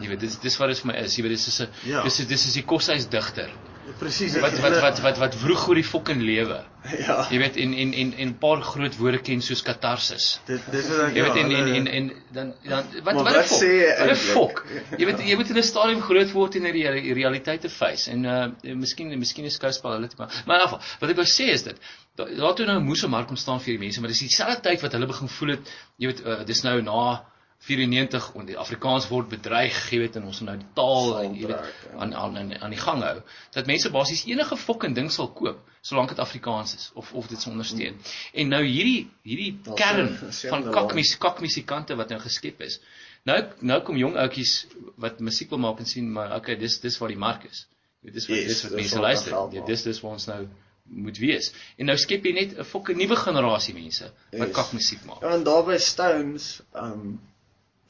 Jy 0.00 0.08
weet, 0.08 0.20
dis 0.20 0.38
dis 0.40 0.56
wat 0.58 0.68
dit 0.72 0.78
vir 0.78 0.92
my 0.92 0.96
is. 1.04 1.16
Jy 1.18 1.22
weet, 1.26 1.32
dis 1.36 1.46
is 1.48 1.60
'n 1.60 1.68
Ja. 1.90 2.02
dis 2.02 2.20
is 2.20 2.26
dis 2.26 2.46
is 2.46 2.52
die 2.54 2.64
koshuis 2.64 3.08
digter. 3.08 3.50
Presies 3.98 4.34
Wat 4.40 4.58
wat 4.60 4.76
wat 4.80 4.98
wat 5.00 5.18
wat 5.18 5.34
vroeg 5.34 5.68
oor 5.68 5.74
die 5.74 5.84
fucking 5.84 6.20
lewe. 6.22 6.60
Ja. 7.06 7.26
Jy 7.30 7.38
weet 7.42 7.56
en 7.60 7.72
en 7.74 7.90
en 7.92 8.12
en 8.16 8.28
'n 8.28 8.38
paar 8.40 8.62
groot 8.64 8.94
woorde 8.96 9.18
ken 9.20 9.42
soos 9.42 9.60
katarsis. 9.62 10.40
dit 10.46 10.60
dis 10.72 10.86
wat 10.88 11.00
ek 11.08 11.14
Jy 11.16 11.22
weet 11.22 11.34
ja, 11.34 11.40
en 11.42 11.50
en 11.50 11.56
hulle- 11.56 11.76
en, 11.76 11.86
en 11.86 12.12
dan 12.32 12.54
dan 12.64 12.84
wat 13.04 13.14
wat 13.14 13.34
wat 13.34 13.50
sê 13.52 13.70
eintlik? 13.98 14.16
fok. 14.16 14.64
Jy 14.98 15.04
weet 15.06 15.20
jy 15.30 15.36
moet 15.36 15.50
in 15.50 15.56
'n 15.58 15.62
stadium 15.62 16.00
groot 16.00 16.32
word 16.32 16.54
en 16.56 16.62
die 16.62 16.72
reali- 16.72 17.12
realiteite 17.12 17.68
face 17.68 18.10
en 18.10 18.24
uh 18.24 18.74
miskien 18.74 19.18
miskien 19.18 19.44
is 19.44 19.54
skouspel 19.54 19.92
hulle 19.92 20.08
te 20.08 20.14
maar 20.18 20.30
maar 20.46 20.56
in 20.60 20.62
geval 20.68 20.80
wat 21.00 21.10
ek 21.10 21.16
wou 21.16 21.26
sê 21.26 21.50
is 21.52 21.62
dit 21.62 21.76
da- 22.16 22.24
daar 22.40 22.54
toe 22.54 22.66
nou 22.66 22.80
moes 22.80 23.02
'n 23.04 23.10
mark 23.10 23.26
kom 23.26 23.36
staan 23.36 23.60
vir 23.60 23.72
die 23.76 23.84
mense 23.84 24.00
maar 24.00 24.08
dis 24.08 24.18
dieselfde 24.24 24.60
tyd 24.60 24.80
wat 24.80 24.92
hulle 24.92 25.06
begin 25.06 25.28
voel 25.28 25.48
het 25.50 25.60
jy 25.98 26.06
weet 26.06 26.24
uh, 26.26 26.44
dis 26.46 26.62
nou 26.62 26.80
na 26.82 27.22
94 27.60 28.30
en 28.40 28.46
die 28.48 28.56
Afrikaans 28.58 29.08
word 29.10 29.28
bedreig, 29.28 29.76
jy 29.92 29.98
weet 30.00 30.16
en 30.16 30.24
ons 30.30 30.38
moet 30.40 30.48
nou 30.48 30.58
die 30.62 30.68
taal 30.74 31.10
en 31.20 31.34
jy 31.36 31.46
weet 31.50 31.66
ja. 31.66 31.98
aan 32.00 32.14
aan 32.16 32.38
aan 32.62 32.70
die 32.72 32.78
gang 32.80 33.02
hou. 33.04 33.18
Dat 33.52 33.66
mense 33.68 33.90
basies 33.92 34.24
enige 34.26 34.56
fucking 34.56 34.94
ding 34.96 35.10
sal 35.12 35.28
koop 35.36 35.60
solank 35.84 36.08
dit 36.14 36.18
Afrikaans 36.18 36.74
is 36.74 36.90
of 36.94 37.12
of 37.12 37.28
dit 37.28 37.40
se 37.40 37.50
ondersteun. 37.50 37.98
En 38.34 38.48
nou 38.48 38.62
hierdie 38.64 39.10
hierdie 39.28 39.52
Daar's 39.64 39.80
kern 39.80 40.08
'n 40.08 40.32
van 40.48 40.70
kakmies 40.72 41.16
kakmusikante 41.18 41.96
wat 41.96 42.08
nou 42.08 42.20
geskep 42.20 42.60
is. 42.60 42.80
Nou 43.24 43.38
nou 43.60 43.80
kom 43.82 43.96
jong 43.96 44.16
ouetjies 44.16 44.66
wat 44.96 45.20
musiek 45.20 45.50
wil 45.50 45.58
maak 45.58 45.78
en 45.78 45.86
sien 45.86 46.12
maar 46.12 46.34
okay, 46.36 46.56
dis 46.56 46.80
dis 46.80 46.98
waar 46.98 47.08
die 47.08 47.18
mark 47.18 47.44
is. 47.44 47.66
Jy 48.02 48.10
weet, 48.10 48.14
Dis 48.14 48.26
wat 48.28 48.36
Yes, 48.36 48.46
dis 48.46 48.62
wat 48.62 48.72
mense 48.72 49.00
luister. 49.00 49.32
maak. 49.32 49.66
dis 49.66 49.82
dis 49.82 50.00
waar 50.00 50.12
ons 50.12 50.26
nou 50.26 50.48
moet 50.90 51.18
wees. 51.18 51.52
En 51.78 51.86
nou 51.86 51.96
skep 51.96 52.24
jy 52.24 52.32
net 52.32 52.58
'n 52.58 52.64
fucking 52.64 52.98
nuwe 52.98 53.16
generasie 53.16 53.74
mense 53.74 54.04
wat 54.32 54.48
Yes. 54.48 54.56
kakmusiek 54.56 55.04
maak. 55.04 55.20
Ja, 55.22 55.34
en 55.34 55.44
daar 55.44 55.64
by 55.64 55.76
Stones, 55.78 56.62
um 56.74 57.20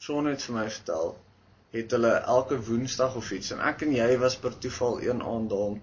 Sean 0.01 0.25
het 0.25 0.41
vir 0.47 0.55
my 0.55 0.67
vertel, 0.75 1.11
het 1.75 1.93
hulle 1.95 2.11
elke 2.35 2.57
Woensdag 2.67 3.15
of 3.19 3.31
iets 3.37 3.51
en 3.55 3.59
ek 3.71 3.83
en 3.85 3.91
jy 3.93 4.07
was 4.21 4.37
per 4.43 4.55
toeval 4.63 5.01
een 5.05 5.21
aand 5.33 5.51
daar 5.51 5.67
om 5.73 5.81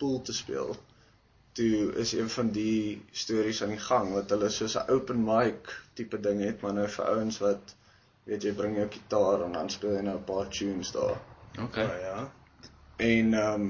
pool 0.00 0.22
te 0.28 0.34
speel. 0.36 0.72
Toe 1.58 1.90
is 2.04 2.14
een 2.16 2.30
van 2.32 2.52
die 2.54 3.02
stories 3.22 3.60
aan 3.62 3.74
die 3.74 3.82
gang 3.88 4.14
wat 4.14 4.32
hulle 4.34 4.48
soos 4.54 4.76
'n 4.80 4.94
open 4.96 5.20
mic 5.26 5.68
tipe 6.00 6.20
ding 6.28 6.40
het, 6.46 6.62
maar 6.62 6.74
nou 6.78 6.88
vir 6.96 7.10
ouens 7.12 7.40
wat 7.44 7.74
weet 8.30 8.48
jy 8.48 8.54
bring 8.62 8.76
jou 8.80 8.88
gitaar 8.96 9.44
en 9.44 9.52
dan 9.58 9.70
speel 9.76 9.94
jy 9.98 10.02
nou 10.08 10.16
'n 10.16 10.24
paar 10.32 10.48
tunes 10.60 10.92
daar. 10.96 11.20
Okay. 11.66 11.84
Ja, 11.84 11.98
ja. 12.08 12.32
En 12.96 13.34
um 13.42 13.68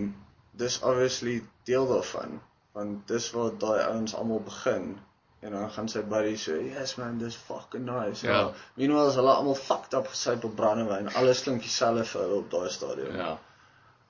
dis 0.63 0.81
obviously 0.83 1.43
deel 1.65 1.87
daarvan 1.89 2.41
want 2.73 3.09
dis 3.09 3.31
waar 3.35 3.59
daai 3.59 3.83
ouens 3.83 4.15
almal 4.15 4.43
begin 4.47 4.99
en 5.41 5.53
dan 5.53 5.71
gaan 5.71 5.89
sy 5.89 6.01
buddy 6.03 6.37
so 6.37 6.53
yes 6.61 6.97
man 6.99 7.19
dis 7.19 7.37
fucking 7.37 7.85
nice. 7.87 8.27
Ja. 8.27 8.53
Meanwhile 8.75 9.09
is 9.09 9.15
hulle 9.15 9.31
almal 9.35 9.55
fucked 9.55 9.95
up 9.95 10.09
gesyp 10.09 10.45
op 10.45 10.57
brandewyn. 10.57 11.09
Alles 11.15 11.43
klink 11.43 11.63
dieselfde 11.63 12.05
vir 12.05 12.21
hulle 12.23 12.35
op 12.43 12.51
daai 12.51 12.71
stadium. 12.71 13.17
Ja. 13.17 13.39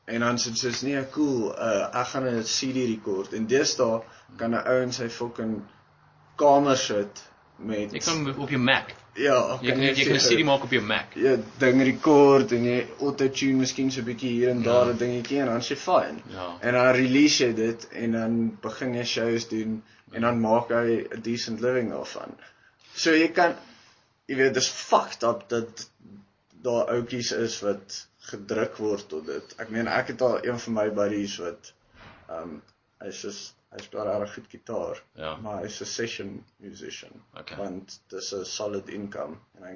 En 0.09 0.21
dan 0.21 0.37
sê 0.41 0.55
sy 0.57 0.87
nee, 0.87 1.03
cool. 1.13 1.51
Uh 1.53 1.89
ek 2.01 2.07
gaan 2.15 2.25
'n 2.29 2.43
CD 2.45 2.87
rekord 2.95 3.33
en 3.35 3.47
deesdae 3.47 4.01
kan 4.37 4.55
'n 4.55 4.63
ou 4.67 4.83
in 4.83 4.93
sy 4.93 5.09
fucking 5.09 5.63
kamer 6.37 6.77
sit 6.77 7.23
met 7.59 7.93
Jy 7.93 7.99
kan 7.99 8.35
op 8.39 8.49
jou 8.51 8.61
Mac. 8.61 8.95
ja, 9.19 9.59
Jy 9.61 9.71
kan 9.73 9.81
jy 9.83 10.05
kan 10.05 10.15
'n 10.17 10.21
CD 10.21 10.45
maak 10.45 10.63
op 10.65 10.71
jou 10.71 10.83
Mac. 10.83 11.15
jy 11.17 11.37
ding 11.59 11.83
rekord 11.83 12.53
en 12.53 12.65
jy 12.65 12.87
auto-tune 13.01 13.57
miskien 13.59 13.91
so 13.91 14.01
'n 14.01 14.05
bietjie 14.05 14.31
hier 14.31 14.49
en 14.51 14.63
daar 14.63 14.87
Ja. 14.87 14.93
'n 14.93 14.97
dingetjie 14.99 15.41
en 15.41 15.47
dan 15.47 15.61
sê 15.61 15.77
fyn. 15.77 16.23
Ja. 16.31 16.57
En 16.61 16.73
dan 16.73 16.95
release 16.95 17.45
jy 17.45 17.53
dit 17.55 17.89
en 17.93 18.13
dan 18.13 18.59
begin 18.63 18.95
jy 18.95 19.05
shows 19.05 19.49
doen 19.49 19.83
en 20.13 20.23
dan 20.23 20.41
maak 20.41 20.69
hy 20.75 21.05
'n 21.17 21.21
decent 21.23 21.61
living 21.61 21.91
daarvan. 21.91 22.35
So 22.95 23.11
jy 23.15 23.29
kan 23.33 23.57
jy 24.29 24.37
weet 24.37 24.55
dis 24.55 24.69
fucked 24.69 25.23
up 25.23 25.49
dat 25.49 25.91
daar 26.63 26.89
ouetjies 26.95 27.33
is 27.33 27.61
wat 27.61 28.07
gedruk 28.31 28.77
word 28.77 29.09
tot 29.09 29.27
dit. 29.27 29.55
Ek 29.59 29.71
meen 29.71 29.89
ek 29.89 30.07
het 30.13 30.23
al 30.23 30.45
een 30.45 30.59
van 30.59 30.73
my 30.75 30.89
buddies 30.91 31.39
wat 31.39 31.73
um 32.41 32.63
hy's 33.01 33.21
soos 33.21 33.55
hy 33.73 33.83
speel 33.85 34.05
regtig 34.09 34.35
goed 34.35 34.47
gitaar, 34.51 35.03
Ja. 35.15 35.37
maar 35.37 35.63
hy's 35.63 35.81
'n 35.81 35.85
session 35.87 36.45
musician. 36.57 37.13
Okay. 37.41 37.57
Want 37.57 38.01
dis 38.09 38.33
'n 38.35 38.45
solid 38.45 38.89
income 38.89 39.37
en 39.57 39.63
hy 39.63 39.75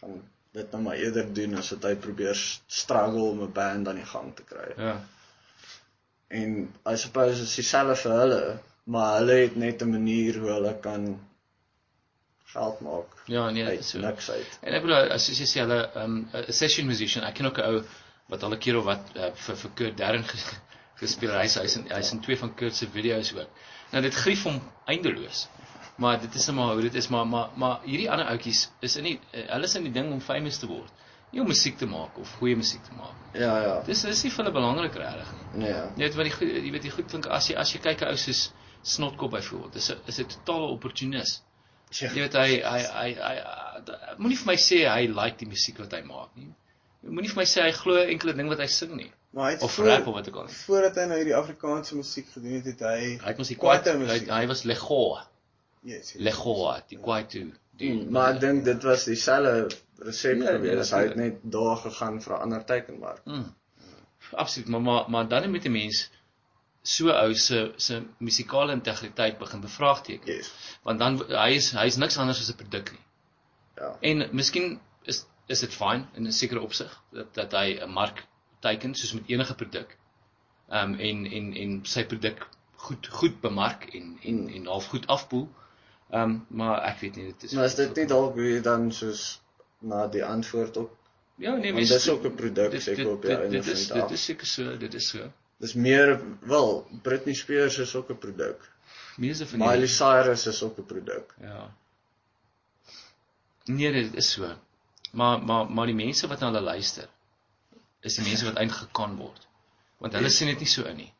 gaan 0.00 0.22
dit 0.52 0.72
nou 0.72 0.82
maar 0.82 0.96
eerder 0.96 1.32
doen 1.34 1.54
as 1.58 1.70
wat 1.70 1.82
hy 1.82 1.94
probeer 1.94 2.34
struggle 2.66 3.22
om 3.30 3.42
'n 3.42 3.52
band 3.52 3.88
aan 3.88 4.00
die 4.02 4.10
gang 4.12 4.34
te 4.36 4.42
kry. 4.42 4.72
Ja. 4.76 5.00
En 6.28 6.74
I 6.86 6.96
suppose 6.96 7.42
is 7.42 7.54
dieselfde 7.54 7.96
vir 7.96 8.12
hulle, 8.20 8.58
maar 8.84 9.18
hulle 9.18 9.32
het 9.44 9.56
net 9.56 9.82
'n 9.82 9.90
manier 9.90 10.38
hoe 10.38 10.50
hulle 10.50 10.74
kan 10.80 11.20
geld 12.52 12.80
maak 12.80 13.06
Ja, 13.26 13.50
nee, 13.50 13.64
dit 13.64 13.72
is 13.72 13.78
uit 13.78 13.84
so. 13.84 13.98
niks 13.98 14.30
uit. 14.30 14.58
En 14.62 14.74
ek 14.74 14.82
bedoel 14.82 15.12
as 15.14 15.26
jy 15.28 15.46
sê 15.46 15.60
hulle 15.60 15.80
um 15.94 16.28
'n 16.32 16.52
session 16.52 16.86
musician, 16.86 17.24
ek 17.24 17.34
ken 17.34 17.46
ook 17.46 17.58
'n 17.58 17.64
ou 17.68 17.82
wat 18.28 18.42
al 18.42 18.52
'n 18.54 18.58
keer 18.58 18.76
of 18.78 18.84
wat 18.84 19.04
uh, 19.16 19.30
vir 19.34 19.56
vir 19.56 19.70
Kurt 19.74 19.96
Darren 19.96 20.24
ges, 20.24 20.44
gespeel. 20.96 21.30
Hy's 21.30 21.54
hy's 21.54 21.76
in 21.76 21.86
hy's 21.90 22.12
in 22.12 22.20
twee 22.20 22.36
van 22.36 22.54
Kurt 22.54 22.74
se 22.74 22.86
video's 22.86 23.32
ook. 23.32 23.48
Nou 23.92 24.02
dit 24.02 24.14
grief 24.14 24.42
hom 24.44 24.60
eindeloos. 24.86 25.48
Maar 25.96 26.20
dit 26.20 26.34
is 26.34 26.46
net 26.46 26.56
maar 26.56 26.72
hoe 26.72 26.82
dit 26.82 26.94
is, 26.94 27.08
maar 27.08 27.26
maar 27.26 27.48
maar 27.56 27.80
hierdie 27.84 28.10
ander 28.10 28.26
ouetjies 28.26 28.70
is 28.80 28.96
in 28.96 29.04
die 29.04 29.20
uh, 29.34 29.46
hulle 29.52 29.64
is 29.64 29.74
in 29.74 29.82
die 29.84 29.92
ding 29.92 30.12
om 30.12 30.20
famous 30.20 30.58
te 30.58 30.66
word. 30.66 30.90
Nie 31.32 31.40
om 31.40 31.46
musiek 31.46 31.76
te 31.78 31.86
maak 31.86 32.18
of 32.18 32.30
goeie 32.38 32.56
musiek 32.56 32.82
te 32.84 32.94
maak. 32.96 33.14
Ja, 33.34 33.60
ja. 33.62 33.82
Dis 33.86 34.02
dis 34.02 34.22
nie 34.24 34.30
vir 34.32 34.44
hulle 34.44 34.52
belangrik 34.54 34.94
regtig 34.94 35.28
nie. 35.32 35.66
Nee. 35.66 35.72
Jy 35.96 36.02
weet 36.04 36.14
wat 36.14 36.24
die 36.24 36.62
jy 36.64 36.70
weet 36.72 36.82
die 36.82 36.90
goed 36.90 37.06
klink 37.10 37.26
as 37.26 37.48
jy 37.48 37.54
as 37.56 37.72
jy 37.72 37.78
kyk 37.80 38.00
'n 38.02 38.08
ou 38.08 38.16
soos 38.16 38.50
Snotkop 38.82 39.30
byvoorbeeld. 39.30 39.72
Dis 39.72 39.90
'n 39.90 39.98
is 40.06 40.18
'n 40.20 40.26
totale 40.26 40.66
opportunis. 40.72 41.42
Ja. 41.90 42.08
Jy 42.08 42.20
weet 42.20 42.32
hy 42.32 42.48
hy 42.62 42.80
hy 42.82 43.14
hy, 43.14 43.34
hy 43.34 44.14
moenie 44.18 44.36
vir 44.38 44.46
my 44.46 44.56
sê 44.56 44.86
hy 44.88 45.06
like 45.08 45.36
die 45.38 45.48
musiek 45.48 45.78
wat 45.78 45.92
hy 45.92 46.02
maak 46.02 46.28
nie. 46.36 46.52
Moenie 47.02 47.28
vir 47.30 47.36
my 47.36 47.44
sê 47.44 47.62
hy 47.62 47.72
glo 47.72 47.96
enkele 47.96 48.32
ding 48.36 48.48
wat 48.48 48.58
hy 48.58 48.66
sing 48.66 48.94
nie 48.96 49.10
Maar 49.32 49.44
hy 49.46 49.52
het 49.52 49.62
of 49.62 49.72
voor- 49.74 49.86
rap 49.86 50.06
of 50.06 50.14
wat 50.14 50.28
ook 50.28 50.36
al 50.36 50.44
nie. 50.44 50.52
Voordat 50.54 50.94
hy 50.96 51.04
nou 51.06 51.16
hierdie 51.18 51.34
Afrikaanse 51.36 51.96
musiek 51.96 52.26
gedoen 52.32 52.52
het, 52.52 52.64
het 52.64 52.80
hy 52.80 53.18
Hy 53.18 53.26
het 53.28 53.38
mos 53.38 53.48
die 53.48 53.56
Kwaito 53.56 53.82
kwaito 53.82 53.98
hy, 53.98 54.12
musiek. 54.12 54.28
hy 54.30 54.46
was 54.46 54.62
Legoa. 54.64 55.26
Yes. 55.82 56.12
yes. 56.12 56.14
Legoa, 56.22 56.82
die 56.88 56.98
kwaito. 56.98 57.38
Die 57.76 57.90
Mm, 57.92 58.10
maar 58.10 58.34
ek 58.34 58.40
dink 58.40 58.64
dit 58.64 58.82
was 58.82 59.04
dieselfde 59.04 59.70
resep 59.98 60.38
Ja, 60.42 60.46
gewees. 60.46 60.90
Hy 60.90 61.02
het 61.06 61.16
net 61.16 61.38
daar 61.42 61.76
gegaan 61.76 62.20
vir 62.22 62.34
'n 62.36 62.40
ander 62.42 62.64
teikenmark. 62.64 63.20
Mm. 63.26 63.54
Absoluut, 64.32 64.68
maar 64.68 64.80
maar 64.80 65.10
maar 65.10 65.28
dan 65.28 65.50
moet 65.50 65.64
'n 65.64 65.72
mens 65.72 66.10
so 66.82 67.08
ou 67.10 67.34
se 67.34 67.72
se 67.76 68.02
musikale 68.18 68.72
integriteit 68.72 69.38
begin 69.38 69.60
bevraagteken. 69.60 70.34
Yes. 70.34 70.50
Want 70.82 70.98
dan 70.98 71.18
hy 71.28 71.50
is 71.54 71.70
hy 71.72 71.86
is 71.86 71.96
niks 71.96 72.16
anders 72.18 72.40
as 72.40 72.50
'n 72.50 72.56
produk 72.56 72.90
nie. 72.92 73.00
Ja. 73.76 73.96
En 74.00 74.28
miskien 74.32 74.80
is 75.02 75.26
is 75.46 75.60
dit 75.60 75.74
fyn 75.74 76.06
in 76.14 76.26
'n 76.26 76.32
sekere 76.32 76.60
opsig 76.60 77.02
dat 77.12 77.34
dat 77.34 77.52
hy 77.52 77.78
'n 77.82 77.90
mark 77.90 78.24
teiken 78.60 78.94
soos 78.94 79.12
met 79.12 79.22
enige 79.26 79.54
produk. 79.54 79.96
Ehm 80.70 80.92
um, 80.92 80.98
en 81.00 81.26
en 81.26 81.54
en 81.54 81.80
sy 81.84 82.04
produk 82.04 82.48
goed 82.76 83.06
goed 83.08 83.40
bemark 83.40 83.84
en 83.94 84.18
en 84.22 84.48
en 84.48 84.66
half 84.66 84.86
goed 84.86 85.06
afpoel. 85.06 85.48
Ehm 86.10 86.22
um, 86.22 86.46
maar 86.48 86.82
ek 86.82 86.98
weet 87.00 87.16
nie 87.16 87.24
dit 87.26 87.42
is 87.42 87.52
Maar 87.52 87.64
is 87.64 87.74
dit 87.74 87.96
nie 87.96 88.06
dalk 88.06 88.34
hoe 88.34 88.44
jy 88.52 88.60
dan 88.60 88.92
soos 88.92 89.40
na 89.78 90.06
die 90.06 90.24
antwoord 90.24 90.76
op 90.76 90.96
Ja, 91.40 91.54
nee, 91.56 91.72
mens 91.72 91.88
dis 91.88 92.08
ook 92.08 92.24
'n 92.24 92.34
produk, 92.34 92.70
dit- 92.70 92.82
seker, 92.82 93.04
dit- 93.04 93.12
op 93.12 93.22
dit- 93.22 93.30
einde 93.38 93.50
Dit 93.50 93.64
van 93.64 93.72
is 93.72 93.86
die 93.86 93.94
dag. 93.94 94.02
dit 94.08 94.10
is 94.18 94.24
seker 94.24 94.46
so, 94.46 94.76
dit 94.76 94.94
is 94.94 95.08
so. 95.08 95.32
Dis 95.60 95.74
meer 95.76 96.14
wel 96.48 96.86
Britney 97.02 97.34
Spears 97.34 97.78
is 97.78 97.94
ook 97.94 98.10
'n 98.10 98.18
produk. 98.18 98.70
Meeste 99.16 99.46
van 99.46 99.58
Miley 99.58 99.78
die 99.84 99.92
Cyrus 99.92 100.46
is 100.46 100.62
ook 100.62 100.78
'n 100.78 100.86
produk. 100.86 101.34
Ja. 101.40 101.70
Nee, 103.64 103.92
dit 103.92 104.14
is 104.14 104.30
so. 104.30 104.56
Maar 105.10 105.42
maar 105.44 105.70
maar 105.70 105.86
die 105.86 105.94
mense 105.94 106.26
wat 106.26 106.40
na 106.40 106.46
hulle 106.46 106.60
luister 106.60 107.08
is 108.00 108.14
die 108.14 108.24
mense 108.24 108.44
wat 108.44 108.56
eintlik 108.56 108.80
gekan 108.88 109.16
word. 109.16 109.46
Want 109.98 110.12
hulle 110.12 110.30
sien 110.30 110.48
dit 110.48 110.58
nie 110.58 110.68
so 110.68 110.82
in 110.82 110.96
nie. 110.96 111.12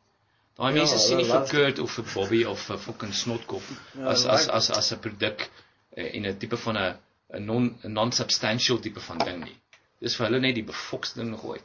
Daai 0.56 0.72
Ja, 0.72 0.78
mense 0.78 0.98
sien 0.98 1.16
nie 1.16 1.28
vir. 1.28 1.46
Kurt 1.48 1.78
of 1.78 1.92
vir 1.98 2.04
Bobby 2.14 2.44
of 2.44 2.60
vir 2.68 2.78
fucking 2.78 3.14
snotkop 3.14 3.62
Ja, 3.94 4.06
as 4.14 4.24
as 4.26 4.48
as 4.48 4.70
as 4.70 4.92
'n 4.92 5.00
produk 5.00 5.50
eh, 5.96 6.14
en 6.16 6.26
'n 6.26 6.38
tipe 6.38 6.56
van 6.56 6.76
'n 6.76 6.96
'n 7.34 7.44
non 7.44 7.78
non-substantial 7.82 8.80
tipe 8.80 9.00
van 9.00 9.18
ding 9.18 9.44
nie. 9.44 9.58
Dis 10.00 10.16
vir 10.16 10.26
hulle 10.26 10.40
net 10.40 10.54
die 10.54 10.64
befoks 10.64 11.12
ding 11.12 11.36
gooi. 11.38 11.60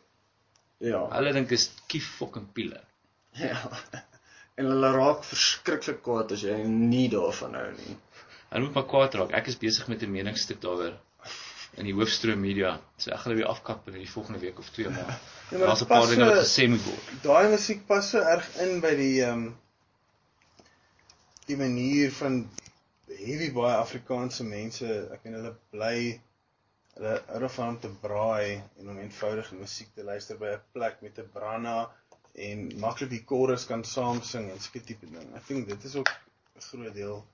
Ja. 0.86 1.06
Hulle 1.16 1.34
dink 1.36 1.50
dis 1.50 1.70
kief 1.92 2.08
fucking 2.20 2.52
piele. 2.58 2.82
Ja. 3.42 3.62
En 4.56 4.70
hulle 4.72 4.90
raak 4.96 5.26
verskriklik 5.28 5.98
kwaad 6.06 6.30
as 6.32 6.46
jy 6.48 6.54
nie 6.64 7.10
daarvan 7.12 7.58
hou 7.60 7.66
nie. 7.76 7.96
Hulle 8.54 8.62
moet 8.64 8.78
maar 8.78 8.86
kwaad 8.88 9.18
raak. 9.20 9.34
Ek 9.36 9.50
is 9.52 9.58
besig 9.60 9.90
met 9.92 10.06
'n 10.06 10.14
meningsstuk 10.14 10.62
daaroor 10.64 10.94
in 11.76 11.90
die 11.90 11.96
hoofstroom 11.98 12.40
media. 12.40 12.78
So 12.96 13.12
ek 13.12 13.20
gaan 13.24 13.34
dit 13.34 13.42
weer 13.42 13.52
afkap 13.52 13.82
binne 13.84 14.00
die 14.00 14.12
volgende 14.12 14.40
week 14.40 14.60
of 14.64 14.70
twee 14.78 14.90
maar. 14.90 15.18
Ja, 15.52 15.58
maar 15.58 15.68
Daar's 15.68 15.84
'n 15.84 15.88
paar 15.92 16.08
dinge 16.08 16.26
wat 16.26 16.40
gesê 16.40 16.70
moet 16.72 16.86
word. 16.86 17.10
Daai 17.26 17.50
musiek 17.52 17.84
pas 17.86 18.08
so 18.10 18.22
erg 18.36 18.48
in 18.64 18.80
by 18.82 18.94
die 18.98 19.18
ehm 19.26 19.44
um, 19.44 19.58
die 21.46 21.58
manier 21.58 22.12
van 22.12 22.40
heavy 23.08 23.52
baie 23.54 23.76
Afrikaanse 23.76 24.44
mense. 24.48 24.88
Ek 25.14 25.28
meen 25.28 25.36
hulle 25.38 25.54
bly 25.76 26.22
hulle 26.96 27.14
hou 27.28 27.39
daarvan 27.43 27.74
om 27.74 27.80
te 27.80 27.91
braai 28.02 28.62
en 28.80 28.89
om 28.89 28.98
eenvoudig 29.00 29.52
musiek 29.60 29.93
te 29.96 30.04
luister 30.04 30.38
by 30.39 30.54
'n 30.56 30.62
plek 30.74 31.02
met 31.02 31.20
'n 31.20 31.30
branna 31.34 31.78
en 32.48 32.68
maklik 32.80 33.10
die 33.10 33.24
chorus 33.26 33.66
kan 33.66 33.84
saam 33.84 34.22
sing 34.22 34.50
en 34.52 34.60
sulke 34.60 34.82
tipe 34.84 35.06
ding. 35.06 35.36
Ek 35.36 35.48
dink 35.48 35.68
dit 35.68 35.84
is 35.84 35.96
ook 35.96 36.10
'n 36.10 36.62
groot 36.62 36.93
deel 36.93 37.26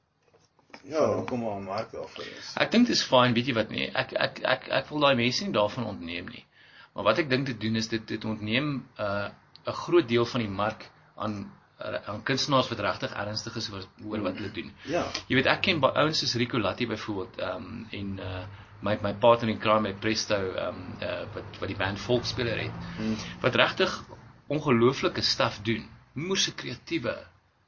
Ja. 0.84 0.98
van 0.98 1.14
hoekom 1.16 1.42
daar 1.42 1.60
'n 1.60 1.64
mark 1.64 1.92
daarvoor 1.92 2.26
is. 2.26 2.54
Ek 2.58 2.72
dink 2.72 2.88
dit 2.88 2.96
is 2.96 3.04
fyn, 3.04 3.34
weet 3.34 3.46
jy 3.48 3.54
wat 3.54 3.70
nee. 3.70 3.92
Ek 3.94 4.14
ek 4.14 4.40
ek 4.44 4.68
ek 4.68 4.90
wil 4.90 5.00
daai 5.00 5.16
mense 5.16 5.44
nie 5.44 5.54
daarvan 5.54 5.86
ontneem 5.86 6.26
nie. 6.26 6.46
Maar 6.94 7.04
wat 7.04 7.18
ek 7.20 7.30
dink 7.30 7.46
te 7.46 7.58
doen 7.58 7.76
is 7.76 7.88
dit 7.88 8.08
dit 8.08 8.26
ontneem 8.26 8.68
'n 8.74 8.86
uh, 9.00 9.30
'n 9.68 9.74
groot 9.74 10.08
deel 10.08 10.26
van 10.26 10.42
die 10.42 10.50
mark 10.50 10.90
aan 11.16 11.52
uh, 11.82 11.96
aan 12.06 12.24
kunstenaars 12.24 12.70
wat 12.70 12.80
regtig 12.80 13.14
ernstig 13.14 13.56
is 13.56 13.70
oor 13.72 13.86
oor 14.06 14.22
wat 14.22 14.36
hulle 14.38 14.52
doen. 14.52 14.74
Ja. 14.86 15.06
Jy 15.28 15.36
weet 15.36 15.46
ek 15.46 15.62
ken 15.62 15.82
ouens 15.82 16.20
soos 16.20 16.36
Rico 16.36 16.60
Latti 16.60 16.88
byvoorbeeld, 16.88 17.38
ehm 17.38 17.56
um, 17.56 17.88
en 17.92 18.20
uh 18.20 18.44
my 18.82 18.98
my 19.02 19.14
partner 19.14 19.50
in 19.50 19.60
crime 19.60 19.82
met 19.82 20.00
Presto 20.00 20.36
ehm 20.36 20.68
um, 20.68 20.96
uh 21.02 21.26
wat 21.34 21.60
wat 21.60 21.70
die 21.70 21.78
band 21.78 22.00
Volksspeler 22.00 22.58
het. 22.66 22.72
Hmm. 22.98 23.18
Wat 23.42 23.56
regtig 23.56 24.04
ongelooflike 24.48 25.22
staf 25.22 25.60
doen. 25.64 25.90
Moerse 26.14 26.54
kreatiewe 26.54 27.16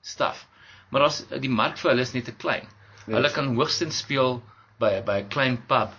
staf. 0.02 0.48
Maar 0.90 1.08
as 1.10 1.24
die 1.40 1.50
mark 1.50 1.78
vir 1.78 1.94
hulle 1.94 2.06
is 2.06 2.14
net 2.14 2.26
te 2.26 2.36
klein. 2.36 2.68
Ja. 3.06 3.16
Hulle 3.18 3.32
kan 3.32 3.54
hoogstens 3.56 4.02
speel 4.04 4.42
by 4.80 5.02
by 5.06 5.22
'n 5.22 5.30
klein 5.30 5.58
pub 5.68 5.94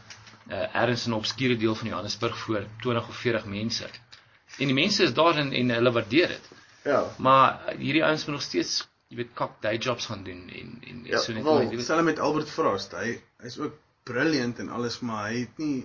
uh, 0.50 0.74
ergens 0.74 1.06
in 1.06 1.12
'n 1.12 1.16
obskure 1.16 1.56
deel 1.56 1.74
van 1.74 1.88
Johannesburg 1.88 2.38
voor 2.38 2.66
20 2.80 3.08
of 3.08 3.16
40 3.16 3.44
mense. 3.44 3.88
En 4.58 4.66
die 4.66 4.74
mense 4.74 5.02
is 5.02 5.14
daar 5.14 5.36
en, 5.36 5.52
en 5.52 5.70
hulle 5.70 5.92
waardeer 5.92 6.28
dit. 6.28 6.50
Ja. 6.84 7.14
Maar 7.18 7.60
uh, 7.68 7.78
hierdie 7.78 8.04
ouens 8.04 8.24
moet 8.24 8.34
nog 8.34 8.42
steeds, 8.42 8.88
jy 9.08 9.16
weet, 9.16 9.32
kak 9.34 9.62
day 9.62 9.76
jobs 9.76 10.06
gaan 10.06 10.24
doen 10.24 10.50
en 10.50 10.78
en 10.88 11.00
Ja, 11.04 11.18
so 11.18 11.32
net 11.32 11.42
wel, 11.42 11.62
jy 11.62 11.68
weet, 11.68 11.82
Stel 11.82 12.02
met 12.02 12.18
Albert 12.18 12.50
Frost, 12.50 12.92
hy 12.92 13.20
hy's 13.42 13.58
ook 13.58 13.78
brilliant 14.04 14.58
en 14.58 14.68
alles, 14.68 15.00
maar 15.00 15.30
hy 15.30 15.44
het 15.44 15.58
nie 15.62 15.84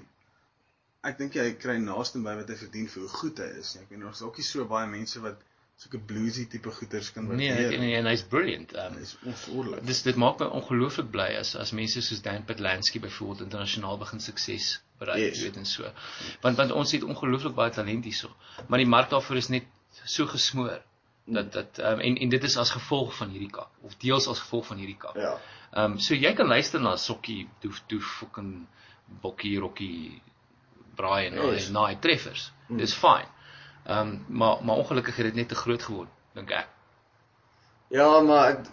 ek 1.07 1.17
dink 1.21 1.37
hy 1.39 1.53
kry 1.55 1.77
naaste 1.79 2.19
by 2.23 2.33
wat 2.41 2.49
hy 2.51 2.57
verdien 2.59 2.89
vir 2.91 3.05
hoe 3.05 3.13
goed 3.21 3.37
hy 3.39 3.51
is. 3.61 3.75
Ek 3.79 3.91
meen 3.93 4.01
daar's 4.03 4.21
ook 4.25 4.37
nie 4.41 4.43
so 4.47 4.65
baie 4.67 4.87
mense 4.91 5.21
wat 5.23 5.39
sulke 5.79 6.01
bluesy 6.03 6.43
tipe 6.51 6.71
goeters 6.75 7.13
kan 7.15 7.23
nee, 7.29 7.47
waardeer. 7.53 7.77
en, 7.77 7.83
en, 7.87 7.93
en 8.01 8.09
hy's 8.11 8.25
brilliant. 8.27 8.73
Um, 8.75 8.97
Hy's 8.99 9.13
onvoorlik. 9.23 9.85
dis 9.87 10.01
dit 10.03 10.17
maak 10.19 10.41
my 10.43 10.49
ongelooflik 10.59 11.07
bly 11.13 11.29
as 11.39 11.53
as 11.55 11.71
mense 11.71 12.01
soos 12.03 12.19
Dan 12.25 12.43
Patlansky 12.49 12.99
byvoorbeeld 12.99 13.45
internasionaal 13.47 13.97
begin 14.01 14.19
sukses 14.19 14.81
bereik, 14.99 15.23
Yes. 15.29 15.39
weet 15.45 15.55
en 15.61 15.65
so. 15.65 15.87
Want 16.43 16.57
want 16.59 16.71
ons 16.75 16.91
het 16.91 17.03
ongelooflik 17.07 17.55
baie 17.55 17.71
talent 17.71 18.03
hierso, 18.03 18.33
maar 18.67 18.83
die 18.83 18.87
mark 18.91 19.09
daarvoor 19.09 19.39
is 19.39 19.47
net 19.47 19.63
so 20.03 20.27
gesmoor 20.27 20.81
dat 21.33 21.51
dat 21.53 21.79
um, 21.79 21.99
en 21.99 22.17
en 22.17 22.29
dit 22.29 22.43
is 22.43 22.57
as 22.57 22.71
gevolg 22.71 23.15
van 23.17 23.29
hierdie 23.29 23.51
kak 23.51 23.69
of 23.81 23.95
deels 23.97 24.27
as 24.27 24.39
gevolg 24.39 24.65
van 24.65 24.77
hierdie 24.77 24.97
kak. 24.97 25.15
Ja. 25.15 25.37
Ehm 25.71 25.91
um, 25.91 25.99
so 25.99 26.13
jy 26.13 26.33
kan 26.33 26.47
luister 26.47 26.81
na 26.81 26.95
Sokkie 26.97 27.49
doef 27.61 27.81
doef 27.87 28.05
fucking 28.19 28.67
bokkie 29.21 29.59
rokkie 29.59 30.21
braai 30.95 31.27
en 31.27 31.33
Yes. 31.33 31.61
yes. 31.61 31.69
naai 31.69 31.99
treffers. 31.99 32.51
Dis 32.67 32.93
fyn. 32.93 33.27
Ehm 33.85 33.99
um, 33.99 34.25
maar 34.27 34.63
maar 34.63 34.75
ongelukkig 34.75 35.15
het 35.15 35.25
dit 35.25 35.35
net 35.35 35.47
te 35.49 35.55
groot 35.55 35.83
geword, 35.83 36.09
dink 36.33 36.51
ek. 36.51 36.67
Ja, 37.89 38.19
maar 38.21 38.49
ek 38.49 38.65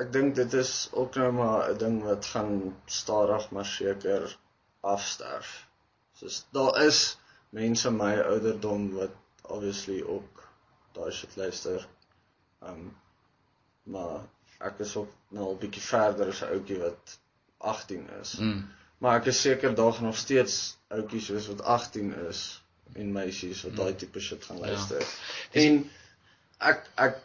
ek 0.00 0.12
dink 0.12 0.34
dit 0.34 0.52
is 0.56 0.88
ook 0.92 1.14
nou 1.20 1.32
maar 1.32 1.70
'n 1.72 1.78
ding 1.78 2.02
wat 2.02 2.26
gaan 2.26 2.76
stadig 2.86 3.50
maar 3.50 3.66
seker 3.66 4.36
afsterf. 4.80 5.66
Soos 6.12 6.44
daar 6.52 6.84
is 6.84 7.18
mense 7.50 7.90
my 7.90 8.14
ouderdom 8.20 8.92
wat 8.94 9.10
obviously 9.42 10.02
ook 10.02 10.48
daai 10.92 11.10
shit 11.12 11.36
luister. 11.36 11.86
Um 12.68 12.90
maar 13.82 14.20
ek 14.62 14.78
is 14.84 14.94
ook 14.96 15.10
nou 15.34 15.46
al 15.46 15.58
bietjie 15.58 15.82
verder 15.82 16.28
as 16.30 16.42
'n 16.42 16.54
ouetjie 16.54 16.78
wat 16.78 17.18
18 17.58 18.08
is. 18.20 18.36
Mm. 18.38 18.68
Maar 18.98 19.20
ek 19.20 19.26
is 19.32 19.40
seker 19.40 19.74
daar 19.74 19.92
gaan 19.92 20.04
nog 20.04 20.16
steeds 20.16 20.76
ouetjies 20.88 21.26
soos 21.26 21.46
wat 21.46 21.62
18 21.62 22.14
is 22.28 22.62
en 22.92 23.12
meisies 23.12 23.62
wat 23.62 23.76
daai 23.76 23.94
tipe 23.96 24.20
shit 24.20 24.44
gaan 24.44 24.58
luister. 24.58 25.00
Ja. 25.00 25.60
En 25.62 25.90
ek 26.58 26.86
ek 26.94 27.18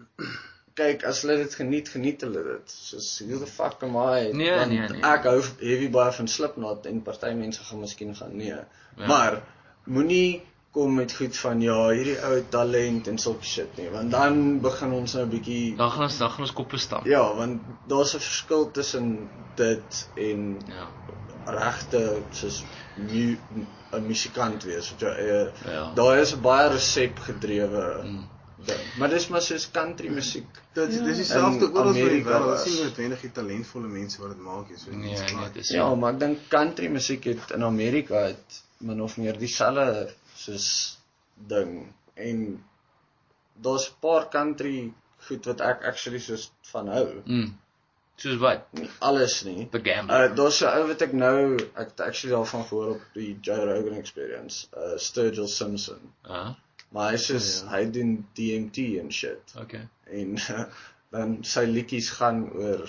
kyk 0.80 1.04
as 1.04 1.22
hulle 1.22 1.36
dit 1.42 1.54
geniet, 1.54 1.88
geniet 1.88 2.20
hulle 2.26 2.42
dit. 2.42 2.74
Soos 2.74 3.10
who 3.26 3.38
the 3.38 3.46
fuck 3.46 3.82
am 3.86 3.96
I? 4.00 4.30
Nee, 4.32 4.50
Want 4.54 4.70
nee, 4.72 4.88
nee. 4.88 5.02
Ek 5.06 5.28
hou 5.28 5.38
heavy 5.60 5.90
baie 5.92 6.12
van 6.18 6.28
Slipknot 6.28 6.86
en 6.90 7.02
party 7.06 7.32
mense 7.38 7.64
gaan 7.64 7.82
miskien 7.84 8.14
gaan 8.16 8.36
nee. 8.36 8.46
Ja. 8.46 8.64
Ja. 8.96 9.06
Maar 9.06 9.42
moenie 9.84 10.42
kom 10.70 10.94
met 10.94 11.12
goed 11.12 11.36
van 11.36 11.60
ja, 11.60 11.88
hierdie 11.90 12.18
ou 12.22 12.34
het 12.34 12.50
talent 12.50 13.08
en 13.10 13.18
sulke 13.18 13.44
shit 13.44 13.76
nie, 13.76 13.88
want 13.90 14.10
dan 14.10 14.60
begin 14.62 14.92
ons 14.92 15.14
nou 15.14 15.24
'n 15.26 15.30
bietjie 15.30 15.76
Dan 15.76 15.90
gaan 15.90 16.02
ons 16.02 16.18
dan 16.18 16.30
gaan 16.30 16.40
ons 16.46 16.52
koppe 16.52 16.78
stamp. 16.78 17.06
Ja, 17.06 17.34
want 17.34 17.62
daar's 17.86 18.14
'n 18.14 18.18
verskil 18.20 18.70
tussen 18.70 19.30
dit 19.54 20.08
en 20.14 20.60
Ja. 20.66 20.86
regte 21.44 22.22
soos 22.30 22.64
mu 22.94 23.36
'n 23.92 24.06
musikant 24.06 24.62
wees 24.64 24.90
wat 24.90 25.00
jou 25.00 25.10
eie 25.12 25.52
Ja. 25.66 25.92
daar 25.94 26.18
is 26.18 26.34
'n 26.34 26.40
baie 26.40 26.68
resep 26.68 27.18
gedrewe 27.18 28.02
Mm. 28.04 28.28
ding. 28.66 28.78
Maar 28.98 29.08
dis 29.08 29.28
maar 29.28 29.40
soos 29.42 29.70
country 29.70 30.08
musiek. 30.08 30.46
Dit 30.74 30.90
dis 31.04 31.16
dieselfde 31.16 31.70
oral 31.72 31.86
oor 31.96 32.08
die 32.08 32.24
wêreld. 32.24 32.64
Dit 32.64 32.72
is 32.72 32.80
noodwendig 32.80 33.20
die 33.20 33.32
talentvolle 33.32 33.86
mense 33.88 34.20
wat 34.20 34.30
dit 34.30 34.38
maak 34.38 34.68
nie, 34.68 34.78
so 34.78 34.90
Nee, 34.90 35.14
nee, 35.34 35.50
dis 35.52 35.68
Ja, 35.68 35.94
maar 35.94 36.12
ek 36.12 36.20
dink 36.20 36.38
country 36.48 36.86
musiek 36.88 37.24
het 37.24 37.50
in 37.54 37.64
Amerika 37.64 38.14
het 38.14 38.62
min 38.78 39.00
of 39.02 39.16
meer 39.16 39.38
dieselfde 39.38 40.14
soos 40.44 40.66
ding 41.50 41.72
en 42.16 42.44
daar's 43.62 43.88
'n 43.90 43.96
paar 44.00 44.28
country 44.32 44.92
goed 45.28 45.44
wat 45.46 45.60
ek 45.60 45.82
actually 45.84 46.18
soos 46.20 46.50
van 46.72 46.88
hou. 46.88 47.22
Mm. 47.26 47.50
Soos 48.20 48.36
wat? 48.40 48.66
Nie 48.76 48.88
alles 49.00 49.42
nie. 49.44 49.68
The 49.72 49.80
Gambler. 49.80 50.30
Uh 50.30 50.36
daar's 50.36 50.60
'n 50.62 50.66
ou 50.78 50.86
wat 50.88 51.02
ek 51.02 51.12
nou 51.12 51.54
ek 51.74 51.88
het 51.94 52.00
actually 52.00 52.34
daarvan 52.36 52.64
gehoor 52.68 52.94
op 52.94 53.02
die 53.14 53.38
Joe 53.40 53.64
Rogan 53.64 53.96
experience, 53.98 54.66
uh 54.76 54.96
Sturgill 54.98 55.48
Simpson. 55.48 56.12
Ah, 56.24 56.54
Maar 56.92 57.10
hy 57.12 57.16
sê 57.18 57.34
Ja. 57.38 57.68
hy 57.70 57.90
doen 57.90 58.26
DMT 58.34 58.78
en 59.00 59.12
shit. 59.12 59.52
okay. 59.60 59.88
En 60.10 60.36
dan 61.12 61.44
sy 61.44 61.60
liedjies 61.64 62.10
gaan 62.10 62.50
oor 62.52 62.88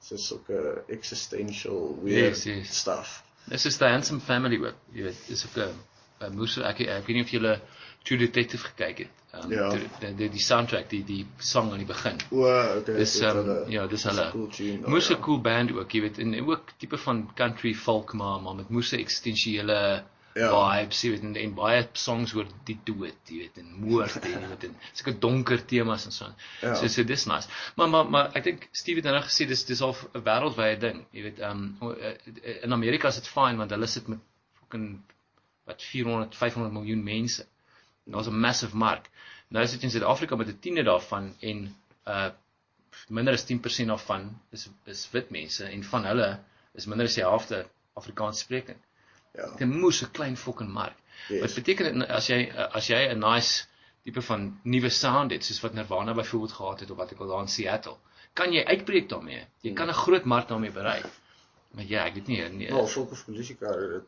so 0.00 0.16
sulke 0.16 0.82
existential 0.88 1.98
weird 2.02 2.34
Yes, 2.36 2.44
yes. 2.44 2.78
stuff. 2.78 3.22
Dis 3.48 3.66
is 3.66 3.76
the 3.78 3.84
Handsome 3.88 4.20
Family 4.20 4.58
ook. 4.64 4.74
Jy 4.92 5.02
weet, 5.02 5.16
dis 5.28 5.46
ook 5.46 5.56
'n 5.56 5.74
'n 6.20 6.34
moes 6.36 6.58
ek 6.58 6.80
ek 6.80 7.06
weet 7.06 7.16
nie 7.16 7.22
of 7.22 7.30
jy 7.32 7.38
hulle 7.38 7.60
True 8.06 8.18
Detective 8.18 8.62
gekyk 8.62 8.98
het. 8.98 9.08
Um, 9.34 9.50
Ja. 9.52 9.68
die, 9.68 10.14
die, 10.16 10.28
die 10.30 10.38
soundtrack, 10.40 10.88
die 10.88 11.02
die 11.04 11.26
song 11.38 11.72
aan 11.72 11.78
die 11.78 11.86
begin. 11.86 12.16
O, 12.30 12.44
okay. 12.78 12.94
Dis 12.96 13.20
um, 13.20 13.26
hulle- 13.36 13.64
ja, 13.68 13.86
dis 13.86 14.04
hulle. 14.04 14.30
cool 14.32 14.46
tune, 14.48 14.80
daar, 14.80 14.88
Moes 14.90 15.08
'n 15.10 15.12
ja. 15.14 15.20
cool 15.20 15.40
band 15.40 15.72
ook, 15.72 15.90
jy 15.92 16.00
weet, 16.00 16.18
en 16.18 16.46
ook 16.48 16.70
tipe 16.78 16.96
van 16.98 17.30
country 17.34 17.74
folk 17.74 18.12
maar 18.14 18.40
maar 18.40 18.54
met 18.54 18.70
moes 18.70 18.92
'n 18.92 18.98
eksistensiële 19.00 20.04
Ja. 20.36 20.48
vibes, 20.52 21.02
jy 21.02 21.10
weet, 21.10 21.22
en, 21.22 21.36
en 21.36 21.54
baie 21.54 21.88
songs 21.92 22.34
oor 22.34 22.46
die 22.64 22.78
dood, 22.84 23.16
jy 23.28 23.38
weet, 23.38 23.58
en 23.58 23.72
moord 23.80 24.16
en 24.24 24.30
jy 24.30 24.48
weet, 24.48 24.64
en 24.64 24.76
sulke 24.92 25.18
donker 25.18 25.64
temas 25.66 26.04
en 26.04 26.12
so. 26.12 26.26
Ja. 26.62 26.74
So 26.74 26.86
so 26.88 27.02
dis 27.04 27.26
nice. 27.26 27.48
Maar 27.76 27.88
maar 27.88 28.10
maar 28.10 28.30
ek 28.34 28.44
dink 28.44 28.68
Steve 28.72 29.00
het 29.00 29.04
nou 29.04 29.22
gesê 29.22 29.46
dis 29.48 29.64
dis 29.64 29.80
al 29.82 29.96
'n 30.14 30.22
wêreldwye 30.22 30.78
ding, 30.78 31.06
jy 31.12 31.22
weet, 31.22 31.40
um 31.40 31.76
in 32.62 32.72
Amerika 32.72 33.08
is 33.08 33.14
dit 33.14 33.26
fyn 33.28 33.56
want 33.56 33.70
hulle 33.70 33.86
sit 33.86 34.08
met 34.08 34.18
fucking 34.60 35.00
wat 35.66 35.82
400 35.82 36.36
500 36.36 36.72
miljoen 36.72 37.02
mense. 37.02 37.46
Daar's 38.04 38.28
'n 38.28 38.40
massive 38.40 38.76
mark. 38.76 39.10
Nou 39.48 39.66
sit 39.66 39.80
jy 39.80 39.86
in 39.86 39.90
Suid-Afrika 39.90 40.36
met 40.36 40.48
'n 40.48 40.58
tiende 40.60 40.82
daarvan 40.82 41.34
en 41.40 41.76
uh 42.06 42.30
minder 43.08 43.34
as 43.34 43.44
10% 43.44 43.86
daarvan 43.86 44.40
is 44.50 44.68
is 44.84 45.08
wit 45.12 45.30
mense 45.30 45.64
en 45.64 45.84
van 45.84 46.04
hulle 46.04 46.40
is 46.74 46.86
minder 46.86 47.06
as 47.06 47.14
die 47.14 47.24
helfte 47.24 47.66
Afrikaans 47.94 48.38
sprekend. 48.38 48.82
Ja. 49.34 49.50
Dit 49.56 49.68
moes 49.68 50.02
'n 50.02 50.10
klein 50.10 50.36
fucking 50.36 50.70
mark. 50.70 50.96
Yes. 51.28 51.40
Wat 51.40 51.54
beteken 51.54 51.98
dit 51.98 52.08
as 52.08 52.26
jy 52.26 52.50
as 52.50 52.86
jy 52.86 53.08
'n 53.12 53.18
nice 53.18 53.66
tipe 54.02 54.22
van 54.22 54.60
nuwe 54.62 54.88
sound 54.88 55.30
het 55.30 55.44
soos 55.44 55.60
wat 55.60 55.74
Nirvana 55.74 56.14
byvoorbeeld 56.14 56.52
gehad 56.52 56.80
het 56.80 56.90
of 56.90 56.96
wat 56.96 57.12
ek 57.12 57.20
al 57.20 57.26
daar 57.26 57.40
in 57.40 57.48
Seattle, 57.48 57.96
kan 58.32 58.52
jy 58.52 58.64
uitbreek 58.64 59.08
daarmee. 59.08 59.46
Jy 59.60 59.72
kan 59.72 59.88
'n 59.88 60.02
groot 60.04 60.24
mark 60.24 60.48
daarmee 60.48 60.70
bereik. 60.70 61.06
Maar 61.70 61.84
ja, 61.84 62.04
ek 62.06 62.14
weet 62.14 62.26
nie 62.26 62.42
nee. 62.48 62.70
Wel, 62.72 62.86
volk 62.88 63.10
of 63.10 63.24
polisie 63.24 63.56
kar 63.56 63.76
het. 63.92 64.04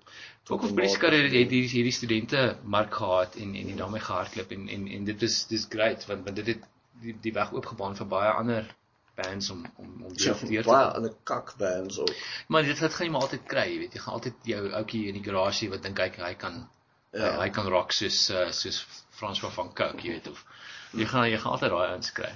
Ook 0.48 0.62
of 0.62 0.74
polisie 0.74 0.98
karre 0.98 1.16
het 1.22 1.32
hierdie 1.32 1.68
hierdie 1.68 1.92
studente 1.92 2.56
mark 2.64 2.94
gehad 2.94 3.34
en 3.36 3.54
en 3.54 3.66
die 3.66 3.76
daarmee 3.76 4.00
gehardloop 4.00 4.50
en 4.50 4.68
en 4.68 4.86
en 4.88 5.04
dit 5.04 5.22
is 5.22 5.46
dis 5.46 5.66
great 5.68 6.06
want 6.06 6.24
want 6.24 6.36
dit 6.36 6.46
het 6.46 6.62
die 7.02 7.16
die 7.20 7.32
weg 7.32 7.52
oopgebaan 7.52 7.96
vir 7.96 8.06
baie 8.06 8.30
ander 8.32 8.74
bands 9.18 9.51
om 9.51 9.66
om 9.76 9.93
om 10.05 10.12
Ja, 10.16 10.32
deur 10.52 10.62
te 10.62 10.68
baie 10.70 10.86
ander 11.01 11.14
kak 11.22 11.55
bands 11.59 11.98
ook. 11.98 12.14
Maar 12.48 12.62
dit 12.62 12.78
dit 12.80 12.94
gaan 12.94 13.06
jy 13.06 13.12
maar 13.12 13.20
altyd 13.28 13.44
kry, 13.47 13.66
jy 13.72 13.78
weet, 13.78 13.93
jy 13.94 14.01
gaan 14.01 14.14
altyd 14.14 14.35
jou 14.55 14.62
ouetjie 14.72 15.06
in 15.09 15.14
die 15.20 15.24
garage 15.30 15.68
wat 15.68 15.82
dink 15.82 15.98
hy 15.98 16.10
hy 16.16 16.35
kan 16.35 16.68
Ja. 17.10 17.39
hy 17.40 17.48
kan 17.51 17.66
rock 17.72 17.93
soos 17.93 18.30
uh, 18.30 18.51
soos 18.52 18.82
François 19.18 19.52
van 19.52 19.70
Cooke, 19.74 20.02
jy 20.05 20.10
weet 20.18 20.26
of 20.28 20.44
jy 20.93 21.06
gaan 21.09 21.28
jy 21.30 21.39
gaan 21.40 21.52
altyd 21.52 21.70
daai 21.70 21.89
ouens 21.93 22.12
kry. 22.12 22.32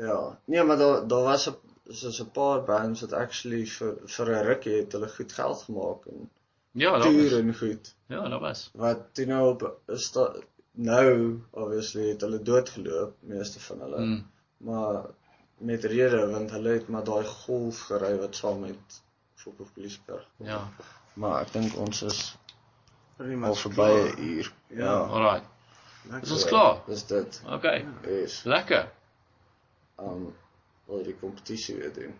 Ja. 0.00 0.38
Nee, 0.46 0.62
maar 0.64 0.76
daar 0.80 1.06
daar 1.08 1.22
was 1.22 1.46
'n 1.48 1.56
soos 1.90 2.20
'n 2.22 2.30
paar 2.30 2.62
bands 2.64 3.00
wat 3.00 3.12
actually 3.12 3.64
vir 3.66 3.96
vir 4.16 4.34
'n 4.34 4.44
rukkie 4.46 4.76
het 4.76 4.92
hulle 4.92 5.08
goed 5.08 5.32
geld 5.32 5.62
gemaak 5.62 6.06
en 6.06 6.30
Ja, 6.72 6.90
daar 6.98 7.02
toer 7.02 7.38
en 7.38 7.54
goed. 7.54 7.94
Ja, 8.06 8.28
daar 8.28 8.40
was. 8.40 8.70
Wat 8.74 8.98
toe 9.12 9.26
nou 9.26 9.48
op 9.52 9.80
is 9.86 10.12
da, 10.12 10.34
nou 10.72 11.40
obviously 11.50 12.08
het 12.08 12.20
hulle 12.20 12.42
doodgeloop, 12.42 13.16
meeste 13.20 13.60
van 13.60 13.80
hulle. 13.80 14.00
Mm. 14.00 14.26
Maar 14.56 15.04
met 15.58 15.84
rede 15.84 16.30
want 16.30 16.50
hulle 16.50 16.68
het 16.68 16.88
maar 16.88 17.04
daai 17.04 17.24
golf 17.24 17.80
gery 17.80 18.16
wat 18.18 18.36
saam 18.36 18.60
met 18.60 19.02
volk 19.34 19.60
of 19.60 19.72
polisie 19.72 20.00
kar. 20.06 20.26
Ja. 20.36 20.68
Maar 21.12 21.40
ek 21.40 21.52
dink 21.52 21.76
ons 21.76 22.02
is 22.02 22.20
al 23.18 23.54
verby. 23.54 23.90
'n 23.90 24.22
uur. 24.22 24.52
Ja. 24.66 24.94
Alright. 24.94 25.48
Lekker. 26.02 26.22
Is 26.22 26.32
ons 26.32 26.44
klaar? 26.44 26.82
Dis 26.86 27.06
dit. 27.06 27.42
Okay. 27.48 27.86
Is 28.02 28.42
Lekker. 28.44 28.88
um 29.98 30.34
wil 30.90 31.00
jy 31.02 31.12
die 31.12 31.20
kompetisie 31.22 31.78
weer 31.78 31.94
doen? 31.94 32.12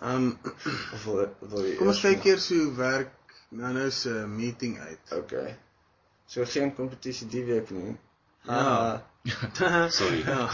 Ehm 0.00 0.28
Of 0.94 1.04
wil, 1.04 1.24
wil 1.52 1.64
jy 1.68 1.76
kom 1.78 1.92
ons 1.92 2.02
kyk 2.04 2.26
eers 2.32 2.48
hoe 2.54 2.66
werk 2.78 3.14
nou 3.48 3.72
nou 3.76 3.88
se 3.94 4.12
meeting 4.28 4.78
uit. 4.80 5.12
Okay. 5.12 5.56
So 6.28 6.44
geen 6.44 6.74
kompetisie 6.76 7.28
die 7.32 7.44
week 7.44 7.70
nie. 7.72 7.96
Ja. 8.44 9.02
Ah, 9.60 9.88
Sorry. 9.98 10.20
Ja. 10.24 10.48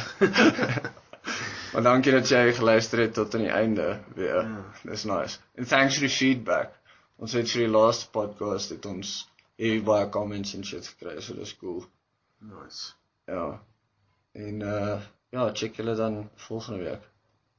maar 1.72 1.82
dankie 1.82 2.12
dat 2.14 2.28
jy 2.30 2.52
geluister 2.54 3.02
het 3.02 3.14
tot 3.14 3.34
aan 3.34 3.46
die 3.46 3.52
einde 3.52 4.00
weer. 4.14 4.42
Ja. 4.42 4.64
Dis 4.82 5.04
nice. 5.04 5.38
And 5.58 5.68
thanks 5.68 5.98
for 5.98 6.06
the 6.06 6.14
feedback. 6.14 6.74
Ons 7.16 7.34
het 7.38 7.50
vir 7.50 7.66
die 7.66 7.72
laaste 7.72 8.10
podcast 8.14 8.74
het 8.74 8.86
ons 8.90 9.16
hier 9.60 9.82
baie 9.86 10.08
comments 10.10 10.54
en 10.54 10.64
shit 10.66 10.86
gekry, 10.86 11.20
so 11.22 11.34
dis 11.38 11.54
cool. 11.60 11.84
Nice. 12.42 12.94
Ja. 13.30 13.60
En 14.32 14.60
uh 14.60 15.00
ja, 15.34 15.52
check 15.52 15.76
julle 15.76 15.94
dan 15.94 16.30
volgende 16.34 16.78
week. 16.84 17.13